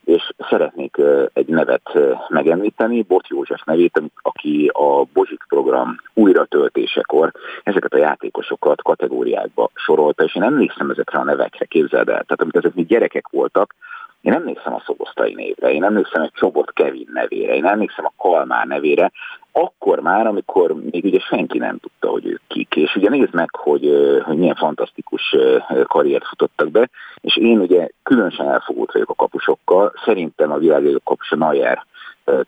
és 0.04 0.32
szeretnék 0.50 0.96
egy 1.32 1.46
nevet 1.46 1.98
megemlíteni, 2.28 3.02
Bot 3.02 3.28
József 3.28 3.62
nevét, 3.64 4.02
aki 4.22 4.70
a 4.72 5.04
Bozsik 5.12 5.44
program 5.48 6.00
újra 6.14 6.44
töltésekor 6.44 7.32
ezeket 7.62 7.92
a 7.92 7.98
játékosokat 7.98 8.82
kategóriákba 8.82 9.70
sorolta, 9.74 10.24
és 10.24 10.34
én 10.34 10.42
emlékszem 10.42 10.90
ezekre 10.90 11.18
a 11.18 11.24
nevekre, 11.24 11.64
képzeld 11.64 12.08
el. 12.08 12.22
Tehát 12.22 12.40
amikor 12.40 12.64
ezek 12.64 12.74
még 12.74 12.86
gyerekek 12.86 13.28
voltak, 13.28 13.74
én 14.20 14.32
emlékszem 14.32 14.74
a 14.74 14.82
Szobosztai 14.86 15.34
névre, 15.34 15.72
én 15.72 15.84
emlékszem 15.84 16.22
egy 16.22 16.32
Csobot 16.34 16.72
Kevin 16.72 17.08
nevére, 17.12 17.54
én 17.54 17.66
emlékszem 17.66 18.04
a 18.04 18.12
Kalmár 18.16 18.66
nevére, 18.66 19.12
akkor 19.52 20.00
már, 20.00 20.26
amikor 20.26 20.74
még 20.90 21.04
ugye 21.04 21.18
senki 21.18 21.58
nem 21.58 21.78
tudta, 21.78 22.08
hogy 22.08 22.26
ők 22.26 22.40
kik. 22.46 22.74
És 22.76 22.96
ugye 22.96 23.08
nézd 23.08 23.34
meg, 23.34 23.56
hogy, 23.56 23.90
hogy 24.24 24.36
milyen 24.36 24.54
fantasztikus 24.54 25.36
karriert 25.84 26.26
futottak 26.26 26.70
be, 26.70 26.88
és 27.20 27.36
én 27.36 27.58
ugye 27.58 27.88
különösen 28.02 28.48
elfogult 28.48 28.92
vagyok 28.92 29.10
a 29.10 29.14
kapusokkal, 29.14 29.92
szerintem 30.04 30.52
a 30.52 30.58
világ 30.58 31.00
kapus 31.04 31.30
a 31.32 31.36
Nayer 31.36 31.86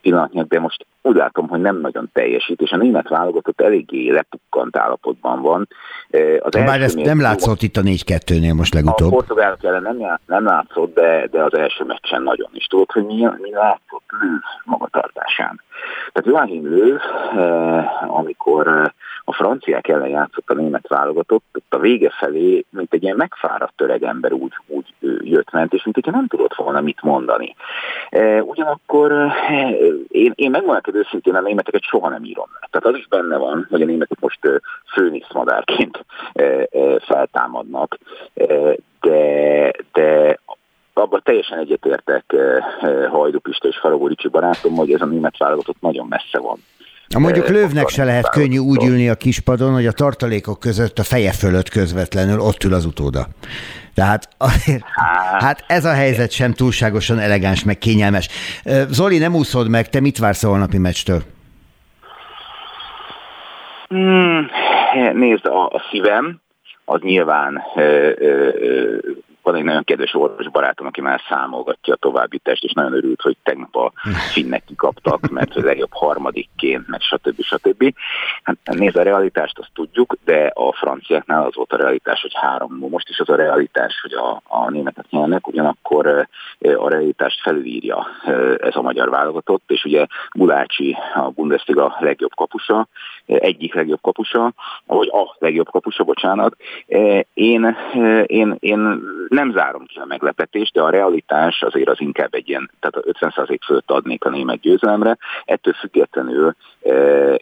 pillanatnyiak, 0.02 0.48
de 0.48 0.60
most 0.60 0.86
úgy 1.02 1.16
látom, 1.16 1.48
hogy 1.48 1.60
nem 1.60 1.80
nagyon 1.80 2.10
teljesít, 2.12 2.60
és 2.60 2.70
a 2.70 2.76
német 2.76 3.08
válogatott 3.08 3.60
eléggé 3.60 4.10
lepukkant 4.10 4.76
állapotban 4.76 5.42
van. 5.42 5.68
Az 6.40 6.50
Bár 6.50 6.80
ezt 6.80 7.02
nem 7.02 7.20
látszott 7.20 7.62
itt 7.62 7.76
a 7.76 7.80
4-2-nél 7.80 8.56
most 8.56 8.74
legutóbb. 8.74 9.12
A 9.12 9.14
portugálok 9.14 9.64
ellen 9.64 9.82
nem, 9.82 10.18
nem 10.26 10.44
látszott, 10.44 10.94
de, 10.94 11.26
de 11.30 11.42
az 11.42 11.54
első 11.54 11.84
meccsen 11.84 12.22
nagyon 12.22 12.50
is. 12.52 12.66
Tudod, 12.66 12.90
hogy 12.90 13.04
mi, 13.04 13.28
mi 13.40 13.50
látszott 13.50 14.04
Lőv 14.20 14.40
magatartásán. 14.64 15.60
Tehát 16.12 16.28
Joachim 16.30 16.68
Lőv, 16.68 17.00
amikor 18.06 18.92
a 19.24 19.32
franciák 19.32 19.88
ellen 19.88 20.08
játszott 20.08 20.50
a 20.50 20.54
német 20.54 20.88
válogatott, 20.88 21.44
ott 21.52 21.74
a 21.74 21.78
vége 21.78 22.10
felé, 22.10 22.64
mint 22.70 22.92
egy 22.92 23.02
ilyen 23.02 23.16
megfáradt 23.16 23.80
öreg 23.80 24.02
ember 24.02 24.32
úgy, 24.32 24.52
úgy 24.66 24.94
jött-ment, 25.20 25.72
és 25.72 25.84
mint 25.84 25.94
hogyha 25.94 26.10
nem 26.10 26.26
tudott 26.26 26.54
volna 26.54 26.80
mit 26.80 27.02
mondani. 27.02 27.54
Ugyanakkor 28.40 29.12
én, 30.08 30.32
én 30.34 30.50
megmondom 30.50 30.94
őszintén, 30.94 31.34
a 31.34 31.40
németeket 31.40 31.82
soha 31.82 32.08
nem 32.08 32.24
írom 32.24 32.46
meg. 32.60 32.68
Tehát 32.70 32.86
az 32.86 33.00
is 33.00 33.06
benne 33.08 33.36
van, 33.36 33.66
hogy 33.70 33.82
a 33.82 33.84
németek 33.84 34.20
most 34.20 34.62
főniszmadárként 34.92 36.04
feltámadnak, 36.98 37.98
de, 39.00 39.70
de 39.92 40.38
abban 40.92 41.20
teljesen 41.24 41.58
egyetértek 41.58 42.36
Hajdú 43.10 43.38
Pista 43.38 43.68
és 43.68 43.78
Faragó 43.78 44.06
Ricsi 44.06 44.28
barátom, 44.28 44.74
hogy 44.74 44.92
ez 44.92 45.00
a 45.00 45.06
német 45.06 45.38
válogatott 45.38 45.80
nagyon 45.80 46.06
messze 46.06 46.38
van 46.38 46.58
mondjuk 47.18 47.48
lövnek 47.48 47.88
se 47.88 48.04
lehet 48.04 48.30
könnyű 48.30 48.58
úgy 48.58 48.84
ülni 48.84 49.08
a 49.08 49.14
kispadon, 49.14 49.72
hogy 49.72 49.86
a 49.86 49.92
tartalékok 49.92 50.60
között 50.60 50.98
a 50.98 51.02
feje 51.02 51.32
fölött 51.32 51.68
közvetlenül 51.68 52.40
ott 52.40 52.64
ül 52.64 52.74
az 52.74 52.84
utóda. 52.84 53.26
Tehát 53.94 54.28
hát 55.38 55.64
ez 55.66 55.84
a 55.84 55.92
helyzet 55.92 56.30
sem 56.30 56.52
túlságosan 56.52 57.18
elegáns, 57.18 57.64
meg 57.64 57.78
kényelmes. 57.78 58.28
Zoli, 58.88 59.18
nem 59.18 59.34
úszod 59.34 59.68
meg, 59.68 59.88
te 59.88 60.00
mit 60.00 60.18
vársz 60.18 60.44
a 60.44 60.48
holnapi 60.48 60.78
meccstől? 60.78 61.22
Hmm, 63.88 64.46
nézd, 65.12 65.46
a, 65.46 65.66
a 65.66 65.82
szívem 65.90 66.42
az 66.84 67.00
nyilván 67.00 67.62
ö, 67.74 68.10
ö, 68.16 68.48
van 69.44 69.54
egy 69.54 69.64
nagyon 69.64 69.84
kedves 69.84 70.14
orvos 70.14 70.48
barátom, 70.48 70.86
aki 70.86 71.00
már 71.00 71.20
számolgatja 71.28 71.94
a 71.94 71.96
továbbítást, 71.96 72.64
és 72.64 72.72
nagyon 72.72 72.92
örült, 72.92 73.20
hogy 73.20 73.36
tegnap 73.42 73.76
a 73.76 73.92
finnek 74.32 74.64
kikaptak, 74.64 75.28
mert 75.28 75.56
a 75.56 75.60
legjobb 75.60 75.92
harmadikként, 75.92 76.88
meg 76.88 77.00
stb. 77.00 77.42
stb. 77.42 77.94
Hát 78.42 78.56
nézd, 78.64 78.96
a 78.96 79.02
realitást 79.02 79.58
azt 79.58 79.70
tudjuk, 79.74 80.16
de 80.24 80.50
a 80.54 80.72
franciáknál 80.72 81.44
az 81.46 81.54
volt 81.54 81.72
a 81.72 81.76
realitás, 81.76 82.20
hogy 82.20 82.32
három. 82.34 82.76
Most 82.90 83.08
is 83.08 83.18
az 83.18 83.28
a 83.28 83.36
realitás, 83.36 84.00
hogy 84.02 84.12
a, 84.12 84.42
a 84.44 84.70
németek 84.70 85.10
nyernek, 85.10 85.48
ugyanakkor 85.48 86.26
a 86.76 86.88
realitást 86.88 87.40
felülírja 87.40 88.06
ez 88.58 88.76
a 88.76 88.82
magyar 88.82 89.10
válogatott, 89.10 89.70
és 89.70 89.84
ugye 89.84 90.06
Gulácsi 90.30 90.96
a 91.14 91.30
Bundesliga 91.30 91.96
legjobb 91.98 92.34
kapusa, 92.34 92.88
egyik 93.26 93.74
legjobb 93.74 94.00
kapusa, 94.00 94.52
vagy 94.86 95.08
a 95.12 95.36
legjobb 95.38 95.70
kapusa, 95.70 96.04
bocsánat. 96.04 96.56
Én, 97.34 97.76
én, 98.26 98.56
én 98.60 99.02
nem 99.34 99.52
zárom 99.52 99.86
ki 99.86 99.98
a 99.98 100.04
meglepetést, 100.04 100.72
de 100.72 100.82
a 100.82 100.90
realitás 100.90 101.62
azért 101.62 101.88
az 101.88 102.00
inkább 102.00 102.34
egy 102.34 102.48
ilyen, 102.48 102.70
tehát 102.80 103.06
50% 103.20 103.58
fölött 103.64 103.90
adnék 103.90 104.24
a 104.24 104.30
német 104.30 104.60
győzelemre. 104.60 105.16
Ettől 105.44 105.72
függetlenül 105.72 106.54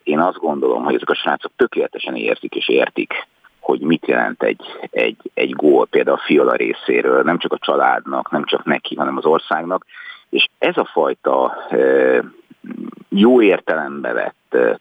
én 0.02 0.20
azt 0.20 0.38
gondolom, 0.38 0.84
hogy 0.84 0.94
ezek 0.94 1.10
a 1.10 1.14
srácok 1.14 1.52
tökéletesen 1.56 2.16
érzik 2.16 2.54
és 2.54 2.68
értik, 2.68 3.26
hogy 3.60 3.80
mit 3.80 4.06
jelent 4.06 4.42
egy, 4.42 4.62
egy, 4.90 5.16
egy 5.34 5.50
gól 5.50 5.86
például 5.86 6.16
a 6.16 6.22
Fiola 6.24 6.52
részéről, 6.52 7.22
nem 7.22 7.38
csak 7.38 7.52
a 7.52 7.58
családnak, 7.58 8.30
nem 8.30 8.44
csak 8.44 8.64
neki, 8.64 8.94
hanem 8.94 9.16
az 9.16 9.24
országnak. 9.24 9.86
És 10.30 10.48
ez 10.58 10.76
a 10.76 10.88
fajta 10.92 11.56
jó 13.08 13.42
értelembe 13.42 14.12
vett 14.12 14.80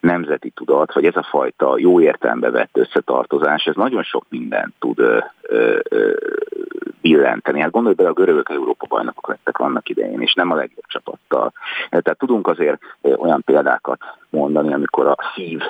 nemzeti 0.00 0.50
tudat, 0.50 0.94
vagy 0.94 1.04
ez 1.04 1.16
a 1.16 1.26
fajta 1.30 1.78
jó 1.78 2.00
értelembe 2.00 2.50
vett 2.50 2.76
összetartozás, 2.76 3.64
ez 3.64 3.74
nagyon 3.74 4.02
sok 4.02 4.24
mindent 4.28 4.72
tud 4.78 4.98
ö, 4.98 5.18
ö, 5.42 5.78
ö, 5.88 6.12
billenteni. 7.02 7.60
Hát 7.60 7.70
gondolj 7.70 7.94
bele, 7.94 8.08
a 8.08 8.12
görögök 8.12 8.48
Európa 8.48 8.86
bajnokok 8.88 9.28
lettek 9.28 9.58
annak 9.58 9.88
idején, 9.88 10.20
és 10.20 10.34
nem 10.34 10.50
a 10.50 10.54
legjobb 10.54 10.84
csapattal. 10.86 11.52
Tehát 11.88 12.18
tudunk 12.18 12.46
azért 12.46 12.80
olyan 13.00 13.42
példákat 13.44 14.00
mondani, 14.30 14.72
amikor 14.72 15.06
a 15.06 15.16
szív 15.34 15.60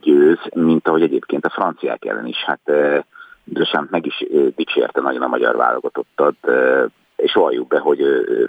győz, 0.00 0.38
mint 0.54 0.88
ahogy 0.88 1.02
egyébként 1.02 1.46
a 1.46 1.50
franciák 1.50 2.04
ellen 2.04 2.26
is. 2.26 2.44
Hát 2.44 2.60
Dösánt 3.44 3.90
meg 3.90 4.06
is 4.06 4.24
dicsérte 4.56 5.00
nagyon 5.00 5.22
a 5.22 5.26
magyar 5.28 5.56
válogatottat, 5.56 6.34
és 7.16 7.32
valljuk 7.32 7.68
be, 7.68 7.78
hogy 7.78 8.00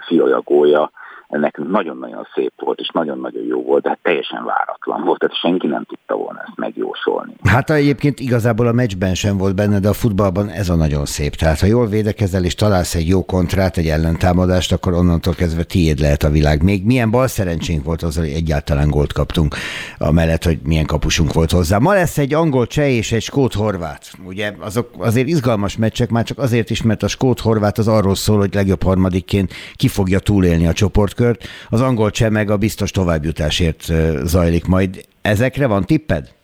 Fioja 0.06 0.40
gólya 0.40 0.90
nekünk 1.28 1.70
nagyon-nagyon 1.70 2.26
szép 2.34 2.52
volt, 2.56 2.78
és 2.78 2.90
nagyon-nagyon 2.92 3.44
jó 3.44 3.62
volt, 3.62 3.82
de 3.82 3.88
hát 3.88 3.98
teljesen 4.02 4.44
váratlan 4.44 5.04
volt, 5.04 5.18
tehát 5.18 5.36
senki 5.36 5.66
nem 5.66 5.84
tudta 5.84 6.16
volna 6.16 6.40
ezt 6.46 6.56
megjósolni. 6.56 7.34
Hát 7.42 7.70
egyébként 7.70 8.20
igazából 8.20 8.66
a 8.66 8.72
meccsben 8.72 9.14
sem 9.14 9.36
volt 9.36 9.54
benne, 9.54 9.78
de 9.78 9.88
a 9.88 9.92
futballban 9.92 10.48
ez 10.48 10.68
a 10.68 10.74
nagyon 10.74 11.04
szép. 11.04 11.34
Tehát 11.34 11.60
ha 11.60 11.66
jól 11.66 11.86
védekezel 11.86 12.44
és 12.44 12.54
találsz 12.54 12.94
egy 12.94 13.08
jó 13.08 13.24
kontrát, 13.24 13.76
egy 13.76 13.86
ellentámadást, 13.86 14.72
akkor 14.72 14.92
onnantól 14.92 15.34
kezdve 15.34 15.62
tiéd 15.62 15.98
lehet 15.98 16.22
a 16.22 16.30
világ. 16.30 16.62
Még 16.62 16.84
milyen 16.84 17.10
bal 17.10 17.26
szerencsénk 17.26 17.84
volt 17.84 18.02
az, 18.02 18.16
hogy 18.16 18.28
egyáltalán 18.28 18.90
gólt 18.90 19.12
kaptunk, 19.12 19.54
amellett, 19.98 20.44
hogy 20.44 20.58
milyen 20.64 20.86
kapusunk 20.86 21.32
volt 21.32 21.50
hozzá. 21.50 21.78
Ma 21.78 21.92
lesz 21.92 22.18
egy 22.18 22.34
angol 22.34 22.66
cseh 22.66 22.94
és 22.94 23.12
egy 23.12 23.22
skót-horvát. 23.22 24.12
Ugye 24.24 24.52
azok 24.60 24.90
azért 24.98 25.28
izgalmas 25.28 25.76
meccsek, 25.76 26.10
már 26.10 26.24
csak 26.24 26.38
azért 26.38 26.70
is, 26.70 26.82
mert 26.82 27.02
a 27.02 27.08
skót-horvát 27.08 27.78
az 27.78 27.88
arról 27.88 28.14
szól, 28.14 28.38
hogy 28.38 28.54
legjobb 28.54 28.82
harmadikként 28.82 29.52
ki 29.74 29.88
fogja 29.88 30.18
túlélni 30.18 30.66
a 30.66 30.72
csoport 30.72 31.14
csoportkört, 31.16 31.44
az 31.70 31.80
angol 31.80 32.10
cseh 32.10 32.30
meg 32.30 32.50
a 32.50 32.56
biztos 32.56 32.90
továbbjutásért 32.90 33.82
zajlik 34.24 34.66
majd. 34.66 35.00
Ezekre 35.22 35.66
van 35.66 35.82
tipped? 35.82 36.34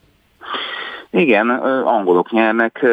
Igen, 1.10 1.48
angolok 1.84 2.30
nyernek, 2.30 2.86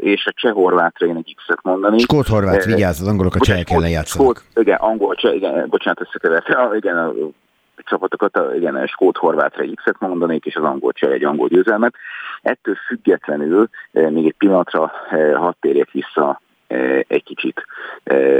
és 0.00 0.26
a 0.26 0.32
cseh-horvátra 0.34 1.06
én 1.06 1.16
egy 1.16 1.34
X-et 1.36 1.58
mondani. 1.62 1.98
Skót-horvát, 1.98 2.64
vigyázz, 2.64 3.00
az 3.00 3.06
angolok 3.06 3.34
a 3.34 3.40
csehek 3.40 3.70
ellen 3.70 3.90
játszanak. 3.90 4.36
Skót, 4.36 4.64
igen, 4.64 4.76
angol, 4.76 5.14
cseh, 5.14 5.34
igen, 5.34 5.66
bocsánat, 5.68 6.00
összekevert, 6.00 6.48
igen, 6.76 6.96
a 6.96 7.12
csapatokat, 7.76 8.38
igen, 8.56 8.86
skót-horvátra 8.86 9.62
egy 9.62 9.74
X-et 9.74 9.96
mondanék, 9.98 10.44
és 10.44 10.56
az 10.56 10.64
angol 10.64 10.92
cseh 10.92 11.10
egy 11.10 11.24
angol 11.24 11.48
győzelmet. 11.48 11.94
Ettől 12.42 12.74
függetlenül 12.86 13.68
még 13.90 14.26
egy 14.26 14.34
pillanatra 14.38 14.92
hadd 15.34 15.54
térjek 15.60 15.90
vissza 15.90 16.40
egy 17.06 17.22
kicsit 17.24 17.64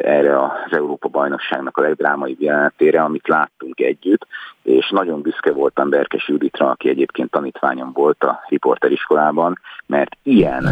erre 0.03 0.43
az 0.43 0.71
Európa 0.71 1.09
bajnokságnak 1.09 1.77
a 1.77 1.81
legdrámai 1.81 2.37
jelenetére, 2.39 3.03
amit 3.03 3.29
láttunk 3.29 3.81
együtt, 3.81 4.27
és 4.63 4.91
nagyon 4.91 5.21
büszke 5.21 5.53
voltam 5.53 5.91
Berkes 5.91 6.29
Juditra, 6.29 6.71
aki 6.71 6.89
egyébként 6.89 7.31
tanítványom 7.31 7.93
volt 7.93 8.25
a 8.25 8.45
riporteriskolában, 8.49 9.59
mert 9.87 10.17
ilyen 10.23 10.65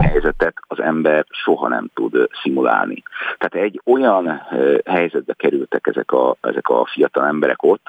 helyzetet 0.00 0.54
az 0.66 0.80
ember 0.80 1.24
soha 1.30 1.68
nem 1.68 1.90
tud 1.94 2.28
szimulálni. 2.42 3.02
Tehát 3.38 3.66
egy 3.66 3.80
olyan 3.84 4.42
helyzetbe 4.84 5.34
kerültek 5.36 5.86
ezek 5.86 6.12
a, 6.12 6.36
ezek 6.40 6.68
a 6.68 6.86
fiatal 6.92 7.26
emberek 7.26 7.62
ott, 7.62 7.82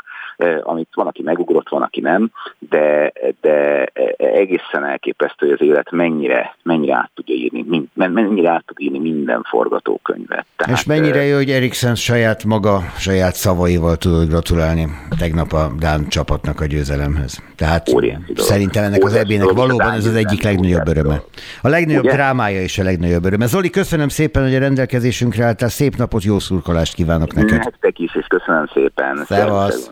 amit 0.62 0.88
van, 0.94 1.08
aki 1.08 1.22
megugrott, 1.24 1.70
van, 1.70 1.82
aki 1.82 2.02
nem, 2.02 2.32
de, 2.70 3.12
de 3.42 3.86
egészen 4.18 4.86
elképesztő, 4.86 5.46
hogy 5.46 5.56
az 5.60 5.68
élet 5.68 5.92
mennyire, 5.92 6.56
mennyire 6.64 6.96
át 6.96 7.12
tudja 7.16 7.36
írni, 7.36 7.90
mennyire 7.94 8.50
át 8.50 8.64
tud 8.66 8.80
írni 8.80 9.00
minden 9.00 9.44
forgatókönyvet. 9.44 10.46
Tehát, 10.56 10.78
És 10.78 10.86
mennyire 10.86 11.24
jó, 11.24 11.36
hogy 11.36 11.50
Eriksen 11.50 11.96
saját 11.96 12.44
maga, 12.44 12.80
saját 12.98 13.36
szavaival 13.36 13.96
tudod 13.96 14.28
gratulálni 14.28 14.88
tegnap 15.20 15.54
a 15.54 15.72
Dán 15.80 16.08
csapatnak 16.08 16.62
a 16.62 16.66
győzelemhez. 16.66 17.44
Tehát 17.56 17.90
szerintem 18.36 18.84
ennek 18.84 19.04
az 19.04 19.14
ebének 19.14 19.50
valóban 19.50 19.92
ez 19.92 20.06
az 20.06 20.16
egyik 20.16 20.44
legnagyobb 20.44 20.88
öröme. 20.88 21.22
A 21.62 21.68
legnagyobb 21.68 22.04
Ugye? 22.04 22.14
drámája 22.14 22.62
és 22.62 22.78
a 22.78 22.84
legnagyobb 22.84 23.26
öröme. 23.26 23.46
Zoli, 23.46 23.70
köszönöm 23.70 24.08
szépen, 24.08 24.44
hogy 24.44 24.56
a 24.56 24.60
rendelkezésünkre 24.60 25.46
álltál. 25.46 25.70
Szép 25.70 25.96
napot, 25.96 26.24
jó 26.24 26.40
szurkolást 26.40 26.94
kívánok 26.94 27.34
neked. 27.34 27.58
Nektek 27.58 28.00
is, 28.00 28.16
és 28.16 28.26
köszönöm 28.28 28.66
szépen. 28.74 29.24
Szevasz. 29.26 29.92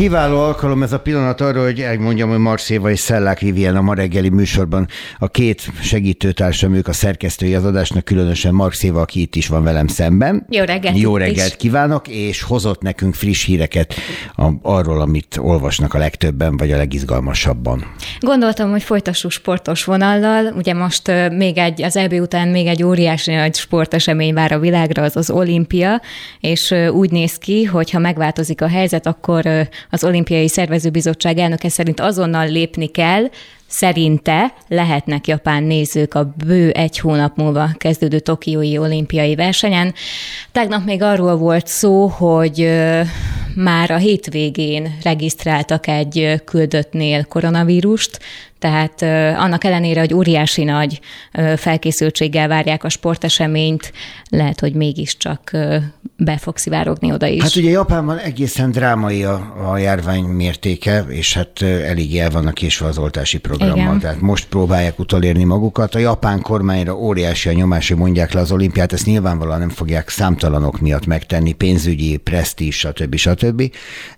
Kiváló 0.00 0.40
alkalom 0.40 0.82
ez 0.82 0.92
a 0.92 1.00
pillanat 1.00 1.40
arra, 1.40 1.62
hogy 1.62 1.80
elmondjam, 1.80 2.28
hogy 2.28 2.38
Marx 2.38 2.70
Éva 2.70 2.90
és 2.90 2.98
Szellák 2.98 3.38
Vivien 3.38 3.76
a 3.76 3.80
ma 3.80 3.94
reggeli 3.94 4.28
műsorban 4.28 4.88
a 5.18 5.28
két 5.28 5.70
segítőtársam, 5.82 6.74
ők 6.74 6.88
a 6.88 6.92
szerkesztői 6.92 7.54
az 7.54 7.64
adásnak, 7.64 8.04
különösen 8.04 8.54
Marx 8.54 8.82
Éva, 8.82 9.00
aki 9.00 9.20
itt 9.20 9.34
is 9.34 9.48
van 9.48 9.62
velem 9.62 9.86
szemben. 9.86 10.46
Jó 10.48 10.64
reggelt! 10.64 10.98
Jó 10.98 11.16
reggelt 11.16 11.56
kívánok, 11.56 12.08
és 12.08 12.42
hozott 12.42 12.82
nekünk 12.82 13.14
friss 13.14 13.44
híreket 13.44 13.94
arról, 14.62 15.00
amit 15.00 15.36
olvasnak 15.40 15.94
a 15.94 15.98
legtöbben, 15.98 16.56
vagy 16.56 16.72
a 16.72 16.76
legizgalmasabban. 16.76 17.84
Gondoltam, 18.20 18.70
hogy 18.70 18.82
folytassuk 18.82 19.30
sportos 19.30 19.84
vonallal. 19.84 20.52
Ugye 20.56 20.74
most 20.74 21.12
még 21.36 21.58
egy, 21.58 21.82
az 21.82 21.96
EB 21.96 22.12
után 22.12 22.48
még 22.48 22.66
egy 22.66 22.82
óriási 22.82 23.34
nagy 23.34 23.54
sportesemény 23.54 24.34
vár 24.34 24.52
a 24.52 24.58
világra, 24.58 25.02
az 25.02 25.16
az 25.16 25.30
olimpia, 25.30 26.00
és 26.40 26.74
úgy 26.92 27.10
néz 27.10 27.38
ki, 27.38 27.64
hogy 27.64 27.90
ha 27.90 27.98
megváltozik 27.98 28.62
a 28.62 28.68
helyzet, 28.68 29.06
akkor 29.06 29.68
az 29.90 30.04
olimpiai 30.04 30.48
szervezőbizottság 30.48 31.38
elnöke 31.38 31.68
szerint 31.68 32.00
azonnal 32.00 32.48
lépni 32.48 32.86
kell, 32.86 33.24
szerinte 33.66 34.54
lehetnek 34.68 35.26
japán 35.26 35.62
nézők 35.62 36.14
a 36.14 36.34
bő 36.46 36.70
egy 36.70 36.98
hónap 36.98 37.36
múlva 37.36 37.70
kezdődő 37.76 38.18
Tokiói 38.18 38.78
olimpiai 38.78 39.34
versenyen. 39.34 39.94
Tegnap 40.52 40.84
még 40.84 41.02
arról 41.02 41.36
volt 41.36 41.66
szó, 41.66 42.06
hogy 42.06 42.70
már 43.54 43.90
a 43.90 43.96
hétvégén 43.96 44.96
regisztráltak 45.02 45.86
egy 45.86 46.42
küldöttnél 46.44 47.24
koronavírust, 47.24 48.18
tehát 48.60 49.02
annak 49.36 49.64
ellenére, 49.64 50.00
hogy 50.00 50.14
óriási 50.14 50.64
nagy 50.64 51.00
felkészültséggel 51.56 52.48
várják 52.48 52.84
a 52.84 52.88
sporteseményt, 52.88 53.92
lehet, 54.28 54.60
hogy 54.60 54.74
mégiscsak 54.74 55.50
be 56.16 56.36
fog 56.36 56.56
szivárogni 56.56 57.12
oda 57.12 57.26
is. 57.26 57.42
Hát 57.42 57.56
ugye 57.56 57.70
Japánban 57.70 58.18
egészen 58.18 58.70
drámai 58.70 59.24
a, 59.24 59.70
a 59.70 59.78
járvány 59.78 60.24
mértéke, 60.24 61.04
és 61.08 61.34
hát 61.34 61.62
elég 61.62 62.16
el 62.16 62.30
vannak 62.30 62.54
késve 62.54 62.86
az 62.86 62.98
oltási 62.98 63.38
programmal. 63.38 63.86
Igen. 63.86 63.98
Tehát 63.98 64.20
most 64.20 64.46
próbálják 64.46 64.98
utolérni 64.98 65.44
magukat. 65.44 65.94
A 65.94 65.98
japán 65.98 66.40
kormányra 66.40 66.96
óriási 66.96 67.48
a 67.48 67.52
nyomás, 67.52 67.88
hogy 67.88 67.96
mondják 67.96 68.32
le 68.32 68.40
az 68.40 68.52
olimpiát, 68.52 68.92
ezt 68.92 69.06
nyilvánvalóan 69.06 69.58
nem 69.58 69.68
fogják 69.68 70.08
számtalanok 70.08 70.80
miatt 70.80 71.06
megtenni, 71.06 71.52
pénzügyi, 71.52 72.16
presztízs, 72.16 72.78
stb. 72.78 73.14
stb. 73.14 73.62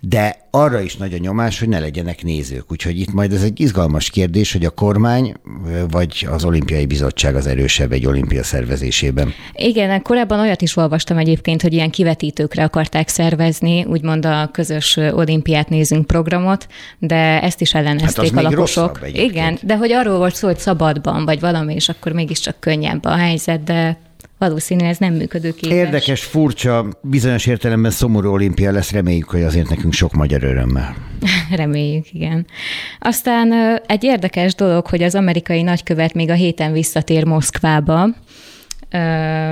De 0.00 0.41
arra 0.54 0.80
is 0.80 0.96
nagy 0.96 1.14
a 1.14 1.18
nyomás, 1.18 1.58
hogy 1.58 1.68
ne 1.68 1.78
legyenek 1.78 2.22
nézők. 2.22 2.72
Úgyhogy 2.72 3.00
itt 3.00 3.12
majd 3.12 3.32
ez 3.32 3.42
egy 3.42 3.60
izgalmas 3.60 4.10
kérdés, 4.10 4.52
hogy 4.52 4.64
a 4.64 4.70
kormány 4.70 5.34
vagy 5.90 6.26
az 6.30 6.44
olimpiai 6.44 6.86
bizottság 6.86 7.34
az 7.34 7.46
erősebb 7.46 7.92
egy 7.92 8.06
olimpia 8.06 8.42
szervezésében. 8.42 9.32
Igen, 9.52 10.02
korábban 10.02 10.40
olyat 10.40 10.62
is 10.62 10.76
olvastam 10.76 11.18
egyébként, 11.18 11.62
hogy 11.62 11.72
ilyen 11.72 11.90
kivetítőkre 11.90 12.64
akarták 12.64 13.08
szervezni, 13.08 13.84
úgymond 13.84 14.26
a 14.26 14.48
közös 14.52 14.96
olimpiát 14.96 15.68
nézünk 15.68 16.06
programot, 16.06 16.66
de 16.98 17.42
ezt 17.42 17.60
is 17.60 17.74
ellenezték 17.74 18.34
hát 18.34 18.44
a 18.44 18.48
lakosok. 18.48 19.00
Igen, 19.12 19.58
de 19.62 19.76
hogy 19.76 19.92
arról 19.92 20.18
volt 20.18 20.34
szó, 20.34 20.46
hogy 20.46 20.58
szabadban 20.58 21.24
vagy 21.24 21.40
valami, 21.40 21.74
és 21.74 21.88
akkor 21.88 22.12
mégiscsak 22.12 22.60
könnyebb 22.60 23.04
a 23.04 23.16
helyzet, 23.16 23.62
de 23.62 23.98
valószínű 24.48 24.84
ez 24.84 24.98
nem 24.98 25.14
működőképes. 25.14 25.76
Érdekes, 25.76 26.24
furcsa, 26.24 26.88
bizonyos 27.02 27.46
értelemben 27.46 27.90
szomorú 27.90 28.32
olimpia 28.32 28.72
lesz, 28.72 28.90
reméljük, 28.90 29.28
hogy 29.28 29.42
azért 29.42 29.68
nekünk 29.68 29.92
sok 29.92 30.12
magyar 30.12 30.44
örömmel. 30.44 30.96
Reméljük, 31.60 32.12
igen. 32.12 32.46
Aztán 32.98 33.52
egy 33.86 34.04
érdekes 34.04 34.54
dolog, 34.54 34.86
hogy 34.86 35.02
az 35.02 35.14
amerikai 35.14 35.62
nagykövet 35.62 36.14
még 36.14 36.30
a 36.30 36.34
héten 36.34 36.72
visszatér 36.72 37.24
Moszkvába, 37.24 38.08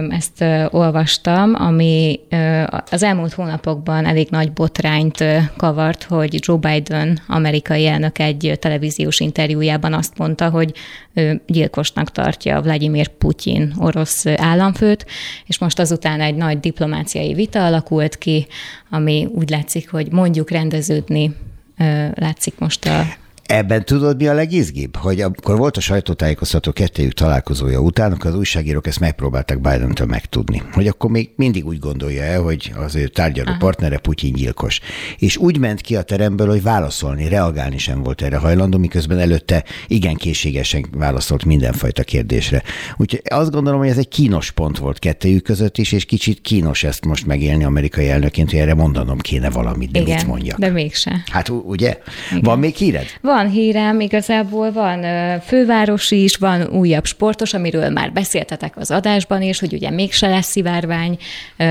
ezt 0.08 0.44
olvastam, 0.70 1.54
ami 1.54 2.20
az 2.90 3.02
elmúlt 3.02 3.32
hónapokban 3.32 4.06
elég 4.06 4.28
nagy 4.30 4.52
botrányt 4.52 5.24
kavart, 5.56 6.02
hogy 6.02 6.38
Joe 6.40 6.56
Biden, 6.56 7.18
amerikai 7.26 7.86
elnök 7.86 8.18
egy 8.18 8.56
televíziós 8.60 9.20
interjújában 9.20 9.92
azt 9.92 10.18
mondta, 10.18 10.48
hogy 10.50 10.72
gyilkosnak 11.46 12.12
tartja 12.12 12.60
Vladimir 12.60 13.08
Putyin, 13.08 13.74
orosz 13.78 14.26
államfőt, 14.26 15.06
és 15.46 15.58
most 15.58 15.78
azután 15.78 16.20
egy 16.20 16.34
nagy 16.34 16.60
diplomáciai 16.60 17.34
vita 17.34 17.66
alakult 17.66 18.18
ki, 18.18 18.46
ami 18.90 19.28
úgy 19.34 19.50
látszik, 19.50 19.90
hogy 19.90 20.12
mondjuk 20.12 20.50
rendeződni 20.50 21.34
látszik 22.14 22.58
most 22.58 22.86
a 22.86 23.02
Ebben 23.50 23.84
tudod, 23.84 24.16
mi 24.16 24.26
a 24.26 24.32
legizgibb? 24.34 24.96
Hogy 24.96 25.20
amikor 25.20 25.56
volt 25.56 25.76
a 25.76 25.80
sajtótájékoztató 25.80 26.72
kettőjük 26.72 27.12
találkozója 27.12 27.80
után, 27.80 28.12
akkor 28.12 28.30
az 28.30 28.36
újságírók 28.36 28.86
ezt 28.86 29.00
megpróbálták 29.00 29.60
Biden-től 29.60 30.06
megtudni. 30.06 30.62
Hogy 30.72 30.86
akkor 30.86 31.10
még 31.10 31.30
mindig 31.36 31.66
úgy 31.66 31.78
gondolja 31.78 32.22
el, 32.22 32.42
hogy 32.42 32.72
az 32.76 32.94
ő 32.94 33.06
tárgyaló 33.06 33.48
Aha. 33.48 33.58
partnere 33.58 33.98
Putyin 33.98 34.32
gyilkos. 34.32 34.80
És 35.18 35.36
úgy 35.36 35.58
ment 35.58 35.80
ki 35.80 35.96
a 35.96 36.02
teremből, 36.02 36.48
hogy 36.48 36.62
válaszolni, 36.62 37.28
reagálni 37.28 37.78
sem 37.78 38.02
volt 38.02 38.22
erre 38.22 38.36
hajlandó, 38.36 38.78
miközben 38.78 39.18
előtte 39.18 39.64
igen 39.86 40.14
készségesen 40.14 40.86
válaszolt 40.92 41.44
mindenfajta 41.44 42.02
kérdésre. 42.02 42.62
Úgyhogy 42.96 43.22
azt 43.30 43.50
gondolom, 43.50 43.78
hogy 43.78 43.88
ez 43.88 43.98
egy 43.98 44.08
kínos 44.08 44.50
pont 44.50 44.78
volt 44.78 44.98
kettőjük 44.98 45.42
között 45.42 45.78
is, 45.78 45.92
és 45.92 46.04
kicsit 46.04 46.40
kínos 46.40 46.84
ezt 46.84 47.04
most 47.04 47.26
megélni 47.26 47.64
amerikai 47.64 48.08
elnöként, 48.08 48.50
hogy 48.50 48.60
erre 48.60 48.74
mondanom 48.74 49.18
kéne 49.18 49.50
valamit, 49.50 49.90
de 49.90 50.00
igen, 50.00 50.16
mit 50.16 50.26
mondjak. 50.26 50.58
de 50.58 50.68
mégse. 50.68 51.22
Hát 51.30 51.48
ugye? 51.48 51.98
Igen. 52.30 52.42
Van 52.42 52.58
még 52.58 52.74
híred? 52.74 53.06
Van, 53.20 53.39
van 53.40 53.50
hírem, 53.50 54.00
igazából 54.00 54.72
van 54.72 55.04
fővárosi 55.40 56.22
is, 56.22 56.36
van 56.36 56.62
újabb 56.62 57.04
sportos, 57.04 57.54
amiről 57.54 57.90
már 57.90 58.12
beszéltetek 58.12 58.76
az 58.76 58.90
adásban 58.90 59.42
is, 59.42 59.60
hogy 59.60 59.72
ugye 59.72 59.90
mégse 59.90 60.28
lesz 60.28 60.46
szivárvány 60.46 61.18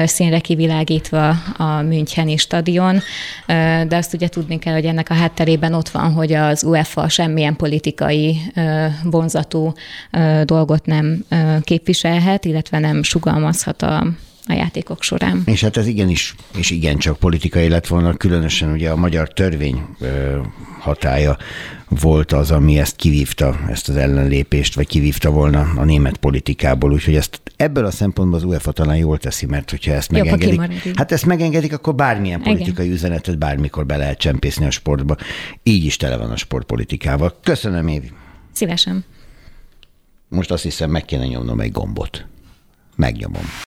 színre 0.03 0.39
kivilágítva 0.39 1.29
a 1.57 1.81
Müncheni 1.81 2.37
stadion, 2.37 2.99
de 3.87 3.95
azt 3.95 4.13
ugye 4.13 4.27
tudni 4.27 4.59
kell, 4.59 4.73
hogy 4.73 4.85
ennek 4.85 5.09
a 5.09 5.13
hátterében 5.13 5.73
ott 5.73 5.89
van, 5.89 6.13
hogy 6.13 6.33
az 6.33 6.63
UEFA 6.63 7.09
semmilyen 7.09 7.55
politikai 7.55 8.37
vonzatú 9.03 9.73
dolgot 10.43 10.85
nem 10.85 11.25
képviselhet, 11.63 12.45
illetve 12.45 12.79
nem 12.79 13.03
sugalmazhat 13.03 13.81
a 13.81 14.07
a 14.49 14.53
játékok 14.53 15.03
során. 15.03 15.41
És 15.45 15.61
hát 15.61 15.77
ez 15.77 15.87
igenis, 15.87 16.35
és 16.57 16.69
igencsak 16.69 17.17
politikai 17.17 17.67
lett 17.67 17.87
volna, 17.87 18.13
különösen 18.13 18.71
ugye 18.71 18.89
a 18.89 18.95
magyar 18.95 19.33
törvény 19.33 19.85
hatája 20.79 21.37
volt 21.89 22.31
az, 22.31 22.51
ami 22.51 22.79
ezt 22.79 22.95
kivívta, 22.95 23.59
ezt 23.69 23.89
az 23.89 23.95
ellenlépést, 23.95 24.75
vagy 24.75 24.87
kivívta 24.87 25.29
volna 25.29 25.71
a 25.75 25.83
német 25.83 26.17
politikából, 26.17 26.91
úgyhogy 26.91 27.15
ezt 27.15 27.41
ebből 27.55 27.85
a 27.85 27.91
szempontból 27.91 28.37
az 28.37 28.43
UEFA 28.43 28.71
talán 28.71 28.97
jól 28.97 29.17
teszi, 29.17 29.45
mert 29.45 29.69
hogyha 29.69 29.93
ezt 29.93 30.11
Jobb, 30.11 30.25
megengedik, 30.25 30.97
hát 30.97 31.11
ezt 31.11 31.25
megengedik, 31.25 31.73
akkor 31.73 31.95
bármilyen 31.95 32.41
politikai 32.41 32.85
Igen. 32.85 32.97
üzenetet 32.97 33.37
bármikor 33.37 33.85
be 33.85 33.97
lehet 33.97 34.17
csempészni 34.17 34.65
a 34.65 34.71
sportba. 34.71 35.15
Így 35.63 35.85
is 35.85 35.97
tele 35.97 36.17
van 36.17 36.31
a 36.31 36.37
sportpolitikával. 36.37 37.37
Köszönöm, 37.43 37.87
Évi. 37.87 38.11
Szívesen. 38.51 39.03
Most 40.27 40.51
azt 40.51 40.63
hiszem, 40.63 40.89
meg 40.89 41.05
kéne 41.05 41.25
nyomnom 41.25 41.59
egy 41.59 41.71
gombot. 41.71 42.25
Megnyomom. 42.95 43.43